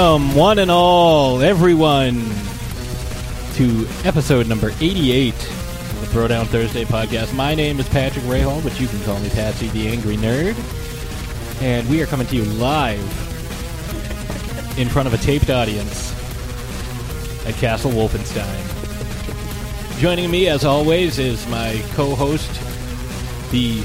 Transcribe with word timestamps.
Welcome, 0.00 0.34
one 0.34 0.58
and 0.58 0.70
all, 0.70 1.42
everyone, 1.42 2.24
to 3.56 3.86
episode 4.02 4.48
number 4.48 4.70
88 4.80 5.34
of 5.34 6.00
the 6.00 6.06
Throwdown 6.06 6.46
Thursday 6.46 6.86
podcast. 6.86 7.34
My 7.34 7.54
name 7.54 7.78
is 7.78 7.86
Patrick 7.86 8.24
Rahal, 8.24 8.64
but 8.64 8.80
you 8.80 8.88
can 8.88 8.98
call 9.02 9.20
me 9.20 9.28
Patsy 9.28 9.68
the 9.68 9.88
Angry 9.88 10.16
Nerd. 10.16 10.56
And 11.60 11.86
we 11.90 12.00
are 12.00 12.06
coming 12.06 12.26
to 12.28 12.34
you 12.34 12.44
live 12.44 12.98
in 14.78 14.88
front 14.88 15.06
of 15.06 15.12
a 15.12 15.18
taped 15.18 15.50
audience 15.50 16.14
at 17.46 17.52
Castle 17.56 17.90
Wolfenstein. 17.90 18.58
Joining 20.00 20.30
me, 20.30 20.48
as 20.48 20.64
always, 20.64 21.18
is 21.18 21.46
my 21.48 21.78
co-host, 21.92 22.50
the 23.50 23.80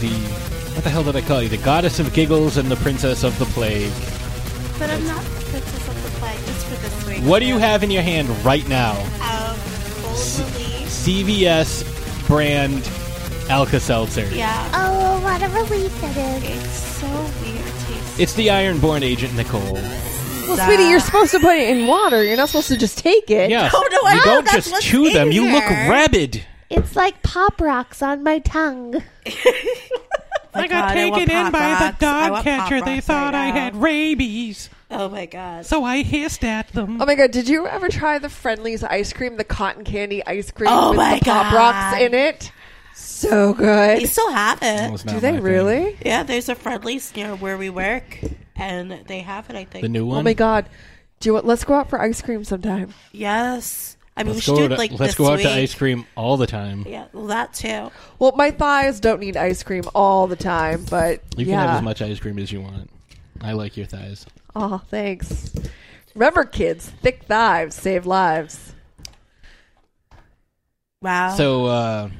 the 0.00 0.16
what 0.72 0.82
the 0.82 0.88
hell 0.88 1.04
did 1.04 1.14
I 1.14 1.20
call 1.20 1.42
you? 1.42 1.50
The 1.50 1.58
goddess 1.58 1.98
of 2.00 2.14
giggles 2.14 2.56
and 2.56 2.70
the 2.70 2.76
princess 2.76 3.22
of 3.22 3.38
the 3.38 3.44
plague. 3.44 3.92
But 4.78 4.90
I'm 4.90 5.06
not 5.06 5.22
the 5.22 5.44
princess 5.46 5.88
of 5.88 6.02
the 6.02 6.10
plague 6.18 6.38
just 6.46 6.66
for 6.66 6.74
this 6.76 7.06
week. 7.06 7.18
What 7.28 7.40
do 7.40 7.46
you 7.46 7.58
have 7.58 7.82
in 7.82 7.90
your 7.90 8.02
hand 8.02 8.28
right 8.44 8.66
now? 8.68 8.92
Um, 9.22 9.56
full 9.56 10.44
relief. 10.44 10.88
CVS 10.88 12.26
brand 12.26 12.88
Alka 13.48 13.80
Seltzer. 13.80 14.28
Yeah. 14.34 14.70
Oh, 14.74 15.22
what 15.22 15.42
a 15.42 15.48
relief 15.48 16.02
it 16.02 16.16
is. 16.16 16.42
It's 16.44 16.78
so 17.00 17.06
weird 17.42 17.64
tasting. 17.64 18.22
It's 18.22 18.34
the 18.34 18.48
Ironborn 18.48 19.02
agent 19.02 19.34
Nicole. 19.34 19.60
Well, 19.72 20.56
sweetie, 20.66 20.84
you're 20.84 21.00
supposed 21.00 21.30
to 21.32 21.40
put 21.40 21.56
it 21.56 21.76
in 21.76 21.86
water. 21.86 22.22
You're 22.22 22.36
not 22.36 22.48
supposed 22.48 22.68
to 22.68 22.76
just 22.76 22.98
take 22.98 23.30
it. 23.30 23.50
Yes. 23.50 23.72
Oh, 23.74 23.88
no, 23.90 24.10
you 24.10 24.16
know, 24.16 24.24
don't 24.24 24.44
that's 24.44 24.56
just 24.56 24.72
what's 24.72 24.84
chew 24.84 25.06
in 25.06 25.14
them. 25.14 25.32
You 25.32 25.50
look 25.50 25.64
here. 25.64 25.90
rabid. 25.90 26.44
It's 26.70 26.96
like 26.96 27.22
pop 27.22 27.60
rocks 27.60 28.02
on 28.02 28.22
my 28.22 28.40
tongue. 28.40 29.02
I 30.54 30.66
got 30.68 30.92
taken 30.92 31.30
in 31.30 31.52
by 31.52 31.92
the 31.92 31.96
dog 31.98 32.42
catcher. 32.44 32.80
They 32.80 33.00
thought 33.00 33.34
I 33.34 33.46
had 33.46 33.76
rabies, 33.76 34.70
Oh 34.90 35.08
my 35.08 35.26
god. 35.26 35.66
so 35.66 35.82
I 35.82 36.02
hissed 36.02 36.44
at 36.44 36.68
them. 36.68 37.02
Oh 37.02 37.06
my 37.06 37.16
god, 37.16 37.32
did 37.32 37.48
you 37.48 37.66
ever 37.66 37.88
try 37.88 38.18
the 38.18 38.28
Friendly's 38.28 38.84
ice 38.84 39.12
cream, 39.12 39.36
the 39.36 39.42
cotton 39.44 39.82
candy 39.84 40.24
ice 40.24 40.52
cream 40.52 40.70
Oh 40.70 40.90
with 40.90 40.98
my 40.98 41.18
the 41.18 41.24
pop 41.24 41.52
rocks 41.52 42.00
in 42.00 42.14
it? 42.14 42.52
So 42.94 43.52
good. 43.52 43.98
They 43.98 44.04
still 44.04 44.30
have 44.30 44.60
it. 44.62 45.04
Do 45.06 45.18
they 45.20 45.40
really? 45.40 45.96
Yeah, 46.04 46.22
there's 46.22 46.48
a 46.48 46.54
Friendly's 46.54 47.14
near 47.16 47.34
where 47.34 47.58
we 47.58 47.68
work, 47.68 48.20
and 48.54 48.92
they 49.06 49.20
have 49.20 49.50
it. 49.50 49.56
I 49.56 49.64
think. 49.64 49.82
The 49.82 49.88
new 49.88 50.04
oh 50.04 50.08
one. 50.10 50.18
Oh 50.18 50.22
my 50.22 50.34
god. 50.34 50.68
Do 51.18 51.28
you 51.28 51.34
want, 51.34 51.46
let's 51.46 51.64
go 51.64 51.74
out 51.74 51.90
for 51.90 52.00
ice 52.00 52.22
cream 52.22 52.44
sometime. 52.44 52.94
Yes. 53.10 53.96
I 54.16 54.22
mean, 54.22 54.34
Let's 54.34 54.36
we 54.48 54.54
should 54.54 54.60
do 54.62 54.68
to, 54.68 54.74
it 54.74 54.78
like 54.78 54.90
let's 54.92 55.00
this 55.00 55.14
go 55.16 55.26
out 55.26 55.38
week. 55.38 55.46
to 55.46 55.52
ice 55.52 55.74
cream 55.74 56.06
all 56.14 56.36
the 56.38 56.46
time. 56.46 56.84
Yeah, 56.88 57.06
well, 57.12 57.26
that 57.26 57.52
too. 57.52 57.90
Well, 58.18 58.32
my 58.34 58.50
thighs 58.50 58.98
don't 59.00 59.20
need 59.20 59.36
ice 59.36 59.62
cream 59.62 59.84
all 59.94 60.26
the 60.26 60.36
time, 60.36 60.84
but 60.88 61.20
You 61.36 61.44
can 61.44 61.54
have 61.54 61.76
as 61.78 61.82
much 61.82 62.00
ice 62.00 62.18
cream 62.18 62.38
as 62.38 62.50
you 62.50 62.62
want. 62.62 62.88
I 63.42 63.52
like 63.52 63.76
your 63.76 63.84
thighs. 63.84 64.24
Oh, 64.58 64.78
thanks. 64.88 65.52
Remember, 66.14 66.44
kids, 66.44 66.88
thick 67.02 67.24
thighs 67.24 67.74
save 67.74 68.06
lives. 68.06 68.72
Wow. 71.02 71.34
So 71.36 71.66
uh, 71.66 72.10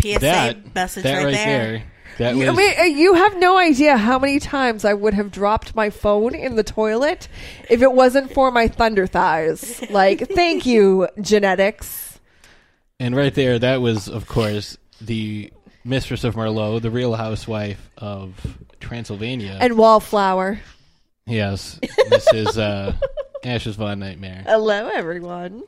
PSA 0.00 0.18
that 0.20 0.74
message 0.74 1.02
that 1.02 1.16
right, 1.16 1.24
right 1.26 1.34
there. 1.34 1.68
there. 1.68 1.84
That 2.16 2.36
You, 2.36 2.46
I 2.46 2.48
was 2.48 2.56
mean, 2.56 2.80
uh, 2.80 2.84
you 2.84 3.12
have 3.12 3.36
no 3.36 3.58
idea 3.58 3.98
how 3.98 4.18
many 4.18 4.38
times 4.38 4.86
I 4.86 4.94
would 4.94 5.12
have 5.12 5.30
dropped 5.30 5.76
my 5.76 5.90
phone 5.90 6.34
in 6.34 6.56
the 6.56 6.64
toilet 6.64 7.28
if 7.68 7.82
it 7.82 7.92
wasn't 7.92 8.32
for 8.32 8.50
my 8.50 8.68
thunder 8.68 9.06
thighs. 9.06 9.82
Like, 9.90 10.30
thank 10.30 10.64
you, 10.64 11.06
genetics. 11.20 12.18
And 12.98 13.14
right 13.14 13.34
there, 13.34 13.58
that 13.58 13.82
was, 13.82 14.08
of 14.08 14.26
course, 14.26 14.78
the 15.02 15.52
mistress 15.84 16.24
of 16.24 16.34
Merlot, 16.34 16.80
the 16.80 16.90
real 16.90 17.14
housewife 17.14 17.90
of 17.98 18.56
Transylvania. 18.80 19.58
And 19.60 19.76
wallflower. 19.76 20.60
Yes, 21.36 21.80
this 22.08 22.32
is 22.32 22.56
uh, 22.56 22.92
Ashes 23.44 23.74
Von 23.76 23.98
Nightmare. 23.98 24.44
Hello, 24.46 24.88
everyone. 24.94 25.64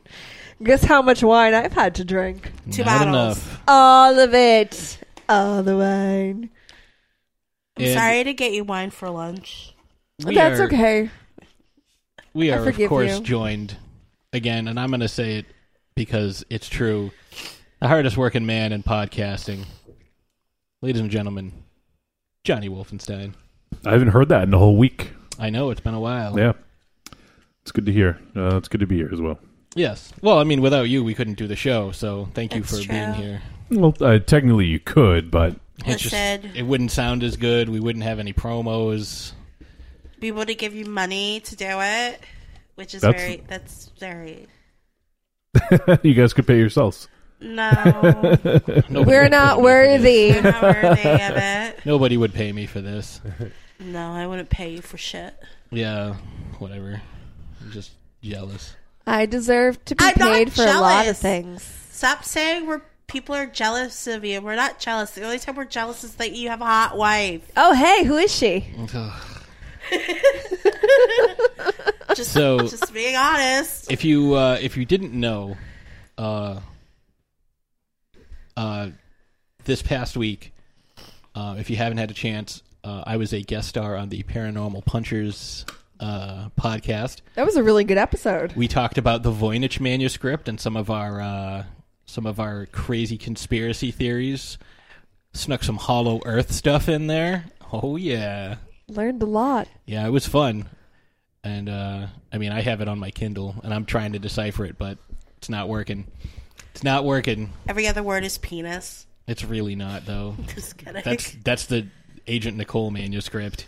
Guess 0.63 0.85
how 0.85 1.03
much 1.03 1.23
wine 1.23 1.53
I've 1.53 1.73
had 1.73 1.97
to 1.97 2.05
drink? 2.05 2.53
Two 2.71 2.85
Not 2.85 3.07
bottles. 3.07 3.39
enough. 3.39 3.63
All 3.67 4.19
of 4.19 4.35
it. 4.35 4.99
All 5.29 5.63
the 5.65 5.77
wine. 5.77 6.51
I'm 7.77 7.85
And 7.85 7.95
sorry 7.99 8.25
to 8.25 8.33
get 8.35 8.53
you 8.53 8.63
wine 8.65 8.91
for 8.91 9.11
lunch. 9.11 9.75
we 10.25 10.35
That's 10.37 10.61
are- 10.61 10.65
okay. 10.67 11.11
We 12.35 12.53
I 12.53 12.57
are, 12.57 12.59
of 12.61 12.65
forgive 12.67 12.89
course, 12.89 13.19
you. 13.19 13.25
joined 13.25 13.77
again, 14.33 14.69
and 14.69 14.79
I'm 14.79 14.91
going 14.91 15.01
to 15.01 15.09
say 15.09 15.39
it 15.39 15.47
because 15.97 16.45
it's 16.51 16.69
true. 16.69 17.11
The 17.81 17.89
hardest 17.89 18.17
working 18.17 18.47
man 18.47 18.71
in 18.73 18.85
podcasting. 18.85 19.65
Ladies 20.83 21.01
and 21.01 21.11
gentlemen, 21.11 21.53
Johnny 22.45 22.69
Wolfenstein. 22.69 23.33
I 23.85 23.91
haven't 23.93 24.09
heard 24.09 24.29
that 24.29 24.45
in 24.45 24.55
a 24.55 24.59
whole 24.59 24.77
week. 24.77 25.11
I 25.39 25.51
know 25.51 25.71
it's 25.71 25.81
been 25.81 25.95
a 25.95 26.01
while. 26.01 26.39
Yeah, 26.39 26.53
it's 27.63 27.73
good 27.73 27.87
to 27.87 27.93
hear. 27.93 28.19
Uh, 28.37 28.57
it's 28.57 28.69
good 28.69 28.81
to 28.81 28.87
be 28.87 28.97
here 28.97 29.11
as 29.13 29.21
well. 29.21 29.39
Yes. 29.75 30.13
Well, 30.23 30.39
I 30.39 30.45
mean, 30.45 30.61
without 30.63 30.89
you, 30.89 31.05
we 31.05 31.15
couldn't 31.15 31.35
do 31.39 31.47
the 31.47 31.55
show, 31.57 31.93
so 31.93 32.29
thank 32.35 32.55
you 32.55 32.63
That's 32.63 32.83
for 32.83 32.89
being 32.89 33.15
true. 33.15 33.23
here. 33.23 33.43
Well, 33.71 33.95
uh, 34.01 34.19
technically 34.19 34.67
you 34.67 34.81
could, 34.81 35.31
but 35.31 35.55
It's 35.85 36.03
just, 36.03 36.15
Listen. 36.15 36.51
it 36.57 36.63
wouldn't 36.63 36.91
sound 36.91 37.23
as 37.23 37.37
good. 37.37 37.69
We 37.69 37.79
wouldn't 37.81 38.05
have 38.05 38.19
any 38.19 38.33
promos. 38.33 39.33
We 40.21 40.33
want 40.33 40.49
to 40.49 40.55
give 40.55 40.75
you 40.75 40.87
money 40.87 41.41
to 41.41 41.55
do 41.55 41.67
it, 41.69 42.21
which 42.75 42.95
is 42.95 43.03
That's- 43.03 43.21
very. 43.23 43.43
That's 43.47 43.91
very. 44.01 44.47
you 46.03 46.15
guys 46.15 46.33
could 46.33 46.47
pay 46.47 46.59
yourselves. 46.59 47.09
No, 47.41 47.71
Nobody 48.89 49.05
We're 49.05 49.23
would 49.23 49.31
not 49.31 49.59
pay 49.59 49.63
me 49.63 49.63
for 49.63 49.63
this. 49.63 49.63
worthy. 49.63 50.27
you're 50.33 50.43
not 50.43 50.63
worthy 50.63 51.09
of 51.23 51.37
it. 51.37 51.81
Nobody 51.87 52.17
would 52.17 52.35
pay 52.35 52.53
me 52.53 52.67
for 52.67 52.81
this. 52.81 53.21
No, 53.79 54.11
I 54.13 54.27
wouldn't 54.27 54.51
pay 54.51 54.71
you 54.71 54.83
for 54.83 54.97
shit. 54.99 55.35
Yeah, 55.71 56.15
whatever. 56.59 57.01
I'm 57.61 57.71
just 57.71 57.93
jealous. 58.23 58.75
I 59.07 59.27
deserve 59.27 59.85
to 59.87 59.95
be 59.95 60.05
I'm 60.05 60.15
not 60.19 60.33
paid 60.33 60.53
for 60.53 60.63
a 60.63 60.67
lot 60.81 61.01
of 61.01 61.05
jealous. 61.05 61.21
things. 61.23 61.63
Stop 61.91 62.25
saying 62.25 62.67
we're 62.67 62.83
people 63.07 63.35
are 63.35 63.47
jealous 63.47 64.07
of 64.07 64.25
you. 64.25 64.41
We're 64.41 64.57
not 64.57 64.79
jealous. 64.81 65.13
The 65.13 65.23
only 65.25 65.39
time 65.39 65.55
we're 65.57 65.65
jealous 65.65 66.03
is 66.05 66.15
that 66.17 66.33
you 66.33 66.49
have 66.51 66.61
a 66.61 66.65
hot 66.67 66.97
wife. 66.97 67.49
Oh, 67.57 67.73
hey, 67.73 68.05
who 68.05 68.17
is 68.17 68.35
she? 68.35 68.67
Just, 72.15 72.33
So- 72.33 72.59
just 72.61 72.93
being 72.93 73.15
honest. 73.17 73.91
if 73.93 74.05
you 74.05 74.35
uh, 74.35 74.59
if 74.61 74.77
you 74.77 74.85
didn't 74.85 75.13
know, 75.13 75.57
uh, 76.17 76.59
uh, 78.59 78.91
this 79.65 79.83
past 79.83 80.17
week, 80.17 80.53
uh, 81.35 81.55
if 81.59 81.71
you 81.71 81.77
haven't 81.77 81.99
had 81.99 82.11
a 82.11 82.15
chance, 82.15 82.63
uh, 82.85 83.05
I 83.07 83.17
was 83.17 83.33
a 83.33 83.41
guest 83.41 83.69
star 83.69 83.97
on 83.97 84.09
the 84.09 84.23
Paranormal 84.25 84.85
Punchers 84.85 85.65
uh, 86.01 86.49
podcast. 86.61 87.21
That 87.35 87.47
was 87.47 87.57
a 87.57 87.63
really 87.63 87.85
good 87.85 87.99
episode. 87.99 88.53
We 88.57 88.69
talked 88.69 88.99
about 88.99 89.23
the 89.23 89.33
Voynich 89.33 89.81
manuscript 89.81 90.49
and 90.49 90.61
some 90.61 90.77
of 90.77 90.91
our 90.91 91.21
uh, 91.21 91.65
some 92.07 92.27
of 92.27 92.41
our 92.41 92.67
crazy 92.67 93.17
conspiracy 93.19 93.91
theories. 93.91 94.59
Snuck 95.35 95.63
some 95.63 95.77
Hollow 95.77 96.21
Earth 96.25 96.53
stuff 96.53 96.89
in 96.89 97.07
there. 97.07 97.45
Oh 97.73 97.97
yeah, 97.97 98.57
Learned 98.89 99.23
a 99.23 99.27
lot. 99.27 99.69
yeah, 99.87 100.07
it 100.07 100.11
was 100.11 100.27
fun. 100.27 100.69
And 101.45 101.69
uh, 101.69 102.07
I 102.33 102.39
mean, 102.39 102.51
I 102.51 102.63
have 102.63 102.81
it 102.81 102.89
on 102.89 102.99
my 102.99 103.11
Kindle, 103.11 103.55
and 103.63 103.73
I'm 103.73 103.85
trying 103.85 104.13
to 104.15 104.19
decipher 104.19 104.65
it, 104.65 104.79
but 104.79 104.99
it's 105.37 105.49
not 105.49 105.69
working. 105.69 106.07
It's 106.73 106.85
not 106.85 107.05
working. 107.05 107.53
Every 107.69 107.87
other 107.87 108.03
word 108.03 108.25
is 108.25 108.39
penis. 108.39 109.07
It's 109.27 109.45
really 109.45 109.75
not, 109.75 110.07
though. 110.07 110.37
Just 110.55 110.79
kidding. 110.79 111.03
That's 111.05 111.33
that's 111.45 111.67
the 111.67 111.87
Agent 112.27 112.57
Nicole 112.57 112.91
manuscript. 112.91 113.67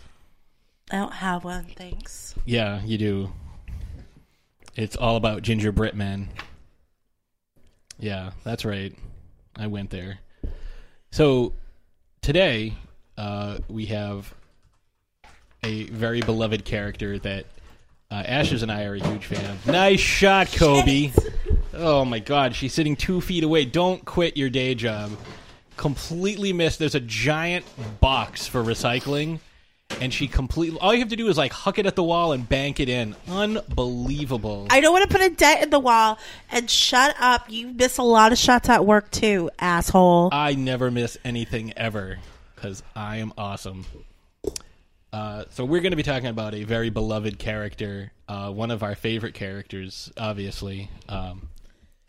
I 0.91 0.97
don't 0.97 1.13
have 1.13 1.43
one. 1.43 1.65
Thanks. 1.75 2.35
Yeah, 2.45 2.81
you 2.83 2.97
do. 2.97 3.31
It's 4.75 4.95
all 4.95 5.15
about 5.15 5.41
ginger 5.41 5.71
Brit 5.71 5.95
men. 5.95 6.29
Yeah, 7.99 8.31
that's 8.43 8.65
right. 8.65 8.95
I 9.55 9.67
went 9.67 9.89
there. 9.89 10.19
So 11.11 11.53
today 12.21 12.73
uh, 13.17 13.59
we 13.67 13.87
have 13.87 14.33
a 15.63 15.83
very 15.85 16.21
beloved 16.21 16.65
character 16.65 17.19
that 17.19 17.45
uh, 18.09 18.15
Ashes 18.25 18.63
and 18.63 18.71
I 18.71 18.85
are 18.85 18.95
a 18.95 18.99
huge 18.99 19.25
fan 19.25 19.45
of. 19.45 19.67
Nice 19.67 19.99
shot, 19.99 20.51
Kobe. 20.51 21.11
Oh 21.73 22.05
my 22.05 22.19
God, 22.19 22.55
she's 22.55 22.73
sitting 22.73 22.95
two 22.95 23.21
feet 23.21 23.43
away. 23.43 23.65
Don't 23.65 24.03
quit 24.05 24.37
your 24.37 24.49
day 24.49 24.75
job. 24.75 25.11
Completely 25.77 26.53
missed. 26.53 26.79
There's 26.79 26.95
a 26.95 26.99
giant 26.99 27.65
box 27.99 28.47
for 28.47 28.63
recycling 28.63 29.39
and 29.99 30.13
she 30.13 30.27
completely 30.27 30.79
all 30.79 30.93
you 30.93 30.99
have 30.99 31.09
to 31.09 31.15
do 31.15 31.27
is 31.27 31.37
like 31.37 31.51
huck 31.51 31.77
it 31.79 31.85
at 31.85 31.95
the 31.95 32.03
wall 32.03 32.31
and 32.31 32.47
bank 32.47 32.79
it 32.79 32.87
in 32.87 33.15
unbelievable 33.27 34.67
I 34.69 34.79
don't 34.79 34.93
want 34.93 35.09
to 35.09 35.17
put 35.17 35.25
a 35.25 35.29
dent 35.29 35.63
in 35.63 35.69
the 35.69 35.79
wall 35.79 36.17
and 36.49 36.69
shut 36.69 37.15
up. 37.19 37.49
You 37.49 37.67
miss 37.67 37.97
a 37.97 38.03
lot 38.03 38.31
of 38.31 38.37
shots 38.37 38.69
at 38.69 38.85
work 38.85 39.11
too, 39.11 39.49
asshole. 39.59 40.29
i 40.31 40.53
never 40.53 40.91
miss 40.91 41.17
anything 41.25 41.73
ever 41.75 42.19
because 42.55 42.83
i 42.95 43.17
am 43.17 43.33
awesome 43.37 43.85
uh, 45.13 45.43
so 45.49 45.65
we're 45.65 45.81
going 45.81 45.91
to 45.91 45.97
be 45.97 46.03
talking 46.03 46.29
about 46.29 46.55
a 46.55 46.63
very 46.63 46.89
beloved 46.89 47.37
character 47.37 48.13
uh, 48.29 48.49
one 48.49 48.71
of 48.71 48.81
our 48.81 48.95
favorite 48.95 49.33
characters 49.33 50.09
obviously 50.17 50.89
um, 51.09 51.49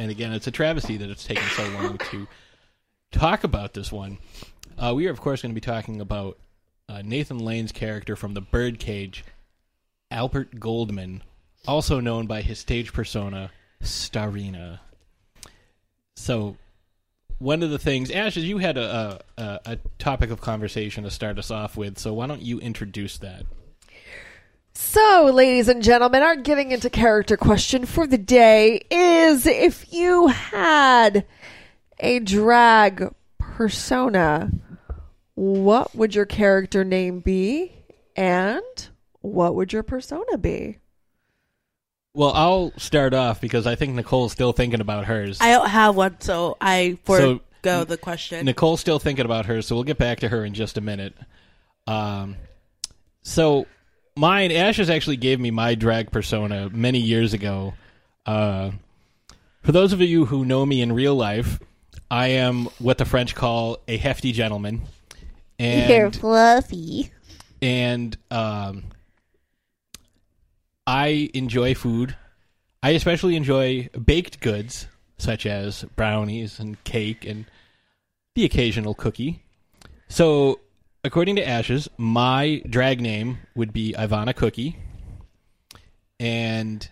and 0.02 0.10
again 0.10 0.32
it's 0.32 0.46
a 0.46 0.50
travesty 0.50 0.96
that 0.96 1.10
it's 1.10 1.24
taken 1.24 1.48
so 1.50 1.66
long 1.70 1.98
to 1.98 2.26
talk 3.10 3.44
about 3.44 3.72
this 3.74 3.90
one 3.90 4.18
uh, 4.78 4.92
we 4.94 5.06
are 5.06 5.10
of 5.10 5.20
course 5.20 5.42
going 5.42 5.50
to 5.50 5.54
be 5.54 5.60
talking 5.60 6.00
about 6.00 6.38
uh, 6.88 7.02
nathan 7.04 7.38
lane's 7.38 7.72
character 7.72 8.16
from 8.16 8.34
the 8.34 8.40
birdcage 8.40 9.24
Albert 10.12 10.60
Goldman, 10.60 11.22
also 11.66 11.98
known 11.98 12.26
by 12.26 12.42
his 12.42 12.58
stage 12.58 12.92
persona 12.92 13.50
Starina. 13.82 14.80
So, 16.16 16.58
one 17.38 17.62
of 17.62 17.70
the 17.70 17.78
things, 17.78 18.10
Ashes, 18.10 18.44
you 18.44 18.58
had 18.58 18.76
a, 18.76 19.20
a 19.38 19.60
a 19.64 19.78
topic 19.98 20.30
of 20.30 20.40
conversation 20.40 21.02
to 21.04 21.10
start 21.10 21.38
us 21.38 21.50
off 21.50 21.76
with. 21.76 21.98
So 21.98 22.12
why 22.12 22.26
don't 22.26 22.42
you 22.42 22.60
introduce 22.60 23.18
that? 23.18 23.44
So, 24.74 25.30
ladies 25.32 25.68
and 25.68 25.82
gentlemen, 25.82 26.22
our 26.22 26.36
getting 26.36 26.72
into 26.72 26.88
character 26.88 27.36
question 27.36 27.84
for 27.86 28.06
the 28.06 28.18
day 28.18 28.80
is 28.90 29.46
if 29.46 29.92
you 29.92 30.28
had 30.28 31.26
a 32.00 32.18
drag 32.20 33.14
persona, 33.38 34.50
what 35.34 35.94
would 35.94 36.14
your 36.14 36.24
character 36.26 36.84
name 36.84 37.20
be? 37.20 37.72
And 38.16 38.62
what 39.20 39.54
would 39.54 39.72
your 39.72 39.82
persona 39.82 40.38
be? 40.38 40.78
Well, 42.14 42.32
I'll 42.34 42.72
start 42.78 43.14
off 43.14 43.40
because 43.40 43.66
I 43.66 43.74
think 43.74 43.94
Nicole's 43.94 44.32
still 44.32 44.52
thinking 44.52 44.80
about 44.80 45.06
hers. 45.06 45.38
I 45.40 45.52
don't 45.52 45.68
have 45.68 45.96
one, 45.96 46.16
so 46.20 46.56
I 46.60 46.98
So- 47.06 47.40
forego 47.62 47.84
the 47.84 47.96
question. 47.96 48.44
Nicole's 48.44 48.80
still 48.80 48.98
thinking 48.98 49.24
about 49.24 49.46
hers, 49.46 49.66
so 49.66 49.74
we'll 49.74 49.84
get 49.84 49.98
back 49.98 50.20
to 50.20 50.28
her 50.28 50.44
in 50.44 50.52
just 50.54 50.76
a 50.76 50.82
minute. 50.82 51.14
Um, 51.86 52.36
so 53.22 53.66
mine, 54.16 54.52
Ashes 54.52 54.90
actually 54.90 55.16
gave 55.16 55.40
me 55.40 55.50
my 55.50 55.74
drag 55.74 56.10
persona 56.10 56.68
many 56.70 56.98
years 56.98 57.32
ago. 57.32 57.74
Uh, 58.26 58.72
for 59.62 59.72
those 59.72 59.92
of 59.92 60.00
you 60.00 60.26
who 60.26 60.44
know 60.44 60.64
me 60.66 60.80
in 60.82 60.92
real 60.92 61.14
life, 61.14 61.58
I 62.10 62.28
am 62.28 62.66
what 62.78 62.98
the 62.98 63.04
French 63.04 63.34
call 63.34 63.78
a 63.88 63.96
hefty 63.96 64.32
gentleman, 64.32 64.82
You're 65.58 66.06
and 66.06 66.16
fluffy. 66.16 67.10
and 67.60 68.16
um, 68.30 68.84
I 70.86 71.30
enjoy 71.34 71.74
food. 71.74 72.16
I 72.82 72.90
especially 72.90 73.36
enjoy 73.36 73.88
baked 74.04 74.40
goods 74.40 74.86
such 75.18 75.46
as 75.46 75.84
brownies 75.94 76.58
and 76.58 76.82
cake 76.84 77.24
and 77.24 77.44
the 78.34 78.44
occasional 78.44 78.94
cookie. 78.94 79.42
So, 80.08 80.58
according 81.04 81.36
to 81.36 81.46
Ashes, 81.46 81.88
my 81.96 82.62
drag 82.68 83.00
name 83.00 83.38
would 83.54 83.72
be 83.72 83.94
Ivana 83.96 84.34
Cookie. 84.34 84.76
And 86.20 86.88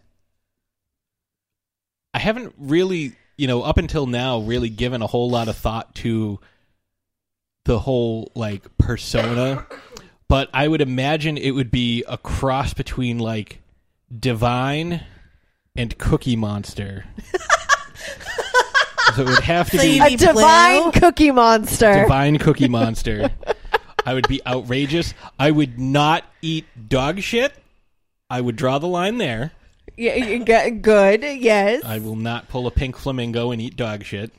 I 2.13 2.19
haven't 2.19 2.55
really, 2.59 3.15
you 3.37 3.47
know, 3.47 3.63
up 3.63 3.79
until 3.79 4.07
now, 4.07 4.41
really 4.41 4.69
given 4.69 5.03
a 5.03 5.07
whole 5.07 5.31
lot 5.31 5.49
of 5.49 5.57
thought 5.57 5.95
to 5.97 6.41
the 7.65 7.79
whole, 7.79 8.33
like, 8.35 8.77
persona 8.79 9.67
but 10.31 10.49
I 10.55 10.69
would 10.69 10.81
imagine 10.81 11.37
it 11.37 11.51
would 11.51 11.73
be 11.73 12.05
a 12.07 12.17
cross 12.17 12.73
between 12.73 13.19
like 13.19 13.61
Divine 14.17 15.05
and 15.75 15.99
Cookie 15.99 16.37
Monster. 16.37 17.05
so 19.17 19.23
it 19.23 19.29
would 19.29 19.41
have 19.41 19.69
to 19.71 19.77
So 19.77 19.83
be 19.83 19.99
A 19.99 20.17
divine 20.17 20.93
cookie 20.93 21.33
monster. 21.33 22.03
Divine 22.03 22.39
Cookie 22.39 22.69
Monster. 22.69 23.31
I 24.05 24.15
would 24.15 24.29
be 24.29 24.41
outrageous. 24.47 25.15
I 25.39 25.51
would 25.51 25.79
not 25.79 26.25
eat 26.43 26.67
dog 26.89 27.21
shit. 27.21 27.53
I 28.29 28.41
would 28.41 28.57
draw 28.57 28.79
the 28.79 28.87
line 28.87 29.19
there. 29.19 29.53
Yeah, 29.97 30.15
you 30.15 30.45
get 30.45 30.83
good. 30.83 31.23
Yes. 31.23 31.85
I 31.85 31.99
will 31.99 32.17
not 32.17 32.49
pull 32.49 32.67
a 32.67 32.71
pink 32.71 32.97
flamingo 32.97 33.51
and 33.51 33.61
eat 33.61 33.77
dog 33.77 34.05
shit. 34.05 34.31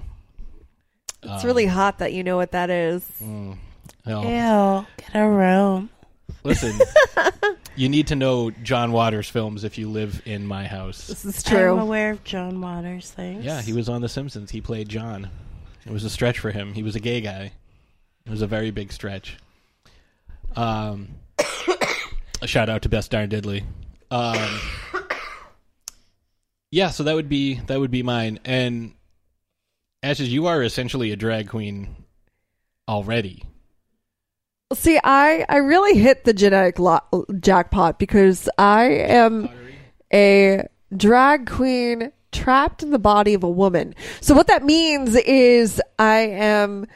it's 1.22 1.44
really 1.44 1.66
um, 1.68 1.72
hot 1.72 2.00
that 2.00 2.14
you 2.14 2.24
know 2.24 2.38
what 2.38 2.52
that 2.52 2.70
is. 2.70 3.04
Mm, 3.22 3.58
well, 4.06 4.24
Ew, 4.24 4.88
get 4.98 5.16
a 5.22 5.28
room. 5.30 5.90
listen, 6.44 6.80
you 7.76 7.90
need 7.90 8.08
to 8.08 8.16
know 8.16 8.50
John 8.50 8.92
Waters 8.92 9.30
films 9.30 9.64
if 9.64 9.78
you 9.78 9.90
live 9.90 10.22
in 10.26 10.48
my 10.48 10.66
house. 10.66 11.08
This 11.08 11.26
is 11.26 11.44
true. 11.44 11.72
I'm 11.72 11.76
true. 11.76 11.84
aware 11.84 12.12
of 12.12 12.24
John 12.24 12.62
Waters 12.62 13.12
things. 13.12 13.44
Yeah, 13.46 13.62
he 13.62 13.74
was 13.74 13.90
on 13.90 14.02
The 14.02 14.10
Simpsons. 14.10 14.50
He 14.52 14.62
played 14.62 14.90
John. 14.90 15.30
It 15.86 15.92
was 15.92 16.04
a 16.04 16.10
stretch 16.10 16.40
for 16.40 16.52
him. 16.52 16.74
He 16.74 16.82
was 16.84 16.96
a 16.96 17.00
gay 17.00 17.22
guy. 17.22 17.52
It 18.26 18.30
was 18.30 18.42
a 18.42 18.48
very 18.48 18.72
big 18.72 18.92
stretch. 18.92 19.38
Um, 20.56 21.10
a 22.42 22.48
shout 22.48 22.70
out 22.70 22.84
to 22.84 22.90
Best 22.90 23.12
Darn 23.12 23.30
Diddley. 23.30 23.64
Um, 24.10 24.60
yeah, 26.72 26.90
so 26.90 27.04
that 27.04 27.16
would 27.16 27.30
be 27.30 27.56
that 27.56 27.80
would 27.80 27.92
be 27.92 28.04
mine. 28.04 28.40
And 28.46 28.94
Ashes, 30.04 30.32
you 30.34 30.48
are 30.48 30.64
essentially 30.64 31.12
a 31.12 31.16
drag 31.16 31.50
queen 31.50 31.96
already. 32.88 33.44
See, 34.74 35.00
I 35.04 35.46
I 35.50 35.58
really 35.58 36.00
hit 36.00 36.24
the 36.24 36.34
genetic 36.34 36.80
lo- 36.80 37.26
jackpot 37.40 38.00
because 38.00 38.50
I 38.58 38.86
am 38.86 39.50
a 40.14 40.68
drag 40.96 41.50
queen 41.50 42.12
trapped 42.32 42.82
in 42.82 42.92
the 42.92 43.00
body 43.00 43.34
of 43.34 43.44
a 43.44 43.50
woman. 43.50 43.94
So 44.22 44.34
what 44.34 44.48
that 44.48 44.64
means 44.64 45.16
is 45.16 45.82
I 46.00 46.20
am 46.20 46.88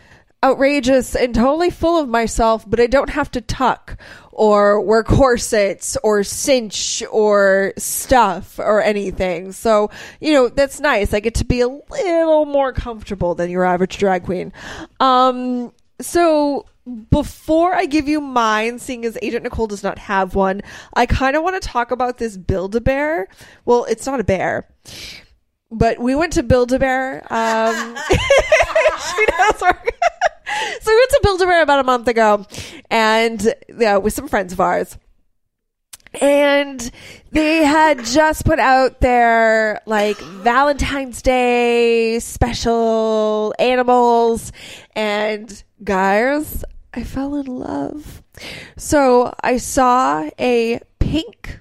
outrageous 0.45 1.15
and 1.15 1.33
totally 1.33 1.71
full 1.71 1.99
of 1.99 2.07
myself, 2.07 2.69
but 2.69 2.79
I 2.79 2.85
don't 2.85 3.09
have 3.09 3.31
to 3.31 3.41
tuck 3.41 3.97
or 4.31 4.79
wear 4.79 5.03
corsets 5.03 5.97
or 6.03 6.23
cinch 6.23 7.01
or 7.11 7.73
stuff 7.77 8.59
or 8.59 8.79
anything. 8.81 9.51
So, 9.53 9.89
you 10.21 10.33
know, 10.33 10.47
that's 10.49 10.79
nice. 10.79 11.15
I 11.15 11.19
get 11.19 11.33
to 11.35 11.45
be 11.45 11.61
a 11.61 11.67
little 11.67 12.45
more 12.45 12.73
comfortable 12.73 13.33
than 13.33 13.49
your 13.49 13.65
average 13.65 13.97
drag 13.97 14.25
queen. 14.25 14.53
Um, 14.99 15.73
so 15.99 16.67
before 17.09 17.73
I 17.73 17.87
give 17.87 18.07
you 18.07 18.21
mine, 18.21 18.77
seeing 18.77 19.03
as 19.03 19.17
Agent 19.23 19.45
Nicole 19.45 19.65
does 19.65 19.81
not 19.81 19.97
have 19.97 20.35
one, 20.35 20.61
I 20.93 21.07
kind 21.07 21.35
of 21.35 21.41
want 21.41 21.59
to 21.59 21.67
talk 21.67 21.89
about 21.89 22.19
this 22.19 22.37
Build 22.37 22.75
a 22.75 22.81
Bear. 22.81 23.27
Well, 23.65 23.85
it's 23.85 24.05
not 24.05 24.19
a 24.19 24.23
bear, 24.23 24.67
but 25.71 25.97
we 25.97 26.13
went 26.13 26.33
to 26.33 26.43
Build 26.43 26.71
a 26.71 26.77
Bear. 26.77 27.25
Um, 27.33 27.97
she 28.09 29.25
knows 29.39 29.61
where. 29.61 29.83
so 30.81 30.91
we 30.91 30.95
went 30.95 31.09
to 31.09 31.19
Build 31.23 31.41
a 31.41 31.45
Bear 31.45 31.61
about 31.61 31.79
a 31.79 31.83
month 31.83 32.07
ago, 32.07 32.45
and 32.89 33.53
yeah, 33.77 33.97
with 33.97 34.13
some 34.13 34.27
friends 34.27 34.53
of 34.53 34.59
ours. 34.59 34.97
And 36.21 36.91
they 37.31 37.65
had 37.65 38.05
just 38.05 38.45
put 38.45 38.59
out 38.59 39.01
their 39.01 39.81
like 39.85 40.17
Valentine's 40.17 41.21
Day 41.21 42.19
special 42.19 43.53
animals. 43.59 44.53
And 44.95 45.61
guys, 45.83 46.63
I 46.93 47.03
fell 47.03 47.35
in 47.35 47.47
love. 47.47 48.23
So 48.77 49.33
I 49.43 49.57
saw 49.57 50.29
a 50.39 50.79
pink 50.99 51.59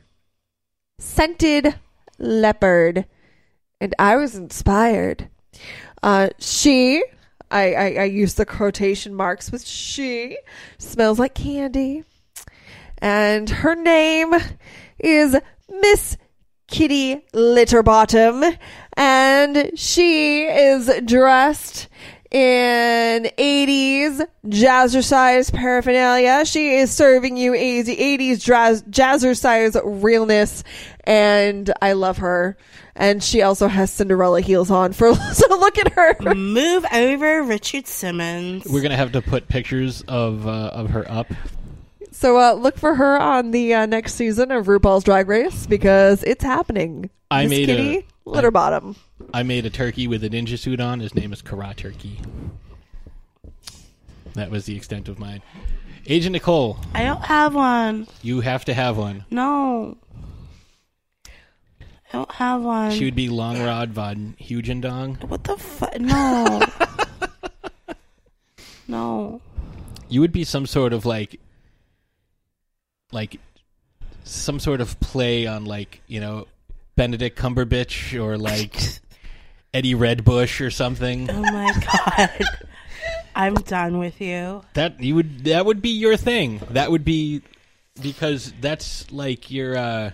scented 1.01 1.75
leopard 2.19 3.07
and 3.81 3.95
I 3.99 4.17
was 4.17 4.37
inspired. 4.37 5.29
Uh, 6.03 6.31
she, 6.39 7.03
I, 7.51 7.75
I, 7.75 7.85
I 8.01 8.05
use 8.05 8.35
the 8.35 8.47
quotation 8.47 9.15
marks 9.15 9.53
with 9.53 9.67
she, 9.67 10.39
smells 10.79 11.19
like 11.19 11.35
candy. 11.35 12.05
And 12.99 13.49
her 13.51 13.75
name 13.75 14.35
is 14.99 15.37
Miss 15.69 16.17
Kitty 16.67 17.25
Litterbottom, 17.35 18.59
and 18.97 19.79
she 19.79 20.45
is 20.45 20.91
dressed 21.05 21.89
in 22.35 23.31
80s 23.39 24.27
jazzercise 24.47 25.53
paraphernalia. 25.53 26.45
She 26.45 26.75
is 26.75 26.91
serving 26.91 27.37
you 27.37 27.53
80s 27.53 28.43
jazz, 28.43 28.83
jazzercise 28.83 29.81
realness, 29.85 30.65
and 31.05 31.73
I 31.81 31.93
love 31.93 32.19
her. 32.19 32.57
And 32.97 33.23
she 33.23 33.43
also 33.43 33.69
has 33.69 33.93
Cinderella 33.93 34.41
heels 34.41 34.69
on. 34.73 34.93
For 34.93 35.15
so 35.33 35.49
look 35.49 35.79
at 35.79 35.93
her. 35.93 36.35
Move 36.35 36.85
over, 36.93 37.45
Richard 37.45 37.87
Simmons. 37.87 38.65
We're 38.69 38.83
gonna 38.83 38.97
have 38.97 39.13
to 39.13 39.23
put 39.23 39.47
pictures 39.47 40.03
of 40.09 40.47
uh, 40.49 40.71
of 40.73 40.91
her 40.91 41.09
up. 41.09 41.29
So 42.11 42.39
uh, 42.39 42.55
look 42.55 42.79
for 42.79 42.97
her 42.97 43.21
on 43.21 43.53
the 43.53 43.75
uh, 43.75 43.87
next 43.87 44.15
season 44.15 44.51
of 44.51 44.67
RuPaul's 44.67 45.05
Drag 45.05 45.29
Race 45.29 45.67
because 45.67 46.25
it's 46.25 46.43
happening. 46.45 47.11
I 47.31 47.45
Miss 47.45 47.51
made 47.51 47.71
a- 47.71 48.05
Kitty 48.27 48.39
Litterbottom. 48.39 48.97
I 49.33 49.43
made 49.43 49.67
a 49.67 49.71
turkey 49.71 50.07
with 50.07 50.25
a 50.25 50.31
ninja 50.31 50.59
suit 50.59 50.81
on. 50.81 51.01
His 51.01 51.15
name 51.15 51.33
is 51.33 51.43
Kara 51.43 51.75
Turkey. 51.75 52.21
That 54.35 54.51
was 54.51 54.65
the 54.67 54.77
extent 54.77 55.09
of 55.09 55.19
mine. 55.19 55.43
Agent 56.07 56.33
Nicole, 56.33 56.79
I 56.95 57.05
don't 57.05 57.23
have 57.25 57.55
one. 57.55 58.07
you 58.23 58.41
have 58.41 58.65
to 58.67 58.75
have 58.75 58.99
one. 58.99 59.25
No. 59.31 59.97
I 61.27 62.13
don't 62.13 62.31
have 62.33 62.63
one. 62.63 62.91
She 62.91 63.05
would 63.05 63.15
be 63.15 63.29
Long 63.29 63.63
Rod 63.63 63.91
Von 63.91 64.37
Hugendong. 64.41 65.23
What 65.29 65.45
the 65.45 65.57
fuck? 65.57 65.99
No. 65.99 66.61
no. 68.89 69.41
You 70.09 70.21
would 70.21 70.33
be 70.33 70.45
some 70.45 70.67
sort 70.67 70.93
of 70.93 71.07
like, 71.07 71.41
like, 73.13 73.41
some 74.25 74.61
sort 74.61 74.81
of 74.81 74.99
play 75.01 75.47
on 75.47 75.65
like 75.65 76.01
you 76.07 76.21
know, 76.21 76.47
Benedict 76.97 77.39
Cumberbatch 77.39 78.21
or 78.21 78.39
like 78.39 78.75
Eddie 79.75 79.95
Redbush 79.95 80.65
or 80.65 80.71
something. 80.71 81.31
Oh 81.31 81.41
my 81.41 81.73
god. 81.93 82.45
I'm 83.35 83.55
done 83.55 83.99
with 83.99 84.21
you. 84.21 84.63
That 84.75 85.01
you 85.01 85.17
would 85.17 85.45
that 85.45 85.67
would 85.67 85.83
be 85.83 85.91
your 85.91 86.17
thing. 86.17 86.61
That 86.71 86.91
would 86.91 87.05
be 87.05 87.43
because 88.01 88.53
that's 88.61 89.11
like 89.11 89.51
your 89.51 89.77
uh 89.77 90.11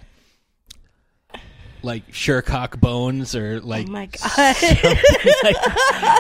like 1.83 2.11
Shercock 2.13 2.81
Bones 2.81 3.35
or 3.35 3.61
like 3.61 3.89
oh 3.89 3.93
my 3.93 4.07
god. 4.07 4.57
like, 5.43 5.57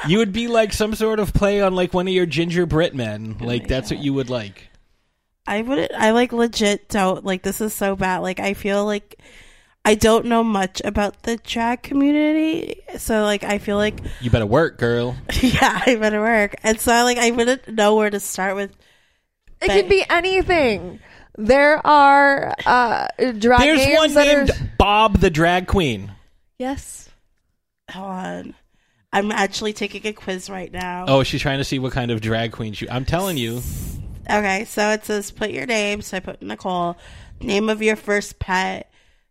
you 0.09 0.19
would 0.19 0.33
be 0.33 0.49
like 0.49 0.73
some 0.73 0.95
sort 0.95 1.21
of 1.21 1.33
play 1.33 1.61
on 1.61 1.75
like 1.75 1.95
one 1.95 2.07
of 2.07 2.15
your 2.15 2.27
ginger 2.27 2.67
Brit 2.67 2.95
men. 2.95 3.37
Like 3.41 3.63
my 3.63 3.69
that's 3.69 3.91
what 3.91 4.01
you 4.01 4.15
would 4.15 4.31
like. 4.31 4.69
I 5.47 5.63
wouldn't. 5.63 5.93
I 5.93 6.13
like 6.13 6.33
legit 6.33 6.89
don't 6.89 7.25
like. 7.25 7.43
This 7.43 7.61
is 7.61 7.75
so 7.75 7.97
bad. 7.97 8.19
Like 8.19 8.41
I 8.41 8.55
feel 8.55 8.85
like 8.85 9.19
I 9.85 9.95
don't 9.95 10.27
know 10.27 10.45
much 10.45 10.83
about 10.85 11.23
the 11.23 11.37
drag 11.39 11.83
community, 11.83 12.83
so 12.99 13.23
like 13.23 13.45
I 13.45 13.59
feel 13.59 13.77
like 13.77 13.99
You 14.21 14.31
better 14.31 14.47
work, 14.47 14.79
girl. 14.79 15.17
yeah, 15.41 15.83
I 15.87 15.97
better 15.97 16.21
work, 16.21 16.57
and 16.63 16.79
so 16.79 16.93
I 16.93 17.03
like 17.03 17.19
I 17.19 17.31
wouldn't 17.31 17.67
know 17.69 17.97
where 17.97 18.11
to 18.11 18.21
start 18.21 18.57
with. 18.57 18.77
It 19.63 19.69
can 19.69 19.89
be 19.89 20.05
anything. 20.09 21.01
There 21.37 21.85
are 21.87 22.55
uh, 22.67 23.09
drag 23.39 23.61
There's 23.61 23.79
games 23.79 23.99
one 23.99 24.15
that 24.15 24.27
named 24.27 24.51
are 24.51 24.71
Bob 24.79 25.19
the 25.21 25.31
Drag 25.31 25.67
Queen. 25.67 26.13
yes. 26.59 27.09
Hold 27.91 28.11
on, 28.11 28.55
I'm 29.13 29.33
actually 29.33 29.73
taking 29.73 30.07
a 30.07 30.13
quiz 30.13 30.49
right 30.49 30.71
now. 30.73 31.07
Oh, 31.09 31.23
she's 31.25 31.41
trying 31.41 31.59
to 31.59 31.65
see 31.65 31.79
what 31.79 31.93
kind 31.93 32.11
of 32.11 32.21
drag 32.21 32.53
queen 32.53 32.73
she. 32.73 32.89
I'm 32.89 33.05
telling 33.05 33.37
you. 33.37 33.63
Okay, 34.31 34.65
so 34.67 34.91
it 34.91 35.05
says 35.05 35.31
put 35.33 35.51
your 35.51 35.67
name. 35.67 36.03
So 36.03 36.19
I 36.19 36.21
put 36.21 36.41
Nicole. 36.43 36.97
Name 37.41 37.69
of 37.69 37.83
your 37.83 37.97
first 37.97 38.39
pet. 38.39 38.90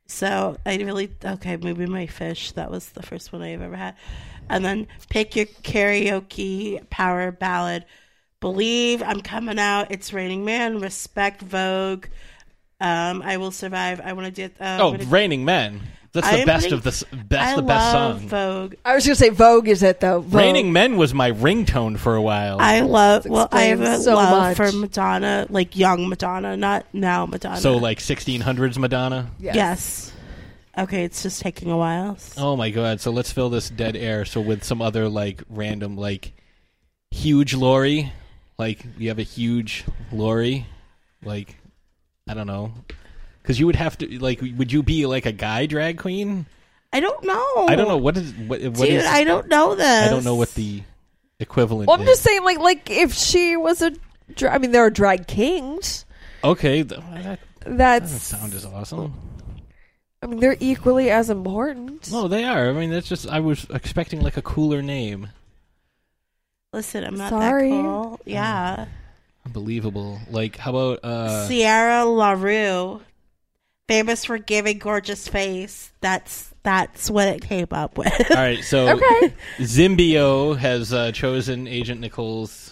So 0.10 0.58
I 0.66 0.76
really 0.78 1.12
okay. 1.24 1.56
Maybe 1.58 1.86
my 1.86 2.08
fish. 2.08 2.52
That 2.54 2.72
was 2.72 2.90
the 2.90 3.04
first 3.04 3.32
one 3.32 3.42
I've 3.44 3.62
ever 3.62 3.76
had. 3.76 3.96
And 4.50 4.66
then 4.66 4.88
pick 5.10 5.36
your 5.36 5.46
karaoke 5.46 6.90
power 6.90 7.32
ballad. 7.32 7.86
Believe 8.40 9.04
I'm 9.04 9.22
coming 9.22 9.60
out. 9.60 9.92
It's 9.92 10.12
raining 10.12 10.44
man. 10.46 10.80
Respect 10.80 11.42
Vogue. 11.42 12.08
Um, 12.82 13.22
I 13.22 13.38
will 13.38 13.52
survive. 13.52 14.02
I 14.04 14.14
want 14.14 14.34
to 14.34 14.48
do. 14.48 14.54
Uh, 14.60 14.78
Oh, 14.82 14.88
I'm 14.92 14.98
gonna- 14.98 15.10
Raining 15.10 15.46
Men. 15.46 15.82
That's 16.12 16.28
the 16.30 16.38
am 16.40 16.46
best 16.48 16.70
putting- 16.70 16.78
of 16.80 16.84
the 16.84 17.06
best 17.26 17.48
I 17.48 17.56
the 17.56 17.62
best 17.62 17.94
love 17.94 18.20
song. 18.20 18.28
Vogue. 18.30 18.74
I 18.84 18.96
was 18.96 19.06
gonna 19.06 19.16
say 19.16 19.30
Vogue 19.30 19.68
is 19.68 19.84
it 19.84 20.00
though. 20.00 20.22
Vogue. 20.22 20.34
Raining 20.34 20.74
Men 20.74 20.98
was 20.98 21.14
my 21.14 21.32
ringtone 21.32 21.98
for 22.00 22.16
a 22.16 22.22
while. 22.22 22.58
I 22.60 22.82
love. 22.82 23.26
Well, 23.28 23.48
I 23.52 23.64
have 23.66 23.82
a 23.82 23.98
so 24.00 24.16
love 24.16 24.32
much. 24.32 24.58
for 24.58 24.72
Madonna, 24.76 25.46
like 25.50 25.76
young 25.76 26.10
Madonna, 26.10 26.58
not 26.58 26.86
now 26.94 27.26
Madonna. 27.28 27.58
so 27.58 27.78
like 27.78 28.00
1600s 28.00 28.78
Madonna. 28.80 29.30
Yes. 29.40 29.56
Yes. 29.56 30.14
Okay, 30.78 31.04
it's 31.04 31.22
just 31.24 31.42
taking 31.42 31.70
a 31.72 31.78
while. 31.78 32.18
Oh 32.38 32.56
my 32.56 32.70
god! 32.70 33.02
So 33.02 33.12
let's 33.12 33.32
fill 33.32 33.50
this 33.50 33.70
dead 33.70 33.96
air. 33.96 34.24
So 34.26 34.40
with 34.42 34.64
some 34.64 34.82
other 34.82 35.10
like 35.10 35.44
random 35.50 35.96
like 35.98 36.32
huge 37.12 37.54
Lori, 37.54 38.12
like 38.58 38.80
you 38.98 39.10
have 39.10 39.20
a 39.20 39.24
huge 39.24 39.84
Lori, 40.12 40.66
like 41.24 41.56
I 42.28 42.34
don't 42.34 42.48
know, 42.48 42.74
because 43.50 43.60
you 43.60 43.66
would 43.66 43.78
have 43.78 43.98
to 43.98 44.20
like 44.20 44.42
would 44.42 44.72
you 44.72 44.84
be 44.84 45.08
like 45.08 45.26
a 45.26 45.32
guy 45.32 45.66
drag 45.66 45.98
queen? 45.98 46.46
I 46.94 47.00
don't 47.00 47.24
know. 47.26 47.66
I 47.68 47.76
don't 47.76 47.88
know 47.88 47.98
what 47.98 48.16
is 48.16 48.32
what 48.34 48.62
what 48.62 48.76
Dude, 48.76 48.90
is- 48.90 49.06
I 49.08 49.24
don't 49.24 49.48
know 49.48 49.74
this. 49.74 50.08
I 50.08 50.12
don't 50.12 50.24
know 50.24 50.36
what 50.36 50.54
the 50.54 50.84
equivalent. 51.40 51.88
Well, 51.88 51.96
I'm 51.96 52.04
is. 52.04 52.10
just 52.10 52.22
saying, 52.22 52.44
like, 52.44 52.60
like 52.60 52.92
if 52.92 53.12
she 53.12 53.58
was 53.58 53.82
a, 53.82 53.92
dra- 54.36 54.54
I 54.54 54.60
mean, 54.60 54.70
there 54.72 54.84
are 54.84 54.92
drag 54.92 55.26
kings. 55.26 56.06
okay. 56.44 56.84
Th- 56.84 57.02
that 57.12 57.40
That's 57.66 58.02
doesn't 58.02 58.20
sound 58.20 58.54
as 58.54 58.66
awesome. 58.66 59.16
I 60.22 60.28
mean, 60.28 60.40
they're 60.40 60.58
equally 60.60 61.10
as 61.10 61.32
important. 61.32 62.12
No, 62.12 62.28
they 62.28 62.44
are. 62.44 62.70
I 62.70 62.74
mean, 62.74 62.92
that's 62.92 63.10
just 63.10 63.28
I 63.28 63.40
was 63.40 63.66
expecting 63.72 64.22
like 64.22 64.38
a 64.38 64.44
cooler 64.44 64.84
name. 64.84 65.30
Listen, 66.72 67.04
I'm 67.04 67.16
not 67.16 67.32
Sorry. 67.32 67.72
that 67.72 67.82
cool. 67.82 68.20
Yeah. 68.26 68.86
Unbelievable. 69.44 70.20
Like, 70.30 70.58
how 70.58 70.70
about 70.70 71.00
uh? 71.04 71.48
Sierra 71.48 72.06
LaRue, 72.06 73.02
famous 73.90 74.24
for 74.26 74.38
giving 74.38 74.78
gorgeous 74.78 75.28
face. 75.28 75.92
That's 76.00 76.54
that's 76.64 77.10
what 77.10 77.28
it 77.28 77.42
came 77.42 77.68
up 77.72 77.98
with. 77.98 78.30
All 78.32 78.38
right, 78.38 78.64
so 78.64 78.88
Okay. 78.96 79.34
Zimbio 79.60 80.56
has 80.58 80.94
uh, 80.94 81.12
chosen 81.12 81.68
Agent 81.68 82.00
Nichols. 82.00 82.70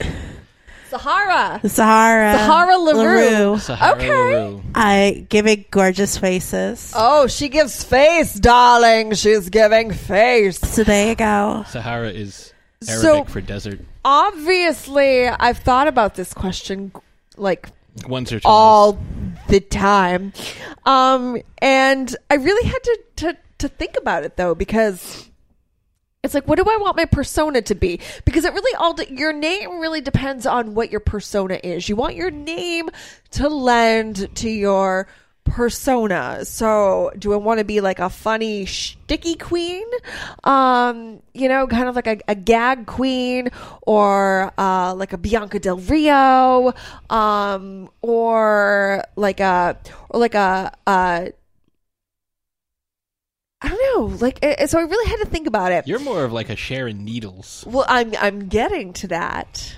Sahara. 0.90 1.60
Sahara. 1.68 2.38
Sahara 2.38 2.78
LaRue. 2.78 3.58
Sahara 3.60 3.96
Okay. 3.98 4.10
LaRue. 4.10 4.64
I 4.76 5.26
giving 5.30 5.66
gorgeous 5.72 6.18
faces. 6.18 6.94
Oh, 6.96 7.28
she 7.28 7.50
gives 7.50 7.84
face, 7.84 8.34
darling. 8.36 9.14
She's 9.16 9.50
giving 9.50 9.92
face. 9.92 10.60
So 10.60 10.84
there 10.84 11.10
you 11.10 11.16
go. 11.16 11.66
Sahara 11.68 12.10
is 12.10 12.54
Arabic 12.88 13.02
So- 13.02 13.24
for 13.26 13.42
desert. 13.42 13.82
Obviously, 14.06 15.28
I've 15.28 15.58
thought 15.58 15.88
about 15.90 16.16
this 16.16 16.34
question 16.34 16.94
like 17.36 17.68
Once 18.06 18.32
or 18.32 18.40
twice. 18.40 18.50
all 18.50 19.00
the 19.48 19.60
time. 19.60 20.34
Um, 20.86 21.42
and 21.60 22.16
I 22.30 22.36
really 22.36 22.68
had 22.68 22.84
to, 22.84 23.00
to, 23.18 23.38
to 23.60 23.68
think 23.68 23.96
about 23.98 24.24
it 24.24 24.38
though, 24.38 24.56
because 24.56 25.30
it's 26.24 26.34
like, 26.34 26.48
what 26.48 26.58
do 26.58 26.66
I 26.68 26.78
want 26.78 26.98
my 26.98 27.06
persona 27.06 27.62
to 27.62 27.76
be? 27.76 28.02
Because 28.26 28.44
it 28.44 28.54
really 28.54 28.76
all, 28.76 28.94
de- 28.94 29.14
your 29.14 29.32
name 29.32 29.80
really 29.80 30.02
depends 30.02 30.46
on 30.46 30.74
what 30.74 30.92
your 30.92 31.00
persona 31.00 31.60
is. 31.64 31.88
You 31.88 31.96
want 31.96 32.16
your 32.16 32.32
name 32.32 32.90
to 33.32 33.48
lend 33.48 34.36
to 34.36 34.50
your 34.50 35.08
persona. 35.48 36.46
So 36.46 37.12
do 37.18 37.34
I 37.34 37.38
want 37.38 37.60
to 37.60 37.66
be 37.66 37.82
like 37.82 38.00
a 38.00 38.10
funny 38.10 38.66
sticky 38.66 39.36
queen? 39.36 39.86
Um, 40.44 41.22
you 41.34 41.50
know, 41.50 41.68
kind 41.68 41.88
of 41.88 41.96
like 41.96 42.08
a, 42.08 42.20
a 42.28 42.36
gag 42.36 42.86
queen 42.86 43.50
or 43.82 44.52
uh 44.58 44.94
like 44.96 45.14
a 45.14 45.18
Bianca 45.18 45.60
Del 45.60 45.78
Rio, 45.78 46.74
um, 47.10 47.90
or 48.02 49.04
like 49.16 49.40
a 49.40 49.78
or 50.10 50.20
like 50.20 50.36
a 50.36 50.72
uh 50.86 51.28
I 53.60 53.70
don't 53.70 54.12
know, 54.12 54.18
like 54.18 54.40
it, 54.44 54.70
so 54.70 54.78
I 54.78 54.84
really 54.84 55.10
had 55.10 55.18
to 55.18 55.26
think 55.26 55.48
about 55.48 55.72
it. 55.72 55.88
You're 55.88 56.00
more 56.00 56.24
of 56.24 56.32
like 56.32 56.50
a 56.50 56.56
Sharon 56.56 57.04
Needles. 57.04 57.64
Well, 57.68 57.86
I'm 57.88 58.14
I'm 58.20 58.48
getting 58.48 58.94
to 58.94 59.08
that. 59.08 59.76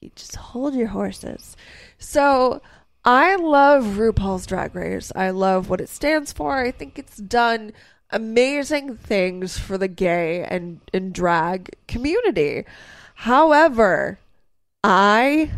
You 0.00 0.10
just 0.14 0.36
hold 0.36 0.74
your 0.74 0.88
horses. 0.88 1.56
So 1.98 2.60
I 3.04 3.36
love 3.36 3.84
RuPaul's 3.84 4.46
Drag 4.46 4.74
Race. 4.74 5.12
I 5.14 5.30
love 5.30 5.68
what 5.68 5.80
it 5.80 5.90
stands 5.90 6.32
for. 6.32 6.56
I 6.56 6.70
think 6.70 6.98
it's 6.98 7.18
done 7.18 7.72
amazing 8.10 8.96
things 8.96 9.58
for 9.58 9.76
the 9.76 9.88
gay 9.88 10.42
and, 10.44 10.80
and 10.92 11.12
drag 11.12 11.76
community. 11.86 12.64
However, 13.14 14.18
I 14.82 15.50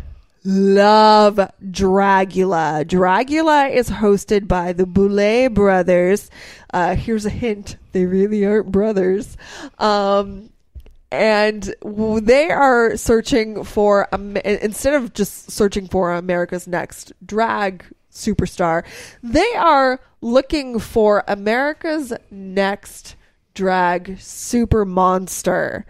love 0.43 1.35
Dragula. 1.63 2.85
Dragula 2.85 3.71
is 3.71 3.89
hosted 3.89 4.47
by 4.47 4.73
the 4.73 4.85
Boulet 4.85 5.53
brothers. 5.53 6.29
Uh, 6.73 6.95
here's 6.95 7.25
a 7.25 7.29
hint: 7.29 7.77
they 7.93 8.05
really 8.05 8.45
aren't 8.45 8.71
brothers. 8.71 9.37
Um, 9.77 10.49
and 11.11 11.73
they 11.83 12.49
are 12.49 12.97
searching 12.97 13.63
for 13.63 14.13
um, 14.13 14.37
instead 14.37 14.93
of 14.93 15.13
just 15.13 15.51
searching 15.51 15.87
for 15.87 16.13
America's 16.13 16.67
next 16.67 17.13
drag 17.25 17.85
superstar, 18.11 18.83
they 19.23 19.53
are 19.55 19.99
looking 20.21 20.79
for 20.79 21.23
America's 21.27 22.13
next 22.29 23.15
drag 23.53 24.19
super 24.19 24.85
monster. 24.85 25.85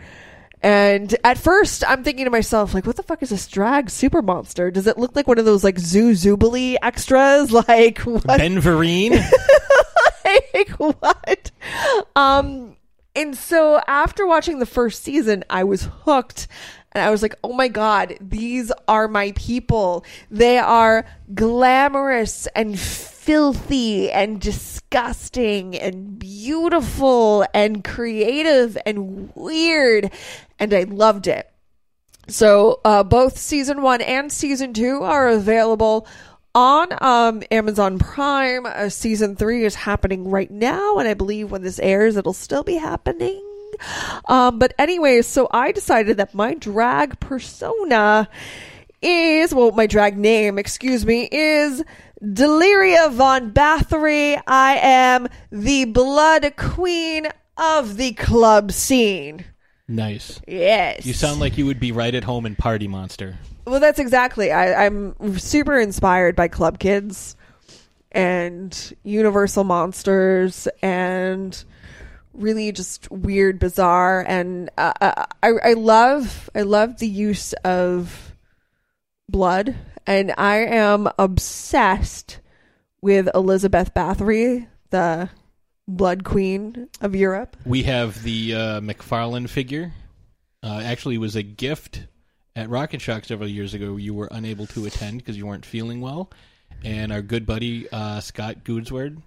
And 0.61 1.15
at 1.23 1.37
first, 1.37 1.83
I'm 1.87 2.03
thinking 2.03 2.25
to 2.25 2.31
myself, 2.31 2.73
like, 2.73 2.85
what 2.85 2.95
the 2.95 3.03
fuck 3.03 3.21
is 3.21 3.29
this 3.29 3.47
drag 3.47 3.89
super 3.89 4.21
monster? 4.21 4.71
Does 4.71 4.87
it 4.87 4.97
look 4.97 5.15
like 5.15 5.27
one 5.27 5.37
of 5.37 5.45
those 5.45 5.63
like 5.63 5.77
Zoo 5.77 6.11
Zoobly 6.11 6.77
extras? 6.81 7.51
Like, 7.67 7.99
what? 7.99 8.25
Ben 8.25 8.61
Vereen. 8.61 9.11
like 10.53 10.69
what? 10.69 11.51
Um, 12.15 12.76
and 13.17 13.35
so 13.35 13.81
after 13.87 14.27
watching 14.27 14.59
the 14.59 14.67
first 14.67 15.01
season, 15.01 15.43
I 15.49 15.63
was 15.63 15.89
hooked. 16.03 16.47
And 16.91 17.03
I 17.03 17.09
was 17.09 17.23
like, 17.23 17.33
oh 17.43 17.51
my 17.51 17.67
God, 17.67 18.15
these 18.21 18.71
are 18.87 19.07
my 19.07 19.33
people. 19.35 20.05
They 20.29 20.59
are 20.59 21.03
glamorous 21.33 22.47
and 22.55 22.79
filthy 22.79 24.11
and 24.11 24.39
disgusting 24.39 25.75
and 25.75 26.19
beautiful 26.19 27.43
and 27.55 27.83
creative 27.83 28.77
and 28.85 29.31
weird. 29.33 30.11
And 30.59 30.71
I 30.71 30.83
loved 30.83 31.25
it. 31.25 31.51
So 32.27 32.81
uh, 32.85 33.03
both 33.03 33.39
season 33.39 33.81
one 33.81 34.01
and 34.01 34.31
season 34.31 34.73
two 34.73 35.01
are 35.01 35.27
available 35.27 36.07
on 36.57 36.87
um, 37.01 37.43
Amazon 37.51 37.99
Prime. 37.99 38.65
Uh, 38.65 38.89
season 38.89 39.35
three 39.35 39.63
is 39.63 39.75
happening 39.75 40.27
right 40.27 40.49
now, 40.49 40.97
and 40.97 41.07
I 41.07 41.13
believe 41.13 41.51
when 41.51 41.61
this 41.61 41.77
airs, 41.77 42.17
it'll 42.17 42.33
still 42.33 42.63
be 42.63 42.77
happening. 42.77 43.43
Um, 44.27 44.57
but 44.57 44.73
anyway, 44.79 45.21
so 45.21 45.47
I 45.51 45.71
decided 45.71 46.17
that 46.17 46.33
my 46.33 46.55
drag 46.55 47.19
persona 47.19 48.27
is 49.03 49.53
well, 49.53 49.71
my 49.71 49.85
drag 49.85 50.17
name, 50.17 50.57
excuse 50.57 51.05
me, 51.05 51.29
is 51.31 51.83
Deliria 52.23 53.11
von 53.11 53.51
Bathory. 53.51 54.41
I 54.47 54.77
am 54.77 55.27
the 55.51 55.85
blood 55.85 56.53
queen 56.57 57.27
of 57.55 57.97
the 57.97 58.13
club 58.13 58.71
scene. 58.71 59.45
Nice. 59.87 60.39
Yes. 60.47 61.05
You 61.05 61.13
sound 61.13 61.39
like 61.39 61.57
you 61.57 61.65
would 61.65 61.79
be 61.79 61.91
right 61.91 62.13
at 62.13 62.23
home 62.23 62.45
in 62.45 62.55
Party 62.55 62.87
Monster. 62.87 63.37
Well, 63.65 63.79
that's 63.79 63.99
exactly. 63.99 64.51
I, 64.51 64.85
I'm 64.85 65.37
super 65.37 65.79
inspired 65.79 66.35
by 66.35 66.47
Club 66.47 66.79
Kids. 66.79 67.35
and 68.11 68.95
universal 69.03 69.63
monsters 69.63 70.67
and 70.81 71.63
really 72.33 72.71
just 72.71 73.09
weird, 73.11 73.59
bizarre, 73.59 74.23
and 74.27 74.69
uh, 74.77 74.93
uh, 75.01 75.25
I, 75.43 75.49
I 75.63 75.73
love 75.73 76.49
I 76.55 76.61
love 76.61 76.99
the 76.99 77.07
use 77.07 77.53
of 77.63 78.33
blood, 79.27 79.75
and 80.05 80.33
I 80.37 80.57
am 80.57 81.09
obsessed 81.19 82.39
with 83.01 83.27
Elizabeth 83.35 83.93
Bathory, 83.93 84.67
the 84.89 85.29
Blood 85.87 86.23
Queen 86.23 86.89
of 87.01 87.15
Europe. 87.15 87.55
We 87.65 87.83
have 87.83 88.21
the 88.23 88.53
uh, 88.53 88.59
McFarlane 88.81 89.47
figure. 89.49 89.93
Uh, 90.63 90.81
actually, 90.83 91.15
it 91.15 91.19
was 91.19 91.35
a 91.35 91.43
gift 91.43 92.05
at 92.55 92.69
Rock 92.69 92.93
and 92.93 93.01
Shock 93.01 93.25
several 93.25 93.47
years 93.49 93.73
ago. 93.73 93.95
You 93.95 94.13
were 94.13 94.27
unable 94.31 94.65
to 94.67 94.85
attend 94.85 95.19
because 95.19 95.37
you 95.37 95.45
weren't 95.45 95.65
feeling 95.65 96.01
well, 96.01 96.29
and 96.83 97.11
our 97.11 97.21
good 97.21 97.45
buddy 97.45 97.87
uh, 97.89 98.19
Scott 98.19 98.63
Goodsword 98.65 99.21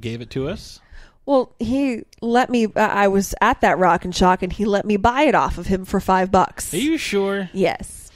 gave 0.00 0.20
it 0.20 0.30
to 0.30 0.48
us. 0.48 0.80
Well, 1.26 1.54
he 1.60 2.02
let 2.20 2.50
me. 2.50 2.64
Uh, 2.66 2.70
I 2.80 3.06
was 3.08 3.34
at 3.40 3.60
that 3.60 3.78
Rock 3.78 4.04
and 4.04 4.14
Shock, 4.16 4.42
and 4.42 4.52
he 4.52 4.64
let 4.64 4.84
me 4.84 4.96
buy 4.96 5.22
it 5.24 5.34
off 5.36 5.58
of 5.58 5.66
him 5.66 5.84
for 5.84 6.00
five 6.00 6.32
bucks. 6.32 6.74
Are 6.74 6.78
you 6.78 6.98
sure? 6.98 7.50
Yes. 7.52 8.10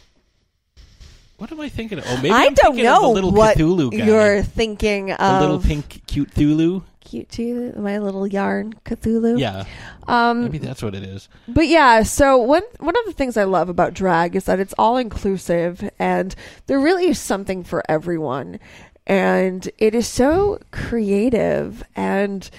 What 1.36 1.52
am 1.52 1.60
I 1.60 1.68
thinking 1.68 1.98
of? 1.98 2.04
Oh, 2.08 2.16
maybe 2.16 2.30
I 2.30 2.46
I'm 2.46 2.54
don't 2.54 2.76
know 2.76 3.10
little 3.12 3.32
what 3.32 3.56
Cthulhu 3.58 3.90
guy. 3.96 4.04
you're 4.06 4.42
thinking 4.42 5.12
of. 5.12 5.18
the 5.40 5.46
little 5.46 5.60
pink 5.60 6.02
cute 6.06 6.30
Cthulhu. 6.30 6.82
Cute 7.14 7.28
too. 7.28 7.73
My 7.76 7.99
little 7.99 8.26
yarn 8.26 8.73
Cthulhu. 8.85 9.38
Yeah, 9.38 9.64
Um, 10.09 10.42
maybe 10.42 10.59
that's 10.59 10.83
what 10.83 10.97
it 10.97 11.04
is. 11.04 11.28
But 11.47 11.68
yeah, 11.68 12.02
so 12.02 12.38
one 12.38 12.62
one 12.80 12.97
of 12.97 13.04
the 13.06 13.12
things 13.12 13.37
I 13.37 13.44
love 13.44 13.68
about 13.68 13.94
drag 13.94 14.35
is 14.35 14.44
that 14.47 14.59
it's 14.59 14.75
all 14.76 14.97
inclusive 14.97 15.88
and 15.99 16.35
there 16.66 16.80
really 16.80 17.06
is 17.06 17.21
something 17.21 17.62
for 17.62 17.85
everyone. 17.88 18.59
And 19.06 19.71
it 19.78 19.94
is 19.94 20.09
so 20.09 20.59
creative 20.73 21.85
and 21.94 22.50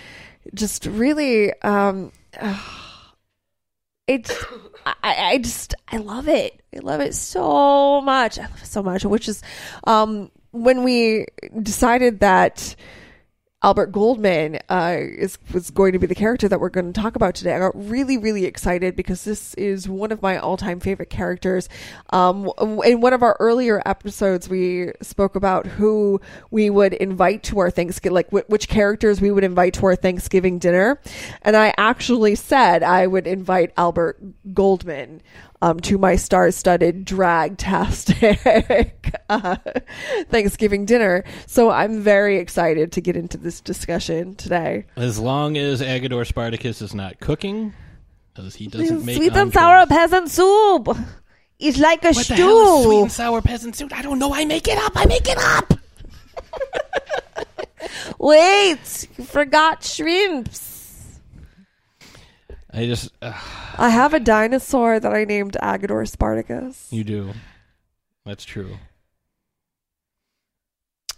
just 0.53 0.85
really 0.85 1.51
um 1.63 2.13
it's 4.07 4.45
I, 4.85 4.93
I 5.33 5.37
just 5.39 5.75
I 5.91 5.97
love 5.97 6.29
it. 6.29 6.61
I 6.73 6.79
love 6.79 7.01
it 7.01 7.13
so 7.13 7.99
much. 8.01 8.39
I 8.39 8.43
love 8.43 8.61
it 8.61 8.67
so 8.67 8.81
much. 8.81 9.03
Which 9.03 9.27
is 9.27 9.41
um 9.83 10.31
when 10.51 10.83
we 10.83 11.25
decided 11.61 12.21
that 12.21 12.75
Albert 13.65 13.91
Goldman 13.91 14.59
uh, 14.69 14.95
is 14.99 15.39
was 15.51 15.71
going 15.71 15.93
to 15.93 15.97
be 15.97 16.05
the 16.05 16.13
character 16.13 16.47
that 16.47 16.59
we're 16.59 16.69
going 16.69 16.93
to 16.93 17.01
talk 17.01 17.15
about 17.15 17.33
today. 17.33 17.55
I 17.55 17.57
got 17.57 17.71
really, 17.73 18.15
really 18.15 18.45
excited 18.45 18.95
because 18.95 19.23
this 19.23 19.55
is 19.55 19.89
one 19.89 20.11
of 20.11 20.21
my 20.21 20.37
all 20.37 20.55
time 20.55 20.79
favorite 20.79 21.09
characters. 21.09 21.67
Um, 22.11 22.51
in 22.85 23.01
one 23.01 23.13
of 23.13 23.23
our 23.23 23.35
earlier 23.39 23.81
episodes, 23.83 24.47
we 24.47 24.91
spoke 25.01 25.35
about 25.35 25.65
who 25.65 26.21
we 26.51 26.69
would 26.69 26.93
invite 26.93 27.41
to 27.45 27.57
our 27.57 27.71
Thanksgiving, 27.71 28.13
like 28.13 28.29
wh- 28.29 28.47
which 28.51 28.69
characters 28.69 29.19
we 29.19 29.31
would 29.31 29.43
invite 29.43 29.73
to 29.73 29.87
our 29.87 29.95
Thanksgiving 29.95 30.59
dinner, 30.59 31.01
and 31.41 31.57
I 31.57 31.73
actually 31.75 32.35
said 32.35 32.83
I 32.83 33.07
would 33.07 33.25
invite 33.25 33.73
Albert 33.77 34.21
Goldman 34.53 35.23
um, 35.65 35.79
to 35.79 35.97
my 35.97 36.15
star-studded 36.15 37.05
drag-tastic 37.05 38.39
uh, 39.29 39.55
Thanksgiving 40.29 40.85
dinner. 40.85 41.23
So 41.47 41.71
I'm 41.71 42.01
very 42.01 42.37
excited 42.37 42.91
to 42.91 43.01
get 43.01 43.15
into 43.15 43.37
this 43.37 43.61
discussion 43.61 44.35
today. 44.35 44.85
As 44.95 45.17
long 45.17 45.57
as 45.57 45.81
Agador 45.81 46.27
Spartacus 46.27 46.83
is 46.83 46.93
not 46.93 47.19
cooking, 47.19 47.73
because 48.35 48.53
he 48.53 48.67
doesn't 48.67 49.03
make 49.05 49.17
Sweet 49.17 49.35
and 49.35 49.51
sour 49.51 49.87
peasant 49.87 50.29
soup. 50.29 50.95
It's 51.57 51.79
like 51.79 52.03
a 52.03 52.11
What 52.11 52.27
the 52.27 52.35
hell 52.35 52.83
sweet 52.83 53.01
and 53.01 53.11
sour 53.11 53.41
peasant 53.41 53.75
soup? 53.75 53.91
I 53.97 54.03
don't 54.03 54.19
know. 54.19 54.35
I 54.35 54.45
make 54.45 54.67
it 54.67 54.77
up. 54.77 54.91
I 54.95 55.07
make 55.07 55.27
it 55.27 55.37
up. 55.39 55.73
Wait, 58.19 59.07
you 59.17 59.23
forgot 59.23 59.83
shrimps. 59.83 60.74
I 62.75 62.85
just 62.85 63.09
uh, 63.21 63.31
I 63.77 63.89
have 63.89 64.13
a 64.13 64.19
dinosaur 64.19 64.99
that 64.99 65.13
I 65.13 65.23
named 65.23 65.55
Agador 65.61 66.05
Spartacus. 66.07 66.87
you 66.91 67.05
do. 67.05 67.31
That's 68.25 68.43
true. 68.43 68.77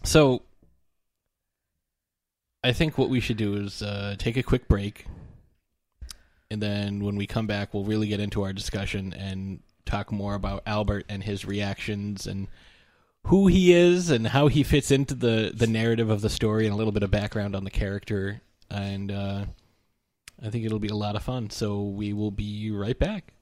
So, 0.04 0.44
I 2.64 2.74
think 2.74 2.98
what 2.98 3.10
we 3.10 3.20
should 3.20 3.38
do 3.38 3.56
is 3.56 3.82
uh, 3.82 4.16
take 4.20 4.38
a 4.38 4.44
quick 4.44 4.68
break, 4.68 5.08
and 6.52 6.62
then 6.62 7.04
when 7.04 7.16
we 7.16 7.26
come 7.26 7.48
back, 7.48 7.74
we'll 7.74 7.86
really 7.86 8.08
get 8.08 8.20
into 8.20 8.44
our 8.44 8.54
discussion 8.54 9.14
and 9.14 9.60
talk 9.86 10.12
more 10.12 10.36
about 10.36 10.62
Albert 10.68 11.06
and 11.10 11.24
his 11.24 11.44
reactions 11.44 12.28
and 12.28 12.48
who 13.26 13.48
he 13.48 13.74
is 13.74 14.12
and 14.12 14.28
how 14.28 14.48
he 14.48 14.62
fits 14.62 14.92
into 14.92 15.16
the 15.16 15.52
the 15.56 15.68
narrative 15.68 16.12
of 16.12 16.22
the 16.22 16.30
story 16.30 16.66
and 16.66 16.74
a 16.74 16.78
little 16.78 16.94
bit 16.94 17.04
of 17.04 17.10
background 17.10 17.56
on 17.56 17.64
the 17.64 17.72
character 17.72 18.42
and 18.70 19.12
uh, 19.12 19.46
I 20.42 20.50
think 20.50 20.66
it'll 20.66 20.80
be 20.80 20.88
a 20.88 20.96
lot 20.96 21.16
of 21.16 21.24
fun. 21.24 21.50
So 21.50 21.84
we 21.84 22.14
will 22.14 22.32
be 22.32 22.72
right 22.72 22.98
back. 22.98 23.34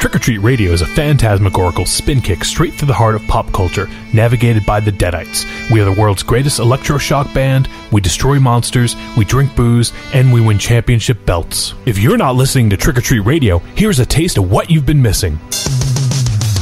Trick 0.00 0.16
or 0.16 0.18
Treat 0.18 0.38
Radio 0.38 0.72
is 0.72 0.80
a 0.80 0.86
phantasmagorical 0.86 1.84
spin 1.84 2.22
kick 2.22 2.42
straight 2.42 2.72
through 2.72 2.88
the 2.88 2.94
heart 2.94 3.14
of 3.14 3.22
pop 3.26 3.52
culture, 3.52 3.86
navigated 4.14 4.64
by 4.64 4.80
the 4.80 4.90
Deadites. 4.90 5.44
We 5.70 5.78
are 5.82 5.84
the 5.84 5.92
world's 5.92 6.22
greatest 6.22 6.58
electroshock 6.58 7.34
band, 7.34 7.68
we 7.92 8.00
destroy 8.00 8.40
monsters, 8.40 8.96
we 9.18 9.26
drink 9.26 9.54
booze, 9.54 9.92
and 10.14 10.32
we 10.32 10.40
win 10.40 10.58
championship 10.58 11.26
belts. 11.26 11.74
If 11.84 11.98
you're 11.98 12.16
not 12.16 12.34
listening 12.34 12.70
to 12.70 12.78
Trick 12.78 12.96
or 12.96 13.02
Treat 13.02 13.20
Radio, 13.20 13.58
here's 13.58 13.98
a 13.98 14.06
taste 14.06 14.38
of 14.38 14.50
what 14.50 14.70
you've 14.70 14.86
been 14.86 15.02
missing. 15.02 15.38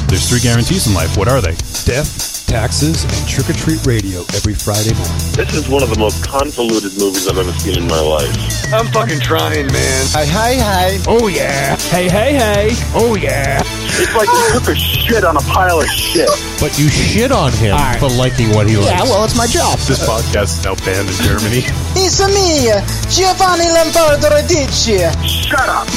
There's 0.08 0.28
three 0.28 0.40
guarantees 0.40 0.88
in 0.88 0.94
life. 0.94 1.16
What 1.16 1.28
are 1.28 1.40
they? 1.40 1.54
Death, 1.84 2.37
taxes, 2.48 3.04
and 3.04 3.28
trick 3.28 3.50
or 3.50 3.52
treat 3.52 3.84
radio 3.86 4.20
every 4.34 4.54
Friday 4.54 4.94
morning. 4.94 5.18
This 5.36 5.54
is 5.54 5.68
one 5.68 5.82
of 5.82 5.90
the 5.90 5.98
most 5.98 6.26
convoluted 6.26 6.98
movies 6.98 7.28
I've 7.28 7.38
ever 7.38 7.52
seen 7.52 7.78
in 7.78 7.86
my 7.86 8.00
life. 8.00 8.34
I'm 8.72 8.86
fucking 8.86 9.20
trying, 9.20 9.66
man. 9.66 10.06
Hi, 10.10 10.24
hi, 10.24 10.54
hi. 10.56 10.98
Oh 11.06 11.28
yeah! 11.28 11.76
Hey, 11.90 12.08
hey, 12.08 12.32
hey! 12.34 12.70
Oh 12.94 13.14
yeah! 13.14 13.62
It's 14.00 14.14
like 14.14 14.28
you 14.30 14.46
took 14.54 14.68
a 14.70 14.76
shit 14.78 15.24
on 15.24 15.36
a 15.36 15.40
pile 15.40 15.80
of 15.80 15.86
shit. 15.90 16.30
But 16.60 16.78
you 16.78 16.88
shit 16.88 17.32
on 17.32 17.50
him 17.52 17.74
for 17.98 18.08
liking 18.08 18.54
what 18.54 18.68
he 18.68 18.76
likes. 18.76 18.90
Yeah, 18.90 19.02
well, 19.02 19.24
it's 19.24 19.36
my 19.36 19.46
job. 19.48 19.78
This 19.90 19.98
podcast 20.06 20.58
is 20.58 20.64
now 20.64 20.76
banned 20.86 21.08
in 21.08 21.18
Germany. 21.26 21.62
It's 22.00 22.22
me, 22.22 22.70
Giovanni 23.10 23.66
Lombardo 23.74 24.30
Radice. 24.30 25.10
Shut 25.26 25.66
up! 25.68 25.88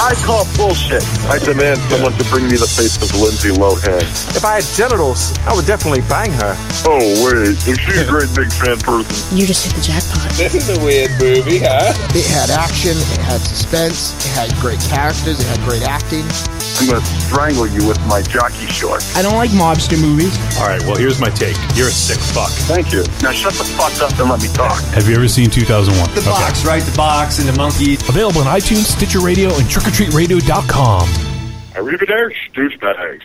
I 0.00 0.14
call 0.24 0.46
bullshit. 0.56 1.04
I 1.28 1.38
demand 1.38 1.78
someone 1.92 2.12
to 2.16 2.24
bring 2.30 2.48
me 2.48 2.56
the 2.56 2.66
face 2.66 2.96
of 2.96 3.12
Lindsay 3.20 3.50
Lohan. 3.50 4.00
If 4.34 4.42
I 4.42 4.62
had 4.62 4.64
genitals, 4.74 5.36
I 5.44 5.54
would 5.54 5.66
definitely 5.66 6.00
bang 6.08 6.32
her. 6.32 6.56
Oh 6.88 6.96
wait, 7.28 7.60
is 7.68 7.78
she 7.78 7.92
a 8.00 8.06
great 8.08 8.32
big 8.34 8.50
fan 8.50 8.78
person? 8.80 9.36
You 9.36 9.44
just 9.46 9.66
hit 9.66 9.76
the 9.76 9.82
jackpot. 9.84 10.32
This 10.40 10.54
is 10.54 10.72
a 10.72 10.80
weird 10.82 11.10
movie, 11.20 11.60
huh? 11.60 11.92
It 12.16 12.24
had 12.32 12.48
action, 12.48 12.96
it 12.96 13.20
had 13.20 13.42
suspense, 13.42 14.16
it 14.24 14.32
had 14.32 14.48
great 14.64 14.80
characters, 14.80 15.40
it 15.40 15.46
had 15.46 15.60
great 15.68 15.82
acting. 15.84 16.24
I'm 16.80 16.88
gonna 16.88 17.04
strangle 17.50 17.80
you 17.80 17.86
with 17.88 18.00
my 18.06 18.22
jockey 18.22 18.66
shorts. 18.66 19.16
I 19.16 19.22
don't 19.22 19.34
like 19.34 19.50
mobster 19.50 20.00
movies. 20.00 20.36
All 20.58 20.68
right, 20.68 20.80
well, 20.82 20.96
here's 20.96 21.20
my 21.20 21.30
take. 21.30 21.56
You're 21.74 21.88
a 21.88 21.90
sick 21.90 22.18
fuck. 22.18 22.50
Thank 22.50 22.92
you. 22.92 23.02
Now 23.22 23.32
shut 23.32 23.54
the 23.54 23.64
fuck 23.64 24.00
up 24.02 24.18
and 24.18 24.30
let 24.30 24.40
me 24.42 24.48
talk. 24.48 24.82
Have 24.94 25.08
you 25.08 25.16
ever 25.16 25.28
seen 25.28 25.50
2001? 25.50 26.14
The 26.14 26.22
box, 26.22 26.64
right? 26.64 26.82
The 26.82 26.96
box 26.96 27.38
and 27.38 27.48
the 27.48 27.56
monkey. 27.56 27.94
Available 27.94 28.40
on 28.40 28.46
iTunes, 28.46 28.84
Stitcher 28.96 29.20
Radio, 29.20 29.48
and 29.48 29.64
TrickOrTreatRadio.com. 29.64 31.08
Arrivederci, 31.74 32.52
douchebags. 32.54 33.22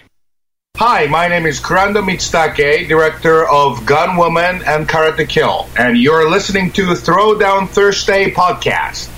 Hi, 0.78 1.08
my 1.08 1.28
name 1.28 1.46
is 1.46 1.60
Kurando 1.60 2.04
Mitsutake, 2.04 2.90
director 2.90 3.48
of 3.48 3.86
Gun 3.86 4.18
Woman 4.18 4.62
and 4.66 4.90
Karate 4.90 5.28
Kill, 5.28 5.70
and 5.78 5.98
you're 5.98 6.30
listening 6.30 6.70
to 6.72 6.88
Throwdown 6.88 7.70
Thursday 7.70 8.30
podcast. 8.32 9.10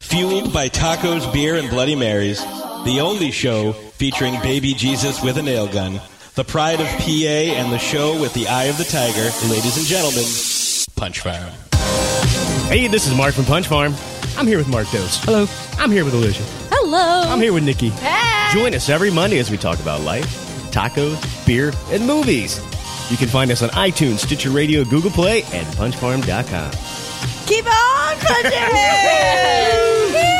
Fueled 0.00 0.52
by 0.52 0.68
tacos, 0.68 1.32
beer, 1.32 1.54
and 1.54 1.70
Bloody 1.70 1.94
Marys, 1.96 2.42
the 2.84 3.00
only 3.00 3.30
show 3.30 3.74
featuring 3.96 4.40
baby 4.40 4.74
Jesus 4.74 5.22
with 5.22 5.38
a 5.38 5.42
nail 5.42 5.66
gun, 5.66 6.00
the 6.34 6.44
pride 6.44 6.80
of 6.80 6.86
PA, 6.86 7.06
and 7.06 7.72
the 7.72 7.78
show 7.78 8.20
with 8.20 8.34
the 8.34 8.48
eye 8.48 8.64
of 8.64 8.76
the 8.76 8.84
tiger, 8.84 9.30
ladies 9.48 9.76
and 9.76 9.86
gentlemen, 9.86 10.24
Punch 10.96 11.20
Farm. 11.20 11.50
Hey, 12.68 12.88
this 12.88 13.06
is 13.06 13.16
Mark 13.16 13.34
from 13.34 13.44
Punch 13.44 13.68
Farm. 13.68 13.94
I'm 14.36 14.46
here 14.46 14.58
with 14.58 14.68
Mark 14.68 14.90
Dose. 14.90 15.22
Hello. 15.24 15.46
I'm 15.78 15.92
here 15.92 16.04
with 16.04 16.14
Alicia. 16.14 16.42
Hello. 16.70 17.22
I'm 17.30 17.40
here 17.40 17.52
with 17.52 17.64
Nikki. 17.64 17.90
Join 18.52 18.74
us 18.74 18.88
every 18.88 19.10
Monday 19.10 19.38
as 19.38 19.50
we 19.50 19.56
talk 19.56 19.78
about 19.78 20.00
life, 20.00 20.26
tacos, 20.72 21.46
beer, 21.46 21.72
and 21.90 22.04
movies. 22.04 22.58
You 23.10 23.16
can 23.16 23.28
find 23.28 23.50
us 23.52 23.62
on 23.62 23.68
iTunes, 23.70 24.18
Stitcher 24.18 24.50
Radio, 24.50 24.82
Google 24.84 25.10
Play, 25.10 25.42
and 25.52 25.66
punchfarm.com. 25.76 26.70
Keep 27.46 27.66
on 27.66 28.16
punching! 28.18 28.50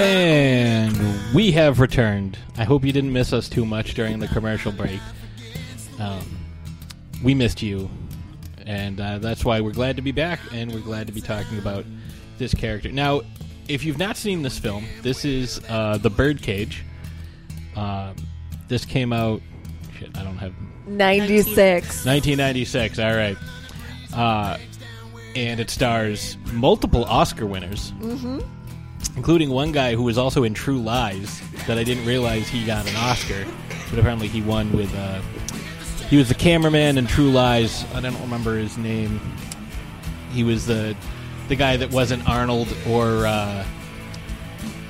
And 0.00 1.34
we 1.34 1.52
have 1.52 1.78
returned. 1.78 2.38
I 2.56 2.64
hope 2.64 2.84
you 2.84 2.92
didn't 2.92 3.12
miss 3.12 3.32
us 3.34 3.48
too 3.50 3.66
much 3.66 3.94
during 3.94 4.18
the 4.18 4.28
commercial 4.28 4.72
break. 4.72 4.98
Um, 5.98 6.38
we 7.22 7.34
missed 7.34 7.60
you, 7.60 7.90
and 8.64 8.98
uh, 8.98 9.18
that's 9.18 9.44
why 9.44 9.60
we're 9.60 9.72
glad 9.72 9.96
to 9.96 10.02
be 10.02 10.12
back, 10.12 10.40
and 10.52 10.72
we're 10.72 10.80
glad 10.80 11.06
to 11.08 11.12
be 11.12 11.20
talking 11.20 11.58
about 11.58 11.84
this 12.38 12.54
character. 12.54 12.90
Now, 12.90 13.20
if 13.68 13.84
you've 13.84 13.98
not 13.98 14.16
seen 14.16 14.40
this 14.40 14.58
film, 14.58 14.86
this 15.02 15.26
is 15.26 15.60
uh, 15.68 15.98
The 15.98 16.08
Birdcage. 16.10 16.82
Um, 17.76 18.16
this 18.68 18.86
came 18.86 19.12
out. 19.12 19.42
Shit, 19.98 20.16
I 20.16 20.22
don't 20.24 20.38
have 20.38 20.54
96. 20.86 22.06
1996. 22.06 22.98
All 22.98 23.14
right. 23.14 23.36
Uh, 24.14 24.56
and 25.36 25.60
it 25.60 25.68
stars 25.68 26.38
multiple 26.52 27.04
Oscar 27.04 27.44
winners, 27.46 27.92
Mm-hmm. 28.00 28.40
Including 29.16 29.50
one 29.50 29.72
guy 29.72 29.94
who 29.94 30.02
was 30.02 30.18
also 30.18 30.44
in 30.44 30.54
True 30.54 30.80
Lies 30.80 31.40
that 31.66 31.78
I 31.78 31.84
didn't 31.84 32.06
realize 32.06 32.48
he 32.48 32.64
got 32.64 32.88
an 32.88 32.96
Oscar, 32.96 33.44
but 33.90 33.98
apparently 33.98 34.28
he 34.28 34.42
won 34.42 34.72
with. 34.72 34.94
Uh, 34.94 35.20
he 36.08 36.16
was 36.16 36.28
the 36.28 36.34
cameraman 36.34 36.98
in 36.98 37.06
True 37.06 37.30
Lies. 37.30 37.84
I 37.94 38.00
don't 38.00 38.20
remember 38.20 38.56
his 38.56 38.78
name. 38.78 39.20
He 40.32 40.44
was 40.44 40.66
the 40.66 40.96
the 41.48 41.56
guy 41.56 41.76
that 41.76 41.90
wasn't 41.90 42.28
Arnold 42.28 42.68
or 42.88 43.26
uh, 43.26 43.64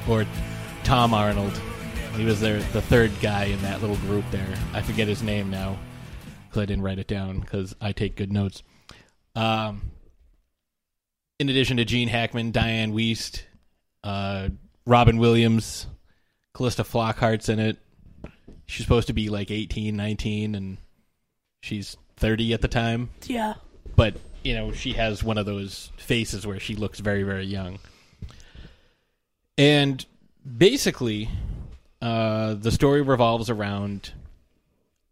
or 0.08 0.26
Tom 0.84 1.14
Arnold. 1.14 1.58
He 2.16 2.24
was 2.24 2.40
there, 2.40 2.58
the 2.58 2.82
third 2.82 3.12
guy 3.22 3.44
in 3.44 3.60
that 3.62 3.80
little 3.80 3.96
group 3.96 4.24
there. 4.30 4.54
I 4.72 4.82
forget 4.82 5.08
his 5.08 5.22
name 5.22 5.50
now 5.50 5.78
because 6.48 6.62
I 6.62 6.66
didn't 6.66 6.82
write 6.82 6.98
it 6.98 7.06
down 7.06 7.40
because 7.40 7.74
I 7.80 7.92
take 7.92 8.16
good 8.16 8.32
notes. 8.32 8.62
Um, 9.34 9.92
in 11.38 11.48
addition 11.48 11.76
to 11.78 11.84
Gene 11.84 12.08
Hackman, 12.08 12.52
Dianne 12.52 12.92
Wiest, 12.92 13.42
uh, 14.04 14.48
Robin 14.86 15.18
Williams, 15.18 15.86
Calista 16.54 16.82
Flockhart's 16.82 17.48
in 17.48 17.58
it. 17.58 17.78
She's 18.66 18.84
supposed 18.84 19.08
to 19.08 19.12
be 19.12 19.28
like 19.28 19.50
18, 19.50 19.96
19, 19.96 20.54
and 20.54 20.78
she's 21.60 21.96
30 22.16 22.54
at 22.54 22.60
the 22.60 22.68
time. 22.68 23.10
Yeah. 23.26 23.54
But, 23.96 24.14
you 24.44 24.54
know, 24.54 24.72
she 24.72 24.92
has 24.92 25.24
one 25.24 25.38
of 25.38 25.46
those 25.46 25.90
faces 25.96 26.46
where 26.46 26.60
she 26.60 26.76
looks 26.76 27.00
very, 27.00 27.22
very 27.22 27.44
young. 27.44 27.78
And 29.58 30.04
basically, 30.56 31.28
uh, 32.00 32.54
the 32.54 32.70
story 32.70 33.02
revolves 33.02 33.50
around 33.50 34.12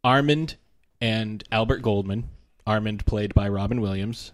Armand 0.05 0.57
and 1.01 1.44
Albert 1.51 1.83
Goldman. 1.83 2.29
Armand, 2.66 3.07
played 3.07 3.35
by 3.35 3.48
Robin 3.48 3.81
Williams. 3.81 4.33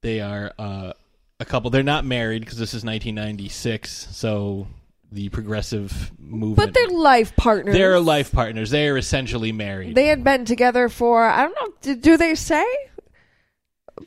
They 0.00 0.20
are 0.20 0.52
uh, 0.58 0.92
a 1.40 1.44
couple. 1.44 1.70
They're 1.70 1.82
not 1.82 2.04
married 2.04 2.40
because 2.40 2.58
this 2.58 2.70
is 2.70 2.84
1996, 2.84 4.08
so 4.12 4.66
the 5.12 5.28
progressive 5.28 6.12
movement. 6.18 6.56
But 6.56 6.74
they're 6.74 6.88
life 6.88 7.34
partners. 7.36 7.74
They're 7.74 8.00
life 8.00 8.32
partners. 8.32 8.70
They 8.70 8.88
are 8.88 8.96
essentially 8.96 9.52
married. 9.52 9.94
They 9.94 10.06
had 10.06 10.24
been 10.24 10.44
together 10.44 10.88
for, 10.88 11.24
I 11.24 11.42
don't 11.46 11.54
know, 11.86 11.94
do, 11.94 12.16
they 12.16 12.34
say? 12.34 12.64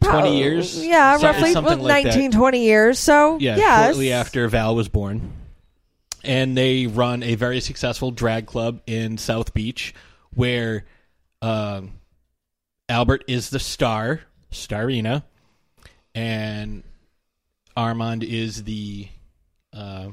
20 0.03 0.37
years? 0.37 0.85
Yeah, 0.85 1.17
So- 1.17 1.27
roughly 1.27 1.53
well, 1.53 1.77
like 1.77 2.03
that. 2.03 2.09
19, 2.15 2.31
20 2.31 2.63
years. 2.65 2.99
So, 2.99 3.37
Yeah, 3.39 3.55
yes. 3.55 3.85
shortly 3.85 4.11
after 4.11 4.47
Val 4.49 4.75
was 4.75 4.89
born. 4.89 5.33
And 6.23 6.57
they 6.57 6.87
run 6.87 7.23
a 7.23 7.35
very 7.35 7.61
successful 7.61 8.11
drag 8.11 8.47
club 8.47 8.81
in 8.85 9.17
South 9.17 9.53
Beach 9.53 9.93
where 10.33 10.85
um, 11.41 11.93
Albert 12.89 13.23
is 13.27 13.49
the 13.49 13.59
star, 13.59 14.21
Starina, 14.51 15.23
and 16.13 16.83
Armand 17.77 18.23
is 18.23 18.63
the 18.63 19.07
uh, 19.71 20.09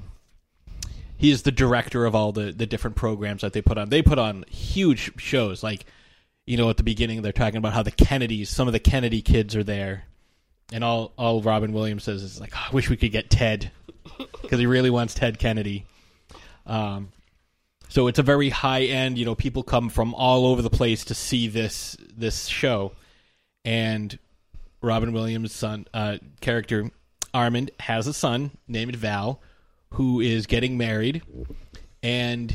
he 1.17 1.31
is 1.31 1.43
the 1.43 1.51
director 1.51 2.05
of 2.05 2.15
all 2.15 2.31
the, 2.31 2.53
the 2.53 2.67
different 2.67 2.95
programs 2.95 3.41
that 3.41 3.55
they 3.55 3.63
put 3.63 3.79
on. 3.79 3.89
They 3.89 4.03
put 4.03 4.19
on 4.19 4.45
huge 4.51 5.19
shows 5.19 5.63
like 5.63 5.87
you 6.47 6.59
know 6.59 6.69
at 6.69 6.77
the 6.77 6.83
beginning 6.83 7.23
they're 7.23 7.33
talking 7.33 7.57
about 7.57 7.73
how 7.73 7.83
the 7.83 7.91
Kennedys, 7.91 8.51
some 8.51 8.69
of 8.69 8.73
the 8.73 8.81
Kennedy 8.81 9.23
kids 9.23 9.57
are 9.57 9.65
there. 9.65 10.05
And 10.73 10.85
all 10.85 11.13
all 11.17 11.41
Robin 11.41 11.73
Williams 11.73 12.05
says 12.05 12.23
is 12.23 12.39
like, 12.39 12.53
"Oh, 12.55 12.67
I 12.71 12.75
wish 12.75 12.91
we 12.91 12.97
could 12.97 13.13
get 13.13 13.31
Ted 13.31 13.71
because 14.43 14.59
he 14.59 14.67
really 14.67 14.91
wants 14.91 15.15
Ted 15.15 15.39
Kennedy. 15.39 15.87
Um, 16.67 17.13
so 17.89 18.09
it's 18.09 18.19
a 18.19 18.23
very 18.23 18.51
high 18.51 18.83
end. 18.83 19.17
You 19.17 19.25
know, 19.25 19.35
people 19.35 19.63
come 19.63 19.89
from 19.89 20.15
all 20.15 20.47
over 20.47 20.61
the 20.61 20.71
place 20.71 21.07
to 21.07 21.15
see 21.15 21.49
this 21.49 21.97
this 22.15 22.47
show, 22.47 22.93
and 23.65 24.19
Robin 24.83 25.13
Williams' 25.13 25.53
son 25.53 25.87
uh, 25.95 26.19
character 26.41 26.91
Armand 27.35 27.73
has 27.81 28.07
a 28.07 28.15
son 28.15 28.53
named 28.69 28.97
Val, 28.97 29.41
who 29.91 30.21
is 30.21 30.47
getting 30.47 30.79
married, 30.79 31.23
and 32.03 32.55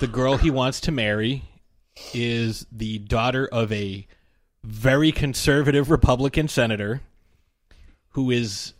the 0.00 0.06
girl 0.06 0.36
he 0.36 0.50
wants 0.50 0.80
to 0.82 0.92
marry 0.92 1.42
is 2.14 2.66
the 2.72 2.98
daughter 2.98 3.46
of 3.46 3.70
a 3.72 4.06
very 4.64 5.12
conservative 5.12 5.90
Republican 5.90 6.48
senator 6.48 7.02
who 8.10 8.30
is 8.30 8.74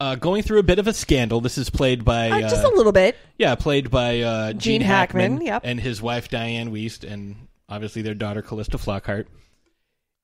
uh, 0.00 0.14
going 0.14 0.42
through 0.42 0.58
a 0.58 0.62
bit 0.62 0.78
of 0.78 0.86
a 0.86 0.92
scandal. 0.92 1.40
This 1.40 1.58
is 1.58 1.70
played 1.70 2.04
by 2.04 2.30
Uh, 2.30 2.40
just 2.40 2.64
a 2.64 2.68
little 2.68 2.92
bit. 2.92 3.16
yeah, 3.36 3.54
played 3.54 3.90
by 3.90 4.20
uh, 4.20 4.52
Gene, 4.52 4.60
Gene 4.60 4.80
Hackman, 4.82 5.40
yep. 5.42 5.62
and 5.64 5.80
his 5.80 6.00
wife 6.00 6.28
Dianne 6.30 6.70
Wiest, 6.70 7.10
and 7.10 7.48
obviously 7.68 8.02
their 8.02 8.14
daughter 8.14 8.42
Calista 8.42 8.78
Flockhart. 8.78 9.26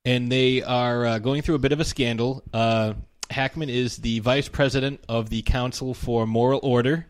And 0.04 0.30
they 0.30 0.62
are 0.62 1.06
uh, 1.06 1.18
going 1.18 1.42
through 1.42 1.54
a 1.54 1.58
bit 1.58 1.72
of 1.72 1.80
a 1.80 1.84
scandal. 1.84 2.42
Hackman 3.34 3.68
is 3.68 3.96
the 3.96 4.20
vice 4.20 4.48
president 4.48 5.00
of 5.08 5.28
the 5.28 5.42
Council 5.42 5.92
for 5.92 6.24
Moral 6.24 6.60
Order, 6.62 7.06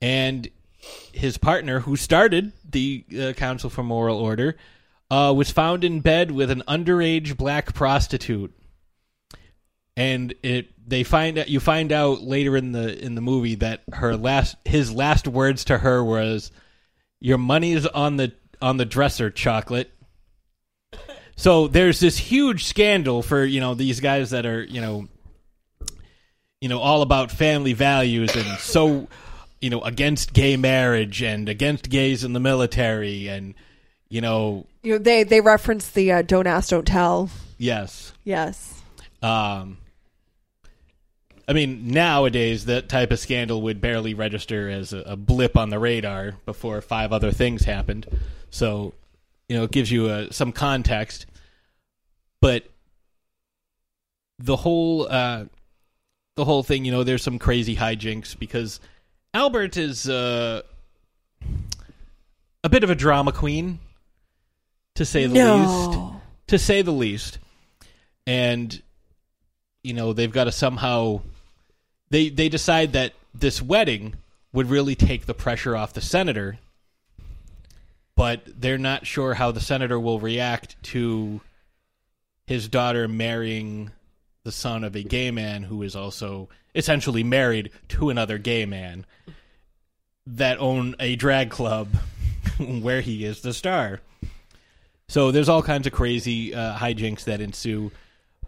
and 0.00 0.48
his 1.12 1.36
partner, 1.38 1.80
who 1.80 1.96
started 1.96 2.52
the 2.68 3.04
uh, 3.20 3.32
Council 3.32 3.68
for 3.68 3.82
Moral 3.82 4.16
Order, 4.16 4.56
uh, 5.10 5.34
was 5.36 5.50
found 5.50 5.82
in 5.82 6.00
bed 6.00 6.30
with 6.30 6.52
an 6.52 6.62
underage 6.68 7.36
black 7.36 7.74
prostitute. 7.74 8.54
And 9.96 10.34
it 10.44 10.68
they 10.88 11.02
find 11.02 11.36
out 11.36 11.48
you 11.48 11.58
find 11.58 11.90
out 11.90 12.22
later 12.22 12.56
in 12.56 12.70
the 12.70 13.04
in 13.04 13.16
the 13.16 13.20
movie 13.20 13.56
that 13.56 13.82
her 13.94 14.16
last 14.16 14.54
his 14.64 14.92
last 14.92 15.26
words 15.26 15.64
to 15.64 15.78
her 15.78 16.04
was 16.04 16.52
your 17.18 17.38
money's 17.38 17.84
on 17.86 18.16
the 18.16 18.32
on 18.62 18.76
the 18.76 18.84
dresser 18.84 19.30
chocolate 19.30 19.90
so 21.38 21.68
there's 21.68 22.00
this 22.00 22.18
huge 22.18 22.64
scandal 22.64 23.22
for 23.22 23.44
you 23.44 23.60
know 23.60 23.72
these 23.74 24.00
guys 24.00 24.30
that 24.30 24.44
are 24.44 24.62
you 24.64 24.80
know 24.80 25.08
you 26.60 26.68
know 26.68 26.80
all 26.80 27.00
about 27.00 27.30
family 27.30 27.72
values 27.72 28.34
and 28.36 28.58
so 28.58 29.06
you 29.60 29.70
know 29.70 29.80
against 29.82 30.32
gay 30.32 30.56
marriage 30.56 31.22
and 31.22 31.48
against 31.48 31.88
gays 31.88 32.24
in 32.24 32.32
the 32.32 32.40
military 32.40 33.28
and 33.28 33.54
you 34.08 34.20
know 34.20 34.66
You 34.82 34.94
know, 34.94 34.98
they 34.98 35.22
they 35.22 35.40
reference 35.40 35.88
the 35.90 36.12
uh, 36.12 36.22
"Don't 36.22 36.46
Ask, 36.46 36.70
Don't 36.70 36.86
Tell." 36.86 37.30
yes 37.56 38.12
Yes. 38.24 38.82
Um, 39.22 39.78
I 41.48 41.54
mean, 41.54 41.88
nowadays 41.92 42.66
that 42.66 42.90
type 42.90 43.10
of 43.10 43.18
scandal 43.18 43.62
would 43.62 43.80
barely 43.80 44.12
register 44.12 44.68
as 44.68 44.92
a, 44.92 44.98
a 44.98 45.16
blip 45.16 45.56
on 45.56 45.70
the 45.70 45.78
radar 45.78 46.34
before 46.44 46.82
five 46.82 47.10
other 47.10 47.30
things 47.30 47.64
happened. 47.64 48.06
So, 48.50 48.92
you 49.48 49.56
know, 49.56 49.64
it 49.64 49.70
gives 49.70 49.90
you 49.90 50.06
uh 50.06 50.30
some 50.30 50.52
context. 50.52 51.26
But 52.40 52.64
the 54.38 54.56
whole 54.56 55.08
uh, 55.10 55.46
the 56.36 56.44
whole 56.44 56.62
thing, 56.62 56.84
you 56.84 56.92
know, 56.92 57.02
there's 57.02 57.22
some 57.22 57.38
crazy 57.38 57.74
hijinks 57.76 58.38
because 58.38 58.78
Albert 59.34 59.76
is 59.76 60.08
uh, 60.08 60.62
a 62.62 62.68
bit 62.68 62.84
of 62.84 62.90
a 62.90 62.94
drama 62.94 63.32
queen, 63.32 63.80
to 64.94 65.04
say 65.04 65.26
the 65.26 65.34
No. 65.34 65.56
least. 65.56 65.98
To 66.48 66.58
say 66.58 66.80
the 66.82 66.92
least 66.92 67.38
and 68.28 68.82
you 69.82 69.94
know 69.94 70.12
they've 70.12 70.32
got 70.32 70.44
to 70.44 70.52
somehow 70.52 71.20
they 72.10 72.28
they 72.28 72.48
decide 72.50 72.92
that 72.92 73.14
this 73.34 73.60
wedding 73.62 74.14
would 74.52 74.68
really 74.68 74.94
take 74.94 75.24
the 75.24 75.32
pressure 75.34 75.74
off 75.74 75.94
the 75.94 76.00
senator 76.02 76.58
but 78.18 78.42
they're 78.60 78.78
not 78.78 79.06
sure 79.06 79.34
how 79.34 79.52
the 79.52 79.60
senator 79.60 79.98
will 79.98 80.18
react 80.18 80.74
to 80.82 81.40
his 82.48 82.66
daughter 82.66 83.06
marrying 83.06 83.92
the 84.42 84.50
son 84.50 84.82
of 84.82 84.96
a 84.96 85.04
gay 85.04 85.30
man 85.30 85.62
who 85.62 85.84
is 85.84 85.94
also 85.94 86.48
essentially 86.74 87.22
married 87.22 87.70
to 87.86 88.10
another 88.10 88.36
gay 88.36 88.66
man 88.66 89.06
that 90.26 90.58
own 90.58 90.96
a 90.98 91.14
drag 91.14 91.48
club 91.48 91.94
where 92.58 93.02
he 93.02 93.24
is 93.24 93.42
the 93.42 93.54
star. 93.54 94.00
So 95.06 95.30
there's 95.30 95.48
all 95.48 95.62
kinds 95.62 95.86
of 95.86 95.92
crazy 95.92 96.52
uh, 96.52 96.76
hijinks 96.76 97.22
that 97.22 97.40
ensue. 97.40 97.92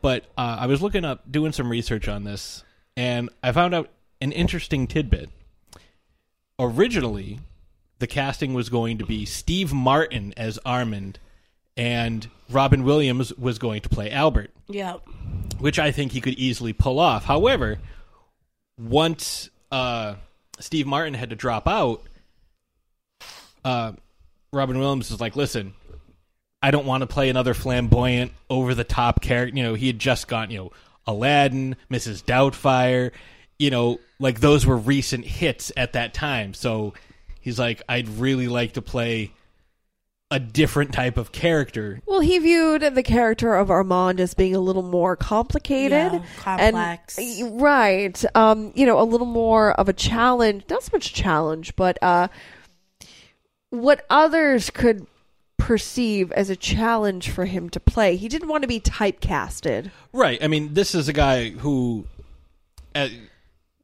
But 0.03 0.25
uh, 0.37 0.57
I 0.59 0.67
was 0.67 0.83
looking 0.83 1.05
up, 1.05 1.31
doing 1.31 1.53
some 1.53 1.71
research 1.71 2.09
on 2.09 2.25
this, 2.25 2.65
and 2.97 3.31
I 3.41 3.53
found 3.53 3.75
out 3.75 3.89
an 4.21 4.33
interesting 4.33 4.89
tidbit. 4.89 5.31
Originally, 6.59 7.39
the 8.01 8.07
casting 8.07 8.53
was 8.55 8.69
going 8.69 8.99
to 8.99 9.07
be 9.07 9.25
Steve 9.25 9.73
Martin 9.73 10.35
as 10.37 10.59
Armand, 10.67 11.19
and 11.77 12.29
Robin 12.51 12.83
Williams 12.85 13.33
was 13.35 13.59
going 13.59 13.81
to 13.83 13.89
play 13.89 14.11
Albert 14.11 14.51
Yeah. 14.69 14.97
which 15.59 15.79
I 15.79 15.93
think 15.93 16.13
he 16.13 16.21
could 16.21 16.35
easily 16.35 16.73
pull 16.73 16.99
off. 16.99 17.25
However, 17.25 17.79
once 18.79 19.49
uh, 19.71 20.17
Steve 20.59 20.87
Martin 20.87 21.15
had 21.15 21.31
to 21.31 21.37
drop 21.37 21.69
out, 21.69 22.03
uh, 23.65 23.93
Robin 24.53 24.79
Williams 24.79 25.11
is 25.11 25.21
like, 25.21 25.37
listen, 25.37 25.75
I 26.63 26.71
don't 26.71 26.87
want 26.87 27.03
to 27.03 27.07
play 27.07 27.29
another 27.29 27.55
flamboyant, 27.55 28.33
over 28.49 28.75
the 28.75 28.85
top 28.85 29.21
character. 29.23 29.57
You 29.57 29.63
know, 29.63 29.75
he 29.75 29.87
had 29.87 29.99
just 29.99 30.29
gotten, 30.29 30.51
you 30.51 30.59
know, 30.59 30.73
Aladdin, 31.07 31.77
Mrs. 31.91 32.23
Doubtfire, 32.25 33.13
you 33.59 33.71
know, 33.71 34.01
like 34.19 34.41
those 34.41 34.67
were 34.67 34.77
recent 34.77 35.25
hits 35.25 35.71
at 35.77 35.93
that 35.95 36.13
time. 36.15 36.53
So 36.55 36.95
he's 37.41 37.59
like, 37.59 37.83
I'd 37.89 38.09
really 38.09 38.49
like 38.49 38.73
to 38.75 38.83
play 38.83 39.33
a 40.31 40.39
different 40.39 40.93
type 40.93 41.17
of 41.17 41.33
character. 41.33 42.01
Well, 42.07 42.21
he 42.21 42.39
viewed 42.39 42.83
the 42.95 43.03
character 43.03 43.55
of 43.57 43.69
Armand 43.69 44.21
as 44.21 44.33
being 44.33 44.55
a 44.55 44.61
little 44.61 44.85
more 44.85 45.17
complicated, 45.17 46.13
Yeah, 46.13 46.23
complex. 46.39 47.19
and 47.19 47.61
right, 47.61 48.25
um, 48.37 48.73
you 48.77 48.87
know, 48.87 49.01
a 49.01 49.03
little 49.03 49.27
more 49.27 49.73
of 49.73 49.89
a 49.89 49.93
challenge. 49.93 50.65
Not 50.71 50.85
so 50.85 50.91
much 50.93 51.11
a 51.11 51.15
challenge, 51.15 51.75
but 51.75 51.99
uh, 52.01 52.29
what 53.71 54.05
others 54.09 54.71
could 54.71 55.07
perceive 55.57 56.31
as 56.33 56.49
a 56.49 56.57
challenge 56.57 57.31
for 57.31 57.45
him 57.45 57.69
to 57.71 57.81
play. 57.81 58.17
He 58.17 58.29
didn't 58.29 58.49
want 58.49 58.63
to 58.63 58.69
be 58.69 58.81
typecasted. 58.81 59.91
Right. 60.13 60.43
I 60.43 60.47
mean, 60.49 60.75
this 60.75 60.95
is 60.95 61.09
a 61.09 61.13
guy 61.13 61.51
who, 61.51 62.07
at, 62.95 63.11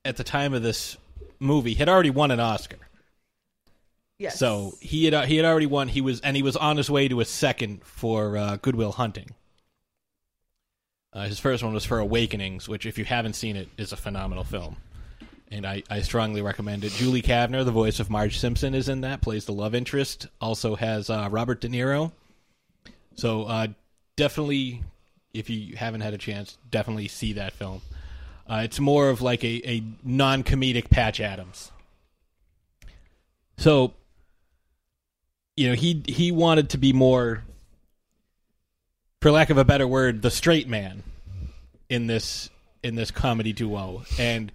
at 0.04 0.16
the 0.16 0.24
time 0.24 0.54
of 0.54 0.62
this 0.62 0.96
movie, 1.38 1.74
had 1.74 1.88
already 1.88 2.10
won 2.10 2.30
an 2.30 2.40
Oscar. 2.40 2.76
Yes. 4.18 4.38
So 4.38 4.74
he 4.80 5.04
had 5.04 5.26
he 5.26 5.36
had 5.36 5.44
already 5.44 5.66
won. 5.66 5.88
He 5.88 6.00
was 6.00 6.20
and 6.20 6.36
he 6.36 6.42
was 6.42 6.56
on 6.56 6.76
his 6.76 6.88
way 6.88 7.08
to 7.08 7.20
a 7.20 7.24
second 7.24 7.84
for 7.84 8.36
uh, 8.36 8.56
Good 8.56 8.74
Will 8.74 8.92
Hunting. 8.92 9.34
Uh, 11.12 11.26
his 11.26 11.38
first 11.38 11.64
one 11.64 11.72
was 11.72 11.84
for 11.84 11.98
Awakenings, 11.98 12.68
which, 12.68 12.84
if 12.84 12.98
you 12.98 13.04
haven't 13.06 13.32
seen 13.32 13.56
it, 13.56 13.70
is 13.78 13.90
a 13.90 13.96
phenomenal 13.96 14.44
film, 14.44 14.76
and 15.50 15.66
I, 15.66 15.82
I 15.88 16.02
strongly 16.02 16.42
recommend 16.42 16.84
it. 16.84 16.92
Julie 16.92 17.22
Kavner, 17.22 17.64
the 17.64 17.70
voice 17.70 18.00
of 18.00 18.10
Marge 18.10 18.38
Simpson, 18.38 18.74
is 18.74 18.90
in 18.90 19.00
that. 19.00 19.22
Plays 19.22 19.46
the 19.46 19.52
love 19.52 19.74
interest. 19.74 20.26
Also 20.42 20.76
has 20.76 21.08
uh, 21.08 21.28
Robert 21.30 21.62
De 21.62 21.68
Niro. 21.68 22.12
So 23.14 23.44
uh, 23.44 23.68
definitely, 24.16 24.82
if 25.32 25.48
you 25.48 25.74
haven't 25.76 26.02
had 26.02 26.12
a 26.12 26.18
chance, 26.18 26.58
definitely 26.70 27.08
see 27.08 27.32
that 27.32 27.54
film. 27.54 27.80
Uh, 28.46 28.60
it's 28.64 28.78
more 28.78 29.08
of 29.08 29.22
like 29.22 29.42
a, 29.42 29.66
a 29.66 29.82
non 30.04 30.44
comedic 30.44 30.90
Patch 30.90 31.18
Adams. 31.18 31.72
So 33.56 33.94
you 35.56 35.68
know 35.68 35.74
he 35.74 36.02
he 36.06 36.30
wanted 36.30 36.70
to 36.70 36.78
be 36.78 36.92
more 36.92 37.42
for 39.22 39.30
lack 39.30 39.50
of 39.50 39.58
a 39.58 39.64
better 39.64 39.86
word 39.86 40.22
the 40.22 40.30
straight 40.30 40.68
man 40.68 41.02
in 41.88 42.06
this 42.06 42.50
in 42.82 42.94
this 42.94 43.10
comedy 43.10 43.52
duo. 43.52 44.04
And 44.18 44.52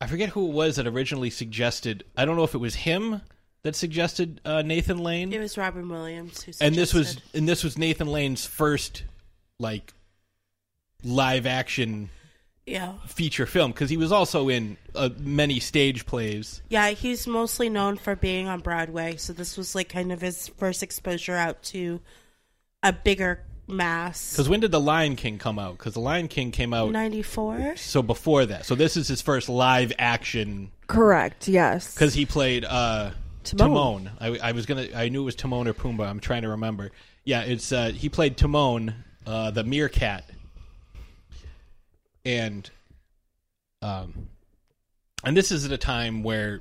i 0.00 0.06
forget 0.06 0.30
who 0.30 0.46
it 0.46 0.52
was 0.52 0.76
that 0.76 0.86
originally 0.86 1.28
suggested 1.28 2.04
i 2.16 2.24
don't 2.24 2.36
know 2.36 2.44
if 2.44 2.54
it 2.54 2.58
was 2.58 2.76
him 2.76 3.20
that 3.64 3.74
suggested 3.74 4.40
uh, 4.44 4.62
nathan 4.62 4.98
lane. 4.98 5.32
It 5.32 5.40
was 5.40 5.58
Robin 5.58 5.88
Williams 5.88 6.42
who 6.44 6.52
and 6.60 6.74
this 6.74 6.94
was 6.94 7.18
and 7.34 7.48
this 7.48 7.64
was 7.64 7.76
nathan 7.76 8.06
lane's 8.06 8.46
first 8.46 9.02
like 9.58 9.92
live 11.02 11.46
action 11.46 12.10
Yeah. 12.68 12.92
feature 13.06 13.46
film 13.46 13.72
because 13.72 13.90
he 13.90 13.96
was 13.96 14.12
also 14.12 14.48
in 14.48 14.76
uh, 14.94 15.08
many 15.18 15.58
stage 15.60 16.04
plays 16.06 16.60
Yeah, 16.68 16.90
he's 16.90 17.26
mostly 17.26 17.68
known 17.70 17.96
for 17.96 18.14
being 18.16 18.46
on 18.48 18.60
Broadway, 18.60 19.16
so 19.16 19.32
this 19.32 19.56
was 19.56 19.74
like 19.74 19.88
kind 19.88 20.12
of 20.12 20.20
his 20.20 20.48
first 20.48 20.82
exposure 20.82 21.34
out 21.36 21.62
to 21.64 22.00
a 22.82 22.92
bigger 22.92 23.40
mass. 23.66 24.32
because 24.32 24.48
when 24.48 24.60
did 24.60 24.70
the 24.70 24.80
lion 24.80 25.14
king 25.16 25.36
come 25.38 25.58
out 25.58 25.76
because 25.78 25.94
the 25.94 26.00
lion 26.00 26.28
king 26.28 26.50
came 26.50 26.72
out 26.72 26.90
94? 26.92 27.76
So 27.76 28.02
before 28.02 28.46
that, 28.46 28.64
so 28.66 28.74
this 28.74 28.96
is 28.96 29.08
his 29.08 29.20
first 29.22 29.48
live 29.48 29.92
action 29.98 30.70
Correct. 30.86 31.48
Yes. 31.48 31.94
because 31.94 32.14
he 32.14 32.24
played 32.26 32.64
uh, 32.64 33.10
Timon. 33.44 34.04
Timon. 34.04 34.10
I, 34.20 34.48
I 34.48 34.52
was 34.52 34.66
gonna, 34.66 34.88
I 34.94 35.08
knew 35.08 35.22
it 35.22 35.24
was 35.24 35.34
Timon 35.34 35.68
or 35.68 35.74
Pumbaa. 35.74 36.08
I'm 36.08 36.20
trying 36.20 36.42
to 36.42 36.48
remember. 36.48 36.90
Yeah, 37.24 37.42
it's 37.42 37.72
uh, 37.72 37.90
he 37.94 38.08
played 38.08 38.36
Timon, 38.38 38.94
uh, 39.26 39.50
the 39.50 39.64
meerkat, 39.64 40.24
and 42.28 42.70
um, 43.80 44.28
and 45.24 45.36
this 45.36 45.50
is 45.50 45.64
at 45.64 45.72
a 45.72 45.78
time 45.78 46.22
where 46.22 46.60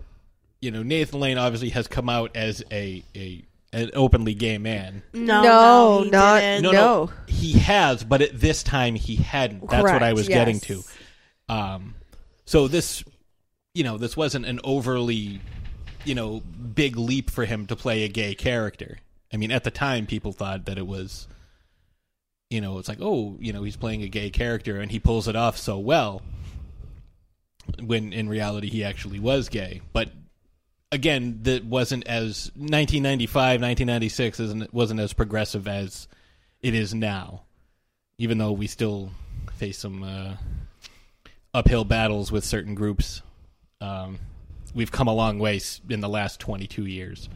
you 0.62 0.72
know 0.72 0.82
Nathan 0.82 1.20
Lane 1.20 1.38
obviously 1.38 1.70
has 1.70 1.88
come 1.88 2.10
out 2.10 2.36
as 2.36 2.64
a 2.72 3.04
a 3.16 3.44
an 3.74 3.92
openly 3.94 4.34
gay 4.34 4.58
man. 4.58 5.04
No, 5.14 5.42
No, 5.44 5.98
no, 6.00 6.04
he 6.04 6.10
not- 6.10 6.40
didn't. 6.40 6.64
No, 6.64 6.72
no, 6.72 7.12
he 7.28 7.54
has, 7.60 8.04
but 8.04 8.22
at 8.22 8.40
this 8.40 8.64
time 8.64 8.96
he 8.96 9.18
hadn't. 9.18 9.70
That's 9.70 9.84
what 9.84 10.02
I 10.04 10.14
was 10.14 10.30
yes. 10.30 10.38
getting 10.38 10.60
to. 10.62 10.84
Um, 11.50 11.96
so 12.46 12.70
this, 12.70 13.04
you 13.74 13.84
know, 13.84 13.98
this 13.98 14.16
wasn't 14.16 14.46
an 14.46 14.62
overly, 14.64 15.42
you 16.06 16.16
know, 16.16 16.40
big 16.40 16.96
leap 16.96 17.30
for 17.30 17.44
him 17.44 17.68
to 17.68 17.76
play 17.76 18.04
a 18.04 18.08
gay 18.08 18.36
character. 18.36 19.00
I 19.34 19.38
mean, 19.38 19.52
at 19.52 19.66
the 19.66 19.72
time, 19.72 20.06
people 20.06 20.32
thought 20.32 20.66
that 20.66 20.78
it 20.78 20.88
was, 20.88 21.28
you 22.50 22.62
know, 22.62 22.80
it's 22.80 22.88
like, 22.88 23.00
oh, 23.02 23.38
you 23.40 23.54
know, 23.54 23.64
he's 23.64 23.76
playing 23.76 24.04
a 24.04 24.08
gay 24.08 24.30
character 24.30 24.80
and 24.80 24.92
he 24.92 25.00
pulls 25.00 25.28
it 25.28 25.36
off 25.36 25.58
so 25.58 25.78
well. 25.78 26.22
When 27.82 28.14
in 28.14 28.30
reality, 28.30 28.70
he 28.70 28.84
actually 28.84 29.20
was 29.20 29.50
gay, 29.50 29.82
but 29.92 30.10
again, 30.92 31.40
that 31.44 31.66
wasn't 31.66 32.08
as 32.08 32.52
1995, 32.56 33.62
1996 33.62 34.40
isn't 34.40 34.74
wasn't 34.74 35.00
as 35.00 35.14
progressive 35.14 35.68
as 35.68 36.08
it 36.62 36.74
is 36.74 36.94
now. 36.94 37.44
Even 38.18 38.38
though 38.38 38.52
we 38.52 38.68
still 38.68 39.12
face 39.56 39.78
some 39.78 40.04
uh, 40.04 40.36
uphill 41.54 41.84
battles 41.84 42.32
with 42.32 42.44
certain 42.44 42.74
groups, 42.74 43.22
um, 43.80 44.18
we've 44.74 44.92
come 44.92 45.08
a 45.08 45.14
long 45.14 45.40
way 45.40 45.60
in 45.90 46.00
the 46.00 46.10
last 46.10 46.40
22 46.40 46.86
years. 46.86 47.30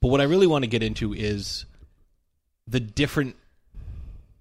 But 0.00 0.08
what 0.08 0.20
I 0.20 0.24
really 0.24 0.46
want 0.46 0.62
to 0.62 0.68
get 0.68 0.82
into 0.82 1.14
is 1.14 1.64
the 2.66 2.80
different 2.80 3.36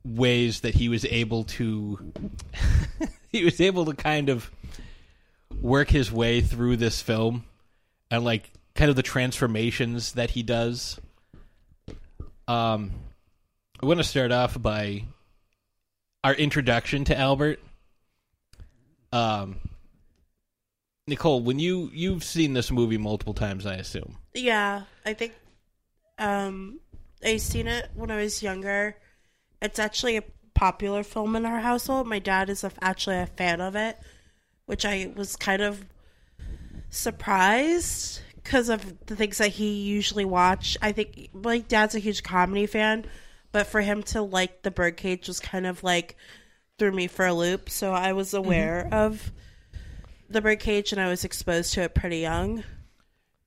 ways 0.03 0.61
that 0.61 0.75
he 0.75 0.89
was 0.89 1.05
able 1.05 1.43
to 1.43 2.13
he 3.31 3.43
was 3.43 3.59
able 3.59 3.85
to 3.85 3.93
kind 3.93 4.29
of 4.29 4.51
work 5.61 5.89
his 5.89 6.11
way 6.11 6.41
through 6.41 6.77
this 6.77 7.01
film 7.01 7.43
and 8.11 8.23
like 8.23 8.51
kind 8.75 8.89
of 8.89 8.95
the 8.95 9.03
transformations 9.03 10.13
that 10.13 10.31
he 10.31 10.43
does. 10.43 10.99
Um, 12.47 12.91
I 13.81 13.85
want 13.85 13.99
to 13.99 14.03
start 14.03 14.31
off 14.31 14.61
by 14.61 15.05
our 16.23 16.33
introduction 16.33 17.05
to 17.05 17.17
Albert. 17.17 17.59
Um, 19.11 19.59
Nicole, 21.07 21.41
when 21.41 21.59
you 21.59 21.89
you've 21.93 22.23
seen 22.23 22.53
this 22.53 22.71
movie 22.71 22.97
multiple 22.97 23.33
times, 23.33 23.65
I 23.65 23.75
assume. 23.75 24.17
Yeah, 24.33 24.83
I 25.05 25.13
think 25.13 25.33
um, 26.17 26.79
I 27.23 27.37
seen 27.37 27.67
it 27.67 27.89
when 27.95 28.11
I 28.11 28.17
was 28.17 28.43
younger. 28.43 28.95
It's 29.61 29.79
actually 29.79 30.17
a 30.17 30.23
popular 30.53 31.03
film 31.03 31.35
in 31.35 31.45
our 31.45 31.59
household. 31.59 32.07
My 32.07 32.19
dad 32.19 32.49
is 32.49 32.63
a, 32.63 32.71
actually 32.81 33.17
a 33.17 33.25
fan 33.25 33.61
of 33.61 33.75
it, 33.75 33.97
which 34.65 34.85
I 34.85 35.11
was 35.15 35.35
kind 35.35 35.61
of 35.61 35.85
surprised 36.89 38.21
because 38.35 38.69
of 38.69 39.05
the 39.07 39.15
things 39.15 39.39
that 39.39 39.49
he 39.49 39.83
usually 39.83 40.25
watch. 40.25 40.77
I 40.81 40.91
think 40.91 41.29
my 41.33 41.59
dad's 41.59 41.95
a 41.95 41.99
huge 41.99 42.23
comedy 42.23 42.65
fan, 42.67 43.05
but 43.51 43.67
for 43.67 43.81
him 43.81 44.03
to 44.03 44.21
like 44.21 44.61
The 44.61 44.71
Birdcage 44.71 45.27
was 45.27 45.39
kind 45.39 45.65
of 45.65 45.83
like 45.83 46.15
threw 46.77 46.91
me 46.91 47.07
for 47.07 47.25
a 47.25 47.33
loop. 47.33 47.69
So 47.69 47.91
I 47.91 48.13
was 48.13 48.33
aware 48.33 48.87
of 48.91 49.31
The 50.29 50.41
Birdcage 50.41 50.91
and 50.91 51.01
I 51.01 51.09
was 51.09 51.25
exposed 51.25 51.73
to 51.73 51.81
it 51.81 51.95
pretty 51.95 52.19
young. 52.19 52.63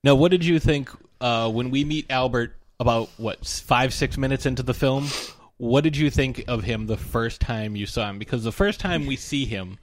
Now, 0.05 0.15
what 0.15 0.31
did 0.31 0.45
you 0.45 0.59
think 0.59 0.91
uh, 1.21 1.51
when 1.51 1.71
we 1.71 1.85
meet 1.85 2.07
Albert 2.11 2.58
about 2.81 3.09
what 3.17 3.45
five 3.47 3.93
six 3.93 4.17
minutes 4.17 4.47
into 4.47 4.63
the 4.63 4.75
film? 4.75 5.09
What 5.57 5.83
did 5.83 5.97
you 5.97 6.11
think 6.11 6.45
of 6.47 6.65
him 6.65 6.87
the 6.87 6.97
first 6.97 7.41
time 7.41 7.75
you 7.75 7.87
saw 7.87 8.09
him? 8.09 8.19
Because 8.19 8.45
the 8.45 8.53
first 8.53 8.79
time 8.79 9.07
we 9.07 9.17
see 9.17 9.45
him, 9.45 9.79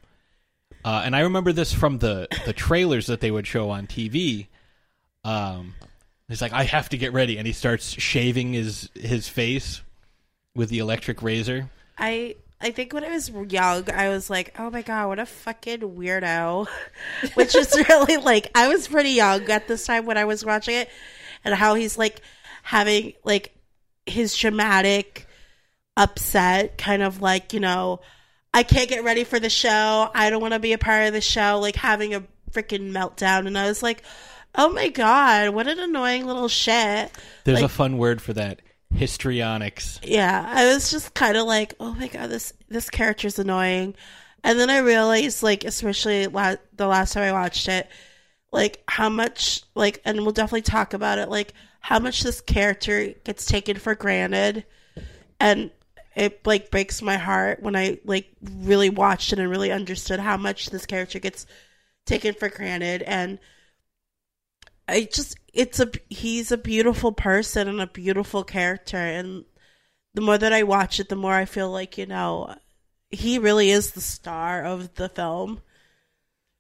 uh, 0.86 1.02
and 1.04 1.16
I 1.16 1.22
remember 1.22 1.52
this 1.52 1.74
from 1.74 2.00
the 2.00 2.28
the 2.46 2.54
trailers 2.54 3.08
that 3.08 3.20
they 3.20 3.32
would 3.32 3.48
show 3.48 3.70
on 3.70 3.88
TV. 3.88 4.48
Um, 5.24 5.74
he's 6.30 6.42
like, 6.42 6.54
"I 6.54 6.64
have 6.64 6.90
to 6.90 6.98
get 6.98 7.12
ready," 7.12 7.38
and 7.38 7.46
he 7.46 7.54
starts 7.54 7.92
shaving 8.00 8.54
his 8.54 8.90
his 8.96 9.28
face 9.28 9.82
with 10.56 10.70
the 10.70 10.80
electric 10.80 11.22
razor. 11.22 11.70
I 11.98 12.36
I 12.62 12.72
think 12.72 12.94
when 12.94 13.04
I 13.04 13.10
was 13.10 13.30
young, 13.30 13.90
I 13.92 14.10
was 14.10 14.30
like, 14.30 14.56
"Oh 14.58 14.70
my 14.70 14.82
god, 14.82 15.10
what 15.10 15.20
a 15.20 15.26
fucking 15.26 15.82
weirdo," 15.82 16.68
which 17.34 17.54
is 17.54 17.76
really 17.90 18.18
like 18.18 18.50
I 18.56 18.70
was 18.70 18.88
pretty 18.88 19.12
young 19.12 19.44
at 19.50 19.68
this 19.68 19.86
time 19.86 20.06
when 20.06 20.18
I 20.18 20.26
was 20.26 20.46
watching 20.46 20.76
it, 20.76 20.90
and 21.44 21.54
how 21.54 21.76
he's 21.76 21.98
like 21.98 22.22
having 22.66 23.14
like 23.24 23.56
his 24.08 24.36
dramatic 24.36 25.28
upset, 25.96 26.78
kind 26.78 27.02
of 27.04 27.22
like 27.22 27.54
you 27.54 27.60
know, 27.60 28.02
I 28.54 28.64
can't 28.64 28.90
get 28.90 29.04
ready 29.04 29.24
for 29.24 29.40
the 29.40 29.50
show. 29.50 30.10
I 30.14 30.30
don't 30.30 30.42
want 30.42 30.54
to 30.54 30.60
be 30.60 30.74
a 30.74 30.78
part 30.78 31.08
of 31.08 31.14
the 31.14 31.22
show. 31.22 31.60
Like 31.62 31.76
having 31.76 32.14
a 32.16 32.24
freaking 32.52 32.92
meltdown, 32.92 33.48
and 33.48 33.58
I 33.58 33.68
was 33.68 33.84
like, 33.84 34.02
"Oh 34.56 34.70
my 34.70 34.90
god, 34.90 35.50
what 35.52 35.68
an 35.68 35.80
annoying 35.80 36.26
little 36.26 36.48
shit." 36.48 37.12
There's 37.44 37.62
Like, 37.62 37.66
a 37.66 37.74
fun 37.74 37.98
word 37.98 38.22
for 38.22 38.34
that: 38.34 38.62
histrionics. 38.94 40.00
yeah 40.04 40.46
i 40.48 40.66
was 40.74 40.90
just 40.92 41.14
kind 41.14 41.36
of 41.38 41.46
like 41.46 41.74
oh 41.80 41.94
my 41.96 42.08
god 42.08 42.30
this 42.30 42.54
this 42.70 42.90
character's 42.90 43.38
annoying 43.40 43.94
and 44.44 44.58
then 44.60 44.70
i 44.70 44.78
realized 44.78 45.44
like 45.44 45.66
especially 45.66 46.28
la- 46.28 46.56
the 46.74 46.88
last 46.88 47.12
time 47.14 47.24
i 47.24 47.32
watched 47.32 47.68
it 47.68 47.90
like 48.54 48.82
how 48.88 49.10
much 49.10 49.64
like 49.76 50.02
and 50.06 50.22
we'll 50.22 50.32
definitely 50.32 50.62
talk 50.62 50.94
about 50.94 51.18
it 51.18 51.28
like 51.30 51.54
how 51.86 52.00
much 52.00 52.24
this 52.24 52.42
character 52.42 53.14
gets 53.24 53.46
taken 53.46 53.78
for 53.78 53.94
granted. 53.94 54.66
And 55.40 55.70
it 56.16 56.44
like 56.44 56.72
breaks 56.72 57.00
my 57.04 57.16
heart 57.16 57.62
when 57.62 57.76
I 57.76 58.00
like 58.04 58.26
really 58.42 58.90
watched 58.90 59.32
it 59.32 59.38
and 59.38 59.52
really 59.52 59.72
understood 59.72 60.20
how 60.20 60.36
much 60.36 60.72
this 60.72 60.88
character 60.88 61.20
gets 61.20 61.46
taken 62.08 62.34
for 62.34 62.50
granted. 62.50 63.04
And 63.04 63.38
I 64.88 65.08
just 65.14 65.38
it's 65.54 65.80
a 65.80 65.92
he's 66.10 66.52
a 66.52 66.58
beautiful 66.58 67.12
person 67.12 67.68
and 67.68 67.80
a 67.80 67.86
beautiful 67.86 68.44
character. 68.44 68.98
And 68.98 69.46
the 70.16 70.22
more 70.22 70.40
that 70.40 70.54
I 70.54 70.64
watch 70.64 71.00
it 71.00 71.10
the 71.10 71.16
more 71.16 71.36
I 71.36 71.46
feel 71.46 71.70
like 71.70 72.00
you 72.00 72.08
know 72.08 72.56
he 73.12 73.38
really 73.38 73.70
is 73.70 73.92
the 73.92 74.02
star 74.02 74.66
of 74.66 74.96
the 74.96 75.08
film. 75.08 75.62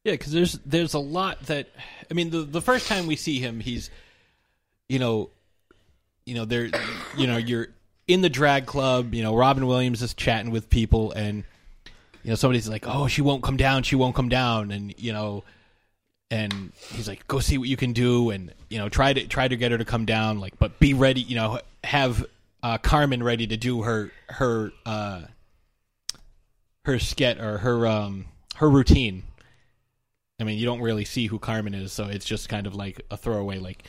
Yeah, 0.04 0.14
because 0.14 0.34
there's 0.34 0.54
there's 0.68 0.94
a 0.94 1.00
lot 1.00 1.48
that 1.48 1.70
I 2.12 2.14
mean 2.14 2.30
the 2.30 2.44
the 2.44 2.62
first 2.62 2.88
time 2.88 3.08
we 3.08 3.16
see 3.16 3.40
him, 3.40 3.60
he's 3.60 3.90
you 4.90 5.00
know, 5.00 5.30
you 6.26 6.36
know 6.36 6.46
there, 6.46 6.70
you 7.18 7.28
know 7.28 7.38
you're 7.38 7.68
in 8.08 8.22
the 8.22 8.30
drag 8.30 8.66
club. 8.66 9.14
You 9.14 9.24
know, 9.24 9.36
Robin 9.36 9.66
Williams 9.68 10.02
is 10.02 10.14
chatting 10.14 10.52
with 10.52 10.70
people, 10.70 11.12
and 11.12 11.44
you 12.24 12.30
know 12.30 12.36
somebody's 12.36 12.70
like, 12.70 12.86
"Oh, 12.88 13.08
she 13.08 13.22
won't 13.22 13.44
come 13.44 13.58
down. 13.58 13.84
She 13.84 13.96
won't 13.96 14.16
come 14.16 14.30
down," 14.30 14.72
and 14.72 14.94
you 14.98 15.14
know, 15.14 15.44
and 16.32 16.72
he's 16.92 17.08
like, 17.08 17.28
"Go 17.28 17.40
see 17.40 17.58
what 17.58 17.70
you 17.70 17.78
can 17.78 17.94
do," 17.94 18.30
and 18.30 18.54
you 18.70 18.78
know, 18.78 18.90
try 18.90 19.14
to 19.14 19.28
try 19.28 19.48
to 19.48 19.56
get 19.56 19.72
her 19.72 19.78
to 19.78 19.86
come 19.86 20.06
down. 20.06 20.40
Like, 20.40 20.58
but 20.60 20.80
be 20.80 20.94
ready. 20.94 21.22
You 21.22 21.36
know, 21.36 21.60
have 21.84 22.26
uh, 22.64 22.78
Carmen 22.78 23.24
ready 23.24 23.48
to 23.48 23.58
do 23.58 23.84
her 23.84 24.12
her 24.30 24.72
uh, 24.86 25.22
her 26.86 27.00
skit 27.00 27.40
or 27.40 27.60
her 27.60 27.88
um 27.88 28.26
her 28.56 28.70
routine. 28.70 29.24
I 30.40 30.44
mean, 30.44 30.58
you 30.58 30.66
don't 30.66 30.82
really 30.82 31.06
see 31.06 31.28
who 31.28 31.40
Carmen 31.40 31.74
is, 31.74 31.94
so 31.94 32.06
it's 32.08 32.26
just 32.26 32.50
kind 32.50 32.68
of 32.68 32.76
like 32.76 33.02
a 33.10 33.16
throwaway, 33.16 33.58
like 33.58 33.86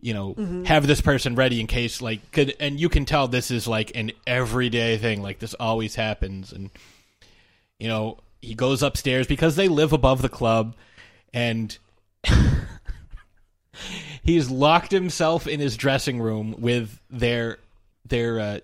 you 0.00 0.12
know, 0.14 0.34
Mhm. 0.34 0.66
have 0.66 0.86
this 0.86 1.00
person 1.00 1.34
ready 1.34 1.60
in 1.60 1.66
case 1.66 2.00
like 2.02 2.30
could, 2.32 2.54
and 2.60 2.78
you 2.78 2.88
can 2.88 3.04
tell 3.04 3.28
this 3.28 3.50
is 3.50 3.66
like 3.66 3.92
an 3.94 4.12
everyday 4.26 4.98
thing, 4.98 5.22
like 5.22 5.38
this 5.38 5.54
always 5.54 5.94
happens, 5.94 6.52
and 6.52 6.70
you 7.78 7.88
know, 7.88 8.18
he 8.40 8.54
goes 8.54 8.82
upstairs 8.82 9.26
because 9.26 9.56
they 9.56 9.68
live 9.68 9.92
above 9.92 10.22
the 10.22 10.28
club, 10.28 10.74
and 11.34 11.76
he's 14.22 14.50
locked 14.50 14.90
himself 14.92 15.46
in 15.46 15.60
his 15.60 15.76
dressing 15.76 16.20
room 16.20 16.54
with 16.58 16.98
their 17.10 17.58
their 18.06 18.38
uh, 18.40 18.58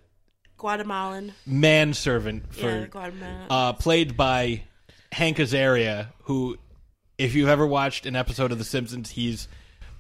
Guatemalan. 0.56 1.34
manservant 1.46 2.54
for 2.54 2.70
Yeah, 2.70 2.86
Guatemalan. 2.86 3.46
uh, 3.50 3.72
played 3.74 4.16
by 4.16 4.62
Hank 5.10 5.38
Azaria, 5.38 6.08
who, 6.24 6.56
if 7.18 7.34
you've 7.34 7.48
ever 7.48 7.66
watched 7.66 8.06
an 8.06 8.14
episode 8.16 8.52
of 8.52 8.58
The 8.58 8.64
Simpsons, 8.64 9.10
he's 9.10 9.48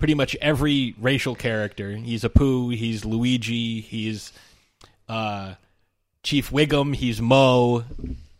pretty 0.02 0.14
much 0.14 0.34
every 0.40 0.96
racial 0.98 1.36
character. 1.36 1.94
He's 1.94 2.24
Apu, 2.24 2.74
he's 2.74 3.04
Luigi, 3.04 3.80
he's 3.80 4.32
uh, 5.08 5.54
Chief 6.24 6.50
Wiggum, 6.50 6.92
he's 6.92 7.22
Moe, 7.22 7.84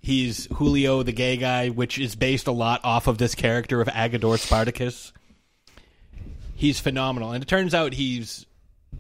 he's 0.01 0.47
Julio 0.47 1.05
the 1.05 1.13
gay 1.13 1.37
guy, 1.37 1.69
which 1.69 2.01
is 2.01 2.17
based 2.17 2.49
a 2.49 2.51
lot 2.51 2.81
off 2.83 3.07
of 3.07 3.19
this 3.19 3.37
character 3.37 3.81
of 3.81 3.87
Agador 3.87 4.41
Spartacus. 4.41 5.13
He's 6.57 6.81
phenomenal, 6.81 7.31
and 7.31 7.45
it 7.45 7.47
turns 7.47 7.75
out 7.75 7.93
he's 7.93 8.45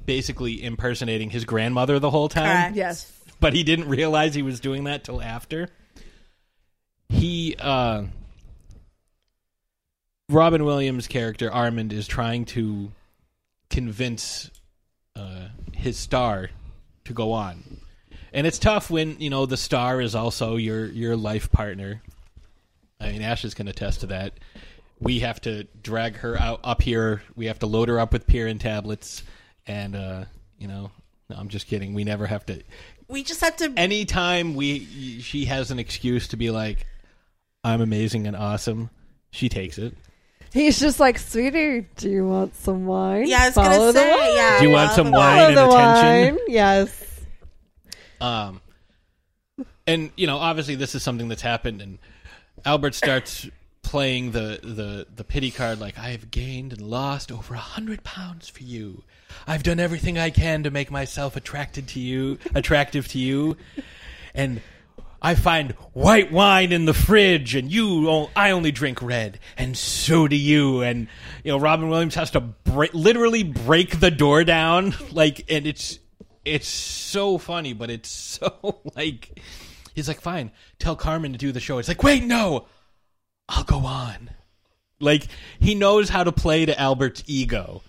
basically 0.07 0.62
impersonating 0.62 1.31
his 1.31 1.44
grandmother 1.44 1.98
the 1.98 2.11
whole 2.11 2.29
time 2.29 2.44
Correct. 2.44 2.77
Yes. 2.77 3.12
but 3.40 3.55
he 3.55 3.64
didn't 3.64 3.88
realize 3.88 4.37
he 4.37 4.42
was 4.42 4.61
doing 4.61 4.85
that 4.85 5.03
till 5.03 5.20
after. 5.20 5.68
He, 7.09 7.57
uh, 7.59 8.05
Robin 10.32 10.64
Williams' 10.64 11.06
character 11.06 11.52
Armand 11.52 11.92
is 11.92 12.06
trying 12.06 12.44
to 12.46 12.90
convince 13.70 14.50
uh, 15.14 15.48
his 15.72 15.96
star 15.96 16.50
to 17.04 17.12
go 17.12 17.32
on, 17.32 17.80
and 18.32 18.46
it's 18.46 18.58
tough 18.58 18.90
when 18.90 19.20
you 19.20 19.30
know 19.30 19.46
the 19.46 19.56
star 19.56 20.00
is 20.00 20.14
also 20.14 20.56
your 20.56 20.86
your 20.86 21.16
life 21.16 21.52
partner. 21.52 22.02
I 23.00 23.12
mean, 23.12 23.22
Ash 23.22 23.44
is 23.44 23.54
can 23.54 23.68
attest 23.68 24.00
to 24.00 24.06
that. 24.06 24.34
We 25.00 25.20
have 25.20 25.40
to 25.42 25.64
drag 25.82 26.16
her 26.16 26.38
out 26.38 26.60
up 26.64 26.82
here. 26.82 27.22
We 27.34 27.46
have 27.46 27.58
to 27.60 27.66
load 27.66 27.88
her 27.88 27.98
up 27.98 28.12
with 28.12 28.26
Pirin 28.26 28.60
tablets, 28.60 29.22
and 29.66 29.94
uh, 29.94 30.24
you 30.58 30.68
know, 30.68 30.90
no, 31.28 31.36
I'm 31.36 31.48
just 31.48 31.66
kidding. 31.66 31.94
We 31.94 32.04
never 32.04 32.26
have 32.26 32.46
to 32.46 32.62
We 33.08 33.22
just 33.22 33.40
have 33.40 33.56
to 33.56 33.72
anytime 33.76 34.54
we 34.54 35.20
she 35.20 35.44
has 35.46 35.70
an 35.70 35.78
excuse 35.78 36.28
to 36.28 36.36
be 36.36 36.50
like 36.50 36.86
i'm 37.64 37.80
amazing 37.80 38.26
and 38.26 38.34
awesome 38.34 38.90
she 39.30 39.48
takes 39.48 39.78
it 39.78 39.94
He's 40.52 40.78
just 40.78 41.00
like, 41.00 41.18
sweetie, 41.18 41.86
do 41.96 42.10
you 42.10 42.26
want 42.28 42.54
some 42.56 42.86
wine? 42.86 43.26
Yeah, 43.26 43.42
I 43.42 43.46
was 43.46 43.54
gonna 43.54 43.70
Follow 43.74 43.92
the 43.92 43.98
say, 44.00 44.10
wine. 44.10 44.34
yeah, 44.36 44.58
Do 44.60 44.66
you 44.66 44.72
want 44.72 44.92
some 44.92 45.06
Follow 45.10 45.18
wine 45.18 45.42
and 45.48 45.56
the 45.56 45.68
attention? 45.68 46.34
wine. 46.36 46.44
Yes. 46.48 47.20
um 48.20 48.60
and 49.86 50.10
you 50.16 50.26
know 50.26 50.36
obviously 50.36 50.74
this 50.76 50.94
is 50.94 51.02
something 51.02 51.28
that's 51.28 51.42
happened 51.42 51.82
and 51.82 51.98
albert 52.64 52.94
starts 52.94 53.48
playing 53.82 54.30
the 54.30 54.60
the 54.62 55.06
the 55.16 55.24
pity 55.24 55.50
card 55.50 55.80
like 55.80 55.98
i 55.98 56.10
have 56.10 56.30
gained 56.30 56.72
and 56.72 56.80
lost 56.82 57.32
over 57.32 57.54
a 57.54 57.58
hundred 57.58 58.04
pounds 58.04 58.48
for 58.48 58.62
you 58.62 59.02
i've 59.48 59.64
done 59.64 59.80
everything 59.80 60.16
i 60.18 60.30
can 60.30 60.62
to 60.62 60.70
make 60.70 60.88
myself 60.90 61.34
attracted 61.34 61.88
to 61.88 61.98
you 61.98 62.38
attractive 62.54 63.08
to 63.08 63.18
you 63.18 63.56
and 64.34 64.60
I 65.24 65.37
find 65.37 65.70
white 65.92 66.32
wine 66.32 66.72
in 66.72 66.85
the 66.85 66.92
fridge, 66.92 67.54
and 67.54 67.70
you, 67.70 68.28
I 68.35 68.50
only 68.50 68.72
drink 68.72 69.00
red, 69.00 69.38
and 69.56 69.78
so 69.78 70.26
do 70.26 70.35
you. 70.35 70.82
And 70.82 71.06
you 71.44 71.52
know, 71.52 71.58
Robin 71.58 71.88
Williams 71.88 72.16
has 72.16 72.32
to 72.32 72.42
literally 72.66 73.44
break 73.44 74.00
the 74.00 74.11
door 74.11 74.42
down, 74.42 74.94
like, 75.12 75.44
and 75.48 75.64
it's 75.64 76.00
it's 76.44 76.66
so 76.66 77.38
funny, 77.38 77.72
but 77.72 77.88
it's 77.88 78.11
so 78.40 78.80
like 78.96 79.40
he's 79.94 80.08
like, 80.08 80.20
fine, 80.20 80.50
tell 80.80 80.96
Carmen 80.96 81.32
to 81.32 81.38
do 81.38 81.52
the 81.52 81.61
show. 81.61 81.78
It's 81.78 81.88
like, 81.88 82.02
wait, 82.02 82.24
no, 82.24 82.66
I'll 83.48 83.64
go 83.64 83.78
on. 83.78 84.28
Like 84.98 85.28
he 85.61 85.76
knows 85.76 86.08
how 86.08 86.24
to 86.24 86.32
play 86.32 86.66
to 86.66 86.78
Albert's 86.78 87.22
ego. 87.28 87.82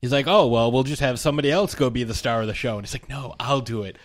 He's 0.00 0.12
like, 0.12 0.26
oh 0.26 0.46
well, 0.46 0.72
we'll 0.72 0.84
just 0.84 1.02
have 1.02 1.20
somebody 1.20 1.50
else 1.50 1.74
go 1.74 1.90
be 1.90 2.04
the 2.04 2.14
star 2.14 2.40
of 2.40 2.46
the 2.46 2.54
show, 2.54 2.78
and 2.78 2.86
he's 2.86 2.94
like, 2.94 3.10
no, 3.10 3.34
I'll 3.38 3.60
do 3.60 3.82
it. 3.82 3.96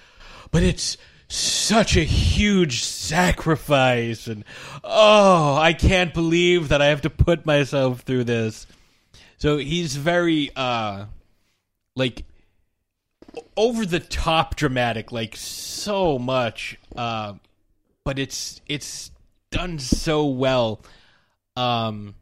But 0.51 0.63
it's 0.63 0.97
such 1.33 1.97
a 1.97 2.03
huge 2.03 2.83
sacrifice, 2.83 4.27
and 4.27 4.43
oh, 4.83 5.55
I 5.55 5.73
can't 5.73 6.13
believe 6.13 6.69
that 6.69 6.81
I 6.81 6.87
have 6.87 7.01
to 7.01 7.09
put 7.09 7.45
myself 7.45 8.01
through 8.01 8.25
this. 8.25 8.67
So 9.37 9.57
he's 9.57 9.95
very 9.95 10.51
uh 10.55 11.05
like 11.95 12.25
over 13.57 13.85
the 13.85 13.99
top 13.99 14.55
dramatic, 14.55 15.11
like 15.11 15.35
so 15.35 16.17
much. 16.19 16.77
Uh, 16.95 17.33
but 18.03 18.19
it's 18.19 18.61
it's 18.67 19.11
done 19.51 19.79
so 19.79 20.25
well. 20.25 20.81
Um, 21.55 22.15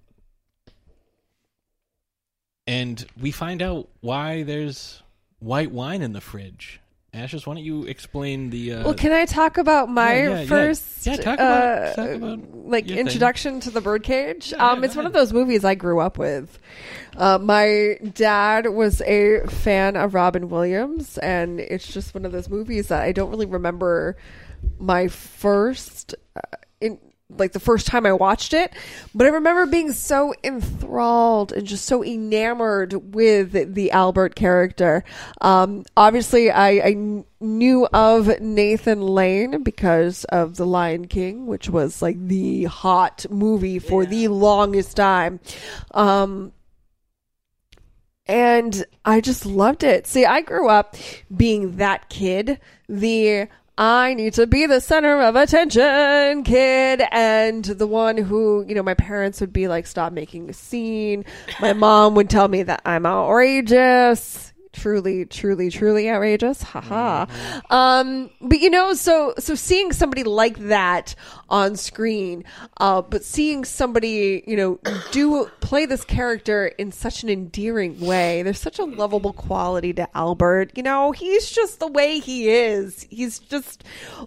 and 2.67 3.05
we 3.19 3.31
find 3.31 3.61
out 3.61 3.89
why 4.01 4.43
there's 4.43 5.01
white 5.39 5.71
wine 5.71 6.01
in 6.01 6.13
the 6.13 6.21
fridge. 6.21 6.80
Ashes, 7.13 7.45
why 7.45 7.55
don't 7.55 7.63
you 7.63 7.83
explain 7.83 8.49
the? 8.51 8.73
Uh, 8.73 8.83
Well, 8.85 8.93
can 8.93 9.11
I 9.11 9.25
talk 9.25 9.57
about 9.57 9.89
my 9.89 10.15
Yeah, 10.15 10.39
yeah, 10.39 10.45
first 10.45 11.05
Yeah, 11.05 11.17
talk 11.17 11.33
about 11.33 11.77
uh, 11.77 11.93
Talk 11.93 12.09
about 12.11 12.39
like 12.53 12.87
your 12.87 12.95
thing. 12.95 13.05
introduction 13.05 13.59
to 13.61 13.69
the 13.69 13.81
birdcage? 13.81 14.53
um, 14.53 14.81
it's 14.85 14.95
one 14.95 15.05
of 15.05 15.11
those 15.11 15.33
movies 15.33 15.65
I 15.65 15.75
grew 15.75 15.99
up 15.99 16.17
with. 16.17 16.57
Uh, 17.17 17.37
my 17.37 17.97
dad 18.13 18.67
was 18.69 19.01
a 19.01 19.45
fan 19.47 19.97
of 19.97 20.13
Robin 20.13 20.47
Williams, 20.47 21.17
and 21.17 21.59
it's 21.59 21.85
just 21.91 22.13
one 22.13 22.23
of 22.23 22.31
those 22.31 22.47
movies 22.47 22.87
that 22.87 23.01
I 23.01 23.11
don't 23.11 23.29
really 23.29 23.45
remember 23.45 24.15
my 24.79 25.09
first 25.09 26.15
uh, 26.37 26.39
in 26.79 26.97
like 27.37 27.51
the 27.53 27.59
first 27.59 27.87
time 27.87 28.05
I 28.05 28.13
watched 28.13 28.53
it, 28.53 28.73
but 29.13 29.27
I 29.27 29.29
remember 29.29 29.65
being 29.65 29.93
so 29.93 30.33
enthralled 30.43 31.51
and 31.51 31.65
just 31.65 31.85
so 31.85 32.03
enamored 32.03 33.13
with 33.13 33.73
the 33.73 33.91
Albert 33.91 34.35
character. 34.35 35.03
Um, 35.41 35.83
obviously, 35.95 36.51
I, 36.51 36.69
I 36.69 37.23
knew 37.39 37.87
of 37.87 38.39
Nathan 38.39 39.01
Lane 39.01 39.63
because 39.63 40.23
of 40.25 40.55
The 40.55 40.65
Lion 40.65 41.07
King, 41.07 41.47
which 41.47 41.69
was 41.69 42.01
like 42.01 42.27
the 42.27 42.65
hot 42.65 43.25
movie 43.29 43.79
for 43.79 44.05
the 44.05 44.27
longest 44.27 44.95
time. 44.97 45.39
Um, 45.93 46.53
and 48.27 48.85
I 49.03 49.19
just 49.19 49.45
loved 49.45 49.83
it. 49.83 50.07
See, 50.07 50.25
I 50.25 50.41
grew 50.41 50.69
up 50.69 50.95
being 51.35 51.77
that 51.77 52.09
kid, 52.09 52.59
the 52.87 53.47
I 53.81 54.13
need 54.13 54.35
to 54.35 54.45
be 54.45 54.67
the 54.67 54.79
center 54.79 55.19
of 55.23 55.35
attention 55.35 56.43
kid, 56.43 57.01
and 57.11 57.65
the 57.65 57.87
one 57.87 58.15
who, 58.15 58.63
you 58.67 58.75
know, 58.75 58.83
my 58.83 58.93
parents 58.93 59.41
would 59.41 59.51
be 59.51 59.67
like, 59.67 59.87
stop 59.87 60.13
making 60.13 60.51
a 60.51 60.53
scene. 60.53 61.25
My 61.59 61.73
mom 61.73 62.13
would 62.13 62.29
tell 62.29 62.47
me 62.47 62.61
that 62.61 62.83
I'm 62.85 63.07
outrageous. 63.07 64.53
Truly, 64.71 65.25
truly, 65.25 65.71
truly 65.71 66.11
outrageous. 66.11 66.61
Haha. 66.61 67.25
Um, 67.71 68.29
but 68.39 68.59
you 68.59 68.69
know, 68.69 68.93
so, 68.93 69.33
so 69.39 69.55
seeing 69.55 69.91
somebody 69.93 70.25
like 70.25 70.59
that 70.59 71.15
on 71.51 71.75
screen. 71.75 72.43
Uh, 72.77 73.01
but 73.01 73.23
seeing 73.23 73.65
somebody, 73.65 74.43
you 74.47 74.55
know, 74.55 74.79
do 75.11 75.45
play 75.59 75.85
this 75.85 76.03
character 76.03 76.67
in 76.67 76.91
such 76.91 77.23
an 77.23 77.29
endearing 77.29 77.99
way, 77.99 78.41
there's 78.41 78.59
such 78.59 78.79
a 78.79 78.85
lovable 78.85 79.33
quality 79.33 79.93
to 79.93 80.07
Albert. 80.17 80.71
You 80.75 80.83
know, 80.83 81.11
he's 81.11 81.51
just 81.51 81.79
the 81.79 81.87
way 81.87 82.19
he 82.19 82.49
is. 82.49 83.05
He's 83.09 83.37
just 83.37 83.83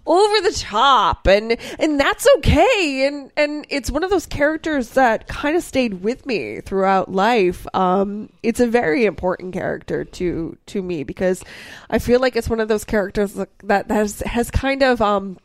over 0.06 0.40
the 0.42 0.52
top, 0.52 1.26
and 1.26 1.56
and 1.78 1.98
that's 1.98 2.28
okay. 2.36 3.06
And 3.06 3.32
and 3.36 3.66
it's 3.70 3.90
one 3.90 4.04
of 4.04 4.10
those 4.10 4.26
characters 4.26 4.90
that 4.90 5.26
kind 5.26 5.56
of 5.56 5.62
stayed 5.62 6.02
with 6.02 6.26
me 6.26 6.60
throughout 6.60 7.10
life. 7.10 7.66
Um, 7.72 8.28
it's 8.42 8.60
a 8.60 8.66
very 8.66 9.06
important 9.06 9.54
character 9.54 10.04
to 10.04 10.58
to 10.66 10.82
me 10.82 11.04
because 11.04 11.42
I 11.88 11.98
feel 11.98 12.20
like 12.20 12.36
it's 12.36 12.50
one 12.50 12.60
of 12.60 12.68
those 12.68 12.84
characters 12.84 13.32
that 13.34 13.48
that 13.64 13.90
has 13.90 14.20
has 14.20 14.50
kind 14.50 14.82
of 14.82 15.00
um 15.00 15.38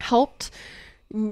helped 0.00 0.50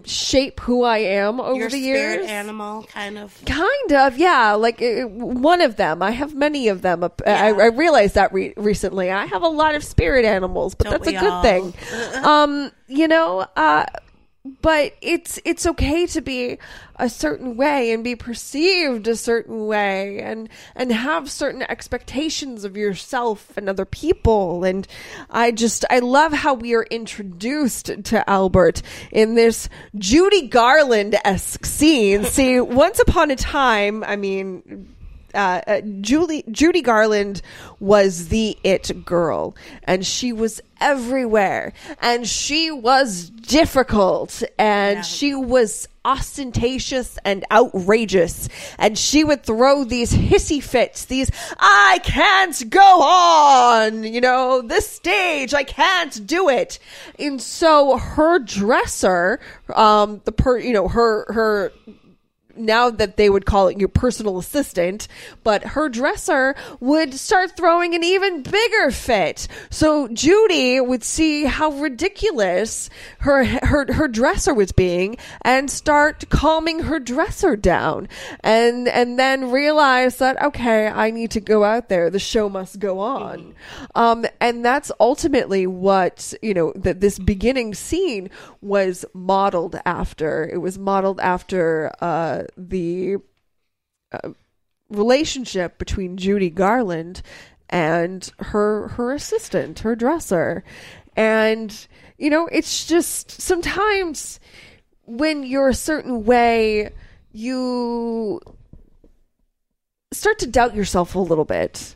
shape 0.04 0.58
who 0.60 0.82
I 0.82 0.98
am 0.98 1.40
over 1.40 1.54
Your 1.54 1.70
the 1.70 1.80
spirit 1.80 2.20
years. 2.20 2.26
animal, 2.28 2.82
kind 2.84 3.16
of. 3.16 3.40
Kind 3.44 3.92
of, 3.92 4.18
yeah. 4.18 4.54
Like 4.54 4.82
uh, 4.82 5.06
one 5.06 5.60
of 5.60 5.76
them. 5.76 6.02
I 6.02 6.10
have 6.10 6.34
many 6.34 6.66
of 6.68 6.82
them. 6.82 7.04
Uh, 7.04 7.08
I, 7.24 7.50
I 7.50 7.66
realized 7.66 8.16
that 8.16 8.32
re- 8.32 8.54
recently. 8.56 9.10
I 9.10 9.26
have 9.26 9.42
a 9.42 9.48
lot 9.48 9.76
of 9.76 9.84
spirit 9.84 10.24
animals, 10.24 10.74
but 10.74 10.84
Don't 10.84 10.92
that's 10.94 11.08
a 11.08 11.12
good 11.12 11.30
all? 11.30 11.42
thing. 11.42 11.74
um, 12.24 12.72
you 12.88 13.06
know, 13.06 13.46
uh, 13.56 13.84
but 14.62 14.94
it's 15.00 15.38
it's 15.44 15.66
okay 15.66 16.06
to 16.06 16.20
be 16.20 16.58
a 16.96 17.08
certain 17.08 17.56
way 17.56 17.92
and 17.92 18.02
be 18.02 18.16
perceived 18.16 19.06
a 19.06 19.16
certain 19.16 19.66
way 19.66 20.20
and 20.20 20.48
and 20.74 20.92
have 20.92 21.30
certain 21.30 21.62
expectations 21.62 22.64
of 22.64 22.76
yourself 22.76 23.56
and 23.56 23.68
other 23.68 23.84
people 23.84 24.64
and 24.64 24.86
I 25.30 25.52
just 25.52 25.84
I 25.90 26.00
love 26.00 26.32
how 26.32 26.54
we 26.54 26.74
are 26.74 26.84
introduced 26.84 28.04
to 28.04 28.28
Albert 28.28 28.82
in 29.10 29.34
this 29.34 29.68
Judy 29.96 30.48
Garland 30.48 31.16
esque 31.24 31.64
scene. 31.64 32.24
See, 32.24 32.60
once 32.60 32.98
upon 32.98 33.30
a 33.30 33.36
time, 33.36 34.02
I 34.04 34.16
mean 34.16 34.94
uh, 35.34 35.60
uh, 35.66 35.80
Julie 36.00 36.44
Judy 36.50 36.82
Garland 36.82 37.42
was 37.80 38.28
the 38.28 38.56
it 38.64 39.04
girl, 39.04 39.54
and 39.84 40.04
she 40.06 40.32
was 40.32 40.60
everywhere, 40.80 41.72
and 42.00 42.26
she 42.26 42.70
was 42.70 43.30
difficult, 43.30 44.42
and 44.58 45.04
she 45.04 45.34
was 45.34 45.88
ostentatious 46.04 47.18
and 47.24 47.44
outrageous, 47.50 48.48
and 48.78 48.96
she 48.96 49.24
would 49.24 49.42
throw 49.42 49.84
these 49.84 50.12
hissy 50.12 50.62
fits, 50.62 51.04
these 51.06 51.30
I 51.58 52.00
can't 52.02 52.70
go 52.70 53.02
on, 53.02 54.04
you 54.04 54.20
know, 54.20 54.62
this 54.62 54.88
stage 54.88 55.52
I 55.52 55.64
can't 55.64 56.26
do 56.26 56.48
it, 56.48 56.78
and 57.18 57.40
so 57.40 57.98
her 57.98 58.38
dresser, 58.38 59.40
um, 59.74 60.22
the 60.24 60.32
per, 60.32 60.58
you 60.58 60.72
know, 60.72 60.88
her 60.88 61.30
her 61.32 61.72
now 62.58 62.90
that 62.90 63.16
they 63.16 63.30
would 63.30 63.46
call 63.46 63.68
it 63.68 63.78
your 63.78 63.88
personal 63.88 64.38
assistant, 64.38 65.08
but 65.44 65.62
her 65.64 65.88
dresser 65.88 66.54
would 66.80 67.14
start 67.14 67.56
throwing 67.56 67.94
an 67.94 68.04
even 68.04 68.42
bigger 68.42 68.90
fit. 68.90 69.48
So 69.70 70.08
Judy 70.08 70.80
would 70.80 71.04
see 71.04 71.44
how 71.44 71.70
ridiculous 71.72 72.90
her 73.20 73.44
her 73.44 73.92
her 73.92 74.08
dresser 74.08 74.54
was 74.54 74.72
being 74.72 75.16
and 75.42 75.70
start 75.70 76.28
calming 76.28 76.80
her 76.80 76.98
dresser 76.98 77.56
down. 77.56 78.08
And 78.40 78.88
and 78.88 79.18
then 79.18 79.50
realize 79.50 80.16
that 80.18 80.40
okay, 80.42 80.88
I 80.88 81.10
need 81.10 81.30
to 81.32 81.40
go 81.40 81.64
out 81.64 81.88
there. 81.88 82.10
The 82.10 82.18
show 82.18 82.48
must 82.48 82.78
go 82.78 83.00
on. 83.00 83.54
Um 83.94 84.26
and 84.40 84.64
that's 84.64 84.90
ultimately 85.00 85.66
what, 85.66 86.34
you 86.42 86.54
know, 86.54 86.72
that 86.76 87.00
this 87.00 87.18
beginning 87.18 87.74
scene 87.74 88.30
was 88.60 89.04
modeled 89.14 89.78
after. 89.84 90.48
It 90.48 90.58
was 90.58 90.78
modeled 90.78 91.20
after 91.20 91.92
uh 92.00 92.44
the 92.56 93.16
uh, 94.12 94.30
relationship 94.88 95.78
between 95.78 96.16
Judy 96.16 96.50
Garland 96.50 97.22
and 97.68 98.30
her 98.38 98.88
her 98.88 99.12
assistant, 99.12 99.80
her 99.80 99.94
dresser. 99.94 100.64
And 101.16 101.86
you 102.16 102.30
know, 102.30 102.48
it's 102.50 102.86
just 102.86 103.30
sometimes 103.30 104.40
when 105.04 105.42
you're 105.42 105.68
a 105.68 105.74
certain 105.74 106.24
way, 106.24 106.90
you 107.32 108.40
start 110.12 110.38
to 110.40 110.46
doubt 110.46 110.74
yourself 110.74 111.14
a 111.14 111.20
little 111.20 111.44
bit. 111.44 111.94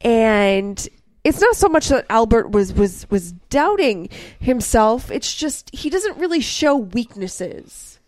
And 0.00 0.88
it's 1.24 1.40
not 1.40 1.56
so 1.56 1.68
much 1.68 1.88
that 1.88 2.06
Albert 2.08 2.50
was 2.50 2.72
was 2.72 3.08
was 3.10 3.32
doubting 3.50 4.08
himself, 4.40 5.10
it's 5.10 5.34
just 5.34 5.74
he 5.74 5.90
doesn't 5.90 6.16
really 6.18 6.40
show 6.40 6.76
weaknesses. 6.76 7.98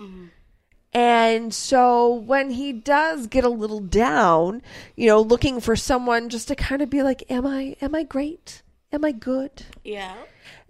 And 0.93 1.55
so 1.55 2.13
when 2.13 2.51
he 2.51 2.73
does 2.73 3.29
get 3.29 3.45
a 3.45 3.49
little 3.49 3.81
down, 3.81 4.63
you 4.97 5.07
know, 5.07 5.21
looking 5.21 5.61
for 5.61 5.77
someone 5.77 6.29
just 6.29 6.49
to 6.49 6.57
kind 6.57 6.83
of 6.83 6.91
be 6.91 7.03
like, 7.03 7.23
am 7.31 7.47
I 7.47 7.77
am 7.81 7.95
I 7.95 8.03
great? 8.03 8.63
Am 8.93 9.05
I 9.05 9.13
good? 9.13 9.67
Yeah. 9.85 10.17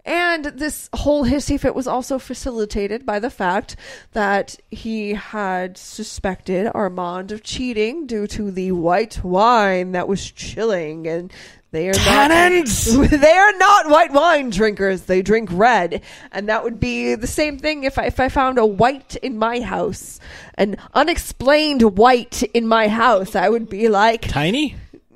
And 0.03 0.45
this 0.45 0.89
whole 0.93 1.25
hissy 1.25 1.59
fit 1.59 1.75
was 1.75 1.87
also 1.87 2.17
facilitated 2.17 3.05
by 3.05 3.19
the 3.19 3.29
fact 3.29 3.75
that 4.13 4.57
he 4.71 5.13
had 5.13 5.77
suspected 5.77 6.71
Armand 6.73 7.31
of 7.31 7.43
cheating 7.43 8.07
due 8.07 8.25
to 8.27 8.49
the 8.49 8.71
white 8.71 9.23
wine 9.23 9.91
that 9.91 10.07
was 10.07 10.31
chilling 10.31 11.07
and 11.07 11.31
they 11.71 11.89
are 11.89 11.93
Tannins! 11.93 12.97
not 12.97 13.09
they 13.21 13.31
are 13.31 13.57
not 13.57 13.89
white 13.89 14.11
wine 14.11 14.49
drinkers. 14.49 15.03
They 15.03 15.21
drink 15.21 15.49
red. 15.51 16.01
And 16.31 16.49
that 16.49 16.63
would 16.63 16.79
be 16.79 17.15
the 17.15 17.27
same 17.27 17.57
thing 17.57 17.85
if 17.85 17.97
I, 17.97 18.05
if 18.05 18.19
I 18.19 18.27
found 18.29 18.57
a 18.57 18.65
white 18.65 19.15
in 19.17 19.37
my 19.37 19.61
house, 19.61 20.19
an 20.55 20.75
unexplained 20.93 21.81
white 21.97 22.43
in 22.43 22.67
my 22.67 22.89
house. 22.89 23.35
I 23.35 23.47
would 23.47 23.69
be 23.69 23.87
like 23.87 24.27
Tiny? 24.27 24.75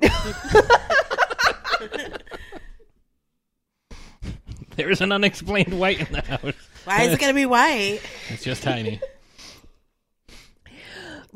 There's 4.76 5.00
an 5.00 5.12
unexplained 5.12 5.78
white 5.78 6.00
in 6.00 6.12
the 6.12 6.22
house. 6.22 6.54
Why 6.84 7.02
is 7.02 7.12
it 7.12 7.20
going 7.20 7.30
to 7.30 7.34
be 7.34 7.46
white? 7.46 8.00
It's 8.28 8.44
just 8.44 8.62
tiny. 8.62 9.00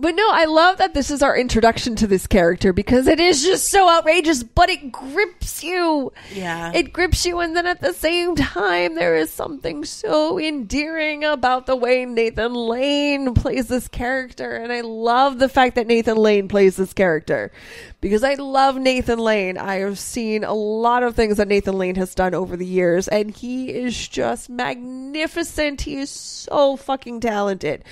But 0.01 0.15
no, 0.15 0.27
I 0.31 0.47
love 0.47 0.79
that 0.79 0.95
this 0.95 1.11
is 1.11 1.23
our 1.23 1.37
introduction 1.37 1.95
to 1.97 2.07
this 2.07 2.27
character 2.27 2.73
because 2.73 3.07
it 3.07 3.21
is 3.21 3.43
just 3.43 3.71
so 3.71 3.87
outrageous, 3.87 4.43
but 4.43 4.71
it 4.71 4.91
grips 4.91 5.63
you. 5.63 6.11
Yeah. 6.33 6.73
It 6.75 6.95
grips 6.95 7.27
you, 7.27 7.41
and 7.41 7.55
then 7.55 7.67
at 7.67 7.83
the 7.83 7.93
same 7.93 8.35
time, 8.35 8.95
there 8.95 9.15
is 9.15 9.29
something 9.31 9.85
so 9.85 10.39
endearing 10.39 11.23
about 11.23 11.67
the 11.67 11.77
way 11.77 12.07
Nathan 12.07 12.55
Lane 12.55 13.35
plays 13.35 13.69
this 13.69 13.89
character. 13.89 14.57
And 14.57 14.73
I 14.73 14.81
love 14.81 15.39
the 15.39 15.51
fact 15.51 15.75
that 15.75 15.87
Nathan 15.87 16.17
Lane 16.17 16.49
plays 16.49 16.77
this 16.77 16.95
character 16.95 17.53
because 18.01 18.25
I 18.25 18.35
love 18.35 18.77
Nathan 18.77 19.19
Lane. 19.19 19.59
I 19.59 19.81
have 19.81 19.99
seen 19.99 20.45
a 20.45 20.55
lot 20.55 21.03
of 21.03 21.15
things 21.15 21.37
that 21.37 21.49
Nathan 21.49 21.77
Lane 21.77 21.97
has 21.97 22.15
done 22.15 22.33
over 22.33 22.57
the 22.57 22.65
years, 22.65 23.07
and 23.07 23.31
he 23.31 23.69
is 23.69 24.09
just 24.09 24.49
magnificent. 24.49 25.83
He 25.83 25.97
is 25.97 26.09
so 26.09 26.77
fucking 26.77 27.21
talented. 27.21 27.85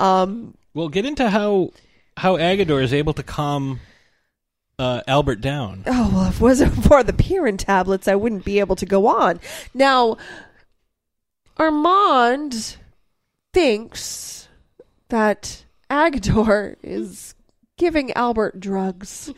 Um, 0.00 0.54
Well, 0.74 0.88
get 0.88 1.06
into 1.06 1.30
how 1.30 1.70
how 2.16 2.36
Agador 2.36 2.82
is 2.82 2.92
able 2.92 3.12
to 3.14 3.22
calm 3.22 3.80
uh, 4.78 5.02
Albert 5.06 5.40
down. 5.40 5.84
Oh, 5.86 6.10
well, 6.12 6.28
if 6.28 6.36
it 6.36 6.40
wasn't 6.40 6.84
for 6.84 7.02
the 7.02 7.12
Pirin 7.12 7.58
tablets, 7.58 8.08
I 8.08 8.16
wouldn't 8.16 8.44
be 8.44 8.58
able 8.58 8.76
to 8.76 8.86
go 8.86 9.06
on. 9.06 9.40
Now, 9.72 10.16
Armand 11.56 12.76
thinks 13.52 14.48
that 15.08 15.64
Agador 15.90 16.76
is 16.82 17.34
giving 17.76 18.12
Albert 18.12 18.60
drugs. 18.60 19.32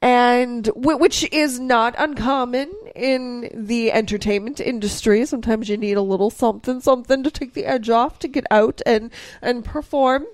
And 0.00 0.66
which 0.76 1.26
is 1.32 1.58
not 1.58 1.94
uncommon 1.96 2.70
in 2.94 3.48
the 3.54 3.90
entertainment 3.90 4.60
industry. 4.60 5.24
Sometimes 5.24 5.70
you 5.70 5.78
need 5.78 5.96
a 5.96 6.02
little 6.02 6.28
something, 6.28 6.82
something 6.82 7.22
to 7.22 7.30
take 7.30 7.54
the 7.54 7.64
edge 7.64 7.88
off 7.88 8.18
to 8.18 8.28
get 8.28 8.44
out 8.50 8.82
and 8.84 9.10
and 9.40 9.64
perform. 9.64 10.26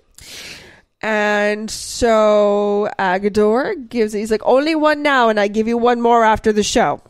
And 1.02 1.70
so 1.70 2.88
Agador 2.98 3.88
gives, 3.88 4.12
he's 4.12 4.30
like, 4.30 4.42
only 4.44 4.74
one 4.74 5.02
now, 5.02 5.28
and 5.30 5.40
I 5.40 5.48
give 5.48 5.66
you 5.66 5.78
one 5.78 6.00
more 6.00 6.24
after 6.24 6.52
the 6.52 6.62
show. 6.62 7.00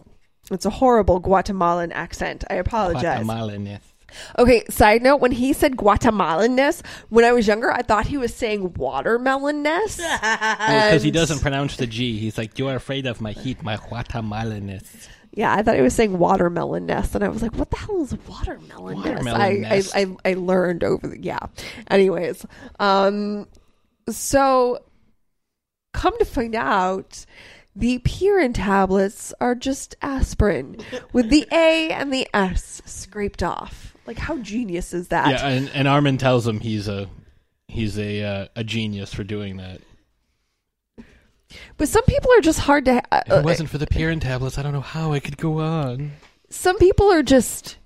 It's 0.50 0.64
a 0.64 0.70
horrible 0.70 1.18
Guatemalan 1.20 1.92
accent. 1.92 2.44
I 2.48 2.54
apologize. 2.54 3.24
Guatemalanist. 3.24 3.80
Okay, 4.38 4.64
side 4.68 5.02
note, 5.02 5.20
when 5.20 5.32
he 5.32 5.52
said 5.52 5.76
Guatemalanness, 5.76 6.84
when 7.10 7.24
I 7.24 7.32
was 7.32 7.46
younger, 7.46 7.70
I 7.70 7.82
thought 7.82 8.06
he 8.06 8.16
was 8.16 8.34
saying 8.34 8.70
watermelonness. 8.70 10.00
Oh, 10.00 10.84
because 10.88 11.02
he 11.02 11.12
doesn't 11.12 11.40
pronounce 11.40 11.76
the 11.76 11.86
G. 11.86 12.18
He's 12.18 12.36
like, 12.36 12.58
"You're 12.58 12.74
afraid 12.74 13.06
of 13.06 13.20
my 13.20 13.30
heat, 13.30 13.62
my 13.62 13.76
Guatemalanist." 13.76 15.08
Yeah, 15.32 15.54
I 15.54 15.62
thought 15.62 15.76
he 15.76 15.82
was 15.82 15.94
saying 15.94 16.18
watermelonness, 16.18 17.14
and 17.14 17.22
I 17.22 17.28
was 17.28 17.40
like, 17.42 17.54
"What 17.54 17.70
the 17.70 17.76
hell 17.76 18.02
is 18.02 18.12
watermelonness?" 18.12 18.72
I, 18.72 19.10
Watermelon 19.10 19.40
I, 19.40 19.52
nest. 19.56 19.96
I 19.96 20.06
I 20.24 20.34
learned 20.34 20.82
over 20.82 21.06
the 21.06 21.22
yeah. 21.22 21.38
Anyways, 21.88 22.44
um, 22.80 23.46
so 24.08 24.80
come 25.92 26.18
to 26.18 26.24
find 26.24 26.54
out, 26.54 27.24
the 27.76 28.00
Pirin 28.00 28.54
tablets 28.54 29.32
are 29.40 29.54
just 29.54 29.94
aspirin 30.02 30.78
with 31.12 31.30
the 31.30 31.46
A 31.52 31.90
and 31.90 32.12
the 32.12 32.28
S 32.34 32.82
scraped 32.84 33.42
off. 33.42 33.96
Like, 34.06 34.18
how 34.18 34.38
genius 34.38 34.92
is 34.92 35.08
that? 35.08 35.28
Yeah, 35.28 35.46
and, 35.46 35.70
and 35.72 35.86
Armin 35.86 36.18
tells 36.18 36.46
him 36.46 36.58
he's 36.58 36.88
a 36.88 37.08
he's 37.68 37.98
a 37.98 38.22
uh, 38.22 38.46
a 38.56 38.64
genius 38.64 39.14
for 39.14 39.22
doing 39.22 39.58
that. 39.58 39.80
But 41.76 41.88
some 41.88 42.04
people 42.04 42.30
are 42.36 42.40
just 42.40 42.60
hard 42.60 42.84
to. 42.86 43.02
Uh, 43.12 43.22
If 43.26 43.32
it 43.32 43.44
wasn't 43.44 43.70
for 43.70 43.78
the 43.78 43.86
Pirin 43.86 44.20
tablets, 44.20 44.58
I 44.58 44.62
don't 44.62 44.72
know 44.72 44.80
how 44.80 45.12
I 45.12 45.20
could 45.20 45.36
go 45.36 45.58
on. 45.60 46.12
some 46.48 46.78
people 46.78 47.10
are 47.12 47.22
just 47.22 47.76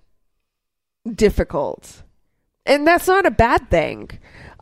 difficult. 1.13 2.03
And 2.67 2.87
that's 2.87 3.07
not 3.07 3.27
a 3.27 3.31
bad 3.31 3.71
thing. 3.71 4.11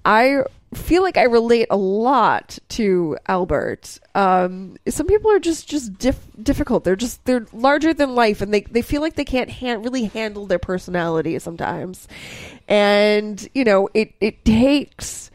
I 0.04 0.42
feel 0.74 1.02
like 1.02 1.16
I 1.16 1.24
relate 1.24 1.66
a 1.70 1.76
lot 1.76 2.58
to 2.70 3.16
Albert. 3.28 4.00
Um, 4.14 4.76
some 4.88 5.06
people 5.06 5.30
are 5.30 5.38
just 5.38 5.68
just 5.68 5.96
dif- 5.98 6.26
difficult. 6.42 6.82
They're 6.82 6.96
just 6.96 7.24
they're 7.24 7.46
larger 7.52 7.94
than 7.94 8.16
life, 8.16 8.40
and 8.40 8.52
they 8.52 8.62
they 8.62 8.82
feel 8.82 9.00
like 9.02 9.14
they 9.14 9.24
can't 9.24 9.50
han- 9.50 9.82
really 9.82 10.04
handle 10.06 10.46
their 10.46 10.58
personality 10.58 11.38
sometimes. 11.38 12.08
And 12.66 13.48
you 13.54 13.62
know, 13.64 13.88
it 13.94 14.14
it 14.20 14.44
takes 14.44 15.30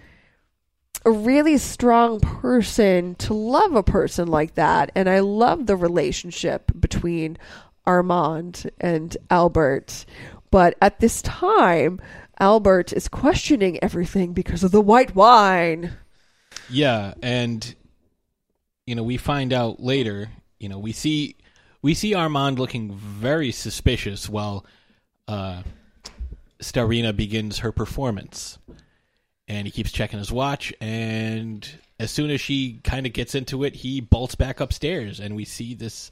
a 1.06 1.12
really 1.12 1.58
strong 1.58 2.20
person 2.20 3.16
to 3.16 3.34
love 3.34 3.76
a 3.76 3.84
person 3.84 4.28
like 4.28 4.56
that. 4.56 4.92
And 4.96 5.10
I 5.10 5.20
love 5.20 5.66
the 5.66 5.76
relationship 5.76 6.72
between 6.80 7.38
Armand 7.86 8.70
and 8.80 9.16
Albert. 9.30 10.06
But 10.52 10.76
at 10.82 11.00
this 11.00 11.22
time, 11.22 12.00
Albert 12.40 12.94
is 12.94 13.08
questioning 13.08 13.82
everything 13.82 14.34
because 14.34 14.64
of 14.64 14.72
the 14.72 14.82
white 14.82 15.16
wine. 15.16 15.94
Yeah, 16.70 17.14
and 17.22 17.76
you 18.86 18.96
know, 18.96 19.04
we 19.04 19.18
find 19.18 19.54
out 19.54 19.80
later, 19.82 20.30
you 20.60 20.70
know, 20.70 20.80
we 20.80 20.92
see 20.92 21.36
we 21.82 21.94
see 21.94 22.14
Armand 22.14 22.60
looking 22.60 22.94
very 22.94 23.52
suspicious 23.52 24.30
while 24.30 24.66
uh 25.28 25.64
Starina 26.60 27.16
begins 27.16 27.60
her 27.60 27.72
performance. 27.72 28.58
And 29.48 29.66
he 29.66 29.72
keeps 29.72 29.92
checking 29.92 30.20
his 30.20 30.32
watch 30.32 30.74
and 30.82 31.68
as 32.00 32.12
soon 32.12 32.30
as 32.30 32.42
she 32.42 32.80
kind 32.84 33.06
of 33.06 33.14
gets 33.14 33.34
into 33.34 33.64
it, 33.64 33.76
he 33.76 34.02
bolts 34.02 34.36
back 34.36 34.60
upstairs 34.60 35.20
and 35.20 35.36
we 35.36 35.46
see 35.46 35.74
this 35.74 36.12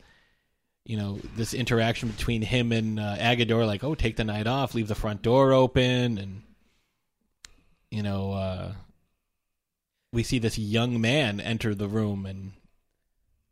you 0.85 0.97
know, 0.97 1.19
this 1.35 1.55
interaction 1.55 2.09
between 2.09 2.43
him 2.43 2.71
and 2.71 2.99
uh, 2.99 3.15
Agador 3.17 3.65
like, 3.65 3.83
"Oh, 3.83 3.95
take 3.95 4.17
the 4.17 4.23
night 4.23 4.45
off, 4.45 4.75
leave 4.75 4.87
the 4.87 4.93
front 4.93 5.23
door 5.23 5.51
open." 5.51 6.19
And 6.19 6.43
you 7.89 8.03
know, 8.03 8.33
uh 8.33 8.73
we 10.13 10.23
see 10.23 10.39
this 10.39 10.57
young 10.57 11.01
man 11.01 11.41
enter 11.41 11.75
the 11.75 11.89
room 11.89 12.25
and 12.25 12.53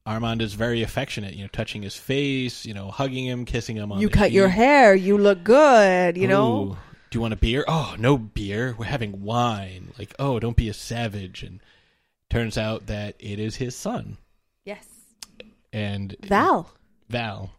Armand 0.05 0.41
is 0.41 0.53
very 0.53 0.81
affectionate, 0.81 1.33
you 1.33 1.43
know, 1.43 1.49
touching 1.51 1.81
his 1.81 1.95
face, 1.95 2.65
you 2.65 2.73
know, 2.73 2.89
hugging 2.89 3.25
him, 3.25 3.45
kissing 3.45 3.77
him 3.77 3.91
on 3.91 3.99
you 3.99 4.09
cut 4.09 4.31
your 4.31 4.47
hair, 4.49 4.95
you 4.95 5.17
look 5.17 5.43
good, 5.43 6.17
you 6.17 6.27
know? 6.27 6.77
Ooh, 7.13 7.15
do 7.15 7.17
you 7.17 7.21
want 7.21 7.33
a 7.33 7.37
beer? 7.37 7.63
Oh, 7.67 7.95
no 7.99 8.17
beer. 8.17 8.75
We're 8.75 8.85
having 8.85 9.21
wine. 9.21 9.93
Like, 9.99 10.15
oh, 10.17 10.39
don't 10.39 10.57
be 10.57 10.67
a 10.67 10.73
savage. 10.73 11.43
And 11.43 11.59
turns 12.27 12.57
out 12.57 12.87
that 12.87 13.13
it 13.19 13.39
is 13.39 13.57
his 13.57 13.75
son. 13.75 14.17
Yes. 14.65 14.87
And 15.71 16.15
Val. 16.23 16.71
Val. 17.09 17.51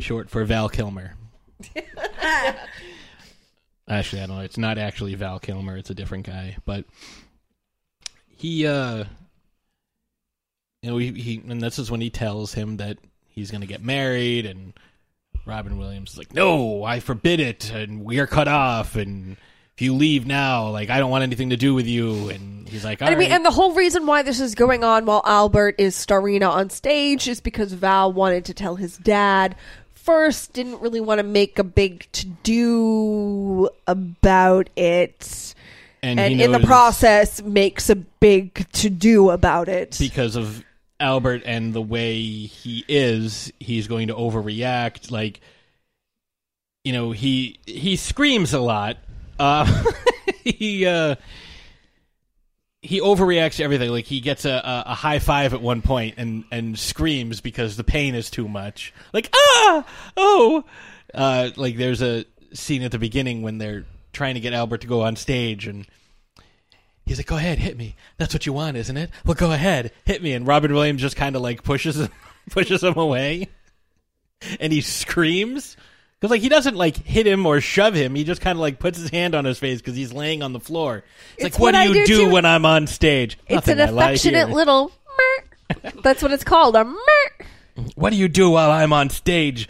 Short 0.00 0.28
for 0.28 0.44
Val 0.44 0.68
Kilmer. 0.68 1.14
Actually, 3.88 4.22
I 4.22 4.26
don't 4.26 4.36
know. 4.38 4.42
It's 4.42 4.58
not 4.58 4.76
actually 4.76 5.14
Val 5.14 5.38
Kilmer. 5.38 5.76
It's 5.76 5.90
a 5.90 5.94
different 5.94 6.26
guy. 6.26 6.56
But 6.64 6.84
he, 8.26 8.66
uh, 8.66 9.04
you 10.82 10.90
know, 10.90 10.98
he, 10.98 11.12
he 11.12 11.42
and 11.48 11.60
this 11.60 11.78
is 11.78 11.92
when 11.92 12.00
he 12.00 12.10
tells 12.10 12.54
him 12.54 12.78
that 12.78 12.98
he's 13.28 13.52
going 13.52 13.60
to 13.60 13.68
get 13.68 13.82
married, 13.82 14.46
and 14.46 14.72
Robin 15.48 15.78
Williams 15.78 16.12
is 16.12 16.18
like, 16.18 16.34
"No, 16.34 16.84
I 16.84 17.00
forbid 17.00 17.40
it, 17.40 17.72
and 17.72 18.04
we 18.04 18.18
are 18.20 18.26
cut 18.26 18.46
off, 18.48 18.94
and 18.96 19.36
if 19.74 19.82
you 19.82 19.94
leave 19.94 20.26
now, 20.26 20.68
like 20.68 20.90
I 20.90 20.98
don't 20.98 21.10
want 21.10 21.22
anything 21.22 21.50
to 21.50 21.56
do 21.56 21.74
with 21.74 21.86
you." 21.86 22.28
And 22.28 22.68
he's 22.68 22.84
like, 22.84 23.00
"All 23.02 23.08
And 23.08 23.16
I 23.16 23.18
mean, 23.18 23.30
right." 23.30 23.36
and 23.36 23.44
the 23.46 23.50
whole 23.50 23.72
reason 23.72 24.06
why 24.06 24.22
this 24.22 24.40
is 24.40 24.54
going 24.54 24.84
on 24.84 25.06
while 25.06 25.22
Albert 25.24 25.76
is 25.78 25.96
Starina 25.96 26.50
on 26.50 26.70
stage 26.70 27.26
is 27.26 27.40
because 27.40 27.72
Val 27.72 28.12
wanted 28.12 28.44
to 28.44 28.54
tell 28.54 28.76
his 28.76 28.98
dad 28.98 29.56
first, 29.94 30.52
didn't 30.54 30.80
really 30.80 31.00
want 31.00 31.18
to 31.18 31.22
make 31.22 31.58
a 31.58 31.64
big 31.64 32.06
to 32.12 32.26
do 32.42 33.68
about 33.86 34.70
it, 34.76 35.54
And 36.02 36.18
and, 36.18 36.40
in 36.40 36.52
the 36.52 36.60
process 36.60 37.42
makes 37.42 37.90
a 37.90 37.96
big 37.96 38.70
to 38.72 38.88
do 38.88 39.28
about 39.30 39.68
it. 39.68 39.96
because 39.98 40.34
of 40.36 40.64
Albert 41.00 41.42
and 41.44 41.72
the 41.72 41.82
way 41.82 42.20
he 42.20 42.84
is, 42.88 43.52
he's 43.60 43.86
going 43.86 44.08
to 44.08 44.14
overreact. 44.14 45.10
Like, 45.10 45.40
you 46.84 46.92
know, 46.92 47.12
he 47.12 47.58
he 47.66 47.96
screams 47.96 48.52
a 48.52 48.60
lot. 48.60 48.96
Uh, 49.38 49.82
he 50.44 50.86
uh, 50.86 51.16
he 52.82 53.00
overreacts 53.00 53.56
to 53.56 53.64
everything. 53.64 53.90
Like 53.90 54.06
he 54.06 54.20
gets 54.20 54.44
a, 54.44 54.52
a, 54.52 54.84
a 54.86 54.94
high 54.94 55.18
five 55.18 55.54
at 55.54 55.60
one 55.60 55.82
point 55.82 56.14
and 56.16 56.44
and 56.50 56.78
screams 56.78 57.40
because 57.40 57.76
the 57.76 57.84
pain 57.84 58.14
is 58.14 58.30
too 58.30 58.48
much. 58.48 58.92
Like 59.12 59.30
ah 59.34 59.84
oh, 60.16 60.64
uh, 61.14 61.50
like 61.56 61.76
there's 61.76 62.02
a 62.02 62.24
scene 62.52 62.82
at 62.82 62.92
the 62.92 62.98
beginning 62.98 63.42
when 63.42 63.58
they're 63.58 63.84
trying 64.12 64.34
to 64.34 64.40
get 64.40 64.52
Albert 64.52 64.78
to 64.78 64.86
go 64.86 65.02
on 65.02 65.16
stage 65.16 65.66
and 65.66 65.86
He's 67.08 67.18
like, 67.18 67.26
"Go 67.26 67.36
ahead, 67.36 67.58
hit 67.58 67.76
me. 67.76 67.96
That's 68.18 68.34
what 68.34 68.44
you 68.44 68.52
want, 68.52 68.76
isn't 68.76 68.96
it? 68.96 69.10
Well, 69.24 69.34
go 69.34 69.50
ahead, 69.50 69.92
hit 70.04 70.22
me." 70.22 70.34
And 70.34 70.46
Robin 70.46 70.72
Williams 70.72 71.00
just 71.00 71.16
kind 71.16 71.34
of 71.34 71.42
like 71.42 71.62
pushes 71.62 71.98
him, 71.98 72.10
pushes 72.50 72.84
him 72.84 72.96
away, 72.96 73.48
and 74.60 74.72
he 74.72 74.82
screams 74.82 75.76
because 76.20 76.30
like 76.30 76.42
he 76.42 76.48
doesn't 76.48 76.76
like 76.76 76.96
hit 76.96 77.26
him 77.26 77.46
or 77.46 77.60
shove 77.60 77.94
him. 77.94 78.14
He 78.14 78.24
just 78.24 78.40
kind 78.40 78.56
of 78.56 78.60
like 78.60 78.78
puts 78.78 78.98
his 78.98 79.10
hand 79.10 79.34
on 79.34 79.44
his 79.44 79.58
face 79.58 79.78
because 79.78 79.96
he's 79.96 80.12
laying 80.12 80.42
on 80.42 80.52
the 80.52 80.60
floor. 80.60 81.04
It's, 81.36 81.46
It's 81.46 81.54
like, 81.54 81.60
"What, 81.60 81.74
what 81.74 81.82
do 81.82 81.98
you 81.98 82.06
do 82.06 82.16
do, 82.26 82.30
when 82.30 82.44
I'm 82.44 82.66
on 82.66 82.86
stage?" 82.86 83.38
it's 83.46 83.66
Nothing, 83.66 83.80
an 83.80 83.88
affectionate 83.88 84.50
little. 84.50 84.92
That's 86.02 86.22
what 86.22 86.32
it's 86.32 86.44
called. 86.44 86.76
A. 86.76 86.94
What 87.94 88.10
do 88.10 88.16
you 88.16 88.28
do 88.28 88.50
while 88.50 88.70
I'm 88.70 88.92
on 88.92 89.10
stage? 89.10 89.68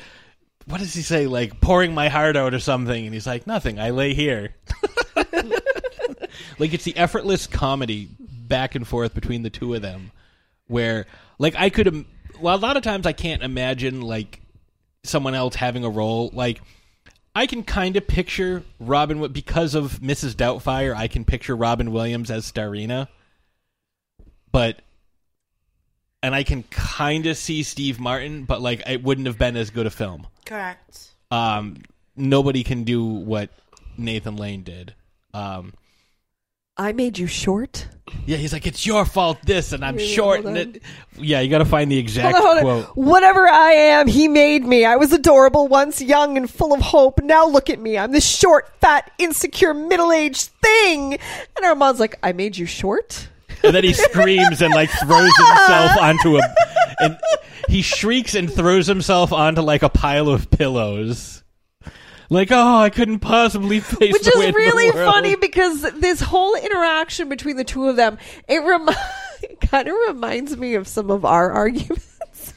What 0.66 0.80
does 0.80 0.95
he 0.95 1.03
say? 1.03 1.26
Like 1.26 1.61
pouring 1.61 1.95
my 1.95 2.09
heart 2.09 2.36
out 2.36 2.55
or 2.55 2.61
something? 2.61 3.05
And 3.05 3.14
he's 3.14 3.26
like, 3.26 3.47
"Nothing. 3.47 3.78
I 3.78 3.91
lay 3.91 4.14
here." 4.14 4.55
like 6.59 6.72
it's 6.74 6.84
the 6.84 6.97
effortless 6.97 7.47
comedy 7.47 8.09
back 8.20 8.74
and 8.74 8.86
forth 8.86 9.14
between 9.14 9.43
the 9.43 9.51
two 9.51 9.74
of 9.74 9.82
them, 9.82 10.11
where 10.66 11.07
like 11.39 11.55
I 11.57 11.70
could. 11.70 11.86
im- 11.86 12.07
Well, 12.41 12.55
a 12.55 12.59
lot 12.59 12.76
of 12.76 12.82
times 12.82 13.07
I 13.07 13.12
can't 13.12 13.43
imagine 13.43 14.01
like 14.01 14.41
someone 15.05 15.34
else 15.34 15.55
having 15.55 15.84
a 15.84 15.91
role. 15.91 16.30
Like 16.32 16.61
I 17.34 17.47
can 17.47 17.62
kind 17.62 17.97
of 17.97 18.07
picture 18.07 18.62
Robin 18.80 19.26
because 19.32 19.74
of 19.74 20.01
Mrs. 20.01 20.34
Doubtfire. 20.34 20.95
I 20.97 21.09
can 21.09 21.24
picture 21.24 21.55
Robin 21.57 21.93
Williams 21.93 22.30
as 22.30 22.51
Starina, 22.51 23.09
but 24.53 24.80
and 26.22 26.34
I 26.34 26.43
can 26.43 26.64
kind 26.64 27.26
of 27.26 27.36
see 27.36 27.62
Steve 27.62 28.01
Martin, 28.01 28.45
but 28.45 28.61
like 28.61 28.82
it 28.89 29.03
wouldn't 29.03 29.26
have 29.26 29.39
been 29.39 29.57
as 29.57 29.70
good 29.70 29.86
a 29.86 29.91
film. 29.91 30.26
Correct. 30.47 31.09
Um, 31.30 31.76
nobody 32.16 32.64
can 32.64 32.82
do 32.84 33.05
what 33.05 33.51
Nathan 33.97 34.36
Lane 34.36 34.62
did. 34.64 34.95
Um, 35.34 35.74
I 36.79 36.93
made 36.93 37.18
you 37.18 37.26
short. 37.26 37.89
yeah, 38.24 38.37
he's 38.37 38.53
like, 38.53 38.66
it's 38.66 38.87
your 38.87 39.05
fault, 39.05 39.39
this, 39.45 39.72
and 39.72 39.85
I'm 39.85 39.99
short. 39.99 40.45
hold 40.45 40.57
And 40.57 40.76
it, 40.76 40.83
yeah, 41.16 41.41
you 41.41 41.51
got 41.51 41.59
to 41.59 41.64
find 41.64 41.91
the 41.91 41.99
exact 41.99 42.37
Hold 42.37 42.59
on, 42.59 42.62
hold 42.62 42.79
on. 42.79 42.85
quote. 42.85 42.97
Whatever 42.97 43.49
I 43.49 43.72
am, 43.72 44.07
he 44.07 44.29
made 44.29 44.64
me. 44.64 44.85
I 44.85 44.97
was 44.97 45.12
adorable 45.12 45.66
once, 45.68 46.01
young 46.01 46.37
and 46.37 46.49
full 46.49 46.72
of 46.72 46.81
hope. 46.81 47.20
Now 47.22 47.47
look 47.47 47.68
at 47.68 47.81
me. 47.81 47.99
I'm 47.99 48.12
this 48.12 48.29
short, 48.29 48.70
fat, 48.81 49.11
insecure, 49.18 49.74
middle-aged 49.74 50.51
thing. 50.62 51.14
And 51.14 51.64
Armand's 51.64 51.99
like, 52.01 52.16
I 52.22 52.33
made 52.33 52.57
you 52.57 52.66
short? 52.66 53.29
And 53.64 53.74
then 53.74 53.83
he 53.83 53.93
screams 53.93 54.62
and 54.62 54.72
like 54.72 54.89
throws 54.91 55.37
himself 55.37 55.99
onto 55.99 56.39
a, 56.39 56.43
and 57.01 57.18
he 57.68 57.83
shrieks 57.83 58.37
and 58.37 58.53
throws 58.53 58.87
himself 58.87 59.33
onto 59.33 59.62
like 59.62 59.83
a 59.83 59.89
pile 59.89 60.29
of 60.29 60.49
pillows. 60.51 61.43
Like, 62.31 62.53
oh, 62.53 62.76
I 62.76 62.91
couldn't 62.91 63.20
possibly 63.20 63.81
face 63.81 64.12
Which 64.12 64.22
the 64.22 64.31
is 64.31 64.39
weight 64.39 64.53
the 64.53 64.59
really 64.59 64.93
funny 64.93 65.37
because 65.37 65.83
this 65.99 66.20
whole 66.20 66.55
interaction 66.57 67.29
between 67.29 67.57
the 67.57 67.64
two 67.64 67.89
of 67.89 67.97
them, 67.97 68.18
it, 68.49 68.59
rem- 68.62 68.89
it 69.43 69.61
kind 69.70 69.89
of 69.89 69.95
reminds 70.09 70.57
me 70.57 70.74
of 70.74 70.87
some 70.87 71.11
of 71.11 71.24
our 71.24 71.51
arguments. 71.51 72.05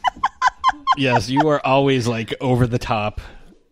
Yes, 0.97 1.29
you 1.29 1.47
are 1.47 1.65
always 1.65 2.05
like 2.05 2.33
over 2.41 2.67
the 2.67 2.77
top, 2.77 3.21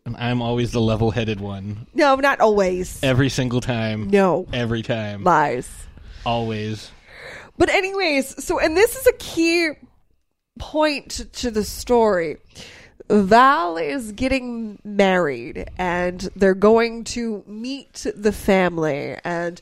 and 0.06 0.16
I'm 0.16 0.42
always 0.42 0.72
the 0.72 0.80
level-headed 0.80 1.42
one. 1.42 1.86
No, 1.94 2.16
not 2.16 2.40
always. 2.40 2.98
Every 3.04 3.28
single 3.28 3.60
time. 3.60 4.10
No. 4.10 4.48
Every 4.54 4.82
time. 4.82 5.26
Lies. 5.26 5.70
Always. 6.26 6.92
But 7.58 7.68
anyways, 7.70 8.42
so 8.42 8.58
and 8.60 8.76
this 8.76 8.96
is 8.96 9.06
a 9.06 9.14
key 9.20 9.72
point 10.60 11.12
to, 11.12 11.26
to 11.26 11.52
the 11.52 11.66
story. 11.66 12.38
Val 13.10 13.78
is 13.78 14.12
getting 14.12 14.80
married 14.84 15.68
and 15.78 16.30
they're 16.36 16.54
going 16.54 17.04
to 17.04 17.44
meet 17.48 18.06
the 18.16 18.32
family 18.32 19.18
and 19.24 19.62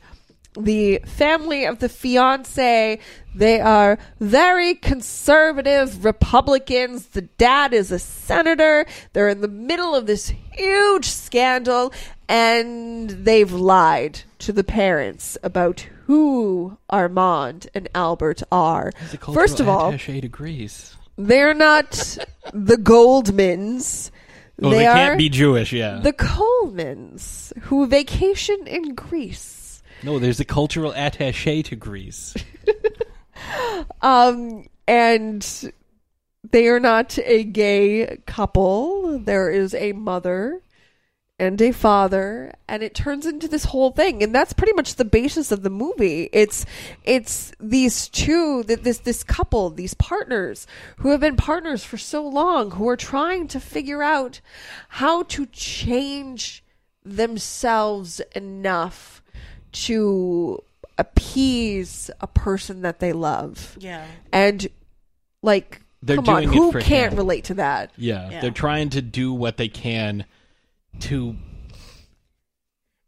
the 0.58 0.98
family 1.06 1.64
of 1.64 1.78
the 1.78 1.88
fiance 1.88 2.98
they 3.34 3.60
are 3.60 3.98
very 4.18 4.74
conservative 4.74 6.04
republicans 6.04 7.08
the 7.08 7.22
dad 7.22 7.72
is 7.72 7.92
a 7.92 7.98
senator 7.98 8.84
they're 9.12 9.28
in 9.28 9.40
the 9.40 9.46
middle 9.46 9.94
of 9.94 10.06
this 10.06 10.32
huge 10.52 11.04
scandal 11.04 11.92
and 12.28 13.10
they've 13.10 13.52
lied 13.52 14.20
to 14.38 14.52
the 14.52 14.64
parents 14.64 15.38
about 15.42 15.86
who 16.06 16.78
Armand 16.88 17.68
and 17.74 17.88
Albert 17.94 18.42
are. 18.50 18.92
He's 18.98 19.14
a 19.14 19.18
cultural 19.18 19.46
First 19.46 19.60
of 19.60 19.68
all, 19.68 19.92
attaché 19.92 20.22
to 20.22 20.28
Greece. 20.28 20.96
They're 21.18 21.54
not 21.54 21.90
the 22.52 22.76
Goldmans. 22.76 24.10
Oh, 24.60 24.70
they, 24.70 24.86
are 24.86 24.96
can't 24.96 25.18
be 25.18 25.28
Jewish. 25.28 25.72
Yeah. 25.72 26.00
the 26.02 26.12
Colemans 26.12 27.56
who 27.60 27.86
vacation 27.86 28.66
in 28.66 28.96
Greece. 28.96 29.84
no, 30.02 30.18
there's 30.18 30.40
a 30.40 30.44
cultural 30.44 30.90
attaché 30.94 31.64
to 31.66 31.76
Greece. 31.76 32.34
Um, 34.02 34.66
and 34.86 35.72
they 36.50 36.68
are 36.68 36.80
not 36.80 37.18
a 37.24 37.44
gay 37.44 38.18
couple. 38.26 39.18
There 39.18 39.50
is 39.50 39.74
a 39.74 39.92
mother 39.92 40.60
and 41.40 41.60
a 41.62 41.70
father, 41.72 42.52
and 42.66 42.82
it 42.82 42.94
turns 42.94 43.24
into 43.24 43.46
this 43.46 43.66
whole 43.66 43.90
thing, 43.92 44.22
and 44.24 44.34
that's 44.34 44.52
pretty 44.52 44.72
much 44.72 44.96
the 44.96 45.04
basis 45.04 45.52
of 45.52 45.62
the 45.62 45.70
movie. 45.70 46.28
It's 46.32 46.66
it's 47.04 47.52
these 47.60 48.08
two, 48.08 48.64
th- 48.64 48.80
this 48.80 48.98
this 48.98 49.22
couple, 49.22 49.70
these 49.70 49.94
partners 49.94 50.66
who 50.98 51.10
have 51.10 51.20
been 51.20 51.36
partners 51.36 51.84
for 51.84 51.96
so 51.96 52.26
long, 52.26 52.72
who 52.72 52.88
are 52.88 52.96
trying 52.96 53.46
to 53.48 53.60
figure 53.60 54.02
out 54.02 54.40
how 54.88 55.22
to 55.24 55.46
change 55.46 56.64
themselves 57.04 58.20
enough 58.34 59.22
to 59.70 60.58
appease 60.96 62.10
a 62.20 62.26
person 62.26 62.82
that 62.82 62.98
they 63.00 63.12
love. 63.12 63.76
Yeah. 63.78 64.04
And 64.32 64.66
like 65.42 65.82
They're 66.02 66.16
come 66.16 66.28
on, 66.28 66.42
it 66.44 66.46
who 66.48 66.72
for 66.72 66.80
can't 66.80 67.12
him. 67.12 67.18
relate 67.18 67.44
to 67.44 67.54
that? 67.54 67.92
Yeah, 67.96 68.28
Yeah. 68.30 68.40
they're 68.40 68.50
trying 68.50 68.90
to 68.90 69.02
do 69.02 69.32
what 69.32 69.56
they 69.56 69.68
can 69.68 70.24
to 71.00 71.36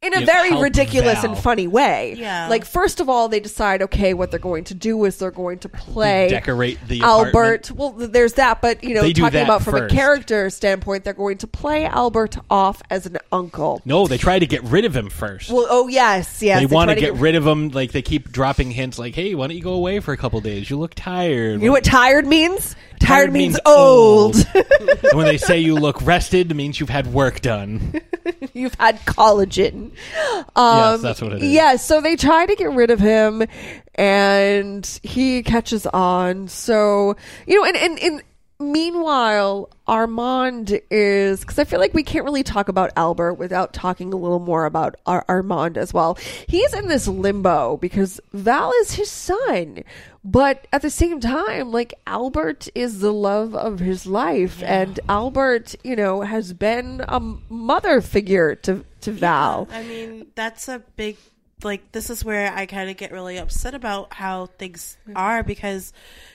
in 0.03 0.15
a 0.15 0.21
you 0.21 0.27
very 0.27 0.57
ridiculous 0.57 1.23
and 1.25 1.37
funny 1.37 1.67
way. 1.67 2.15
Yeah. 2.17 2.49
Like 2.49 2.65
first 2.65 3.01
of 3.01 3.11
all, 3.11 3.29
they 3.29 3.41
decide, 3.41 3.83
okay, 3.83 4.15
what 4.15 4.31
they're 4.31 4.41
going 4.41 4.65
to 4.65 4.75
do 4.75 5.05
is 5.05 5.19
they're 5.19 5.31
going 5.31 5.59
to 5.59 5.69
play 5.69 6.29
decorate 6.29 6.79
the 6.89 7.03
Albert. 7.03 7.71
apartment. 7.71 7.71
Well, 7.73 8.09
there's 8.09 8.35
that, 8.35 8.63
but 8.63 8.83
you 8.83 8.95
know, 8.95 9.03
They 9.03 9.13
do 9.13 9.23
talking 9.23 9.35
that 9.35 9.45
about 9.45 9.63
from 9.63 9.75
a 9.75 9.89
character 9.89 10.49
standpoint, 10.49 11.05
they're 11.05 11.13
going 11.13 11.39
to 11.39 11.47
play 11.47 11.85
Albert 11.85 12.39
off 12.49 12.81
as 12.89 13.05
an 13.05 13.19
uncle. 13.31 13.83
No, 13.85 14.07
they 14.07 14.17
try 14.17 14.39
to 14.39 14.47
get 14.47 14.63
rid 14.65 14.87
of 14.87 14.97
him 14.97 15.11
first. 15.11 15.51
Well, 15.51 15.67
oh 15.69 15.89
yes, 15.89 16.43
yes. 16.43 16.61
they 16.61 16.67
want 16.67 16.91
to 16.91 16.97
get 16.97 17.15
rid 17.15 17.35
of 17.35 17.47
him. 17.47 17.69
Like 17.69 17.93
they 17.93 18.03
keep 18.03 18.33
dropping 18.33 18.71
hints, 18.71 18.99
like, 18.99 19.15
"Hey, 19.15 19.35
why 19.35 19.49
don't 19.49 19.57
you 19.57 19.63
go 19.63 19.75
away 19.75 20.01
for 20.01 20.13
a 20.13 20.17
couple 20.17 20.41
days? 20.41 20.71
You 20.71 20.79
look 20.79 20.95
tired." 20.95 21.61
You 21.61 21.67
know 21.67 21.73
what 21.73 21.85
tired 21.85 22.27
means? 22.27 22.75
Tired, 23.01 23.07
Tired 23.07 23.33
means, 23.33 23.55
means 23.55 23.61
old. 23.67 24.37
And 25.03 25.17
when 25.17 25.27
they 25.27 25.39
say 25.39 25.59
you 25.59 25.75
look 25.75 26.03
rested, 26.03 26.51
it 26.51 26.55
means 26.55 26.79
you've 26.79 26.91
had 26.91 27.07
work 27.07 27.41
done. 27.41 27.95
You've 28.55 28.75
had 28.75 28.99
collagen. 29.01 29.93
Um, 30.57 30.77
Yes, 30.77 31.03
that's 31.03 31.23
what 31.23 31.33
it 31.33 31.43
is. 31.43 31.51
Yeah, 31.53 31.77
so 31.77 32.01
they 32.01 32.17
try 32.17 32.47
to 32.47 32.55
get 32.57 32.71
rid 32.73 32.91
of 32.91 32.99
him, 32.99 33.45
and 33.95 35.01
he 35.03 35.43
catches 35.43 35.87
on. 35.87 36.49
So 36.49 37.17
you 37.47 37.57
know, 37.61 37.65
and 37.65 37.77
and, 37.77 37.99
and 38.01 38.23
meanwhile, 38.59 39.71
Armand 39.91 40.81
is 40.89 41.41
because 41.41 41.59
I 41.59 41.65
feel 41.65 41.81
like 41.81 41.93
we 41.93 42.05
can't 42.05 42.25
really 42.25 42.45
talk 42.45 42.69
about 42.69 42.93
Albert 42.95 43.35
without 43.35 43.73
talking 43.73 44.13
a 44.13 44.17
little 44.17 44.39
more 44.39 44.65
about 44.65 44.95
Ar- 45.05 45.25
Armand 45.29 45.77
as 45.77 45.93
well. 45.93 46.17
He's 46.47 46.73
in 46.73 46.87
this 46.87 47.09
limbo 47.09 47.77
because 47.77 48.21
Val 48.33 48.73
is 48.83 48.93
his 48.93 49.11
son, 49.11 49.83
but 50.23 50.69
at 50.73 50.83
the 50.83 50.91
same 50.91 51.19
time, 51.19 51.73
like 51.73 51.93
Albert 52.07 52.69
is 52.77 53.01
the 53.01 53.13
love 53.13 53.53
of 53.57 53.81
his 53.81 54.07
life, 54.07 54.63
and 54.63 55.01
Albert, 55.09 55.75
you 55.83 55.97
know, 55.97 56.21
has 56.21 56.53
been 56.53 57.05
a 57.09 57.19
mother 57.19 58.01
figure 58.01 58.55
to 58.55 58.85
to 59.01 59.11
Val. 59.11 59.67
I 59.73 59.83
mean, 59.83 60.29
that's 60.37 60.69
a 60.69 60.85
big 60.95 61.17
like 61.65 61.93
this 61.93 62.11
is 62.11 62.25
where 62.25 62.53
I 62.53 62.67
kind 62.67 62.91
of 62.91 62.97
get 62.97 63.13
really 63.13 63.39
upset 63.39 63.75
about 63.75 64.15
how 64.15 64.47
things 64.47 64.97
mm-hmm. 65.03 65.17
are 65.17 65.43
because 65.43 65.93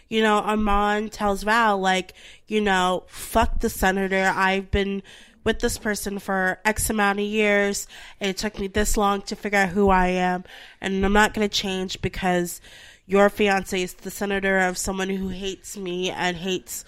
you 0.10 0.22
know, 0.22 0.40
Armand 0.40 1.12
tells 1.12 1.44
Val 1.44 1.78
like, 1.80 2.14
you 2.48 2.62
know, 2.62 3.04
fuck 3.08 3.60
the 3.60 3.70
senator. 3.70 4.32
I've 4.36 4.72
been 4.72 5.04
with 5.44 5.60
this 5.60 5.78
person 5.78 6.20
for 6.20 6.60
X 6.66 6.90
amount 6.90 7.20
of 7.20 7.26
years 7.26 7.88
and 8.20 8.30
it 8.30 8.38
took 8.38 8.60
me 8.60 8.68
this 8.68 8.98
long 8.98 9.22
to 9.24 9.36
figure 9.36 9.60
out 9.60 9.70
who 9.70 9.90
I 9.90 10.08
am 10.08 10.44
and 10.82 11.06
I'm 11.06 11.14
not 11.14 11.34
going 11.34 11.48
to 11.48 11.56
change 11.56 12.02
because 12.02 12.62
your 13.06 13.30
fiance 13.30 13.82
is 13.82 13.94
the 13.94 14.12
senator 14.12 14.60
of 14.60 14.78
someone 14.78 15.10
who 15.10 15.30
hates 15.30 15.78
me 15.78 16.10
and 16.10 16.36
hates 16.36 16.84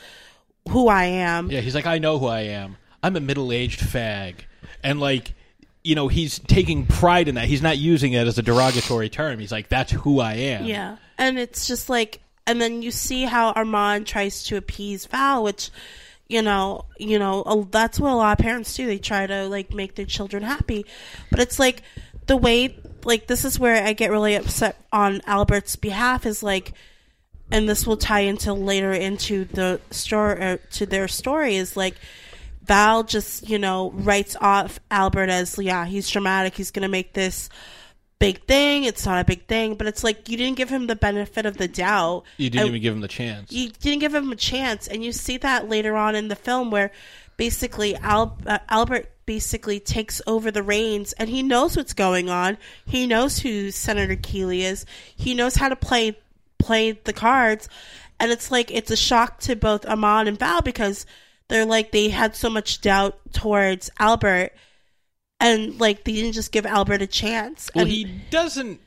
who 0.70 0.88
I 0.88 1.06
am. 1.06 1.52
Yeah, 1.52 1.62
he's 1.62 1.76
like, 1.76 1.86
I 1.86 2.00
know 2.00 2.18
who 2.20 2.26
I 2.26 2.42
am. 2.42 2.78
I'm 3.04 3.16
a 3.16 3.20
middle 3.20 3.52
aged 3.52 3.80
fag. 3.80 4.36
And 4.84 5.00
like, 5.00 5.34
you 5.84 5.96
know, 5.96 6.08
he's 6.08 6.40
taking 6.40 6.86
pride 6.86 7.28
in 7.28 7.36
that. 7.36 7.46
He's 7.46 7.62
not 7.62 7.78
using 7.78 8.14
it 8.14 8.28
as 8.28 8.38
a 8.38 8.42
derogatory 8.42 9.10
term. 9.10 9.40
He's 9.40 9.52
like, 9.52 9.70
that's 9.70 9.92
who 9.92 10.20
I 10.20 10.34
am. 10.34 10.66
Yeah. 10.66 10.98
And 11.18 11.38
it's 11.38 11.68
just 11.68 11.90
like, 11.90 12.20
and 12.48 12.62
then 12.62 12.82
you 12.82 12.92
see 12.92 13.24
how 13.24 13.52
Armand 13.52 14.08
tries 14.08 14.44
to 14.46 14.56
appease 14.56 15.06
Val, 15.06 15.44
which, 15.44 15.70
you 16.28 16.42
know, 16.42 16.86
you 16.98 17.20
know, 17.20 17.68
that's 17.70 18.00
what 18.00 18.12
a 18.12 18.16
lot 18.16 18.40
of 18.40 18.44
parents 18.44 18.74
do. 18.74 18.86
They 18.88 18.98
try 18.98 19.28
to 19.28 19.48
like 19.48 19.74
make 19.74 19.96
their 19.96 20.06
children 20.06 20.44
happy, 20.44 20.86
but 21.30 21.42
it's 21.42 21.60
like 21.60 21.84
the 22.26 22.38
way, 22.38 22.80
like 23.04 23.28
this 23.28 23.44
is 23.44 23.60
where 23.60 23.86
I 23.86 23.92
get 23.92 24.12
really 24.12 24.36
upset 24.36 24.82
on 24.94 25.22
Albert's 25.28 25.76
behalf 25.76 26.26
is 26.26 26.42
like, 26.42 26.72
and 27.52 27.68
this 27.68 27.86
will 27.86 27.98
tie 27.98 28.22
into 28.22 28.54
later 28.54 28.94
into 28.94 29.46
the 29.46 29.82
story 29.92 30.42
uh, 30.42 30.58
to 30.72 30.86
their 30.86 31.08
story 31.08 31.56
is 31.56 31.78
like 31.78 31.96
Val 32.64 33.04
just 33.04 33.50
you 33.50 33.58
know 33.58 33.92
writes 33.92 34.36
off 34.42 34.80
Albert 34.92 35.30
as 35.30 35.58
yeah 35.58 35.86
he's 35.86 36.10
dramatic 36.10 36.56
he's 36.56 36.72
gonna 36.72 36.90
make 36.90 37.14
this 37.14 37.50
big 38.20 38.44
thing 38.46 38.84
it's 38.84 39.06
not 39.06 39.20
a 39.22 39.24
big 39.24 39.46
thing 39.46 39.76
but 39.76 39.86
it's 39.86 40.04
like 40.04 40.28
you 40.28 40.38
didn't 40.38 40.58
give 40.58 40.70
him 40.70 40.88
the 40.88 40.96
benefit 40.96 41.46
of 41.46 41.58
the 41.58 41.68
doubt. 41.68 42.24
You 42.38 42.50
didn't 42.50 42.68
even 42.68 42.82
give 42.82 42.94
him 42.96 43.02
the 43.02 43.08
chance. 43.08 43.52
you 43.52 43.70
didn't 43.70 44.00
give 44.00 44.14
him 44.16 44.32
a 44.32 44.36
chance 44.36 44.88
and 44.88 45.04
you 45.04 45.12
see 45.12 45.38
that 45.38 45.70
later 45.70 45.96
on 45.96 46.16
in 46.16 46.28
the 46.28 46.36
film 46.36 46.72
where 46.72 46.92
basically 47.38 47.96
Al- 47.98 48.38
uh, 48.46 48.60
Albert 48.70 49.12
basically 49.28 49.80
takes 49.80 50.22
over 50.26 50.50
the 50.50 50.64
reins 50.64 51.14
and 51.14 51.30
he 51.30 51.44
knows 51.44 51.78
what's 51.78 51.94
going 51.94 52.30
on. 52.30 52.58
He 52.86 53.06
knows 53.06 53.40
who 53.40 53.70
Senator 53.72 54.16
Keeley 54.16 54.64
is. 54.64 54.86
He 55.16 55.34
knows 55.34 55.56
how 55.56 55.70
to 55.70 55.76
play 55.76 56.18
play 56.58 56.94
the 56.94 57.14
cards. 57.14 57.70
And 58.20 58.32
it's 58.32 58.50
like 58.50 58.72
it's 58.72 58.90
a 58.90 58.98
shock 58.98 59.40
to 59.42 59.56
both 59.56 59.86
Armand 59.86 60.28
and 60.28 60.40
Val 60.40 60.62
because 60.62 61.06
they're 61.50 61.66
like 61.66 61.92
they 61.92 62.10
had 62.10 62.36
so 62.36 62.50
much 62.50 62.82
doubt 62.82 63.20
towards 63.34 63.92
Albert 64.00 64.54
and 65.40 65.80
like 65.80 66.04
they 66.04 66.14
didn't 66.14 66.34
just 66.34 66.52
give 66.52 66.66
Albert 66.66 67.02
a 67.02 67.08
chance 67.08 67.70
well, 67.76 67.84
and 67.84 67.92
he 67.92 68.06
doesn't. 68.30 68.80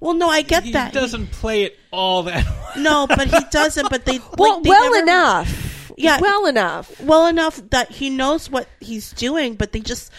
well 0.00 0.14
no 0.14 0.28
I 0.28 0.42
get 0.42 0.64
He 0.64 0.72
that 0.72 0.92
He 0.92 0.98
doesn't 1.00 1.30
play 1.32 1.64
it 1.64 1.78
all 1.90 2.22
that. 2.24 2.46
no 2.78 3.06
but 3.06 3.28
he 3.28 3.40
doesn't 3.50 3.90
but 3.90 4.04
they 4.04 4.18
Well, 4.38 4.54
like, 4.56 4.62
they 4.64 4.70
well 4.70 4.90
never- 4.92 5.02
enough. 5.02 5.92
Yeah. 5.98 6.18
well 6.20 6.46
enough. 6.46 7.00
well 7.00 7.26
enough 7.26 7.60
that 7.70 7.90
he 7.90 8.08
knows 8.10 8.48
what 8.50 8.66
he's 8.80 9.12
doing, 9.12 9.54
but 9.56 9.72
they 9.72 9.80
just 9.80 10.10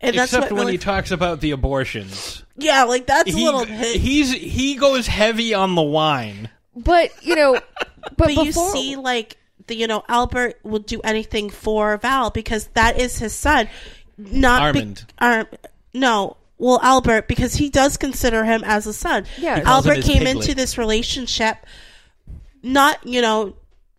and 0.00 0.16
that's 0.18 0.32
Except 0.32 0.50
what 0.50 0.52
when 0.52 0.60
really, 0.62 0.72
he 0.72 0.78
talks 0.78 1.10
about 1.12 1.40
the 1.40 1.52
abortions. 1.52 2.42
yeah, 2.56 2.82
like 2.84 3.06
that's 3.06 3.32
He, 3.32 3.40
a 3.42 3.44
little 3.44 3.64
hit. 3.64 4.00
he's 4.00 4.32
he 4.32 4.74
goes 4.74 5.06
heavy 5.06 5.54
on 5.54 5.74
the 5.76 5.82
wine. 5.82 6.50
But 6.76 7.10
you 7.24 7.36
know, 7.36 7.52
but, 7.78 8.16
but 8.16 8.34
you 8.34 8.50
see, 8.52 8.96
like 8.96 9.36
the 9.68 9.76
you 9.76 9.86
know 9.86 10.02
Albert 10.08 10.58
will 10.64 10.80
do 10.80 11.00
anything 11.02 11.50
for 11.50 11.96
Val 11.98 12.30
because 12.30 12.66
that 12.74 12.98
is 12.98 13.18
his 13.18 13.32
son, 13.32 13.68
not 14.18 14.72
be- 14.74 14.80
Armand. 14.80 15.04
Ar- 15.18 15.48
no, 15.94 16.36
well 16.58 16.80
Albert 16.82 17.28
because 17.28 17.54
he 17.54 17.68
does 17.70 17.96
consider 17.96 18.44
him 18.44 18.62
as 18.64 18.86
a 18.86 18.92
son. 18.92 19.24
Yeah. 19.38 19.56
He 19.56 19.62
calls 19.62 19.84
him 19.86 19.90
Albert 19.92 20.04
came 20.04 20.18
piglet. 20.24 20.36
into 20.36 20.54
this 20.54 20.78
relationship 20.78 21.58
not 22.62 23.04
you 23.06 23.20
know 23.20 23.54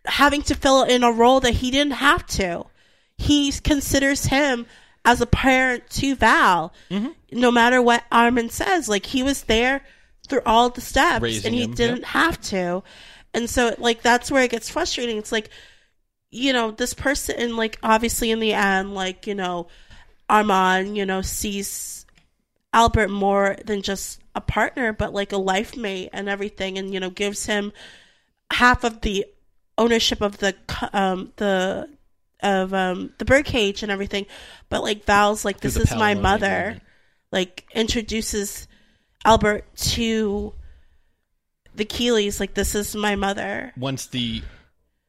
having 0.05 0.41
to 0.43 0.55
fill 0.55 0.83
in 0.83 1.03
a 1.03 1.11
role 1.11 1.39
that 1.41 1.53
he 1.55 1.71
didn't 1.71 1.93
have 1.93 2.25
to. 2.27 2.65
He 3.17 3.51
considers 3.51 4.25
him 4.25 4.65
as 5.05 5.21
a 5.21 5.25
parent 5.25 5.89
to 5.91 6.15
Val, 6.15 6.73
Mm-hmm. 6.89 7.09
no 7.39 7.51
matter 7.51 7.81
what 7.81 8.03
Armin 8.11 8.49
says. 8.49 8.89
Like 8.89 9.05
he 9.05 9.23
was 9.23 9.43
there 9.43 9.81
through 10.27 10.41
all 10.45 10.69
the 10.69 10.81
steps, 10.81 11.21
Raising 11.21 11.47
and 11.47 11.55
he 11.55 11.63
him, 11.63 11.73
didn't 11.73 11.97
yep. 11.99 12.05
have 12.07 12.41
to. 12.41 12.83
And 13.33 13.49
so, 13.49 13.75
like 13.77 14.01
that's 14.01 14.31
where 14.31 14.43
it 14.43 14.51
gets 14.51 14.69
frustrating. 14.69 15.17
It's 15.17 15.31
like, 15.31 15.49
you 16.31 16.53
know, 16.53 16.71
this 16.71 16.93
person, 16.93 17.35
and 17.37 17.55
like 17.57 17.77
obviously 17.83 18.31
in 18.31 18.39
the 18.39 18.53
end, 18.53 18.93
like 18.93 19.27
you 19.27 19.35
know, 19.35 19.67
Armand, 20.33 20.97
you 20.97 21.05
know, 21.05 21.21
sees 21.21 22.07
Albert 22.73 23.09
more 23.09 23.55
than 23.65 23.83
just 23.83 24.19
a 24.33 24.41
partner, 24.41 24.91
but 24.91 25.13
like 25.13 25.31
a 25.31 25.37
life 25.37 25.77
mate 25.77 26.09
and 26.11 26.27
everything, 26.27 26.79
and 26.79 26.91
you 26.91 26.99
know, 26.99 27.11
gives 27.11 27.45
him 27.45 27.71
half 28.49 28.83
of 28.83 29.01
the 29.01 29.27
ownership 29.77 30.21
of 30.21 30.39
the 30.39 30.55
um 30.91 31.31
the 31.35 31.87
of 32.41 32.73
um 32.73 33.13
the 33.19 33.25
birdcage 33.25 33.83
and 33.83 33.91
everything. 33.91 34.25
But 34.69 34.81
like 34.81 35.05
Val's 35.05 35.45
like, 35.45 35.59
this 35.59 35.77
is 35.77 35.91
my 35.91 36.15
mother. 36.15 36.47
agreement. 36.47 36.83
Like 37.31 37.65
introduces 37.75 38.67
Albert 39.23 39.65
to 39.75 40.53
the 41.75 41.85
Keeleys. 41.85 42.39
Like 42.39 42.55
this 42.55 42.73
is 42.73 42.95
my 42.95 43.15
mother. 43.15 43.71
Once 43.77 44.07
the 44.07 44.41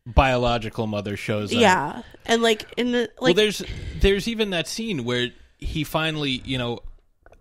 biological 0.06 0.86
mother 0.86 1.16
shows 1.16 1.52
up. 1.52 1.60
Yeah, 1.60 2.02
and 2.26 2.42
like 2.42 2.64
in 2.76 2.92
the 2.92 3.10
well, 3.18 3.28
like 3.30 3.36
there's 3.36 3.62
there's 4.00 4.28
even 4.28 4.50
that 4.50 4.68
scene 4.68 5.04
where 5.04 5.30
he 5.58 5.84
finally, 5.84 6.42
you 6.44 6.58
know, 6.58 6.80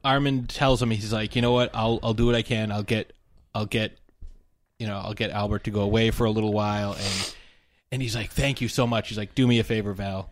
Armin 0.04 0.48
tells 0.48 0.82
him 0.82 0.90
he's 0.92 1.14
like, 1.14 1.36
you 1.36 1.42
know 1.42 1.52
what, 1.52 1.72
I'll 1.74 2.00
I'll 2.04 2.14
do 2.14 2.26
what 2.26 2.36
I 2.36 2.42
can. 2.42 2.72
I'll 2.72 2.84
get 2.84 3.14
I'll 3.54 3.66
get 3.66 3.98
you 4.80 4.88
know 4.88 4.98
I'll 4.98 5.14
get 5.14 5.32
Albert 5.32 5.66
to 5.66 5.72
go 5.72 5.82
away 5.82 6.12
for 6.12 6.26
a 6.26 6.32
little 6.32 6.54
while, 6.54 6.94
and 6.94 7.36
and 7.92 8.02
he's 8.02 8.16
like, 8.16 8.32
thank 8.32 8.62
you 8.62 8.68
so 8.68 8.88
much. 8.88 9.10
He's 9.10 9.18
like, 9.18 9.36
do 9.36 9.46
me 9.46 9.60
a 9.60 9.64
favor, 9.64 9.94
Val, 9.94 10.30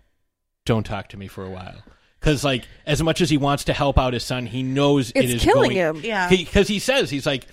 don't 0.65 0.85
talk 0.85 1.09
to 1.09 1.17
me 1.17 1.27
for 1.27 1.45
a 1.45 1.49
while. 1.49 1.75
Because 2.19 2.43
like 2.43 2.65
as 2.85 3.01
much 3.03 3.19
as 3.21 3.29
he 3.29 3.37
wants 3.37 3.63
to 3.65 3.73
help 3.73 3.97
out 3.97 4.13
his 4.13 4.23
son, 4.23 4.45
he 4.45 4.63
knows 4.63 5.11
it 5.11 5.25
It's 5.29 5.43
killing 5.43 5.71
going- 5.73 5.75
him. 5.97 6.01
Yeah. 6.03 6.29
Because 6.29 6.67
he, 6.67 6.77
says 6.79 7.09
he's 7.09 7.25
like, 7.25 7.47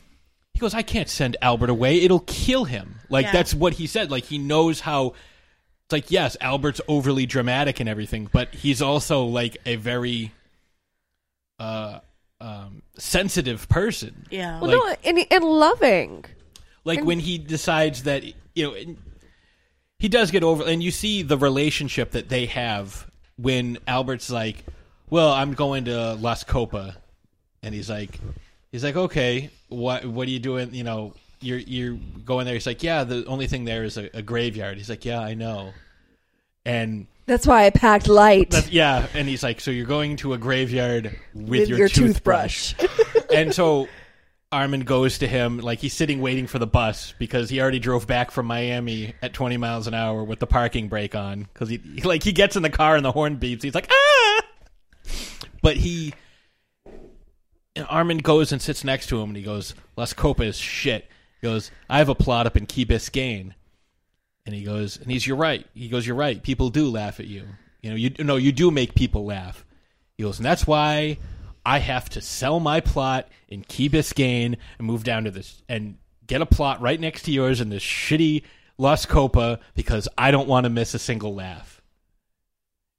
he 0.54 0.60
goes, 0.60 0.74
I 0.74 0.82
can't 0.82 1.08
send 1.08 1.36
Albert 1.40 1.70
away. 1.70 2.00
It'll 2.02 2.20
kill 2.20 2.64
him. 2.64 2.96
Like 3.08 3.26
Yeah. 3.26 3.32
that's 3.32 3.54
what 3.54 3.74
he 3.74 3.86
said. 3.86 4.10
Like 4.10 4.24
he 4.24 4.38
knows 4.38 4.80
how. 4.80 5.14
It's 5.86 5.92
like 5.92 6.10
yes, 6.10 6.36
Albert's 6.40 6.80
overly 6.88 7.24
dramatic 7.26 7.80
and 7.80 7.88
everything, 7.88 8.28
but 8.32 8.54
he's 8.54 8.82
also 8.82 9.24
like 9.24 9.56
a 9.64 9.76
very 9.76 10.32
uh, 11.58 12.00
um, 12.40 12.82
sensitive 12.98 13.68
person. 13.68 14.26
Yeah. 14.30 14.60
Well, 14.60 14.70
Like- 14.86 15.04
no, 15.04 15.10
and, 15.10 15.26
and 15.30 15.44
loving. 15.44 16.24
like 16.84 17.02
when 17.04 17.20
he 17.20 17.38
decides 17.38 18.02
that 18.04 18.22
you 18.54 18.64
know 18.66 18.74
and 18.74 18.96
he 19.98 20.08
does 20.08 20.30
get 20.30 20.42
over 20.44 20.64
and 20.64 20.82
you 20.82 20.90
see 20.90 21.22
the 21.22 21.36
relationship 21.38 22.12
that 22.12 22.28
they 22.28 22.46
have 22.46 23.06
when 23.36 23.78
albert's 23.86 24.30
like 24.30 24.64
well 25.10 25.30
i'm 25.32 25.52
going 25.54 25.84
to 25.84 26.14
las 26.14 26.44
copa 26.44 26.96
and 27.62 27.74
he's 27.74 27.90
like 27.90 28.18
he's 28.72 28.84
like 28.84 28.96
okay 28.96 29.50
what 29.68 30.04
what 30.06 30.26
are 30.26 30.30
you 30.30 30.38
doing? 30.38 30.74
You 30.74 30.84
know 30.84 31.14
you're 31.40 31.58
you're 31.58 31.98
going 32.24 32.46
there. 32.46 32.54
He's 32.54 32.66
like 32.66 32.82
yeah 32.82 33.04
the 33.04 33.24
only 33.26 33.46
thing 33.46 33.64
there 33.64 33.84
is 33.84 33.96
a, 33.96 34.08
a 34.16 34.22
graveyard. 34.22 34.76
He's 34.78 34.90
like 34.90 35.04
yeah 35.04 35.20
i 35.20 35.34
know. 35.34 35.72
And 36.64 37.06
That's 37.26 37.46
why 37.46 37.64
I 37.66 37.70
packed 37.70 38.08
light. 38.08 38.70
yeah 38.70 39.06
and 39.14 39.28
he's 39.28 39.42
like 39.42 39.60
so 39.60 39.70
you're 39.70 39.86
going 39.86 40.16
to 40.16 40.32
a 40.34 40.38
graveyard 40.38 41.16
with, 41.34 41.48
With 41.48 41.68
your, 41.68 41.78
your 41.78 41.88
toothbrush, 41.88 42.74
and 43.34 43.54
so 43.54 43.88
Armin 44.50 44.80
goes 44.80 45.18
to 45.18 45.28
him 45.28 45.58
like 45.58 45.78
he's 45.78 45.92
sitting 45.92 46.20
waiting 46.22 46.46
for 46.46 46.58
the 46.58 46.66
bus 46.66 47.12
because 47.18 47.50
he 47.50 47.60
already 47.60 47.78
drove 47.78 48.06
back 48.06 48.30
from 48.30 48.46
Miami 48.46 49.12
at 49.20 49.34
20 49.34 49.58
miles 49.58 49.86
an 49.86 49.92
hour 49.94 50.24
with 50.24 50.38
the 50.38 50.46
parking 50.46 50.88
brake 50.88 51.14
on 51.14 51.40
because 51.52 51.68
he 51.68 51.76
he- 51.76 52.02
like 52.02 52.22
he 52.22 52.32
gets 52.32 52.56
in 52.56 52.62
the 52.62 52.70
car 52.70 52.96
and 52.96 53.04
the 53.04 53.12
horn 53.12 53.36
beeps. 53.36 53.62
He's 53.62 53.74
like 53.74 53.90
ah! 53.90 54.40
But 55.62 55.76
he 55.76 56.14
and 57.78 57.86
Armin 57.88 58.18
goes 58.18 58.50
and 58.50 58.60
sits 58.60 58.82
next 58.82 59.06
to 59.08 59.20
him 59.20 59.30
and 59.30 59.36
he 59.36 59.42
goes 59.42 59.74
Las 59.96 60.12
Copa 60.12 60.42
is 60.42 60.56
shit. 60.56 61.08
He 61.40 61.46
goes 61.46 61.70
I 61.88 61.98
have 61.98 62.08
a 62.08 62.14
plot 62.14 62.46
up 62.46 62.56
in 62.56 62.66
Key 62.66 62.84
Biscayne. 62.84 63.54
And 64.44 64.54
he 64.54 64.64
goes 64.64 64.96
and 64.96 65.10
he's 65.10 65.26
you're 65.26 65.36
right. 65.36 65.66
He 65.74 65.88
goes 65.88 66.06
you're 66.06 66.16
right. 66.16 66.42
People 66.42 66.70
do 66.70 66.90
laugh 66.90 67.20
at 67.20 67.26
you. 67.26 67.44
You 67.82 67.90
know 67.90 67.96
you 67.96 68.10
no 68.18 68.36
you 68.36 68.52
do 68.52 68.70
make 68.70 68.94
people 68.94 69.24
laugh. 69.24 69.64
He 70.16 70.24
goes 70.24 70.38
and 70.38 70.44
that's 70.44 70.66
why 70.66 71.18
I 71.64 71.78
have 71.78 72.08
to 72.10 72.20
sell 72.20 72.58
my 72.58 72.80
plot 72.80 73.28
in 73.48 73.62
Key 73.62 73.88
Biscayne 73.88 74.56
and 74.78 74.86
move 74.86 75.04
down 75.04 75.24
to 75.24 75.30
this 75.30 75.62
and 75.68 75.98
get 76.26 76.42
a 76.42 76.46
plot 76.46 76.80
right 76.80 77.00
next 77.00 77.22
to 77.22 77.30
yours 77.30 77.60
in 77.60 77.68
this 77.68 77.82
shitty 77.82 78.42
Las 78.76 79.06
Copa 79.06 79.60
because 79.74 80.08
I 80.18 80.30
don't 80.30 80.48
want 80.48 80.64
to 80.64 80.70
miss 80.70 80.94
a 80.94 80.98
single 80.98 81.34
laugh. 81.34 81.77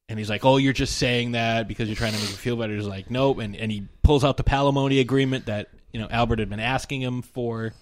And 0.10 0.18
he's 0.20 0.30
like, 0.30 0.44
"Oh, 0.44 0.58
you're 0.58 0.74
just 0.74 0.98
saying 0.98 1.32
that 1.34 1.68
because 1.68 1.88
you're 1.88 1.96
trying 1.96 2.14
to 2.14 2.20
make 2.20 2.30
me 2.30 2.36
feel 2.36 2.56
better." 2.58 2.76
He's 2.76 2.86
like, 2.88 3.10
"Nope." 3.12 3.38
And 3.40 3.56
and 3.56 3.72
he 3.72 3.88
pulls 4.04 4.24
out 4.26 4.36
the 4.38 4.44
palimony 4.44 5.00
agreement 5.00 5.46
that 5.46 5.70
you 5.94 6.00
know 6.02 6.08
Albert 6.10 6.40
had 6.40 6.50
been 6.50 6.60
asking 6.60 7.02
him 7.02 7.22
for, 7.22 7.74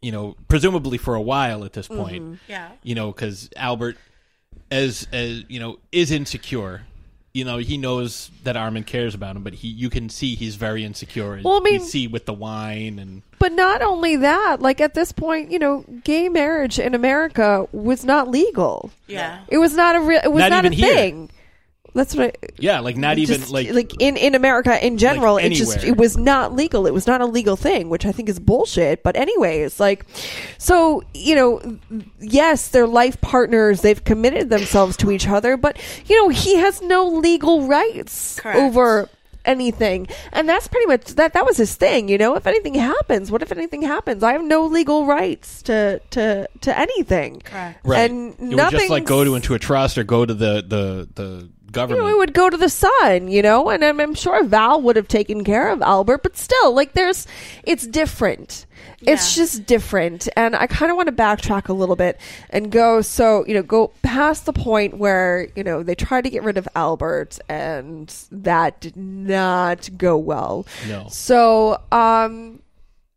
you 0.00 0.12
know, 0.12 0.36
presumably 0.48 0.96
for 0.96 1.14
a 1.16 1.20
while 1.20 1.64
at 1.64 1.72
this 1.72 1.88
point. 1.88 2.22
Mhm. 2.22 2.38
Yeah. 2.48 2.70
You 2.84 2.94
know, 2.94 3.10
because 3.10 3.50
Albert, 3.56 3.96
as 4.70 5.08
as 5.12 5.42
you 5.48 5.58
know, 5.58 5.80
is 5.90 6.10
insecure. 6.12 6.82
You 7.34 7.44
know, 7.44 7.58
he 7.58 7.76
knows 7.78 8.30
that 8.44 8.56
Armin 8.56 8.84
cares 8.84 9.12
about 9.12 9.34
him, 9.34 9.42
but 9.42 9.54
he 9.54 9.66
you 9.66 9.90
can 9.90 10.08
see 10.08 10.36
he's 10.36 10.54
very 10.54 10.84
insecure. 10.84 11.40
Well, 11.44 11.56
I 11.56 11.60
mean- 11.60 11.74
you 11.74 11.80
see 11.80 12.06
with 12.06 12.26
the 12.26 12.32
wine 12.32 13.00
and 13.00 13.22
But 13.40 13.50
not 13.52 13.82
only 13.82 14.14
that, 14.16 14.62
like 14.62 14.80
at 14.80 14.94
this 14.94 15.10
point, 15.10 15.50
you 15.50 15.58
know, 15.58 15.84
gay 16.04 16.28
marriage 16.28 16.78
in 16.78 16.94
America 16.94 17.66
was 17.72 18.04
not 18.04 18.30
legal. 18.30 18.92
Yeah. 19.08 19.40
It 19.48 19.58
was 19.58 19.74
not 19.74 19.96
a 19.96 20.00
real. 20.00 20.20
It 20.22 20.30
was 20.30 20.42
Not 20.42 20.50
not, 20.50 20.64
even 20.64 20.72
a 20.74 20.76
here. 20.76 20.94
thing. 20.94 21.30
That's 21.94 22.16
what. 22.16 22.36
I, 22.42 22.48
yeah, 22.58 22.80
like 22.80 22.96
not 22.96 23.18
even 23.18 23.40
just, 23.40 23.50
like 23.50 23.92
in 24.00 24.16
in 24.16 24.34
America 24.34 24.84
in 24.84 24.98
general, 24.98 25.36
it 25.36 25.50
just 25.50 25.78
anywhere. 25.78 25.92
it 25.92 25.96
was 25.96 26.16
not 26.16 26.52
legal. 26.52 26.86
It 26.86 26.92
was 26.92 27.06
not 27.06 27.20
a 27.20 27.26
legal 27.26 27.54
thing, 27.56 27.88
which 27.88 28.04
I 28.04 28.10
think 28.10 28.28
is 28.28 28.40
bullshit. 28.40 29.04
But 29.04 29.16
anyways, 29.16 29.78
like, 29.78 30.04
so 30.58 31.04
you 31.14 31.36
know, 31.36 31.78
yes, 32.18 32.68
they're 32.68 32.88
life 32.88 33.20
partners. 33.20 33.80
They've 33.82 34.02
committed 34.02 34.50
themselves 34.50 34.96
to 34.98 35.12
each 35.12 35.28
other, 35.28 35.56
but 35.56 35.78
you 36.06 36.20
know, 36.20 36.28
he 36.30 36.56
has 36.56 36.82
no 36.82 37.08
legal 37.08 37.68
rights 37.68 38.40
Correct. 38.40 38.58
over 38.58 39.08
anything 39.44 40.06
and 40.32 40.48
that's 40.48 40.68
pretty 40.68 40.86
much 40.86 41.14
that 41.16 41.32
that 41.32 41.44
was 41.44 41.56
his 41.56 41.74
thing 41.74 42.08
you 42.08 42.16
know 42.18 42.34
if 42.34 42.46
anything 42.46 42.74
happens 42.74 43.30
what 43.30 43.42
if 43.42 43.52
anything 43.52 43.82
happens 43.82 44.22
i 44.22 44.32
have 44.32 44.42
no 44.42 44.64
legal 44.66 45.06
rights 45.06 45.62
to 45.62 46.00
to 46.10 46.48
to 46.60 46.78
anything 46.78 47.40
Correct. 47.40 47.80
right. 47.84 48.10
and 48.10 48.34
it 48.40 48.56
would 48.56 48.70
just 48.70 48.90
like 48.90 49.04
go 49.04 49.24
to 49.24 49.34
into 49.34 49.54
a 49.54 49.58
trust 49.58 49.98
or 49.98 50.04
go 50.04 50.24
to 50.24 50.34
the 50.34 50.62
the 50.66 51.08
the 51.14 51.24
government. 51.24 51.50
you 51.66 51.72
government. 51.72 52.00
know, 52.00 52.08
it 52.08 52.18
would 52.18 52.34
go 52.34 52.48
to 52.48 52.56
the 52.56 52.68
son, 52.68 53.28
you 53.28 53.42
know, 53.42 53.68
and 53.68 53.84
I'm, 53.84 54.00
I'm 54.00 54.14
sure 54.14 54.44
Val 54.44 54.80
would 54.80 54.96
have 54.96 55.08
taken 55.08 55.44
care 55.44 55.68
of 55.70 55.82
Albert, 55.82 56.22
but 56.22 56.36
still, 56.36 56.72
like, 56.72 56.92
there's, 56.94 57.26
it's 57.64 57.86
different. 57.86 58.64
It's 59.06 59.34
just 59.34 59.66
different. 59.66 60.28
And 60.36 60.54
I 60.56 60.66
kind 60.66 60.90
of 60.90 60.96
want 60.96 61.08
to 61.08 61.14
backtrack 61.14 61.68
a 61.68 61.72
little 61.72 61.96
bit 61.96 62.20
and 62.50 62.70
go, 62.70 63.00
so, 63.00 63.44
you 63.46 63.54
know, 63.54 63.62
go 63.62 63.88
past 64.02 64.46
the 64.46 64.52
point 64.52 64.96
where, 64.96 65.48
you 65.54 65.64
know, 65.64 65.82
they 65.82 65.94
tried 65.94 66.24
to 66.24 66.30
get 66.30 66.42
rid 66.42 66.56
of 66.56 66.68
Albert 66.74 67.38
and 67.48 68.14
that 68.30 68.80
did 68.80 68.96
not 68.96 69.90
go 69.96 70.16
well. 70.16 70.66
No. 70.88 71.06
So, 71.08 71.80
um, 71.92 72.60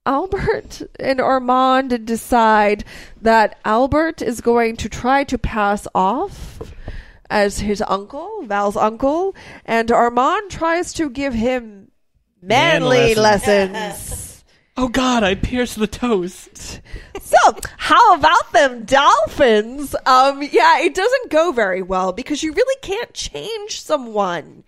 Albert 0.05 0.83
and 0.99 1.19
Armand 1.19 2.05
decide 2.05 2.85
that 3.21 3.59
Albert 3.65 4.21
is 4.21 4.39
going 4.39 4.77
to 4.77 4.87
try 4.87 5.25
to 5.25 5.37
pass 5.37 5.85
off 5.93 6.61
as 7.29 7.59
his 7.59 7.83
uncle, 7.85 8.43
Val's 8.43 8.77
uncle, 8.77 9.35
and 9.65 9.91
Armand 9.91 10.49
tries 10.49 10.93
to 10.93 11.09
give 11.09 11.33
him 11.33 11.91
manly 12.41 13.15
Man 13.15 13.17
lessons. 13.17 13.73
lessons. 13.73 14.23
Oh 14.79 14.89
God, 14.89 15.23
I 15.23 15.33
pierced 15.33 15.79
the 15.79 15.87
toast. 15.87 16.81
so, 17.19 17.37
how 17.77 18.13
about 18.13 18.53
them 18.53 18.85
dolphins? 18.85 19.95
Um, 20.05 20.43
yeah, 20.43 20.79
it 20.81 20.93
doesn't 20.93 21.31
go 21.31 21.51
very 21.51 21.81
well 21.81 22.11
because 22.13 22.43
you 22.43 22.53
really 22.53 22.79
can't 22.83 23.11
change 23.11 23.81
someone. 23.81 24.63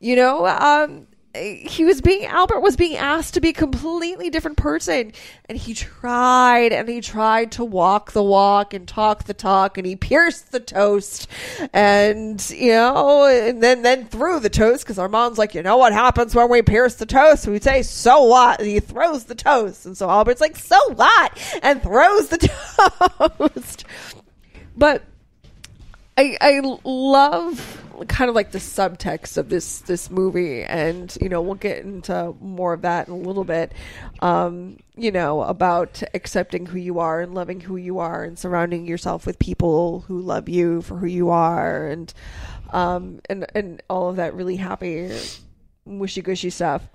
You 0.00 0.16
know, 0.16 0.46
um, 0.46 1.06
he 1.38 1.84
was 1.84 2.00
being 2.00 2.26
Albert 2.26 2.60
was 2.60 2.76
being 2.76 2.96
asked 2.96 3.34
to 3.34 3.40
be 3.40 3.50
a 3.50 3.52
completely 3.52 4.30
different 4.30 4.56
person, 4.56 5.12
and 5.46 5.56
he 5.58 5.74
tried 5.74 6.72
and 6.72 6.88
he 6.88 7.00
tried 7.00 7.52
to 7.52 7.64
walk 7.64 8.12
the 8.12 8.22
walk 8.22 8.74
and 8.74 8.86
talk 8.86 9.24
the 9.24 9.34
talk, 9.34 9.78
and 9.78 9.86
he 9.86 9.96
pierced 9.96 10.52
the 10.52 10.60
toast, 10.60 11.28
and 11.72 12.48
you 12.50 12.72
know, 12.72 13.26
and 13.26 13.62
then 13.62 13.82
then 13.82 14.06
threw 14.06 14.40
the 14.40 14.50
toast 14.50 14.84
because 14.84 14.98
Armand's 14.98 15.38
like, 15.38 15.54
you 15.54 15.62
know 15.62 15.76
what 15.76 15.92
happens 15.92 16.34
when 16.34 16.48
we 16.50 16.62
pierce 16.62 16.96
the 16.96 17.06
toast? 17.06 17.46
We 17.46 17.60
say, 17.60 17.82
so 17.82 18.24
what? 18.24 18.60
And 18.60 18.68
he 18.68 18.80
throws 18.80 19.24
the 19.24 19.34
toast, 19.34 19.86
and 19.86 19.96
so 19.96 20.10
Albert's 20.10 20.40
like, 20.40 20.56
so 20.56 20.78
what? 20.94 21.60
And 21.62 21.82
throws 21.82 22.28
the 22.28 22.38
toast, 23.38 23.84
but. 24.76 25.02
I, 26.20 26.36
I 26.40 26.78
love 26.82 27.87
kind 28.06 28.28
of 28.28 28.34
like 28.34 28.52
the 28.52 28.58
subtext 28.58 29.36
of 29.36 29.48
this 29.48 29.80
this 29.80 30.10
movie 30.10 30.62
and 30.62 31.16
you 31.20 31.28
know 31.28 31.40
we'll 31.40 31.54
get 31.54 31.84
into 31.84 32.34
more 32.40 32.72
of 32.72 32.82
that 32.82 33.08
in 33.08 33.14
a 33.14 33.16
little 33.16 33.44
bit 33.44 33.72
um 34.20 34.76
you 34.96 35.10
know 35.10 35.42
about 35.42 36.02
accepting 36.14 36.66
who 36.66 36.78
you 36.78 36.98
are 36.98 37.20
and 37.20 37.34
loving 37.34 37.60
who 37.60 37.76
you 37.76 37.98
are 37.98 38.24
and 38.24 38.38
surrounding 38.38 38.86
yourself 38.86 39.26
with 39.26 39.38
people 39.38 40.00
who 40.06 40.20
love 40.20 40.48
you 40.48 40.82
for 40.82 40.96
who 40.96 41.06
you 41.06 41.30
are 41.30 41.86
and 41.88 42.14
um 42.70 43.20
and 43.28 43.46
and 43.54 43.82
all 43.88 44.08
of 44.08 44.16
that 44.16 44.34
really 44.34 44.56
happy 44.56 45.10
wishy 45.84 46.22
gushy 46.22 46.50
stuff 46.50 46.88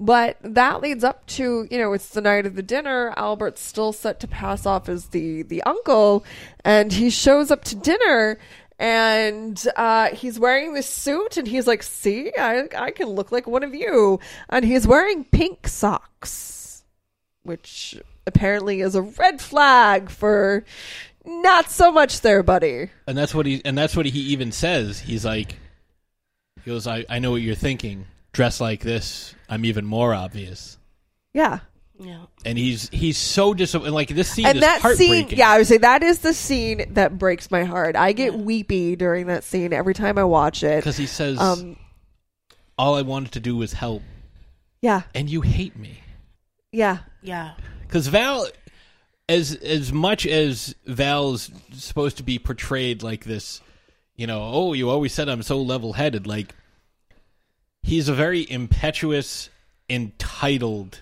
but 0.00 0.38
that 0.40 0.80
leads 0.80 1.04
up 1.04 1.26
to, 1.26 1.68
you 1.70 1.76
know, 1.76 1.92
it's 1.92 2.08
the 2.08 2.22
night 2.22 2.46
of 2.46 2.54
the 2.54 2.62
dinner. 2.62 3.12
Albert's 3.18 3.60
still 3.60 3.92
set 3.92 4.18
to 4.20 4.26
pass 4.26 4.64
off 4.64 4.88
as 4.88 5.08
the, 5.08 5.42
the 5.42 5.62
uncle, 5.64 6.24
and 6.64 6.90
he 6.90 7.10
shows 7.10 7.50
up 7.50 7.64
to 7.64 7.76
dinner 7.76 8.38
and 8.80 9.62
uh, 9.76 10.08
he's 10.08 10.38
wearing 10.38 10.72
this 10.72 10.88
suit 10.88 11.36
and 11.36 11.46
he's 11.46 11.66
like, 11.66 11.82
see, 11.82 12.32
I, 12.36 12.66
I 12.74 12.90
can 12.92 13.08
look 13.08 13.30
like 13.30 13.46
one 13.46 13.62
of 13.62 13.74
you. 13.74 14.18
And 14.48 14.64
he's 14.64 14.86
wearing 14.86 15.24
pink 15.24 15.68
socks, 15.68 16.82
which 17.42 18.00
apparently 18.26 18.80
is 18.80 18.94
a 18.94 19.02
red 19.02 19.42
flag 19.42 20.08
for 20.08 20.64
not 21.26 21.70
so 21.70 21.92
much 21.92 22.22
there, 22.22 22.42
buddy. 22.42 22.88
And 23.06 23.18
that's 23.18 23.34
what 23.34 23.44
he 23.44 23.60
and 23.66 23.76
that's 23.76 23.94
what 23.94 24.06
he 24.06 24.18
even 24.32 24.50
says. 24.50 24.98
He's 24.98 25.26
like, 25.26 25.56
he 26.64 26.70
goes, 26.70 26.86
I, 26.86 27.04
I 27.06 27.18
know 27.18 27.32
what 27.32 27.42
you're 27.42 27.54
thinking. 27.54 28.06
Dress 28.32 28.62
like 28.62 28.80
this, 28.80 29.34
I'm 29.46 29.66
even 29.66 29.84
more 29.84 30.14
obvious. 30.14 30.78
Yeah. 31.34 31.58
Yeah. 32.02 32.22
And 32.46 32.56
he's 32.56 32.88
he's 32.88 33.18
so 33.18 33.52
disappointed. 33.52 33.92
Like 33.92 34.08
this 34.08 34.30
scene 34.30 34.46
and 34.46 34.56
is 34.56 34.62
that 34.62 34.80
heartbreaking. 34.80 35.28
scene, 35.28 35.38
yeah, 35.38 35.50
I 35.50 35.58
would 35.58 35.66
say 35.66 35.76
that 35.78 36.02
is 36.02 36.20
the 36.20 36.32
scene 36.32 36.94
that 36.94 37.18
breaks 37.18 37.50
my 37.50 37.64
heart. 37.64 37.94
I 37.94 38.12
get 38.12 38.34
weepy 38.34 38.96
during 38.96 39.26
that 39.26 39.44
scene 39.44 39.72
every 39.74 39.92
time 39.92 40.16
I 40.16 40.24
watch 40.24 40.62
it 40.62 40.76
because 40.76 40.96
he 40.96 41.06
says, 41.06 41.38
um, 41.38 41.76
all 42.78 42.94
I 42.94 43.02
wanted 43.02 43.32
to 43.32 43.40
do 43.40 43.54
was 43.54 43.74
help, 43.74 44.02
Yeah. 44.80 45.02
and 45.14 45.28
you 45.28 45.42
hate 45.42 45.76
me. 45.76 46.00
Yeah. 46.72 46.98
Yeah. 47.20 47.52
Because 47.82 48.06
Val, 48.06 48.46
as 49.28 49.54
as 49.56 49.92
much 49.92 50.26
as 50.26 50.74
Val's 50.86 51.50
supposed 51.74 52.16
to 52.16 52.22
be 52.22 52.38
portrayed 52.38 53.02
like 53.02 53.24
this, 53.24 53.60
you 54.16 54.26
know, 54.26 54.40
oh, 54.42 54.72
you 54.72 54.88
always 54.88 55.12
said 55.12 55.28
I'm 55.28 55.42
so 55.42 55.60
level 55.60 55.92
headed. 55.92 56.26
Like, 56.26 56.54
he's 57.82 58.08
a 58.08 58.14
very 58.14 58.50
impetuous, 58.50 59.50
entitled 59.90 61.00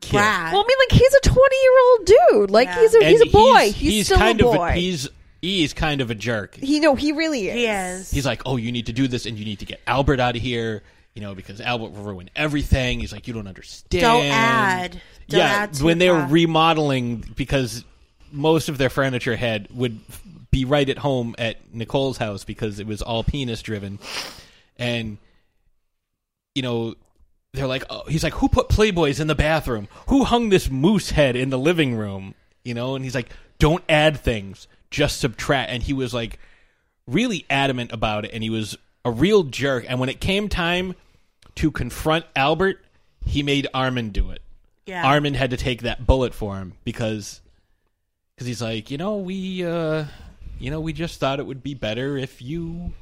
kid. 0.00 0.12
Brad. 0.12 0.52
Well, 0.52 0.62
I 0.62 0.66
mean, 0.66 0.76
like 0.88 0.98
he's 0.98 1.14
a 1.14 1.20
twenty-year-old 1.20 2.06
dude. 2.06 2.50
Like 2.50 2.70
he's 2.70 2.94
a 2.94 2.98
And 2.98 3.08
he's 3.08 3.20
a 3.22 3.26
boy. 3.26 3.72
He's, 3.72 4.06
still 4.06 4.18
kind 4.18 4.40
a 4.40 4.48
of 4.48 4.54
boy. 4.54 4.72
he's 4.72 5.08
he's 5.42 5.72
kind 5.72 6.00
of 6.00 6.10
a 6.10 6.14
jerk. 6.14 6.54
he 6.54 6.80
no, 6.80 6.94
he 6.94 7.12
really 7.12 7.48
is. 7.48 7.54
he 7.54 7.66
is. 7.66 8.10
He's 8.10 8.26
like, 8.26 8.42
oh, 8.46 8.56
you 8.56 8.72
need 8.72 8.86
to 8.86 8.92
do 8.92 9.08
this, 9.08 9.26
and 9.26 9.38
you 9.38 9.44
need 9.44 9.60
to 9.60 9.66
get 9.66 9.80
Albert 9.86 10.20
out 10.20 10.36
of 10.36 10.42
here. 10.42 10.82
You 11.14 11.22
know, 11.22 11.34
because 11.34 11.62
Albert 11.62 11.92
will 11.92 12.02
ruin 12.02 12.28
everything. 12.36 13.00
He's 13.00 13.10
like, 13.10 13.26
you 13.26 13.32
don't 13.32 13.46
understand. 13.46 14.02
Don't 14.02 14.24
add. 14.26 15.00
Don't 15.28 15.40
yeah, 15.40 15.46
add 15.46 15.72
to 15.74 15.84
when 15.84 15.98
they 15.98 16.10
were 16.10 16.18
that. 16.18 16.30
remodeling, 16.30 17.24
because 17.34 17.84
most 18.30 18.68
of 18.68 18.76
their 18.76 18.90
furniture 18.90 19.34
had 19.34 19.68
would 19.70 19.98
be 20.50 20.64
right 20.64 20.88
at 20.88 20.98
home 20.98 21.34
at 21.38 21.72
Nicole's 21.74 22.18
house 22.18 22.44
because 22.44 22.78
it 22.78 22.86
was 22.86 23.00
all 23.00 23.24
penis 23.24 23.62
driven, 23.62 23.98
and 24.78 25.16
you 26.54 26.62
know 26.62 26.94
they're 27.56 27.66
like, 27.66 27.84
oh, 27.90 28.02
he's 28.08 28.22
like, 28.22 28.34
who 28.34 28.48
put 28.48 28.68
Playboys 28.68 29.20
in 29.20 29.26
the 29.26 29.34
bathroom? 29.34 29.88
Who 30.08 30.24
hung 30.24 30.50
this 30.50 30.70
moose 30.70 31.10
head 31.10 31.36
in 31.36 31.50
the 31.50 31.58
living 31.58 31.96
room? 31.96 32.34
You 32.64 32.74
know, 32.74 32.94
and 32.94 33.04
he's 33.04 33.14
like, 33.14 33.30
don't 33.58 33.82
add 33.88 34.18
things, 34.18 34.68
just 34.90 35.18
subtract. 35.18 35.70
And 35.70 35.82
he 35.82 35.92
was 35.92 36.12
like 36.12 36.38
really 37.06 37.46
adamant 37.48 37.92
about 37.92 38.24
it, 38.24 38.32
and 38.32 38.42
he 38.42 38.50
was 38.50 38.76
a 39.04 39.10
real 39.10 39.44
jerk. 39.44 39.84
And 39.88 40.00
when 40.00 40.08
it 40.08 40.20
came 40.20 40.48
time 40.48 40.94
to 41.56 41.70
confront 41.70 42.26
Albert, 42.34 42.84
he 43.24 43.42
made 43.42 43.66
Armin 43.72 44.10
do 44.10 44.30
it. 44.30 44.42
Yeah. 44.86 45.04
Armin 45.04 45.34
had 45.34 45.50
to 45.50 45.56
take 45.56 45.82
that 45.82 46.06
bullet 46.06 46.34
for 46.34 46.56
him 46.56 46.74
because 46.84 47.40
because 48.34 48.46
he's 48.46 48.62
like, 48.62 48.90
you 48.90 48.98
know, 48.98 49.16
we 49.16 49.64
uh 49.64 50.04
you 50.58 50.70
know, 50.70 50.80
we 50.80 50.92
just 50.92 51.20
thought 51.20 51.40
it 51.40 51.46
would 51.46 51.62
be 51.62 51.74
better 51.74 52.16
if 52.16 52.40
you 52.40 52.92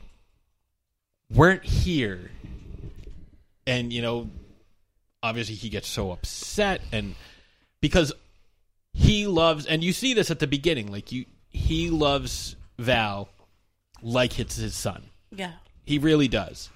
weren't 1.31 1.65
here. 1.65 2.31
And 3.67 3.93
you 3.93 4.03
know, 4.03 4.31
obviously 5.25 5.55
he 5.55 5.69
gets 5.69 5.89
so 5.89 6.13
upset 6.13 6.81
and 6.93 7.15
because 7.81 8.13
he 8.93 9.27
loves 9.27 9.67
and 9.67 9.83
you 9.83 9.93
see 9.93 10.15
this 10.15 10.31
at 10.31 10.39
the 10.39 10.47
beginning 10.47 10.93
like 10.93 11.11
you 11.11 11.25
he 11.49 11.89
loves 11.89 12.57
Val 12.79 13.29
like 14.03 14.39
it's 14.39 14.57
his 14.57 14.75
son. 14.75 15.05
Yeah. 15.31 15.53
He 15.85 15.99
really 15.99 16.29
does. 16.29 16.69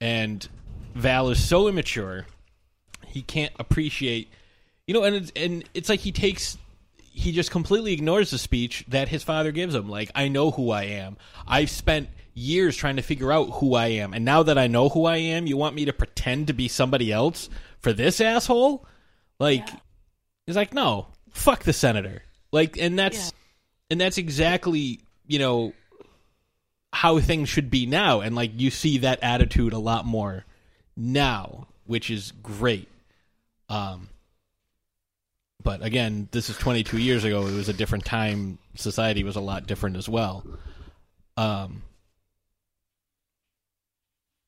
And 0.00 0.46
Val 0.94 1.30
is 1.30 1.42
so 1.44 1.68
immature, 1.68 2.26
he 3.06 3.22
can't 3.22 3.52
appreciate, 3.58 4.28
you 4.86 4.94
know, 4.94 5.02
and 5.02 5.16
it's, 5.16 5.32
and 5.34 5.64
it's 5.74 5.88
like 5.88 6.00
he 6.00 6.12
takes, 6.12 6.56
he 6.98 7.32
just 7.32 7.50
completely 7.50 7.92
ignores 7.92 8.30
the 8.30 8.38
speech 8.38 8.84
that 8.88 9.08
his 9.08 9.24
father 9.24 9.50
gives 9.50 9.74
him. 9.74 9.88
Like, 9.88 10.10
I 10.14 10.28
know 10.28 10.50
who 10.50 10.70
I 10.70 10.84
am. 10.84 11.16
I've 11.46 11.70
spent 11.70 12.08
years 12.38 12.76
trying 12.76 12.96
to 12.96 13.02
figure 13.02 13.32
out 13.32 13.50
who 13.54 13.74
I 13.74 13.88
am, 13.88 14.14
and 14.14 14.24
now 14.24 14.42
that 14.42 14.58
I 14.58 14.66
know 14.66 14.88
who 14.88 15.04
I 15.04 15.16
am, 15.16 15.46
you 15.46 15.56
want 15.56 15.74
me 15.74 15.84
to 15.86 15.92
pretend 15.92 16.46
to 16.46 16.52
be 16.52 16.68
somebody 16.68 17.12
else 17.12 17.48
for 17.80 17.92
this 17.92 18.20
asshole? 18.20 18.86
Like, 19.38 19.68
he's 20.46 20.56
like, 20.56 20.74
no, 20.74 21.08
fuck 21.30 21.64
the 21.64 21.72
senator. 21.72 22.22
Like, 22.52 22.78
and 22.78 22.98
that's, 22.98 23.32
and 23.90 24.00
that's 24.00 24.18
exactly, 24.18 25.00
you 25.26 25.38
know, 25.38 25.72
how 26.92 27.20
things 27.20 27.48
should 27.48 27.70
be 27.70 27.86
now. 27.86 28.20
And 28.20 28.34
like 28.34 28.52
you 28.58 28.70
see 28.70 28.98
that 28.98 29.20
attitude 29.22 29.72
a 29.72 29.78
lot 29.78 30.04
more 30.04 30.44
now 30.96 31.68
which 31.86 32.10
is 32.10 32.32
great. 32.42 32.88
Um 33.68 34.08
but 35.62 35.84
again 35.84 36.28
this 36.32 36.50
is 36.50 36.56
22 36.58 36.98
years 36.98 37.24
ago. 37.24 37.46
It 37.46 37.54
was 37.54 37.68
a 37.68 37.74
different 37.74 38.04
time. 38.04 38.58
Society 38.74 39.24
was 39.24 39.36
a 39.36 39.40
lot 39.40 39.66
different 39.66 39.96
as 39.96 40.08
well. 40.08 40.44
Um 41.36 41.82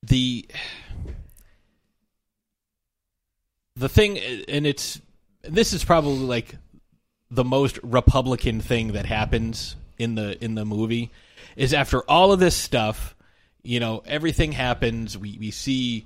the 0.03 0.46
the 3.76 3.88
thing 3.88 4.18
and 4.18 4.66
it's 4.66 5.01
this 5.42 5.72
is 5.72 5.84
probably 5.84 6.18
like 6.18 6.57
the 7.30 7.44
most 7.44 7.78
republican 7.82 8.61
thing 8.61 8.92
that 8.92 9.07
happens 9.07 9.76
in 9.98 10.14
the 10.14 10.42
in 10.42 10.55
the 10.55 10.64
movie 10.64 11.11
is 11.57 11.72
after 11.72 12.03
all 12.03 12.32
of 12.32 12.40
this 12.40 12.57
stuff 12.57 13.14
you 13.62 13.80
know 13.80 14.03
everything 14.07 14.53
happens 14.53 15.16
we 15.16 15.36
we 15.38 15.51
see 15.51 16.05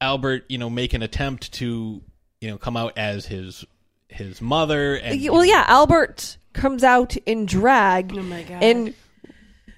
albert 0.00 0.44
you 0.48 0.58
know 0.58 0.70
make 0.70 0.92
an 0.92 1.02
attempt 1.02 1.52
to 1.52 2.02
you 2.40 2.50
know 2.50 2.58
come 2.58 2.76
out 2.76 2.96
as 2.96 3.26
his 3.26 3.64
his 4.10 4.42
mother 4.42 4.96
and 4.96 5.28
well, 5.30 5.44
yeah, 5.44 5.64
Albert 5.68 6.36
comes 6.52 6.82
out 6.82 7.16
in 7.18 7.46
drag. 7.46 8.12
Oh 8.16 8.22
my 8.22 8.42
god. 8.42 8.62
And 8.62 8.94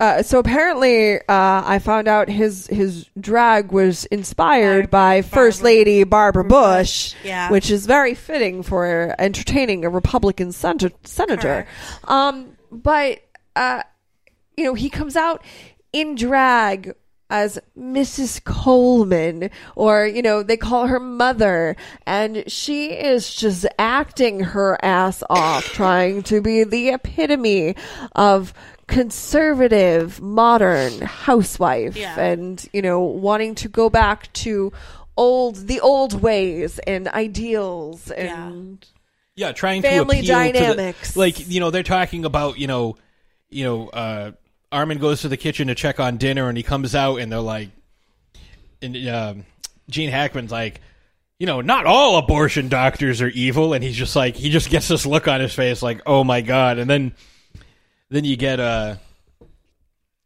uh, 0.03 0.23
so 0.23 0.41
apparently, 0.41 1.17
uh, 1.19 1.23
I 1.29 1.79
found 1.79 2.09
out 2.09 2.29
his 2.29 2.67
his 2.67 3.09
drag 3.21 3.71
was 3.71 4.05
inspired 4.07 4.91
by 4.91 5.23
First 5.23 5.63
Lady 5.63 6.03
Barbara 6.03 6.45
Bush, 6.45 7.15
Yeah. 7.25 7.51
which 7.51 7.71
is 7.71 7.87
very 7.87 8.15
fitting 8.15 8.65
for 8.65 9.15
entertaining 9.19 9.85
a 9.85 9.89
Republican 9.89 10.51
senator. 10.51 10.91
senator. 11.05 11.67
Um, 12.09 12.57
but 12.73 13.21
uh, 13.55 13.85
you 14.57 14.65
know, 14.65 14.75
he 14.75 14.91
comes 14.91 15.15
out 15.15 15.45
in 15.93 16.17
drag 16.17 16.95
as 17.31 17.59
Mrs. 17.79 18.45
Coleman, 18.45 19.49
or, 19.75 20.05
you 20.07 20.21
know, 20.21 20.43
they 20.43 20.59
call 20.59 20.87
her 20.89 21.01
mother, 21.01 21.77
and 22.07 22.45
she 22.47 22.91
is 22.91 23.35
just 23.35 23.65
acting 23.79 24.41
her 24.41 24.79
ass 24.85 25.23
off, 25.31 25.65
trying 25.73 26.23
to 26.25 26.43
be 26.43 26.63
the 26.65 26.91
epitome 26.91 27.75
of 28.15 28.53
conservative, 28.89 30.21
modern 30.21 31.01
housewife, 31.03 31.97
Yeah. 31.97 32.19
and, 32.19 32.65
you 32.73 32.83
know, 32.83 33.01
wanting 33.01 33.55
to 33.57 33.69
go 33.69 33.89
back 33.91 34.33
to 34.35 34.73
old, 35.17 35.57
the 35.69 35.81
old 35.81 36.21
ways 36.23 36.79
and 36.87 37.09
ideals 37.09 38.11
and. 38.11 38.85
yeah 39.37 39.53
trying 39.53 39.83
Family 39.83 40.23
to 40.23 40.33
appeal 40.33 40.47
to 40.47 40.53
the- 40.53 40.59
dynamics. 40.59 41.17
like 41.17 41.49
you 41.49 41.61
know 41.61 41.71
they're 41.71 41.83
talking 41.83 42.25
about 42.25 42.59
you 42.59 42.67
know 42.67 42.97
you 43.51 43.65
know 43.65 43.89
uh 43.89 44.33
armin 44.71 44.99
goes 44.99 45.21
to 45.23 45.29
the 45.29 45.37
kitchen 45.39 45.69
to 45.69 45.75
check 45.75 46.01
on 46.01 46.17
dinner 46.19 46.49
and 46.49 46.57
he 46.57 46.63
comes 46.63 46.95
out 46.95 47.17
and 47.17 47.31
they're 47.33 47.41
like 47.41 47.69
and 48.83 48.97
um 49.09 49.45
gene 49.91 50.11
hackman's 50.11 50.51
like 50.53 50.81
you 51.39 51.47
know 51.47 51.61
not 51.61 51.85
all 51.87 52.17
abortion 52.19 52.69
doctors 52.69 53.21
are 53.23 53.29
evil 53.29 53.73
and 53.75 53.83
he's 53.85 53.97
just 53.97 54.15
like 54.17 54.35
he 54.37 54.51
just 54.51 54.69
gets 54.71 54.89
this 54.89 55.05
look 55.07 55.29
on 55.29 55.41
his 55.41 55.55
face 55.55 55.83
like 55.83 56.01
oh 56.07 56.25
my 56.25 56.41
god 56.41 56.79
and 56.79 56.89
then 56.91 57.15
then 58.13 58.25
you 58.25 58.37
get 58.37 58.61
uh 58.61 58.97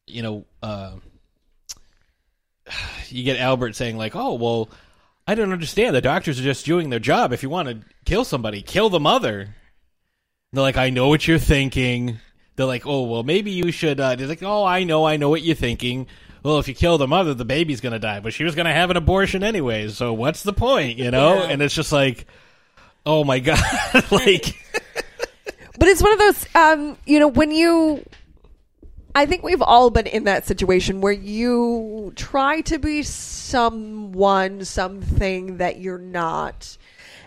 you 0.07 0.22
know 0.22 0.45
uh 0.62 0.93
you 3.09 3.24
get 3.24 3.39
albert 3.39 3.74
saying 3.74 3.97
like 3.97 4.14
oh 4.14 4.34
well 4.34 4.68
I 5.26 5.34
don't 5.34 5.53
understand. 5.53 5.97
The 5.97 6.01
doctors 6.01 6.39
are 6.39 6.45
just 6.45 6.64
doing 6.64 6.91
their 6.91 7.01
job. 7.01 7.32
If 7.32 7.43
you 7.43 7.51
want 7.51 7.68
to 7.68 7.80
kill 8.05 8.24
somebody, 8.24 8.62
kill 8.62 8.91
the 8.91 9.01
mother. 9.01 9.41
And 9.41 9.53
they're 10.53 10.62
like, 10.62 10.76
I 10.76 10.91
know 10.91 11.09
what 11.09 11.26
you're 11.26 11.39
thinking. 11.39 12.20
They're 12.55 12.66
like, 12.66 12.87
oh, 12.87 13.03
well, 13.03 13.24
maybe 13.24 13.51
you 13.51 13.72
should. 13.72 13.99
Uh, 13.99 14.14
they're 14.14 14.28
like, 14.28 14.45
oh, 14.45 14.64
I 14.64 14.84
know, 14.84 15.05
I 15.05 15.16
know 15.16 15.28
what 15.28 15.43
you're 15.43 15.57
thinking. 15.57 16.07
Well, 16.45 16.61
if 16.61 16.68
you 16.68 16.74
kill 16.74 16.97
the 16.97 17.09
mother, 17.09 17.34
the 17.34 17.45
baby's 17.45 17.80
going 17.80 17.93
to 17.93 17.99
die. 17.99 18.20
But 18.20 18.34
she 18.34 18.45
was 18.45 18.55
going 18.55 18.66
to 18.66 18.72
have 18.72 18.91
an 18.91 18.97
abortion 18.97 19.43
anyways. 19.43 19.97
So 19.97 20.12
what's 20.12 20.45
the 20.45 20.53
point, 20.53 20.97
you 20.97 21.11
know? 21.11 21.39
Yeah. 21.39 21.49
And 21.49 21.61
it's 21.61 21.74
just 21.74 21.91
like, 21.91 22.26
oh 23.05 23.24
my 23.24 23.39
God. 23.41 23.59
like, 24.12 24.55
But 25.79 25.89
it's 25.89 26.03
one 26.03 26.12
of 26.12 26.18
those, 26.18 26.47
um, 26.55 26.99
you 27.07 27.18
know, 27.18 27.29
when 27.29 27.51
you. 27.51 28.05
I 29.14 29.24
think 29.24 29.43
we've 29.43 29.62
all 29.62 29.89
been 29.89 30.07
in 30.07 30.24
that 30.24 30.47
situation 30.47 31.01
where 31.01 31.12
you 31.12 32.12
try 32.16 32.61
to 32.62 32.79
be 32.79 33.03
someone, 33.03 34.62
something 34.66 35.57
that 35.57 35.81
you're 35.81 35.97
not. 35.97 36.77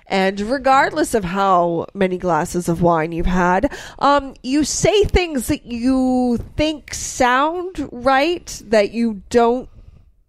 And 0.06 0.39
regardless 0.41 1.16
of 1.16 1.24
how 1.24 1.88
many 1.95 2.18
glasses 2.18 2.70
of 2.70 2.82
wine 2.82 3.12
you've 3.12 3.26
had, 3.28 3.74
um, 4.00 4.36
you 4.43 4.64
say 4.64 5.04
things 5.04 5.47
that 5.47 5.66
you 5.66 6.38
think 6.58 6.93
sound 6.93 7.89
right, 7.91 8.62
that 8.66 8.91
you 8.91 9.22
don't 9.30 9.70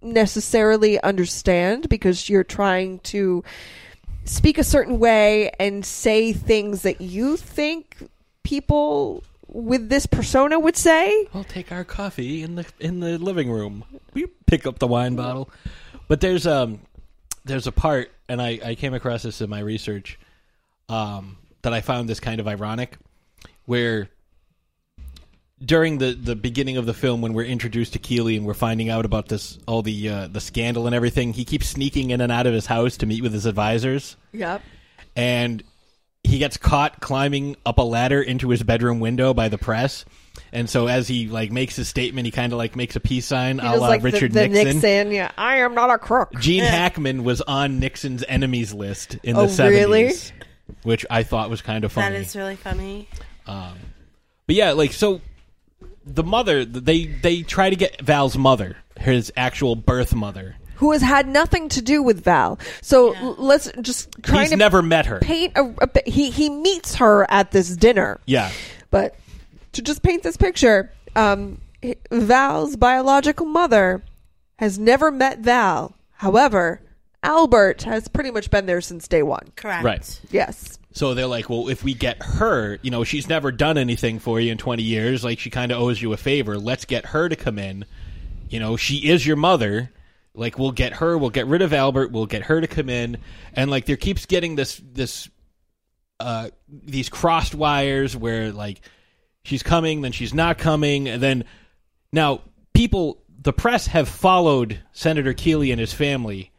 necessarily 0.02 1.00
understand 1.02 1.88
because 1.88 2.28
you're 2.28 2.44
trying 2.44 2.98
to 3.00 3.42
speak 4.24 4.58
a 4.58 4.64
certain 4.64 4.98
way 4.98 5.50
and 5.58 5.84
say 5.84 6.32
things 6.32 6.82
that 6.82 7.00
you 7.00 7.36
think 7.36 8.09
people 8.42 9.22
with 9.46 9.88
this 9.88 10.06
persona 10.06 10.58
would 10.58 10.76
say. 10.76 11.26
I'll 11.34 11.44
take 11.44 11.72
our 11.72 11.84
coffee 11.84 12.42
in 12.42 12.54
the 12.56 12.66
in 12.78 13.00
the 13.00 13.18
living 13.18 13.50
room. 13.50 13.84
We 14.14 14.26
pick 14.46 14.66
up 14.66 14.78
the 14.78 14.86
wine 14.86 15.16
bottle. 15.16 15.50
But 16.08 16.20
there's 16.20 16.46
um 16.46 16.80
there's 17.44 17.66
a 17.66 17.72
part 17.72 18.10
and 18.28 18.40
I, 18.40 18.58
I 18.64 18.74
came 18.74 18.94
across 18.94 19.22
this 19.22 19.40
in 19.40 19.48
my 19.50 19.60
research 19.60 20.18
um 20.88 21.36
that 21.62 21.72
I 21.72 21.80
found 21.80 22.08
this 22.08 22.20
kind 22.20 22.40
of 22.40 22.46
ironic 22.48 22.96
where 23.66 24.08
during 25.64 25.98
the 25.98 26.12
the 26.14 26.34
beginning 26.36 26.76
of 26.76 26.86
the 26.86 26.94
film 26.94 27.20
when 27.20 27.32
we're 27.34 27.44
introduced 27.44 27.92
to 27.92 27.98
Keeley 27.98 28.36
and 28.36 28.46
we're 28.46 28.54
finding 28.54 28.88
out 28.88 29.04
about 29.04 29.28
this 29.28 29.58
all 29.66 29.82
the 29.82 30.08
uh, 30.08 30.26
the 30.28 30.40
scandal 30.40 30.86
and 30.86 30.94
everything, 30.94 31.32
he 31.32 31.44
keeps 31.44 31.68
sneaking 31.68 32.10
in 32.10 32.20
and 32.20 32.32
out 32.32 32.46
of 32.46 32.54
his 32.54 32.66
house 32.66 32.96
to 32.98 33.06
meet 33.06 33.22
with 33.22 33.32
his 33.32 33.44
advisors, 33.46 34.16
Yep. 34.32 34.62
and 35.16 35.62
he 36.24 36.38
gets 36.38 36.56
caught 36.56 37.00
climbing 37.00 37.56
up 37.66 37.78
a 37.78 37.82
ladder 37.82 38.20
into 38.22 38.50
his 38.50 38.62
bedroom 38.62 39.00
window 39.00 39.34
by 39.34 39.48
the 39.48 39.58
press. 39.58 40.04
And 40.52 40.68
so 40.68 40.86
as 40.86 41.08
he 41.08 41.28
like 41.28 41.50
makes 41.50 41.76
his 41.76 41.88
statement, 41.88 42.24
he 42.26 42.30
kind 42.30 42.52
of 42.52 42.58
like 42.58 42.76
makes 42.76 42.94
a 42.96 43.00
peace 43.00 43.26
sign, 43.26 43.58
He 43.58 43.66
a 43.66 43.70
does 43.72 43.80
la 43.80 43.88
like 43.88 44.02
Richard 44.02 44.32
the, 44.32 44.40
the 44.42 44.48
Nixon. 44.48 44.74
Nixon. 44.76 45.12
Yeah, 45.12 45.30
I 45.36 45.56
am 45.58 45.74
not 45.74 45.90
a 45.90 45.98
crook. 45.98 46.32
Gene 46.40 46.64
Hackman 46.64 47.24
was 47.24 47.40
on 47.42 47.78
Nixon's 47.78 48.24
enemies 48.28 48.72
list 48.72 49.16
in 49.22 49.36
Oh, 49.36 49.42
the 49.42 49.48
seventies, 49.48 50.32
really? 50.32 50.76
which 50.82 51.04
I 51.10 51.22
thought 51.22 51.50
was 51.50 51.62
kind 51.62 51.84
of 51.84 51.92
funny. 51.92 52.14
That 52.16 52.20
is 52.22 52.36
really 52.36 52.56
funny. 52.56 53.08
Um, 53.46 53.74
but 54.46 54.56
yeah, 54.56 54.72
like 54.72 54.92
so, 54.92 55.20
the 56.04 56.24
mother 56.24 56.64
they 56.64 57.06
they 57.06 57.42
try 57.42 57.70
to 57.70 57.76
get 57.76 58.00
Val's 58.00 58.36
mother, 58.36 58.76
his 58.98 59.32
actual 59.36 59.74
birth 59.76 60.14
mother. 60.14 60.56
Who 60.80 60.92
has 60.92 61.00
had 61.02 61.28
nothing 61.28 61.68
to 61.68 61.80
do 61.82 62.02
with 62.02 62.24
Val. 62.24 62.58
So 62.82 63.14
l- 63.14 63.36
let's 63.38 63.70
just 63.80 64.20
kind 64.22 64.40
He's 64.40 64.52
of 64.52 64.58
never 64.58 64.82
met 64.82 65.06
her. 65.06 65.18
paint 65.20 65.52
a, 65.56 65.72
a 65.82 66.10
he 66.10 66.30
he 66.30 66.48
meets 66.50 66.96
her 66.96 67.30
at 67.30 67.50
this 67.52 67.76
dinner. 67.76 68.18
Yeah, 68.26 68.50
But 68.90 69.14
to 69.72 69.82
just 69.82 70.02
paint 70.02 70.22
this 70.22 70.36
picture, 70.36 70.92
um, 71.14 71.60
Val's 72.10 72.76
biological 72.76 73.46
mother 73.46 74.02
has 74.56 74.78
never 74.78 75.10
met 75.10 75.38
Val. 75.40 75.94
However, 76.12 76.80
Albert 77.22 77.82
has 77.82 78.08
pretty 78.08 78.30
much 78.30 78.50
been 78.50 78.66
there 78.66 78.80
since 78.80 79.06
day 79.06 79.22
one. 79.22 79.52
Correct. 79.56 79.84
right. 79.84 80.20
Yes. 80.30 80.78
So 80.92 81.14
they're 81.14 81.26
like, 81.26 81.48
well, 81.48 81.68
if 81.68 81.84
we 81.84 81.94
get 81.94 82.22
her, 82.22 82.78
you 82.82 82.90
know, 82.90 83.04
she's 83.04 83.28
never 83.28 83.52
done 83.52 83.78
anything 83.78 84.18
for 84.18 84.40
you 84.40 84.50
in 84.50 84.58
20 84.58 84.82
years. 84.82 85.22
Like, 85.22 85.38
she 85.38 85.48
kind 85.50 85.70
of 85.70 85.78
owes 85.80 86.02
you 86.02 86.12
a 86.12 86.16
favor. 86.16 86.58
Let's 86.58 86.84
get 86.84 87.06
her 87.06 87.28
to 87.28 87.36
come 87.36 87.58
in. 87.58 87.84
You 88.48 88.58
know, 88.58 88.76
she 88.76 89.08
is 89.08 89.24
your 89.26 89.36
mother. 89.36 89.92
Like, 90.34 90.58
we'll 90.58 90.72
get 90.72 90.94
her. 90.94 91.18
We'll 91.18 91.30
get 91.30 91.46
rid 91.46 91.62
of 91.62 91.72
Albert. 91.72 92.12
We'll 92.12 92.26
get 92.26 92.42
her 92.42 92.60
to 92.60 92.66
come 92.66 92.88
in. 92.88 93.18
And 93.52 93.70
like, 93.70 93.86
there 93.86 93.96
keeps 93.96 94.26
getting 94.26 94.56
this 94.56 94.80
this 94.92 95.28
uh 96.20 96.50
these 96.68 97.08
crossed 97.08 97.54
wires 97.54 98.16
where 98.16 98.52
like 98.52 98.82
she's 99.42 99.62
coming, 99.62 100.02
then 100.02 100.12
she's 100.12 100.34
not 100.34 100.58
coming, 100.58 101.08
and 101.08 101.22
then 101.22 101.44
now 102.12 102.42
people, 102.74 103.22
the 103.40 103.52
press 103.52 103.86
have 103.86 104.08
followed 104.08 104.80
Senator 104.92 105.32
Keeley 105.32 105.70
and 105.70 105.80
his 105.80 105.92
family. 105.92 106.52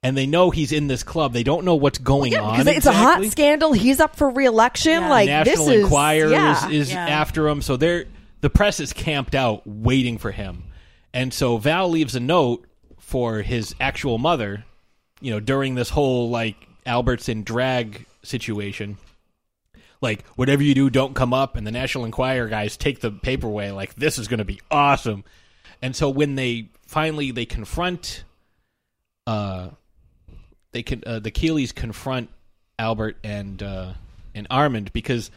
And 0.00 0.16
they 0.16 0.26
know 0.26 0.50
he's 0.50 0.70
in 0.70 0.86
this 0.86 1.02
club. 1.02 1.32
They 1.32 1.42
don't 1.42 1.64
know 1.64 1.74
what's 1.74 1.98
going 1.98 2.36
on. 2.36 2.58
Because 2.58 2.76
it's 2.76 2.86
a 2.86 2.92
hot 2.92 3.24
scandal. 3.24 3.72
He's 3.72 3.98
up 3.98 4.14
for 4.14 4.30
reelection. 4.30 5.08
Like 5.08 5.26
National 5.26 5.66
this 5.66 5.74
is 5.74 5.82
Enquirer 5.82 6.30
yeah. 6.30 6.68
is, 6.68 6.72
is 6.72 6.92
Yeah. 6.92 7.04
after 7.04 7.48
him, 7.48 7.60
so 7.60 7.76
they're 7.76 8.04
the 8.40 8.48
press 8.48 8.78
is 8.78 8.92
camped 8.92 9.34
out 9.34 9.66
waiting 9.66 10.16
for 10.16 10.30
him, 10.30 10.62
and 11.12 11.34
so 11.34 11.56
Val 11.56 11.90
leaves 11.90 12.14
a 12.14 12.20
note 12.20 12.67
for 13.08 13.40
his 13.40 13.74
actual 13.80 14.18
mother, 14.18 14.66
you 15.22 15.30
know, 15.30 15.40
during 15.40 15.74
this 15.74 15.88
whole 15.88 16.28
like 16.28 16.56
Albert's 16.84 17.30
in 17.30 17.42
drag 17.42 18.04
situation. 18.22 18.98
Like 20.02 20.26
whatever 20.36 20.62
you 20.62 20.74
do, 20.74 20.90
don't 20.90 21.14
come 21.14 21.32
up, 21.32 21.56
and 21.56 21.66
the 21.66 21.70
National 21.70 22.04
Enquirer 22.04 22.48
guys 22.48 22.76
take 22.76 23.00
the 23.00 23.10
paper 23.10 23.46
away. 23.46 23.70
Like 23.70 23.94
this 23.94 24.18
is 24.18 24.28
going 24.28 24.38
to 24.38 24.44
be 24.44 24.60
awesome, 24.70 25.24
and 25.80 25.96
so 25.96 26.10
when 26.10 26.34
they 26.34 26.68
finally 26.86 27.30
they 27.30 27.46
confront, 27.46 28.24
uh, 29.26 29.70
they 30.72 30.82
can 30.82 31.02
uh, 31.06 31.18
the 31.18 31.30
Keeleys 31.30 31.74
confront 31.74 32.28
Albert 32.78 33.16
and 33.24 33.62
uh, 33.62 33.94
and 34.34 34.46
Armand 34.50 34.92
because 34.92 35.30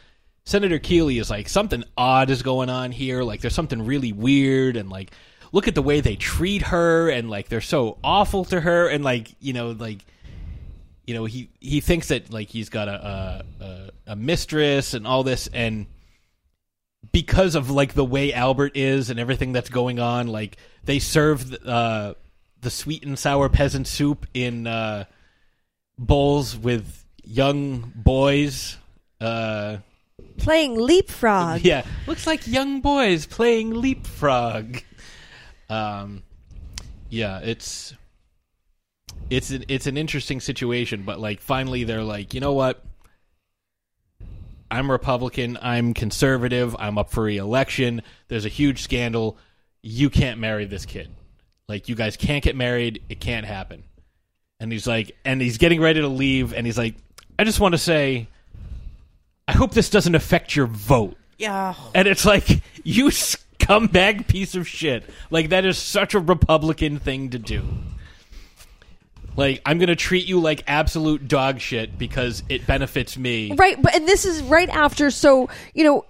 Senator 0.44 0.78
Keeley 0.78 1.20
is 1.20 1.30
like 1.30 1.48
something 1.48 1.86
odd 1.98 2.30
is 2.30 2.44
going 2.44 2.70
on 2.70 2.92
here. 2.92 3.24
Like 3.24 3.40
there's 3.40 3.56
something 3.56 3.86
really 3.86 4.12
weird 4.12 4.76
and 4.76 4.90
like 4.90 5.12
look 5.52 5.68
at 5.68 5.76
the 5.76 5.82
way 5.82 6.02
they 6.02 6.16
treat 6.16 6.64
her 6.64 7.10
and 7.10 7.30
like 7.30 7.50
they're 7.50 7.62
so 7.62 7.98
awful 8.04 8.46
to 8.46 8.62
her 8.62 8.88
and 8.88 9.04
like 9.04 9.36
you 9.40 9.54
know 9.54 9.72
like 9.72 10.06
you 11.06 11.14
know 11.14 11.26
he 11.26 11.50
he 11.60 11.82
thinks 11.82 12.08
that 12.10 12.32
like 12.32 12.50
he's 12.50 12.70
got 12.70 12.88
a 12.88 13.46
a, 13.60 13.90
a, 14.08 14.16
mistress 14.16 14.94
and 14.94 15.06
all 15.06 15.24
this. 15.24 15.50
And 15.54 15.88
because 17.12 17.56
of 17.56 17.70
like 17.70 17.94
the 17.94 18.06
way 18.06 18.34
Albert 18.34 18.78
is 18.78 19.10
and 19.10 19.20
everything 19.20 19.52
that's 19.52 19.70
going 19.70 20.00
on 20.00 20.28
like 20.28 20.58
they 20.84 21.00
serve 21.00 21.54
uh 21.66 22.14
the 22.62 22.70
sweet 22.70 23.04
and 23.04 23.18
sour 23.18 23.50
peasant 23.50 23.88
soup 23.88 24.28
in 24.34 24.68
uh 24.68 25.06
bowls 25.98 26.56
with 26.56 27.04
young 27.24 27.92
boys 27.96 28.78
uh 29.20 29.78
playing 30.38 30.80
leapfrog. 30.80 31.62
yeah. 31.64 31.86
Looks 32.08 32.26
like 32.26 32.48
young 32.48 32.82
boys 32.82 33.26
playing 33.26 33.74
leapfrog 33.74 34.78
um 35.72 36.22
yeah 37.10 37.40
it's 37.40 37.94
it's 39.30 39.50
an, 39.52 39.64
it's 39.70 39.88
an 39.88 39.98
interesting 39.98 40.40
situation 40.42 41.04
but 41.04 41.20
like 41.20 41.40
finally 41.40 41.84
they're 41.86 42.04
like 42.04 42.34
you 42.34 42.40
know 42.42 42.54
what? 42.54 42.84
I'm 44.70 44.90
republican 44.90 45.58
i'm 45.62 45.94
conservative 45.94 46.76
i'm 46.80 46.98
up 46.98 47.10
for 47.12 47.24
re-election. 47.24 48.02
There's 48.28 48.46
a 48.46 48.50
huge 48.50 48.82
scandal. 48.84 49.38
You 49.82 50.10
can't 50.10 50.40
marry 50.40 50.66
this 50.66 50.86
kid. 50.86 51.10
Like 51.68 51.90
you 51.90 51.96
guys 51.96 52.16
can't 52.18 52.44
get 52.44 52.56
married. 52.56 53.02
It 53.10 53.20
can't 53.20 53.46
happen. 53.46 53.84
And 54.60 54.72
he's 54.72 54.86
like 54.88 55.16
and 55.26 55.42
he's 55.42 55.58
getting 55.58 55.82
ready 55.82 56.02
to 56.02 56.08
leave 56.08 56.54
and 56.54 56.66
he's 56.66 56.78
like 56.78 56.96
i 57.40 57.44
just 57.44 57.60
want 57.60 57.74
to 57.74 57.78
say 57.78 58.28
i 59.48 59.54
hope 59.54 59.72
this 59.72 59.90
doesn't 59.90 60.16
affect 60.16 60.56
your 60.56 60.68
vote. 60.68 61.18
Yeah. 61.38 61.74
and 61.96 62.08
it's 62.08 62.26
like 62.26 62.62
you 62.84 63.10
scumbag 63.62 64.28
piece 64.28 64.56
of 64.56 64.68
shit. 64.68 65.04
Like 65.30 65.50
that 65.50 65.66
is 65.66 65.78
such 65.78 66.14
a 66.14 66.20
Republican 66.20 67.00
thing 67.00 67.30
to 67.32 67.40
do. 67.40 67.64
Like 69.36 69.62
I'm 69.66 69.80
gonna 69.80 69.96
treat 69.96 70.26
you 70.26 70.40
like 70.40 70.64
absolute 70.68 71.28
dog 71.28 71.60
shit 71.60 71.98
because 71.98 72.44
it 72.50 72.68
benefits 72.68 73.18
me. 73.18 73.54
Right, 73.56 73.82
but 73.82 73.96
and 73.96 74.08
this 74.08 74.26
is 74.26 74.42
right 74.44 74.70
after. 74.70 75.10
So 75.10 75.50
you 75.74 75.84
know, 75.84 76.06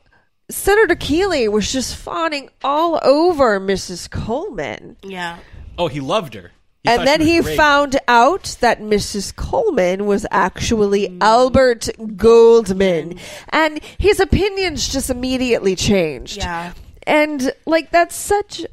Senator 0.49 0.95
Keeley 0.95 1.47
was 1.47 1.71
just 1.71 1.95
fawning 1.95 2.49
all 2.63 2.99
over 3.03 3.59
Mrs. 3.59 4.09
Coleman, 4.09 4.97
Yeah. 5.03 5.37
Oh, 5.77 5.87
he 5.87 5.99
loved 5.99 6.33
her. 6.33 6.51
He 6.83 6.89
and 6.89 7.07
then 7.07 7.21
he 7.21 7.39
great. 7.41 7.55
found 7.55 7.97
out 8.07 8.57
that 8.59 8.81
Mrs. 8.81 9.35
Coleman 9.35 10.07
was 10.07 10.25
actually 10.31 11.15
Albert 11.21 11.89
Goldman, 12.17 13.19
and 13.49 13.79
his 13.99 14.19
opinions 14.19 14.89
just 14.89 15.11
immediately 15.11 15.75
changed. 15.75 16.37
Yeah. 16.37 16.73
And 17.07 17.51
like 17.65 17.91
that's 17.91 18.15
such 18.15 18.65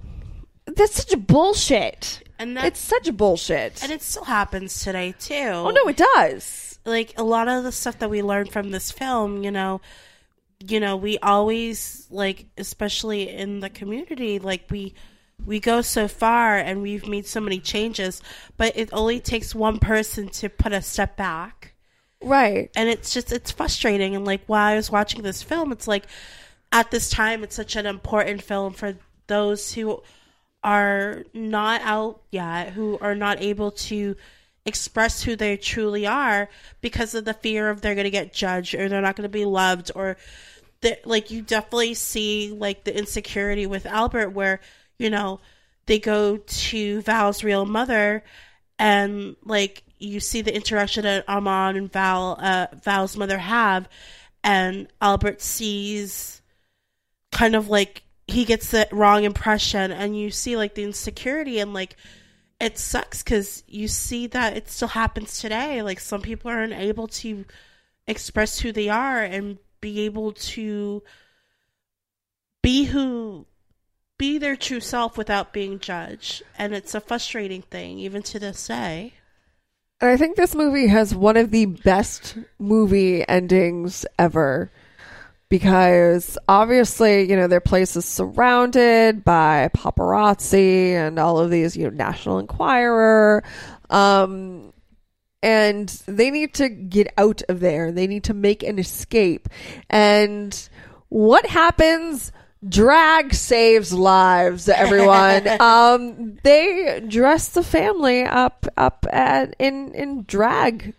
that's 0.66 1.04
such 1.04 1.18
bullshit. 1.26 2.22
And 2.38 2.56
that- 2.56 2.66
it's 2.66 2.80
such 2.80 3.08
a 3.08 3.12
bullshit. 3.12 3.82
And 3.82 3.90
it 3.90 4.02
still 4.02 4.24
happens 4.24 4.82
today 4.82 5.14
too. 5.18 5.34
oh 5.34 5.70
no, 5.70 5.88
it 5.88 5.96
does. 5.96 6.78
like 6.84 7.14
a 7.18 7.22
lot 7.24 7.48
of 7.48 7.64
the 7.64 7.72
stuff 7.72 7.98
that 7.98 8.10
we 8.10 8.22
learned 8.22 8.52
from 8.52 8.70
this 8.70 8.90
film, 8.92 9.42
you 9.42 9.50
know, 9.50 9.80
you 10.60 10.80
know, 10.80 10.96
we 10.96 11.18
always 11.18 12.06
like 12.10 12.46
especially 12.56 13.28
in 13.28 13.60
the 13.60 13.70
community, 13.70 14.38
like 14.38 14.64
we 14.70 14.94
we 15.46 15.60
go 15.60 15.80
so 15.82 16.08
far 16.08 16.56
and 16.56 16.82
we've 16.82 17.06
made 17.06 17.26
so 17.26 17.40
many 17.40 17.60
changes, 17.60 18.22
but 18.56 18.76
it 18.76 18.88
only 18.92 19.20
takes 19.20 19.54
one 19.54 19.78
person 19.78 20.28
to 20.28 20.48
put 20.48 20.72
a 20.72 20.82
step 20.82 21.16
back. 21.16 21.74
Right. 22.20 22.70
And 22.74 22.88
it's 22.88 23.14
just 23.14 23.32
it's 23.32 23.52
frustrating 23.52 24.16
and 24.16 24.24
like 24.24 24.42
while 24.46 24.66
I 24.66 24.74
was 24.76 24.90
watching 24.90 25.22
this 25.22 25.42
film, 25.42 25.70
it's 25.72 25.86
like 25.86 26.04
at 26.72 26.90
this 26.90 27.10
time 27.10 27.42
it's 27.42 27.56
such 27.56 27.76
an 27.76 27.86
important 27.86 28.42
film 28.42 28.72
for 28.72 28.94
those 29.26 29.72
who 29.72 30.02
are 30.62 31.24
not 31.32 31.80
out 31.82 32.22
yet, 32.30 32.72
who 32.72 32.98
are 33.00 33.14
not 33.14 33.40
able 33.40 33.70
to 33.70 34.16
express 34.66 35.22
who 35.22 35.34
they 35.34 35.56
truly 35.56 36.06
are 36.06 36.48
because 36.80 37.14
of 37.14 37.24
the 37.24 37.32
fear 37.32 37.70
of 37.70 37.80
they're 37.80 37.94
going 37.94 38.04
to 38.04 38.10
get 38.10 38.34
judged 38.34 38.74
or 38.74 38.88
they're 38.88 39.00
not 39.00 39.16
going 39.16 39.22
to 39.22 39.28
be 39.28 39.46
loved 39.46 39.90
or 39.94 40.16
like 41.04 41.30
you 41.30 41.42
definitely 41.42 41.94
see 41.94 42.52
like 42.52 42.84
the 42.84 42.96
insecurity 42.96 43.66
with 43.66 43.86
Albert 43.86 44.30
where 44.30 44.60
you 44.98 45.10
know 45.10 45.40
they 45.86 45.98
go 45.98 46.36
to 46.36 47.00
Val's 47.02 47.42
real 47.42 47.64
mother 47.64 48.22
and 48.78 49.36
like 49.42 49.82
you 49.98 50.20
see 50.20 50.42
the 50.42 50.54
interaction 50.54 51.02
that 51.04 51.24
Armand 51.26 51.78
and 51.78 51.90
Val 51.90 52.38
uh, 52.40 52.66
Val's 52.84 53.16
mother 53.16 53.38
have 53.38 53.88
and 54.44 54.86
Albert 55.00 55.40
sees 55.40 56.37
kind 57.32 57.54
of 57.54 57.68
like 57.68 58.02
he 58.26 58.44
gets 58.44 58.70
the 58.70 58.86
wrong 58.92 59.24
impression 59.24 59.90
and 59.90 60.18
you 60.18 60.30
see 60.30 60.56
like 60.56 60.74
the 60.74 60.84
insecurity 60.84 61.58
and 61.60 61.72
like 61.72 61.96
it 62.60 62.76
sucks 62.76 63.22
because 63.22 63.62
you 63.68 63.88
see 63.88 64.26
that 64.28 64.56
it 64.56 64.68
still 64.68 64.88
happens 64.88 65.38
today. 65.38 65.82
Like 65.82 66.00
some 66.00 66.22
people 66.22 66.50
are 66.50 66.62
unable 66.62 67.08
to 67.08 67.44
express 68.06 68.58
who 68.58 68.72
they 68.72 68.88
are 68.88 69.22
and 69.22 69.58
be 69.80 70.00
able 70.00 70.32
to 70.32 71.02
be 72.62 72.84
who 72.84 73.46
be 74.18 74.38
their 74.38 74.56
true 74.56 74.80
self 74.80 75.16
without 75.16 75.52
being 75.52 75.78
judged. 75.78 76.42
And 76.58 76.74
it's 76.74 76.94
a 76.94 77.00
frustrating 77.00 77.62
thing 77.62 77.98
even 78.00 78.22
to 78.24 78.38
this 78.38 78.66
day. 78.66 79.14
And 80.00 80.10
I 80.10 80.16
think 80.16 80.36
this 80.36 80.54
movie 80.54 80.88
has 80.88 81.14
one 81.14 81.36
of 81.36 81.50
the 81.50 81.66
best 81.66 82.36
movie 82.58 83.26
endings 83.28 84.04
ever. 84.18 84.70
Because 85.48 86.36
obviously, 86.46 87.28
you 87.28 87.36
know, 87.36 87.46
their 87.46 87.60
place 87.60 87.96
is 87.96 88.04
surrounded 88.04 89.24
by 89.24 89.70
paparazzi 89.74 90.92
and 90.92 91.18
all 91.18 91.38
of 91.38 91.50
these, 91.50 91.76
you 91.76 91.84
know, 91.84 91.90
National 91.90 92.38
Enquirer. 92.38 93.42
Um, 93.88 94.72
and 95.42 95.88
they 96.06 96.30
need 96.30 96.54
to 96.54 96.68
get 96.68 97.12
out 97.16 97.42
of 97.48 97.60
there. 97.60 97.92
They 97.92 98.06
need 98.06 98.24
to 98.24 98.34
make 98.34 98.62
an 98.62 98.78
escape. 98.78 99.48
And 99.88 100.68
what 101.08 101.46
happens? 101.46 102.32
Drag 102.68 103.32
saves 103.34 103.92
lives, 103.92 104.68
everyone. 104.68 105.48
um, 105.60 106.38
they 106.42 107.02
dress 107.06 107.50
the 107.50 107.62
family 107.62 108.24
up 108.24 108.66
up 108.76 109.06
at 109.10 109.54
in 109.60 109.94
in 109.94 110.24
drag 110.24 110.94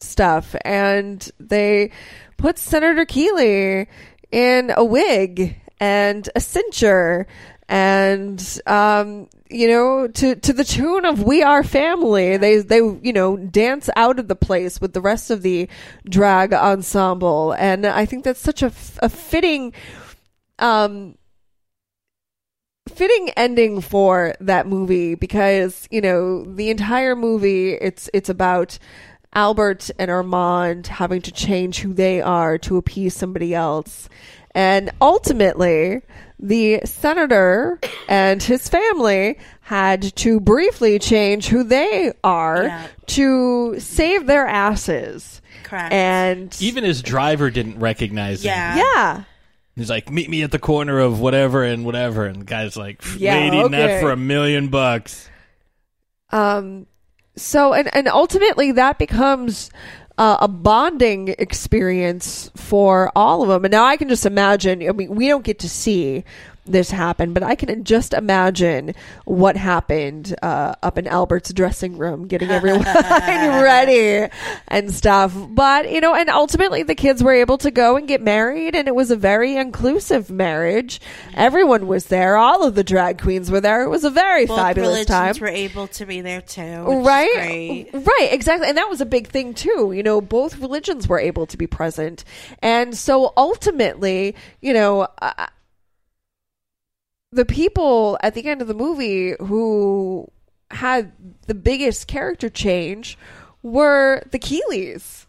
stuff, 0.00 0.56
and 0.64 1.30
they 1.38 1.90
put 2.36 2.58
Senator 2.58 3.04
Keeley 3.04 3.88
in 4.30 4.72
a 4.76 4.84
wig 4.84 5.56
and 5.80 6.28
a 6.34 6.40
cincher 6.40 7.26
and 7.68 8.60
um 8.66 9.28
you 9.48 9.68
know 9.68 10.06
to 10.06 10.34
to 10.36 10.52
the 10.52 10.64
tune 10.64 11.04
of 11.04 11.22
we 11.22 11.42
are 11.42 11.62
family. 11.62 12.36
They 12.36 12.58
they 12.58 12.78
you 12.78 13.12
know 13.12 13.36
dance 13.36 13.88
out 13.96 14.18
of 14.18 14.28
the 14.28 14.36
place 14.36 14.80
with 14.80 14.92
the 14.92 15.00
rest 15.00 15.30
of 15.30 15.42
the 15.42 15.68
drag 16.08 16.52
ensemble. 16.52 17.52
And 17.52 17.86
i 17.86 18.04
think 18.04 18.24
that's 18.24 18.40
such 18.40 18.62
a, 18.62 18.72
a 18.98 19.08
fitting 19.08 19.72
um 20.58 21.16
fitting 22.88 23.30
ending 23.30 23.80
for 23.80 24.34
that 24.40 24.66
movie 24.66 25.14
because 25.14 25.88
you 25.90 26.00
know 26.00 26.44
the 26.44 26.68
entire 26.70 27.16
movie 27.16 27.72
it's 27.72 28.10
it's 28.12 28.28
about 28.28 28.78
Albert 29.34 29.90
and 29.98 30.10
Armand 30.10 30.86
having 30.86 31.20
to 31.22 31.32
change 31.32 31.80
who 31.80 31.92
they 31.92 32.20
are 32.20 32.58
to 32.58 32.76
appease 32.76 33.14
somebody 33.14 33.54
else 33.54 34.08
and 34.54 34.90
ultimately 35.00 36.02
the 36.38 36.80
senator 36.84 37.78
and 38.08 38.42
his 38.42 38.68
family 38.68 39.38
had 39.62 40.02
to 40.16 40.38
briefly 40.40 40.98
change 40.98 41.48
who 41.48 41.64
they 41.64 42.12
are 42.22 42.64
Yeah. 42.64 42.86
to 43.06 43.80
save 43.80 44.26
their 44.26 44.46
asses 44.46 45.40
Correct. 45.64 45.92
and 45.92 46.56
Even 46.60 46.84
his 46.84 47.02
driver 47.02 47.50
didn't 47.50 47.78
recognize 47.80 48.44
Yeah. 48.44 48.72
him. 48.74 48.78
yeah 48.78 49.24
He's 49.76 49.90
like, 49.90 50.08
meet 50.08 50.30
me 50.30 50.42
at 50.44 50.52
the 50.52 50.60
corner 50.60 51.00
of 51.00 51.18
whatever 51.18 51.64
and 51.64 51.84
whatever. 51.84 52.26
And 52.26 52.42
the 52.42 52.44
guy's 52.44 52.76
like, 52.76 53.02
Yeah, 53.18 53.34
lady, 53.34 53.56
okay. 53.58 53.76
not 53.94 54.00
for 54.00 54.12
a 54.12 54.16
million 54.16 54.68
bucks. 54.68 55.28
Um, 56.30 56.86
so 57.36 57.72
and 57.72 57.94
and 57.94 58.08
ultimately 58.08 58.72
that 58.72 58.98
becomes 58.98 59.70
uh, 60.18 60.38
a 60.40 60.48
bonding 60.48 61.34
experience 61.38 62.50
for 62.54 63.10
all 63.16 63.42
of 63.42 63.48
them. 63.48 63.64
And 63.64 63.72
now 63.72 63.84
I 63.84 63.96
can 63.96 64.08
just 64.08 64.26
imagine. 64.26 64.86
I 64.88 64.92
mean, 64.92 65.14
we 65.14 65.28
don't 65.28 65.44
get 65.44 65.58
to 65.60 65.68
see 65.68 66.24
this 66.66 66.90
happened, 66.90 67.34
but 67.34 67.42
I 67.42 67.54
can 67.54 67.84
just 67.84 68.14
imagine 68.14 68.94
what 69.24 69.56
happened 69.56 70.34
uh, 70.42 70.74
up 70.82 70.96
in 70.98 71.06
Albert's 71.06 71.52
dressing 71.52 71.98
room, 71.98 72.26
getting 72.26 72.50
everyone 72.50 72.84
ready 72.84 74.28
and 74.68 74.92
stuff. 74.94 75.34
But 75.50 75.90
you 75.90 76.00
know, 76.00 76.14
and 76.14 76.28
ultimately 76.30 76.82
the 76.82 76.94
kids 76.94 77.22
were 77.22 77.34
able 77.34 77.58
to 77.58 77.70
go 77.70 77.96
and 77.96 78.08
get 78.08 78.22
married, 78.22 78.74
and 78.74 78.88
it 78.88 78.94
was 78.94 79.10
a 79.10 79.16
very 79.16 79.56
inclusive 79.56 80.30
marriage. 80.30 81.00
Everyone 81.34 81.86
was 81.86 82.06
there. 82.06 82.36
All 82.36 82.64
of 82.64 82.74
the 82.74 82.84
drag 82.84 83.20
queens 83.20 83.50
were 83.50 83.60
there. 83.60 83.82
It 83.82 83.88
was 83.88 84.04
a 84.04 84.10
very 84.10 84.46
Both 84.46 84.58
fabulous 84.58 85.06
time 85.06 85.34
were 85.40 85.48
able 85.48 85.86
to 85.88 86.06
be 86.06 86.20
there 86.20 86.40
too. 86.40 86.62
right 87.02 87.88
right 87.92 88.28
exactly 88.30 88.68
and 88.68 88.76
that 88.78 88.88
was 88.88 89.00
a 89.00 89.06
big 89.06 89.28
thing 89.28 89.52
too 89.54 89.92
you 89.94 90.02
know 90.02 90.20
both 90.20 90.58
religions 90.58 91.08
were 91.08 91.18
able 91.18 91.46
to 91.46 91.56
be 91.56 91.66
present 91.66 92.24
and 92.60 92.96
so 92.96 93.32
ultimately 93.36 94.34
you 94.60 94.72
know 94.72 95.06
uh, 95.20 95.46
the 97.34 97.44
people 97.44 98.16
at 98.22 98.34
the 98.34 98.46
end 98.46 98.62
of 98.62 98.68
the 98.68 98.74
movie 98.74 99.34
who 99.40 100.30
had 100.70 101.12
the 101.46 101.54
biggest 101.54 102.06
character 102.06 102.48
change 102.48 103.18
were 103.62 104.22
the 104.30 104.38
keeleys 104.38 105.26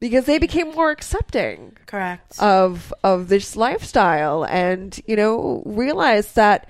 because 0.00 0.26
they 0.26 0.38
became 0.38 0.70
more 0.72 0.90
accepting 0.90 1.76
Correct. 1.86 2.38
of 2.40 2.92
of 3.02 3.28
this 3.28 3.56
lifestyle 3.56 4.44
and 4.44 5.00
you 5.06 5.16
know 5.16 5.62
realize 5.66 6.32
that 6.34 6.68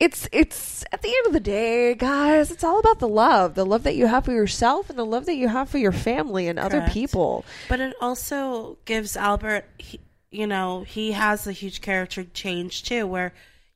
it's 0.00 0.28
it's 0.32 0.84
at 0.92 1.00
the 1.02 1.08
end 1.08 1.26
of 1.28 1.32
the 1.32 1.40
day 1.40 1.94
guys 1.94 2.50
it's 2.50 2.64
all 2.64 2.78
about 2.78 2.98
the 2.98 3.08
love 3.08 3.54
the 3.54 3.64
love 3.64 3.84
that 3.84 3.96
you 3.96 4.06
have 4.06 4.24
for 4.24 4.32
yourself 4.32 4.90
and 4.90 4.98
the 4.98 5.06
love 5.06 5.24
that 5.26 5.36
you 5.36 5.48
have 5.48 5.68
for 5.68 5.78
your 5.78 5.92
family 5.92 6.46
and 6.48 6.58
other 6.58 6.82
people 6.90 7.44
But 7.68 7.80
it 7.80 7.94
also 8.00 8.76
gives 8.84 9.16
Albert, 9.16 9.64
he, 9.78 10.00
you 10.30 10.46
know, 10.46 10.82
he 10.82 11.12
has 11.12 11.46
a 11.46 11.52
huge 11.52 11.80
character 11.80 12.24
change 12.24 12.82
too, 12.82 13.06
where 13.06 13.32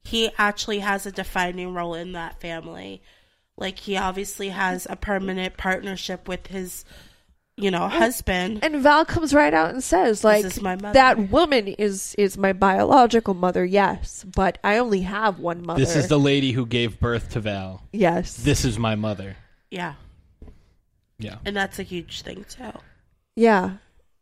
he 0.09 0.31
actually 0.39 0.79
has 0.81 1.07
a 1.07 1.13
defining 1.13 1.75
role 1.75 1.95
in 1.95 2.13
that 2.13 2.41
family. 2.41 3.03
Like 3.57 3.79
he 3.81 3.97
obviously 3.97 4.49
has 4.51 4.87
a 4.89 4.97
permanent 4.97 5.57
partnership 5.57 6.29
with 6.29 6.47
his, 6.47 6.85
you 7.57 7.71
know, 7.71 7.89
husband. 7.89 8.61
and 8.63 8.77
val 8.77 9.05
comes 9.05 9.35
right 9.35 9.53
out 9.53 9.71
and 9.71 9.83
says 9.83 10.23
like 10.23 10.45
is 10.45 10.63
my 10.63 10.77
mother. 10.77 10.93
that 10.95 11.31
woman 11.31 11.67
is 11.69 12.15
is 12.17 12.39
my 12.39 12.53
biological 12.53 13.35
mother 13.35 13.65
yes 13.65 14.25
but 14.37 14.59
i 14.63 14.79
only 14.79 15.01
have 15.01 15.41
one 15.41 15.61
mother 15.67 15.81
This 15.81 15.97
is 15.97 16.07
the 16.07 16.21
lady 16.21 16.53
who 16.53 16.65
gave 16.67 17.01
birth 17.01 17.31
to 17.31 17.41
Val. 17.41 17.83
yes 17.93 18.37
This 18.37 18.65
is 18.65 18.79
my 18.79 18.95
mother. 18.95 19.37
Yeah, 19.71 19.95
Yeah. 21.19 21.39
and 21.45 21.57
that's 21.57 21.79
a 21.79 21.83
huge 21.83 22.23
thing 22.23 22.45
too. 22.49 22.73
Yeah. 23.37 23.79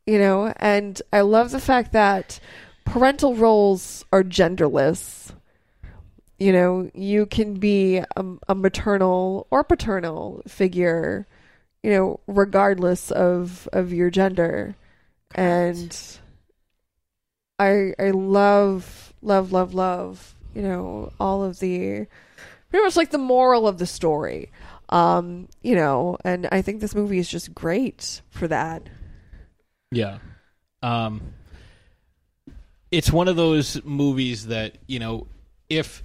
You 0.06 0.18
know, 0.18 0.52
and 0.56 1.00
I 1.12 1.20
love 1.22 1.50
the 1.50 1.60
fact 1.60 1.92
that 1.92 2.40
parental 2.84 3.34
roles 3.34 4.04
are 4.12 4.22
genderless. 4.22 5.32
You 6.38 6.52
know, 6.52 6.90
you 6.94 7.26
can 7.26 7.54
be 7.54 7.98
a, 7.98 8.24
a 8.48 8.54
maternal 8.54 9.46
or 9.50 9.64
paternal 9.64 10.42
figure, 10.46 11.26
you 11.82 11.90
know, 11.90 12.20
regardless 12.26 13.10
of 13.10 13.68
of 13.72 13.92
your 13.92 14.10
gender. 14.10 14.76
And 15.34 15.96
I 17.58 17.94
I 17.98 18.10
love 18.10 19.14
love 19.22 19.52
love 19.52 19.72
love, 19.72 20.34
you 20.54 20.62
know, 20.62 21.12
all 21.18 21.42
of 21.42 21.58
the 21.58 22.06
pretty 22.70 22.84
much 22.84 22.96
like 22.96 23.10
the 23.10 23.18
moral 23.18 23.66
of 23.66 23.78
the 23.78 23.86
story. 23.86 24.50
Um, 24.88 25.48
you 25.62 25.74
know, 25.74 26.16
and 26.24 26.48
I 26.52 26.62
think 26.62 26.80
this 26.80 26.94
movie 26.94 27.18
is 27.18 27.28
just 27.28 27.54
great 27.54 28.20
for 28.30 28.46
that. 28.48 28.88
Yeah. 29.90 30.18
Um, 30.82 31.34
it's 32.90 33.10
one 33.10 33.26
of 33.26 33.36
those 33.36 33.82
movies 33.84 34.46
that, 34.46 34.78
you 34.86 34.98
know, 34.98 35.26
if 35.68 36.02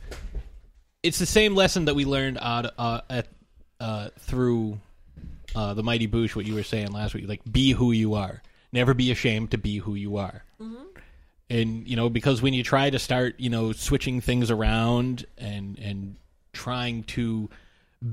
it's 1.03 1.19
the 1.19 1.25
same 1.25 1.55
lesson 1.55 1.85
that 1.85 1.95
we 1.95 2.05
learned 2.05 2.38
out 2.41 2.73
uh, 2.77 3.01
at 3.09 3.27
uh, 3.79 4.09
through 4.19 4.79
uh, 5.55 5.73
the 5.73 5.83
Mighty 5.83 6.07
Boosh, 6.07 6.35
what 6.35 6.45
you 6.45 6.53
were 6.55 6.63
saying 6.63 6.91
last 6.91 7.13
week, 7.13 7.27
like 7.27 7.41
be 7.49 7.71
who 7.71 7.91
you 7.91 8.13
are. 8.13 8.41
Never 8.71 8.93
be 8.93 9.11
ashamed 9.11 9.51
to 9.51 9.57
be 9.57 9.77
who 9.77 9.95
you 9.95 10.17
are. 10.17 10.43
And 11.49 11.88
you 11.88 11.95
know, 11.95 12.09
because 12.09 12.41
when 12.41 12.53
you 12.53 12.63
try 12.63 12.89
to 12.89 12.99
start, 12.99 13.35
you 13.38 13.49
know, 13.49 13.73
switching 13.73 14.21
things 14.21 14.49
around 14.49 15.25
and 15.38 15.77
and 15.79 16.15
trying 16.53 17.03
to 17.03 17.49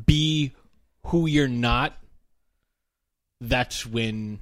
be 0.06 0.52
who 1.06 1.26
you're 1.26 1.46
not, 1.46 1.96
that's 3.40 3.86
when 3.86 4.40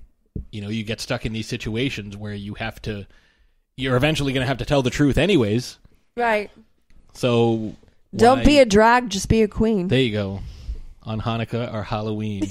you 0.51 0.62
know 0.62 0.69
you 0.69 0.85
get 0.85 1.01
stuck 1.01 1.27
in 1.27 1.33
these 1.33 1.47
situations 1.47 2.16
where 2.16 2.35
you 2.35 2.55
have 2.55 2.81
to 2.83 3.07
you're 3.77 3.97
eventually 3.97 4.33
going 4.33 4.43
to 4.43 4.47
have 4.49 4.59
to 4.59 4.65
tell 4.65 4.83
the 4.83 4.91
truth 4.91 5.19
anyways 5.19 5.78
Right. 6.16 6.51
So 7.17 7.75
Don't 8.15 8.39
why- 8.39 8.45
be 8.45 8.59
a 8.61 8.65
drag, 8.65 9.09
just 9.11 9.29
be 9.29 9.43
a 9.43 9.49
queen. 9.49 9.89
there 9.89 10.01
you 10.01 10.13
go 10.13 10.41
on 11.03 11.21
hanukkah 11.21 11.73
or 11.73 11.83
halloween 11.83 12.45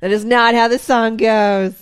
That 0.00 0.10
is 0.10 0.24
not 0.24 0.54
how 0.56 0.66
the 0.66 0.78
song 0.80 1.16
goes. 1.16 1.74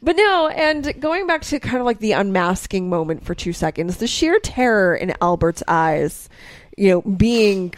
But 0.00 0.14
no, 0.14 0.46
and 0.46 1.00
going 1.00 1.26
back 1.26 1.42
to 1.42 1.58
kind 1.58 1.78
of 1.78 1.84
like 1.86 1.98
the 1.98 2.12
unmasking 2.12 2.88
moment 2.88 3.24
for 3.24 3.34
two 3.34 3.52
seconds, 3.52 3.96
the 3.96 4.06
sheer 4.06 4.38
terror 4.38 4.94
in 4.94 5.12
Albert's 5.20 5.64
eyes, 5.66 6.28
you 6.76 6.90
know, 6.90 7.00
being 7.02 7.74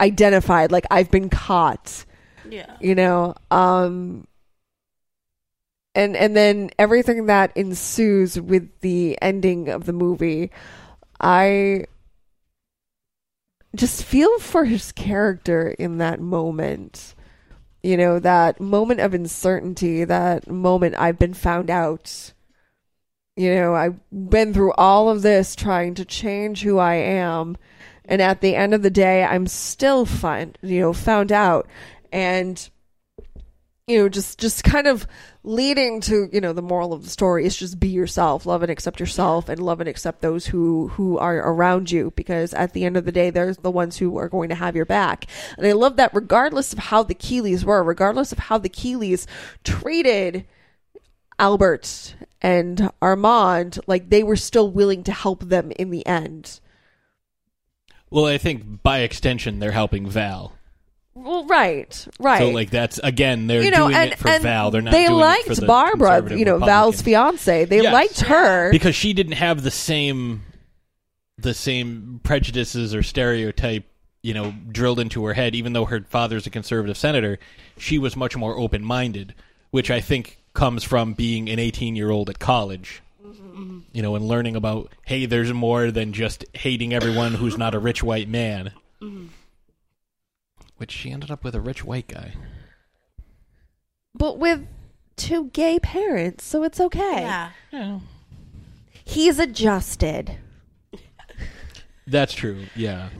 identified 0.00 0.72
like 0.72 0.84
I've 0.90 1.12
been 1.12 1.28
caught. 1.28 2.04
Yeah. 2.48 2.74
You 2.80 2.96
know, 2.96 3.34
um 3.52 4.26
and 5.94 6.16
and 6.16 6.36
then 6.36 6.70
everything 6.78 7.26
that 7.26 7.56
ensues 7.56 8.40
with 8.40 8.68
the 8.80 9.16
ending 9.22 9.68
of 9.68 9.84
the 9.86 9.92
movie, 9.92 10.50
I 11.20 11.86
just 13.76 14.04
feel 14.04 14.38
for 14.38 14.64
his 14.64 14.92
character 14.92 15.68
in 15.78 15.98
that 15.98 16.20
moment. 16.20 17.14
You 17.82 17.96
know, 17.96 18.18
that 18.18 18.60
moment 18.60 19.00
of 19.00 19.14
uncertainty, 19.14 20.04
that 20.04 20.48
moment 20.48 20.96
I've 20.98 21.18
been 21.18 21.34
found 21.34 21.70
out. 21.70 22.32
You 23.36 23.54
know, 23.54 23.74
I've 23.74 23.98
been 24.10 24.52
through 24.52 24.72
all 24.72 25.08
of 25.08 25.22
this 25.22 25.56
trying 25.56 25.94
to 25.94 26.04
change 26.04 26.62
who 26.62 26.78
I 26.78 26.94
am. 26.94 27.56
And 28.04 28.20
at 28.20 28.40
the 28.40 28.56
end 28.56 28.74
of 28.74 28.82
the 28.82 28.90
day, 28.90 29.24
I'm 29.24 29.46
still 29.46 30.04
fun, 30.04 30.56
you 30.62 30.80
know, 30.80 30.92
found 30.92 31.30
out. 31.30 31.68
And, 32.12 32.68
you 33.90 33.98
know, 33.98 34.08
just 34.08 34.38
just 34.38 34.62
kind 34.64 34.86
of 34.86 35.06
leading 35.42 36.00
to 36.02 36.28
you 36.32 36.40
know 36.40 36.52
the 36.52 36.62
moral 36.62 36.92
of 36.92 37.02
the 37.02 37.10
story 37.10 37.44
is 37.44 37.56
just 37.56 37.80
be 37.80 37.88
yourself, 37.88 38.46
love 38.46 38.62
and 38.62 38.70
accept 38.70 39.00
yourself, 39.00 39.48
and 39.48 39.60
love 39.60 39.80
and 39.80 39.88
accept 39.88 40.20
those 40.20 40.46
who 40.46 40.88
who 40.88 41.18
are 41.18 41.36
around 41.38 41.90
you 41.90 42.12
because 42.14 42.54
at 42.54 42.72
the 42.72 42.84
end 42.84 42.96
of 42.96 43.04
the 43.04 43.12
day, 43.12 43.30
they're 43.30 43.54
the 43.54 43.70
ones 43.70 43.96
who 43.96 44.16
are 44.16 44.28
going 44.28 44.48
to 44.48 44.54
have 44.54 44.76
your 44.76 44.84
back. 44.84 45.26
And 45.58 45.66
I 45.66 45.72
love 45.72 45.96
that 45.96 46.14
regardless 46.14 46.72
of 46.72 46.78
how 46.78 47.02
the 47.02 47.14
Keeleys 47.14 47.64
were, 47.64 47.82
regardless 47.82 48.32
of 48.32 48.38
how 48.38 48.58
the 48.58 48.68
Keeleys 48.68 49.26
treated 49.64 50.46
Albert 51.38 52.14
and 52.40 52.90
Armand, 53.02 53.80
like 53.86 54.10
they 54.10 54.22
were 54.22 54.36
still 54.36 54.70
willing 54.70 55.02
to 55.04 55.12
help 55.12 55.42
them 55.42 55.72
in 55.72 55.90
the 55.90 56.06
end. 56.06 56.60
Well, 58.10 58.26
I 58.26 58.38
think 58.38 58.82
by 58.82 59.00
extension 59.00 59.58
they're 59.58 59.70
helping 59.72 60.08
Val. 60.08 60.52
Well, 61.22 61.44
right, 61.46 62.06
right. 62.18 62.38
So 62.38 62.48
like 62.50 62.70
that's 62.70 62.98
again 63.02 63.46
they're 63.46 63.62
you 63.62 63.70
know, 63.70 63.88
doing 63.88 63.94
and, 63.96 64.12
it 64.12 64.18
for 64.18 64.28
and 64.28 64.42
Val. 64.42 64.70
They're 64.70 64.82
not. 64.82 64.92
they 64.92 65.06
doing 65.06 65.18
liked 65.18 65.46
it 65.46 65.54
for 65.54 65.60
the 65.60 65.66
Barbara, 65.66 66.36
you 66.36 66.44
know, 66.44 66.58
Val's 66.58 67.02
fiance. 67.02 67.64
They 67.66 67.82
Yes. 67.82 67.92
liked 67.92 68.20
her. 68.20 68.70
because 68.70 68.94
she 68.94 69.12
didn't 69.12 69.32
have 69.34 69.62
the 69.62 69.70
same 69.70 70.42
the 71.38 71.54
same 71.54 72.20
prejudices 72.22 72.94
or 72.94 73.02
stereotype 73.02 73.84
you 74.22 74.34
know 74.34 74.52
drilled 74.70 75.00
into 75.00 75.24
her 75.24 75.32
head 75.32 75.54
even 75.54 75.72
though 75.72 75.86
her 75.86 76.04
father's 76.10 76.46
a 76.46 76.50
conservative 76.50 76.96
senator 76.98 77.38
she 77.78 77.98
was 77.98 78.14
much 78.14 78.36
more 78.36 78.58
open-minded 78.58 79.34
which 79.70 79.90
i 79.90 79.98
think 80.02 80.36
comes 80.52 80.84
from 80.84 81.14
being 81.14 81.48
an 81.48 81.58
18 81.58 81.96
year 81.96 82.10
old 82.10 82.28
at 82.28 82.38
college 82.38 83.00
you 83.92 84.02
know 84.02 84.14
and 84.14 84.28
learning 84.28 84.54
about 84.54 84.92
hey 85.06 85.24
there's 85.24 85.50
more 85.54 85.90
than 85.90 86.12
just 86.12 86.44
hating 86.52 86.92
everyone 86.92 87.32
who's 87.32 87.56
not 87.56 87.74
a 87.74 87.78
rich 87.78 88.02
white 88.02 88.28
man 88.28 88.70
which 90.80 90.90
she 90.90 91.10
ended 91.10 91.30
up 91.30 91.44
with 91.44 91.54
a 91.54 91.60
rich 91.60 91.84
white 91.84 92.08
guy 92.08 92.32
but 94.14 94.38
with 94.38 94.66
two 95.16 95.50
gay 95.52 95.78
parents, 95.78 96.42
so 96.44 96.64
it's 96.64 96.80
okay. 96.80 97.50
Yeah. 97.72 98.00
He's 99.04 99.38
adjusted. 99.38 100.36
that's 102.06 102.32
true 102.32 102.64
yeah 102.74 103.10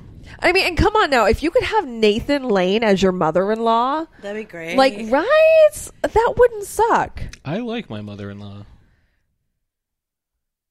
I 0.40 0.52
mean, 0.52 0.66
and 0.66 0.76
come 0.76 0.94
on 0.96 1.10
now, 1.10 1.26
if 1.26 1.42
you 1.42 1.50
could 1.50 1.64
have 1.64 1.86
Nathan 1.86 2.44
Lane 2.48 2.82
as 2.84 3.02
your 3.02 3.12
mother-in-law, 3.12 4.06
That'd 4.22 4.40
be 4.46 4.50
great. 4.50 4.76
like 4.76 4.94
right, 5.10 5.70
that 6.02 6.34
wouldn't 6.36 6.64
suck. 6.64 7.22
i 7.44 7.58
like 7.58 7.90
my 7.90 8.00
mother-in-law 8.00 8.64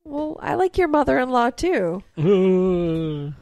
Well, 0.06 0.38
I 0.42 0.56
like 0.56 0.78
your 0.78 0.88
mother-in-law 0.88 1.52
too. 1.52 2.04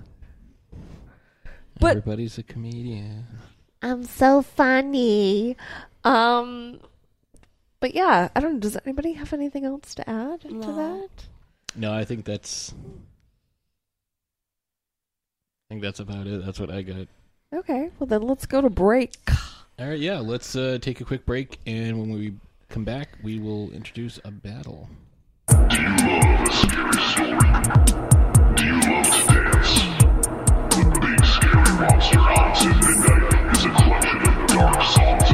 But- 1.79 1.97
everybody's 1.97 2.37
a 2.37 2.43
comedian 2.43 3.25
I'm 3.81 4.03
so 4.03 4.41
funny. 4.41 5.55
Um, 6.03 6.79
but 7.79 7.93
yeah, 7.93 8.29
I 8.35 8.39
don't. 8.39 8.59
Does 8.59 8.77
anybody 8.85 9.13
have 9.13 9.33
anything 9.33 9.65
else 9.65 9.93
to 9.95 10.09
add 10.09 10.41
to 10.41 10.49
that? 10.49 11.09
No, 11.75 11.93
I 11.93 12.03
think 12.05 12.25
that's. 12.25 12.73
I 15.69 15.73
think 15.73 15.81
that's 15.81 15.99
about 15.99 16.27
it. 16.27 16.45
That's 16.45 16.59
what 16.59 16.71
I 16.71 16.81
got. 16.81 17.07
Okay, 17.53 17.91
well 17.99 18.07
then 18.07 18.23
let's 18.23 18.45
go 18.45 18.61
to 18.61 18.69
break. 18.69 19.15
All 19.79 19.87
right, 19.87 19.99
yeah, 19.99 20.19
let's 20.19 20.55
uh, 20.55 20.79
take 20.81 21.01
a 21.01 21.05
quick 21.05 21.25
break, 21.25 21.59
and 21.67 21.99
when 21.99 22.11
we 22.11 22.33
come 22.69 22.83
back, 22.83 23.09
we 23.21 23.39
will 23.39 23.69
introduce 23.71 24.19
a 24.25 24.31
battle. 24.31 24.89
Monster 31.89 32.19
Hunts 32.19 32.65
at 32.65 32.75
Midnight 32.83 33.55
is 33.55 33.63
a 33.63 33.69
collection 33.69 34.19
of 34.27 34.47
dark 34.47 34.83
songs 34.83 35.26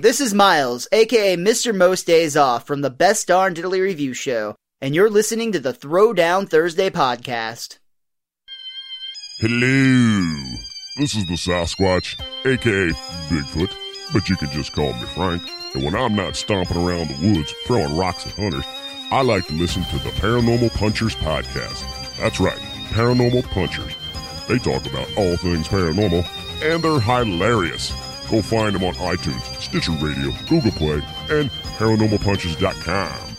This 0.00 0.20
is 0.20 0.32
Miles, 0.32 0.86
aka 0.92 1.36
Mr. 1.36 1.74
Most 1.74 2.06
Days 2.06 2.36
Off 2.36 2.68
from 2.68 2.82
the 2.82 2.90
Best 2.90 3.26
Darn 3.26 3.52
Diddly 3.52 3.82
Review 3.82 4.14
Show, 4.14 4.54
and 4.80 4.94
you're 4.94 5.10
listening 5.10 5.50
to 5.50 5.58
the 5.58 5.72
Throwdown 5.72 6.48
Thursday 6.48 6.88
podcast. 6.88 7.78
Hello, 9.40 10.54
this 10.98 11.16
is 11.16 11.26
the 11.26 11.34
Sasquatch, 11.34 12.14
aka 12.46 12.90
Bigfoot, 13.28 13.74
but 14.12 14.28
you 14.28 14.36
can 14.36 14.48
just 14.52 14.72
call 14.72 14.92
me 14.92 15.02
Frank. 15.16 15.42
And 15.74 15.82
when 15.82 15.96
I'm 15.96 16.14
not 16.14 16.36
stomping 16.36 16.76
around 16.76 17.08
the 17.08 17.34
woods 17.34 17.52
throwing 17.66 17.96
rocks 17.96 18.24
at 18.24 18.34
hunters, 18.34 18.64
I 19.10 19.22
like 19.22 19.48
to 19.48 19.54
listen 19.54 19.82
to 19.82 19.98
the 19.98 20.10
Paranormal 20.10 20.74
Punchers 20.74 21.16
podcast. 21.16 21.82
That's 22.18 22.38
right, 22.38 22.58
Paranormal 22.90 23.42
Punchers. 23.48 23.96
They 24.46 24.58
talk 24.58 24.86
about 24.86 25.08
all 25.16 25.36
things 25.38 25.66
paranormal, 25.66 26.24
and 26.62 26.84
they're 26.84 27.00
hilarious. 27.00 27.92
Go 28.30 28.42
find 28.42 28.74
them 28.74 28.84
on 28.84 28.92
iTunes, 28.94 29.40
Stitcher 29.58 29.92
Radio, 29.92 30.32
Google 30.48 30.70
Play, 30.72 31.00
and 31.30 31.50
ParanormalPunchers.com. 31.78 33.36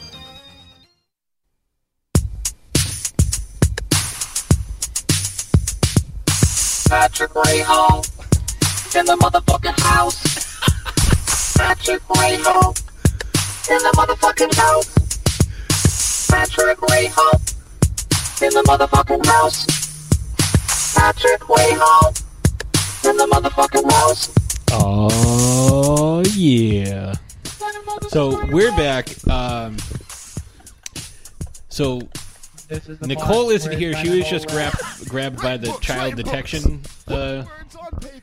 Patrick 6.90 7.36
Ray 7.36 7.60
Hall 7.60 8.04
in 8.98 9.06
the 9.06 9.16
motherfucking 9.18 9.80
house. 9.80 11.56
Patrick 11.56 12.02
Ray 12.10 12.38
Hall 12.42 12.74
in 13.70 13.78
the 13.78 13.94
motherfucking 13.96 14.56
house. 14.56 16.28
Patrick 16.32 16.82
Ray 16.90 17.12
Hall 17.14 17.40
in 18.42 18.50
the 18.50 18.64
motherfucking 18.64 19.24
house. 19.24 20.96
Patrick 20.96 21.48
Ray 21.48 21.74
Hall 21.78 22.12
in 23.08 23.18
the 23.18 23.28
motherfucking 23.28 23.92
house. 23.92 24.39
Oh 24.72 26.24
yeah. 26.36 27.14
So 28.10 28.46
we're 28.48 28.72
back. 28.72 29.10
Um, 29.28 29.78
so 31.70 32.02
Nicole 33.02 33.50
isn't 33.50 33.78
here. 33.78 33.96
She 33.96 34.10
was 34.10 34.30
just 34.30 34.48
grabbed 34.48 35.10
grabbed 35.10 35.42
by 35.42 35.58
the 35.58 35.72
child 35.82 36.16
detection 36.16 36.82
uh, 37.08 37.46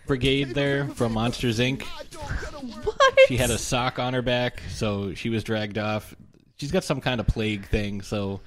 brigade 0.07 0.51
there 0.51 0.87
from 0.89 1.13
Monsters 1.13 1.59
Inc. 1.59 1.83
What? 1.83 3.19
She 3.29 3.37
had 3.37 3.51
a 3.51 3.59
sock 3.59 3.99
on 3.99 4.15
her 4.15 4.23
back, 4.23 4.63
so 4.71 5.15
she 5.15 5.31
was 5.31 5.43
dragged 5.43 5.79
off. 5.79 6.15
She's 6.57 6.71
got 6.71 6.85
some 6.85 7.01
kind 7.01 7.21
of 7.21 7.27
plague 7.27 7.67
thing, 7.67 8.03
so 8.03 8.41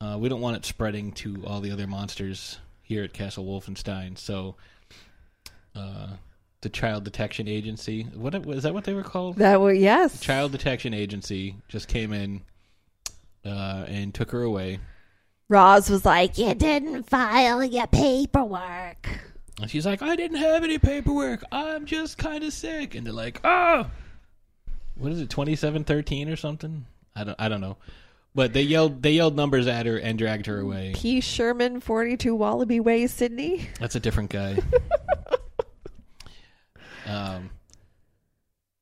uh, 0.00 0.16
we 0.18 0.28
don't 0.28 0.40
want 0.40 0.56
it 0.56 0.64
spreading 0.64 1.12
to 1.12 1.44
all 1.46 1.60
the 1.60 1.70
other 1.70 1.86
monsters 1.86 2.58
here 2.82 3.04
at 3.04 3.12
Castle 3.12 3.44
Wolfenstein. 3.44 4.18
So, 4.18 4.56
uh, 5.76 6.08
the 6.60 6.68
Child 6.68 7.04
Detection 7.04 7.48
Agency. 7.48 8.04
What 8.14 8.34
is 8.34 8.62
that? 8.64 8.74
What 8.74 8.84
they 8.84 8.94
were 8.94 9.02
called? 9.02 9.36
That 9.36 9.60
was 9.60 9.78
yes. 9.78 10.20
Child 10.20 10.52
Detection 10.52 10.94
Agency 10.94 11.56
just 11.68 11.88
came 11.88 12.12
in 12.12 12.42
uh, 13.44 13.84
and 13.88 14.14
took 14.14 14.30
her 14.32 14.42
away. 14.42 14.80
Roz 15.48 15.90
was 15.90 16.04
like, 16.04 16.38
"You 16.38 16.54
didn't 16.54 17.04
file 17.04 17.64
your 17.64 17.86
paperwork." 17.86 19.08
And 19.60 19.70
she's 19.70 19.84
like, 19.84 20.00
I 20.00 20.16
didn't 20.16 20.38
have 20.38 20.64
any 20.64 20.78
paperwork. 20.78 21.44
I'm 21.52 21.84
just 21.84 22.16
kind 22.16 22.44
of 22.44 22.52
sick. 22.52 22.94
And 22.94 23.06
they're 23.06 23.12
like, 23.12 23.40
oh, 23.44 23.90
what 24.96 25.12
is 25.12 25.20
it, 25.20 25.28
2713 25.28 26.30
or 26.30 26.36
something? 26.36 26.86
I 27.14 27.24
don't, 27.24 27.36
I 27.38 27.48
don't 27.48 27.60
know. 27.60 27.76
But 28.34 28.52
they 28.52 28.62
yelled, 28.62 29.02
they 29.02 29.12
yelled 29.12 29.36
numbers 29.36 29.66
at 29.66 29.86
her 29.86 29.98
and 29.98 30.18
dragged 30.18 30.46
her 30.46 30.60
away. 30.60 30.92
P. 30.94 31.20
Sherman, 31.20 31.80
42 31.80 32.34
Wallaby 32.34 32.80
Way, 32.80 33.06
Sydney. 33.06 33.68
That's 33.78 33.96
a 33.96 34.00
different 34.00 34.30
guy. 34.30 34.56
um, 37.10 37.50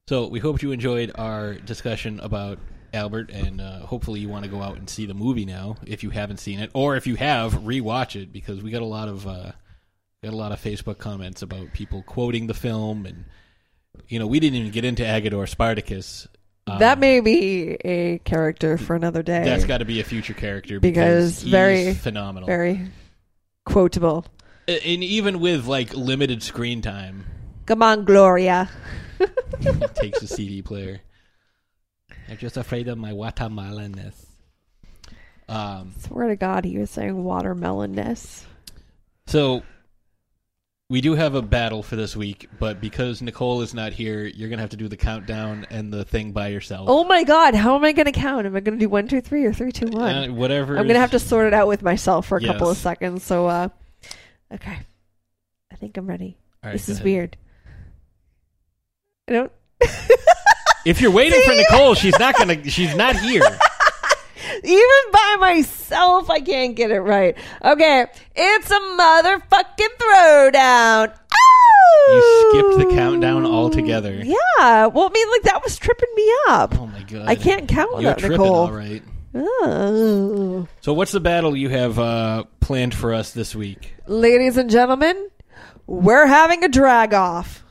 So 0.08 0.28
we 0.28 0.38
hope 0.38 0.62
you 0.62 0.72
enjoyed 0.72 1.12
our 1.14 1.54
discussion 1.54 2.20
about 2.20 2.58
Albert, 2.94 3.30
and 3.30 3.60
uh, 3.60 3.80
hopefully 3.80 4.20
you 4.20 4.28
want 4.28 4.44
to 4.44 4.50
go 4.50 4.62
out 4.62 4.76
and 4.78 4.88
see 4.88 5.06
the 5.06 5.14
movie 5.14 5.44
now 5.44 5.76
if 5.86 6.02
you 6.02 6.10
haven't 6.10 6.38
seen 6.38 6.58
it, 6.60 6.70
or 6.74 6.96
if 6.96 7.06
you 7.06 7.16
have, 7.16 7.52
rewatch 7.54 8.20
it 8.20 8.32
because 8.32 8.62
we 8.62 8.70
got 8.70 8.82
a 8.82 8.86
lot 8.86 9.08
of 9.08 9.26
uh, 9.26 9.52
got 10.22 10.32
a 10.32 10.36
lot 10.36 10.52
of 10.52 10.60
Facebook 10.60 10.98
comments 10.98 11.42
about 11.42 11.72
people 11.72 12.02
quoting 12.02 12.46
the 12.46 12.54
film, 12.54 13.04
and 13.06 13.24
you 14.08 14.18
know 14.18 14.26
we 14.26 14.40
didn't 14.40 14.58
even 14.58 14.72
get 14.72 14.84
into 14.84 15.02
Agador 15.02 15.48
Spartacus. 15.48 16.26
Um, 16.66 16.78
that 16.80 16.98
may 16.98 17.20
be 17.20 17.76
a 17.84 18.18
character 18.20 18.76
for 18.78 18.94
another 18.94 19.22
day. 19.22 19.44
that's 19.44 19.64
got 19.64 19.78
to 19.78 19.84
be 19.86 20.00
a 20.00 20.04
future 20.04 20.34
character 20.34 20.80
because 20.80 21.40
he's 21.42 21.50
very 21.50 21.94
phenomenal, 21.94 22.46
very 22.46 22.88
quotable. 23.66 24.24
And 24.66 25.02
even 25.02 25.40
with 25.40 25.66
like 25.66 25.94
limited 25.94 26.42
screen 26.42 26.82
time, 26.82 27.24
Come 27.68 27.82
on, 27.82 28.06
Gloria. 28.06 28.70
he 29.60 29.70
takes 29.88 30.22
a 30.22 30.26
CD 30.26 30.62
player. 30.62 31.02
I'm 32.26 32.38
just 32.38 32.56
afraid 32.56 32.88
of 32.88 32.96
my 32.96 33.12
watermelonness. 33.12 34.14
Um, 35.50 35.92
Swear 35.98 36.28
to 36.28 36.36
God, 36.36 36.64
he 36.64 36.78
was 36.78 36.88
saying 36.88 37.12
watermelonness. 37.12 38.44
so 39.26 39.62
we 40.88 41.02
do 41.02 41.14
have 41.14 41.34
a 41.34 41.42
battle 41.42 41.82
for 41.82 41.94
this 41.96 42.16
week, 42.16 42.48
but 42.58 42.80
because 42.80 43.20
Nicole 43.20 43.60
is 43.60 43.74
not 43.74 43.92
here, 43.92 44.24
you're 44.24 44.48
gonna 44.48 44.62
have 44.62 44.70
to 44.70 44.78
do 44.78 44.88
the 44.88 44.96
countdown 44.96 45.66
and 45.68 45.92
the 45.92 46.06
thing 46.06 46.32
by 46.32 46.48
yourself. 46.48 46.88
Oh 46.88 47.04
my 47.04 47.22
God, 47.22 47.54
how 47.54 47.76
am 47.76 47.84
I 47.84 47.92
going 47.92 48.06
to 48.06 48.12
count? 48.12 48.46
Am 48.46 48.56
I 48.56 48.60
going 48.60 48.78
to 48.78 48.82
do 48.82 48.88
one, 48.88 49.08
two, 49.08 49.20
three, 49.20 49.44
or 49.44 49.52
three, 49.52 49.72
two, 49.72 49.88
one? 49.88 50.30
Uh, 50.30 50.32
whatever 50.32 50.78
I'm 50.78 50.84
going 50.84 50.94
to 50.94 51.00
have 51.00 51.10
to 51.10 51.18
sort 51.18 51.46
it 51.46 51.52
out 51.52 51.68
with 51.68 51.82
myself 51.82 52.28
for 52.28 52.38
a 52.38 52.46
couple 52.46 52.70
of 52.70 52.78
seconds. 52.78 53.24
So, 53.24 53.46
uh, 53.46 53.68
okay, 54.54 54.78
I 55.70 55.76
think 55.76 55.98
I'm 55.98 56.06
ready. 56.06 56.38
Right, 56.64 56.72
this 56.72 56.88
is 56.88 56.96
ahead. 56.96 57.04
weird. 57.04 57.36
I 59.28 59.32
don't. 59.32 59.52
If 60.84 61.00
you're 61.02 61.10
waiting 61.10 61.40
for 61.42 61.54
Nicole, 61.54 61.94
she's 61.94 62.18
not 62.18 62.34
gonna. 62.36 62.68
She's 62.68 62.94
not 62.96 63.14
here. 63.16 63.42
Even 64.64 65.12
by 65.12 65.36
myself, 65.38 66.30
I 66.30 66.40
can't 66.40 66.74
get 66.74 66.90
it 66.90 67.00
right. 67.00 67.36
Okay, 67.62 68.06
it's 68.34 68.70
a 68.70 68.74
motherfucking 68.74 69.98
throwdown. 70.00 71.14
You 72.08 72.50
skipped 72.50 72.88
the 72.88 72.96
countdown 72.96 73.44
altogether. 73.44 74.14
Yeah, 74.14 74.86
well, 74.86 75.06
I 75.06 75.10
mean, 75.12 75.30
like 75.30 75.42
that 75.42 75.60
was 75.62 75.76
tripping 75.78 76.08
me 76.16 76.32
up. 76.48 76.78
Oh 76.78 76.86
my 76.86 77.02
god! 77.02 77.28
I 77.28 77.34
can't 77.34 77.68
count 77.68 78.00
You're 78.00 78.12
that, 78.12 78.18
tripping, 78.18 78.38
Nicole. 78.38 78.56
all 78.56 78.72
right. 78.72 79.02
Oh. 79.34 80.66
So, 80.80 80.94
what's 80.94 81.12
the 81.12 81.20
battle 81.20 81.54
you 81.54 81.68
have 81.68 81.98
uh, 81.98 82.44
planned 82.60 82.94
for 82.94 83.12
us 83.12 83.32
this 83.32 83.54
week? 83.54 83.94
Ladies 84.06 84.56
and 84.56 84.70
gentlemen, 84.70 85.28
we're 85.86 86.26
having 86.26 86.64
a 86.64 86.68
drag 86.68 87.12
off. 87.12 87.62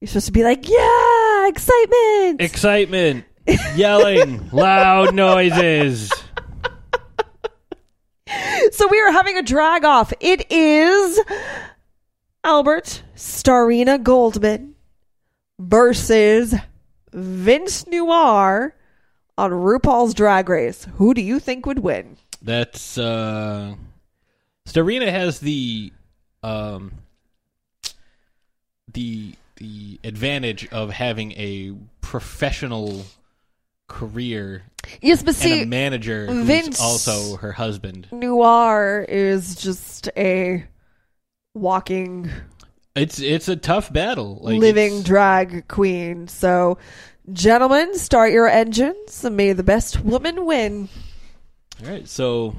You're 0.00 0.08
supposed 0.08 0.26
to 0.26 0.32
be 0.32 0.44
like, 0.44 0.68
yeah, 0.68 1.48
excitement. 1.48 2.40
Excitement, 2.40 3.24
yelling, 3.74 4.48
loud 4.50 5.12
noises. 5.12 6.12
so 8.70 8.86
we 8.88 9.00
are 9.00 9.10
having 9.10 9.36
a 9.38 9.42
drag 9.42 9.84
off. 9.84 10.12
It 10.20 10.52
is 10.52 11.20
Albert 12.44 13.02
Starina 13.16 14.00
Goldman 14.00 14.76
versus 15.58 16.54
Vince 17.12 17.84
Noir 17.88 18.76
on 19.36 19.50
RuPaul's 19.50 20.14
Drag 20.14 20.48
Race. 20.48 20.86
Who 20.94 21.12
do 21.12 21.20
you 21.20 21.40
think 21.40 21.66
would 21.66 21.80
win? 21.80 22.18
That's 22.40 22.98
uh 22.98 23.74
Starina 24.64 25.10
has 25.10 25.40
the 25.40 25.92
um 26.44 26.92
the 28.92 29.34
the 29.58 30.00
advantage 30.04 30.66
of 30.68 30.90
having 30.90 31.32
a 31.32 31.74
professional 32.00 33.04
career 33.88 34.64
Yes, 35.00 35.22
but 35.22 35.34
see, 35.34 35.52
and 35.52 35.62
a 35.62 35.66
manager 35.66 36.26
who's 36.26 36.46
Vince- 36.46 36.80
also 36.80 37.36
her 37.36 37.52
husband. 37.52 38.08
Noir 38.10 39.04
is 39.08 39.54
just 39.54 40.08
a 40.16 40.64
walking, 41.54 42.30
It's 42.94 43.20
it's 43.20 43.48
a 43.48 43.56
tough 43.56 43.92
battle. 43.92 44.38
Like 44.40 44.58
living 44.58 45.02
drag 45.02 45.68
queen. 45.68 46.28
So, 46.28 46.78
gentlemen, 47.32 47.98
start 47.98 48.32
your 48.32 48.48
engines 48.48 49.24
and 49.24 49.36
may 49.36 49.52
the 49.52 49.62
best 49.62 50.00
woman 50.00 50.46
win. 50.46 50.88
All 51.82 51.90
right, 51.90 52.08
so 52.08 52.56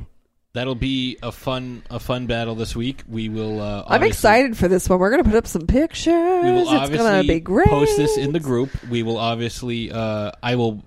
that'll 0.54 0.76
be 0.76 1.18
a 1.22 1.32
fun 1.32 1.84
a 1.90 2.00
fun 2.00 2.28
battle 2.28 2.56
this 2.56 2.76
week. 2.76 3.04
We 3.08 3.30
will. 3.30 3.62
Uh, 3.62 3.84
I'm 3.88 4.04
excited 4.04 4.58
for 4.58 4.68
this 4.68 4.90
one. 4.90 5.00
We're 5.00 5.12
going 5.12 5.24
to 5.24 5.30
put 5.30 5.38
up 5.38 5.48
some 5.48 5.68
pictures. 5.68 6.14
We 6.44 6.52
will 6.52 6.72
it's 6.72 6.90
going 6.90 7.22
to 7.22 7.28
be 7.28 7.40
great. 7.40 7.68
post 7.68 7.98
this 7.98 8.18
in 8.18 8.34
the 8.34 8.40
group. 8.40 8.70
We 8.90 9.04
will 9.04 9.18
obviously. 9.18 9.92
Uh, 9.92 10.32
I 10.42 10.56
will, 10.56 10.84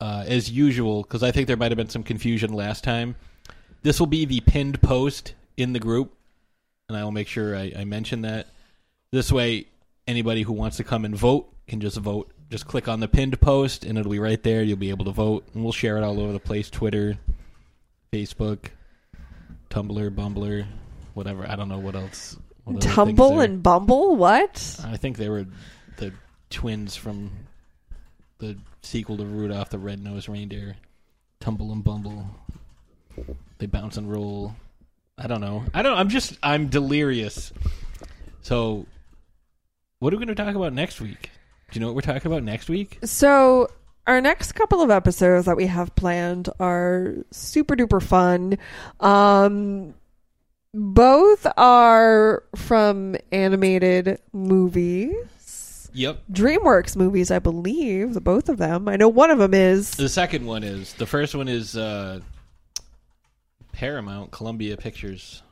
uh, 0.00 0.24
as 0.26 0.50
usual, 0.50 1.02
because 1.02 1.22
I 1.22 1.30
think 1.30 1.46
there 1.46 1.56
might 1.56 1.70
have 1.70 1.78
been 1.78 1.88
some 1.88 2.02
confusion 2.02 2.52
last 2.52 2.84
time. 2.84 3.16
This 3.82 4.00
will 4.00 4.06
be 4.06 4.24
the 4.24 4.40
pinned 4.40 4.80
post 4.80 5.34
in 5.56 5.72
the 5.72 5.80
group, 5.80 6.14
and 6.88 6.96
I 6.96 7.04
will 7.04 7.12
make 7.12 7.28
sure 7.28 7.56
I, 7.56 7.72
I 7.76 7.84
mention 7.84 8.22
that. 8.22 8.48
This 9.12 9.30
way, 9.30 9.66
anybody 10.08 10.42
who 10.42 10.52
wants 10.52 10.78
to 10.78 10.84
come 10.84 11.04
and 11.04 11.14
vote 11.14 11.52
can 11.68 11.80
just 11.80 11.98
vote. 11.98 12.30
Just 12.50 12.66
click 12.66 12.88
on 12.88 13.00
the 13.00 13.08
pinned 13.08 13.40
post, 13.40 13.84
and 13.84 13.98
it'll 13.98 14.12
be 14.12 14.18
right 14.18 14.42
there. 14.42 14.62
You'll 14.62 14.76
be 14.76 14.90
able 14.90 15.06
to 15.06 15.10
vote, 15.10 15.46
and 15.54 15.62
we'll 15.62 15.72
share 15.72 15.96
it 15.96 16.02
all 16.02 16.20
over 16.20 16.32
the 16.32 16.40
place: 16.40 16.70
Twitter, 16.70 17.18
Facebook, 18.14 18.66
Tumblr, 19.70 20.14
Bumbler, 20.14 20.66
whatever. 21.14 21.50
I 21.50 21.56
don't 21.56 21.68
know 21.68 21.80
what 21.80 21.96
else. 21.96 22.36
what 22.62 22.80
Tumble 22.80 23.40
and 23.40 23.60
Bumble? 23.60 24.14
What? 24.14 24.80
I 24.84 24.96
think 24.96 25.16
they 25.16 25.28
were 25.28 25.46
the 25.96 26.12
twins 26.48 26.94
from 26.94 27.32
the 28.38 28.56
sequel 28.82 29.16
to 29.16 29.24
Rudolph 29.24 29.70
the 29.70 29.80
Red-Nosed 29.80 30.28
Reindeer. 30.28 30.76
Tumble 31.40 31.72
and 31.72 31.82
Bumble. 31.82 32.24
They 33.58 33.66
bounce 33.66 33.96
and 33.96 34.08
roll. 34.08 34.54
I 35.18 35.26
don't 35.26 35.40
know. 35.40 35.64
I 35.74 35.82
don't. 35.82 35.98
I'm 35.98 36.08
just. 36.08 36.38
I'm 36.40 36.68
delirious. 36.68 37.52
So, 38.42 38.86
what 39.98 40.12
are 40.12 40.16
we 40.16 40.24
going 40.24 40.36
to 40.36 40.40
talk 40.40 40.54
about 40.54 40.72
next 40.72 41.00
week? 41.00 41.30
Do 41.70 41.78
you 41.78 41.80
know 41.80 41.88
what 41.88 41.96
we're 41.96 42.12
talking 42.12 42.30
about 42.30 42.44
next 42.44 42.68
week? 42.68 43.00
So, 43.02 43.70
our 44.06 44.20
next 44.20 44.52
couple 44.52 44.82
of 44.82 44.90
episodes 44.90 45.46
that 45.46 45.56
we 45.56 45.66
have 45.66 45.94
planned 45.94 46.48
are 46.60 47.14
super 47.30 47.74
duper 47.74 48.02
fun. 48.02 48.58
Um, 49.00 49.94
both 50.72 51.46
are 51.56 52.42
from 52.56 53.16
animated 53.32 54.18
movies. 54.32 55.90
Yep. 55.94 56.22
DreamWorks 56.32 56.96
movies, 56.96 57.30
I 57.30 57.38
believe, 57.38 58.14
the 58.14 58.20
both 58.20 58.48
of 58.48 58.58
them. 58.58 58.88
I 58.88 58.96
know 58.96 59.08
one 59.08 59.30
of 59.30 59.38
them 59.38 59.54
is. 59.54 59.92
The 59.92 60.08
second 60.08 60.44
one 60.44 60.64
is. 60.64 60.92
The 60.94 61.06
first 61.06 61.36
one 61.36 61.46
is 61.46 61.76
uh, 61.76 62.20
Paramount, 63.72 64.32
Columbia 64.32 64.76
Pictures. 64.76 65.42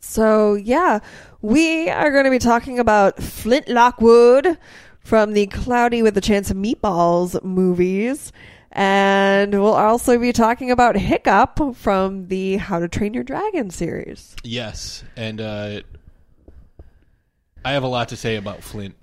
So, 0.00 0.54
yeah, 0.54 0.98
we 1.40 1.88
are 1.88 2.10
going 2.10 2.24
to 2.24 2.30
be 2.30 2.38
talking 2.38 2.78
about 2.78 3.22
Flint 3.22 3.68
Lockwood 3.68 4.58
from 5.04 5.32
the 5.32 5.46
Cloudy 5.46 6.02
with 6.02 6.16
a 6.16 6.20
Chance 6.20 6.50
of 6.50 6.56
Meatballs 6.56 7.42
movies. 7.42 8.32
And 8.72 9.52
we'll 9.52 9.74
also 9.74 10.18
be 10.18 10.32
talking 10.32 10.70
about 10.70 10.96
Hiccup 10.96 11.76
from 11.76 12.28
the 12.28 12.56
How 12.56 12.78
to 12.78 12.88
Train 12.88 13.12
Your 13.12 13.22
Dragon 13.22 13.70
series. 13.70 14.34
Yes, 14.42 15.04
and 15.14 15.40
uh, 15.40 15.80
I 17.64 17.72
have 17.72 17.82
a 17.82 17.88
lot 17.88 18.08
to 18.08 18.16
say 18.16 18.36
about 18.36 18.62
Flint, 18.62 18.94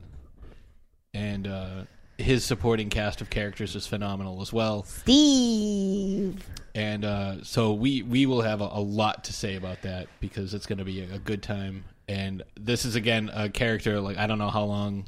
and 1.13 1.45
uh, 1.45 1.84
his 2.17 2.43
supporting 2.43 2.89
cast 2.89 3.21
of 3.21 3.30
characters 3.30 3.76
is 3.76 3.88
phenomenal 3.88 4.41
as 4.41 4.51
well. 4.51 4.84
Steve. 4.84 6.43
And 6.76 7.05
uh, 7.05 7.43
so 7.43 7.73
we 7.73 8.01
we 8.01 8.26
will 8.26 8.41
have 8.41 8.61
a, 8.61 8.69
a 8.71 8.81
lot 8.81 9.23
to 9.26 9.34
say 9.34 9.55
about 9.55 9.84
that 9.84 10.07
because 10.19 10.53
it's 10.53 10.65
going 10.65 10.80
to 10.80 10.85
be 10.85 11.01
a, 11.01 11.15
a 11.15 11.19
good 11.19 11.41
time. 11.41 11.85
And 12.07 12.43
this 12.59 12.85
is 12.85 12.95
again 12.95 13.30
a 13.34 13.49
character 13.49 13.99
like 14.01 14.17
I 14.17 14.27
don't 14.27 14.39
know 14.39 14.49
how 14.49 14.63
long, 14.63 15.07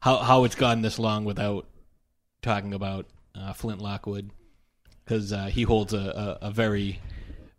how 0.00 0.16
how 0.18 0.44
it's 0.44 0.54
gone 0.54 0.82
this 0.82 0.98
long 0.98 1.24
without 1.24 1.66
talking 2.42 2.74
about 2.74 3.06
uh, 3.34 3.52
Flint 3.52 3.80
Lockwood 3.80 4.30
because 5.04 5.32
uh, 5.32 5.46
he 5.46 5.62
holds 5.62 5.92
a, 5.92 6.38
a, 6.40 6.46
a 6.46 6.50
very 6.50 7.00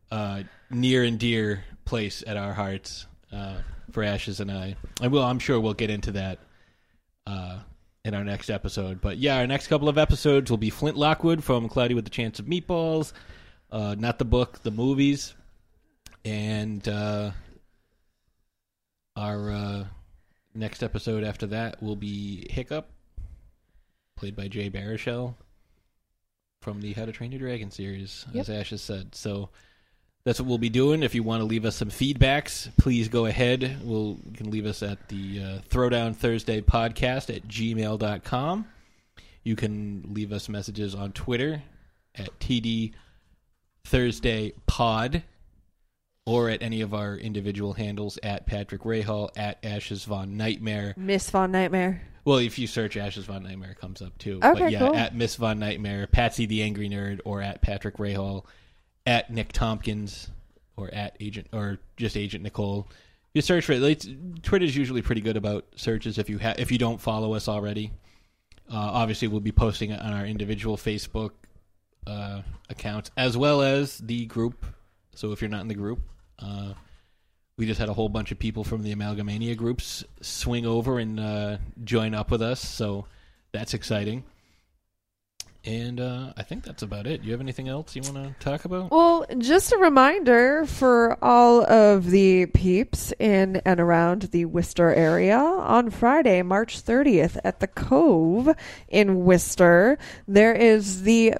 uh, 0.09 0.43
near 0.69 1.03
and 1.03 1.19
dear 1.19 1.63
place 1.85 2.23
at 2.25 2.37
our 2.37 2.53
hearts 2.53 3.05
uh, 3.31 3.55
for 3.91 4.03
Ashes 4.03 4.39
and 4.39 4.49
I. 4.49 4.75
And 5.01 5.11
we'll, 5.11 5.23
I'm 5.23 5.39
sure 5.39 5.59
we'll 5.59 5.73
get 5.73 5.89
into 5.89 6.13
that 6.13 6.39
uh, 7.27 7.59
in 8.05 8.13
our 8.13 8.23
next 8.23 8.49
episode. 8.49 9.01
But 9.01 9.17
yeah, 9.17 9.37
our 9.39 9.47
next 9.47 9.67
couple 9.67 9.89
of 9.89 9.97
episodes 9.97 10.49
will 10.49 10.57
be 10.57 10.69
Flint 10.69 10.95
Lockwood 10.95 11.43
from 11.43 11.67
Cloudy 11.67 11.93
with 11.93 12.05
the 12.05 12.09
Chance 12.09 12.39
of 12.39 12.45
Meatballs, 12.45 13.11
uh, 13.69 13.95
not 13.97 14.17
the 14.17 14.25
book, 14.25 14.63
the 14.63 14.71
movies, 14.71 15.33
and 16.23 16.87
our 19.17 19.87
next 20.53 20.83
episode 20.83 21.23
after 21.23 21.47
that 21.47 21.81
will 21.81 21.95
be 21.95 22.47
Hiccup, 22.49 22.89
played 24.15 24.35
by 24.35 24.47
Jay 24.47 24.69
Baruchel 24.69 25.35
from 26.61 26.81
the 26.81 26.93
How 26.93 27.05
to 27.05 27.11
Train 27.11 27.31
Your 27.31 27.39
Dragon 27.39 27.71
series, 27.71 28.25
as 28.35 28.49
Ash 28.49 28.69
has 28.69 28.81
said. 28.81 29.15
So 29.15 29.49
that's 30.23 30.39
what 30.39 30.47
we'll 30.47 30.57
be 30.57 30.69
doing. 30.69 31.01
If 31.03 31.15
you 31.15 31.23
want 31.23 31.41
to 31.41 31.45
leave 31.45 31.65
us 31.65 31.75
some 31.75 31.89
feedbacks, 31.89 32.69
please 32.77 33.07
go 33.07 33.25
ahead. 33.25 33.79
We'll 33.83 34.19
you 34.25 34.33
can 34.35 34.51
leave 34.51 34.65
us 34.65 34.83
at 34.83 35.09
the 35.09 35.39
uh, 35.39 35.59
Throwdown 35.69 36.15
Thursday 36.15 36.61
podcast 36.61 37.35
at 37.35 37.47
gmail.com. 37.47 38.67
You 39.43 39.55
can 39.55 40.03
leave 40.13 40.31
us 40.31 40.49
messages 40.49 40.93
on 40.93 41.13
Twitter 41.13 41.63
at 42.13 42.39
TD 42.39 42.93
Thursday 43.85 44.53
Pod 44.67 45.23
or 46.25 46.49
at 46.49 46.61
any 46.61 46.81
of 46.81 46.93
our 46.93 47.15
individual 47.15 47.73
handles 47.73 48.19
at 48.21 48.45
Patrick 48.45 48.81
Rahal, 48.81 49.29
at 49.35 49.63
Ashes 49.63 50.05
Von 50.05 50.37
Nightmare. 50.37 50.93
Miss 50.97 51.29
Von 51.29 51.51
Nightmare. 51.51 52.01
Well, 52.23 52.37
if 52.37 52.59
you 52.59 52.67
search 52.67 52.95
Ashes 52.97 53.25
Von 53.25 53.43
Nightmare, 53.43 53.71
it 53.71 53.79
comes 53.79 54.01
up 54.01 54.17
too. 54.19 54.39
Okay, 54.43 54.59
but 54.59 54.71
yeah, 54.71 54.79
cool. 54.79 54.95
at 54.95 55.15
Miss 55.15 55.35
Von 55.35 55.57
Nightmare, 55.57 56.05
Patsy 56.05 56.45
the 56.45 56.61
Angry 56.61 56.89
Nerd, 56.89 57.19
or 57.25 57.41
at 57.41 57.61
Patrick 57.61 57.97
Rahal, 57.97 58.45
at 59.05 59.31
Nick 59.31 59.51
Tompkins, 59.51 60.29
or 60.77 60.93
at 60.93 61.17
Agent, 61.19 61.47
or 61.51 61.79
just 61.97 62.15
Agent 62.15 62.43
Nicole. 62.43 62.87
You 63.33 63.41
search 63.41 63.65
for 63.65 63.73
it. 63.73 64.43
Twitter's 64.43 64.75
usually 64.75 65.01
pretty 65.01 65.21
good 65.21 65.37
about 65.37 65.65
searches 65.75 66.17
if 66.19 66.29
you 66.29 66.37
ha- 66.37 66.55
if 66.59 66.71
you 66.71 66.77
don't 66.77 67.01
follow 67.01 67.33
us 67.33 67.47
already. 67.47 67.91
Uh, 68.69 68.77
obviously, 68.77 69.27
we'll 69.27 69.39
be 69.39 69.51
posting 69.51 69.89
it 69.89 69.99
on 69.99 70.13
our 70.13 70.25
individual 70.25 70.77
Facebook 70.77 71.31
uh, 72.05 72.41
accounts 72.69 73.09
as 73.17 73.35
well 73.35 73.61
as 73.61 73.97
the 73.97 74.25
group. 74.27 74.65
So 75.15 75.31
if 75.31 75.41
you're 75.41 75.49
not 75.49 75.61
in 75.61 75.67
the 75.67 75.75
group, 75.75 76.01
uh, 76.41 76.73
we 77.57 77.65
just 77.65 77.79
had 77.79 77.89
a 77.89 77.93
whole 77.93 78.09
bunch 78.09 78.31
of 78.31 78.39
people 78.39 78.63
from 78.63 78.83
the 78.83 78.93
Amalgamania 78.93 79.55
groups 79.55 80.03
swing 80.21 80.65
over 80.65 80.99
and 80.99 81.19
uh, 81.19 81.57
join 81.83 82.13
up 82.13 82.31
with 82.31 82.41
us. 82.41 82.59
So 82.59 83.05
that's 83.51 83.73
exciting. 83.73 84.23
And 85.63 85.99
uh, 85.99 86.33
I 86.35 86.41
think 86.41 86.63
that's 86.63 86.81
about 86.81 87.05
it. 87.05 87.21
You 87.21 87.33
have 87.33 87.41
anything 87.41 87.69
else 87.69 87.95
you 87.95 88.01
want 88.01 88.15
to 88.15 88.33
talk 88.43 88.65
about? 88.65 88.89
Well, 88.89 89.27
just 89.37 89.71
a 89.71 89.77
reminder 89.77 90.65
for 90.65 91.23
all 91.23 91.63
of 91.63 92.09
the 92.09 92.47
peeps 92.47 93.13
in 93.19 93.61
and 93.63 93.79
around 93.79 94.23
the 94.23 94.45
Worcester 94.45 94.91
area 94.91 95.37
on 95.37 95.91
Friday, 95.91 96.41
March 96.41 96.83
30th 96.83 97.37
at 97.43 97.59
the 97.59 97.67
Cove 97.67 98.49
in 98.87 99.23
Worcester, 99.23 99.99
there 100.27 100.53
is 100.53 101.03
the 101.03 101.35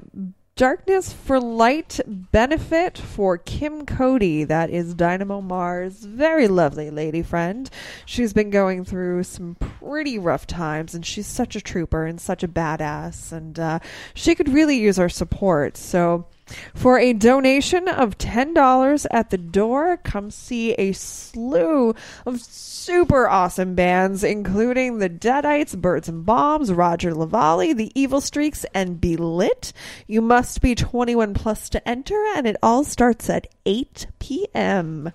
Darkness 0.57 1.14
for 1.14 1.40
Light 1.40 2.02
benefit 2.06 2.98
for 2.98 3.38
Kim 3.38 3.86
Cody. 3.86 4.44
That 4.44 4.69
is 4.69 4.94
Dynamo 4.94 5.40
Mars' 5.40 6.03
very 6.03 6.48
lovely 6.49 6.90
lady 6.91 7.22
friend. 7.22 7.69
She's 8.06 8.34
been 8.34 8.49
going 8.49 8.84
through 8.84 9.23
some 9.23 9.56
pretty 9.56 10.19
rough 10.19 10.45
times, 10.45 10.94
and 10.94 11.06
she's 11.06 11.26
such 11.26 11.56
a 11.56 11.61
trooper 11.61 12.06
and 12.06 12.19
such 12.19 12.44
a 12.44 12.49
badass, 12.49 13.32
and 13.32 13.57
uh, 13.57 13.80
she 14.14 14.36
could 14.36 14.49
really 14.49 14.78
use 14.78 14.99
our 14.99 15.10
support. 15.10 15.78
So, 15.78 16.28
for 16.73 16.97
a 16.97 17.13
donation 17.13 17.88
of 17.88 18.18
$10 18.18 19.05
at 19.11 19.30
the 19.30 19.38
door, 19.38 19.97
come 19.97 20.31
see 20.31 20.73
a 20.73 20.91
slew 20.91 21.95
of 22.26 22.41
super 22.41 23.27
awesome 23.27 23.76
bands, 23.76 24.23
including 24.23 24.97
the 24.97 25.09
Deadites, 25.09 25.77
Birds 25.77 26.09
and 26.09 26.26
Bombs, 26.26 26.72
Roger 26.72 27.11
Lavalley, 27.11 27.76
The 27.76 27.91
Evil 27.99 28.22
Streaks, 28.22 28.65
and 28.73 28.99
Be 28.99 29.15
Lit. 29.15 29.73
You 30.07 30.22
must 30.22 30.61
be 30.61 30.76
21 30.76 31.34
plus 31.34 31.69
to 31.69 31.88
enter, 31.88 32.22
and 32.35 32.47
it 32.47 32.57
all 32.61 32.84
starts 32.84 33.30
at 33.30 33.47
8 33.65 34.07
p.m. 34.19 35.11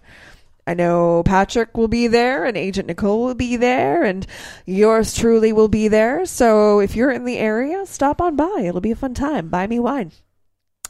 I 0.68 0.74
know 0.74 1.22
Patrick 1.24 1.76
will 1.76 1.86
be 1.86 2.08
there 2.08 2.44
and 2.44 2.56
Agent 2.56 2.88
Nicole 2.88 3.24
will 3.24 3.36
be 3.36 3.54
there 3.54 4.02
and 4.02 4.26
yours 4.64 5.14
truly 5.14 5.52
will 5.52 5.68
be 5.68 5.86
there. 5.86 6.26
So 6.26 6.80
if 6.80 6.96
you're 6.96 7.12
in 7.12 7.24
the 7.24 7.38
area, 7.38 7.86
stop 7.86 8.20
on 8.20 8.34
by. 8.34 8.64
It'll 8.64 8.80
be 8.80 8.90
a 8.90 8.96
fun 8.96 9.14
time. 9.14 9.48
Buy 9.48 9.68
me 9.68 9.78
wine. 9.78 10.10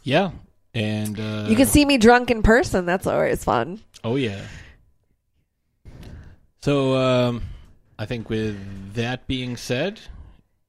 Yeah. 0.06 0.30
And 0.72 1.18
uh, 1.18 1.46
You 1.48 1.56
can 1.56 1.66
see 1.66 1.84
me 1.84 1.98
drunk 1.98 2.30
in 2.30 2.42
person. 2.44 2.86
That's 2.86 3.06
always 3.08 3.42
fun. 3.42 3.80
Oh 4.04 4.14
yeah. 4.14 4.40
So 6.62 6.96
um, 6.96 7.42
I 7.98 8.06
think 8.06 8.30
with 8.30 8.56
that 8.94 9.26
being 9.26 9.56
said, 9.56 10.00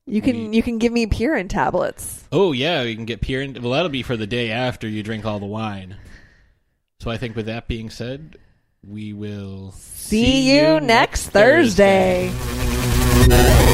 You 0.08 0.22
can 0.24 0.54
you 0.54 0.64
can 0.64 0.80
give 0.80 0.92
me 0.92 1.06
Purin 1.08 1.50
tablets. 1.50 2.24
oh 2.32 2.52
yeah, 2.52 2.82
you 2.82 2.96
can 2.96 3.06
get 3.06 3.22
Pier. 3.22 3.46
Well, 3.62 3.72
that'll 3.74 3.90
be 3.90 4.02
for 4.04 4.18
the 4.18 4.28
day 4.28 4.50
after 4.52 4.88
you 4.88 5.04
drink 5.04 5.24
all 5.26 5.40
the 5.40 5.46
wine. 5.46 5.98
So 7.00 7.12
I 7.12 7.18
think 7.18 7.36
with 7.36 7.46
that 7.46 7.68
being 7.68 7.90
said, 7.92 8.38
we 8.84 9.14
will 9.14 9.72
See, 9.74 10.56
you 10.58 10.80
next 10.80 11.30
Thursday. 11.30 12.30
Thursday. 12.30 13.68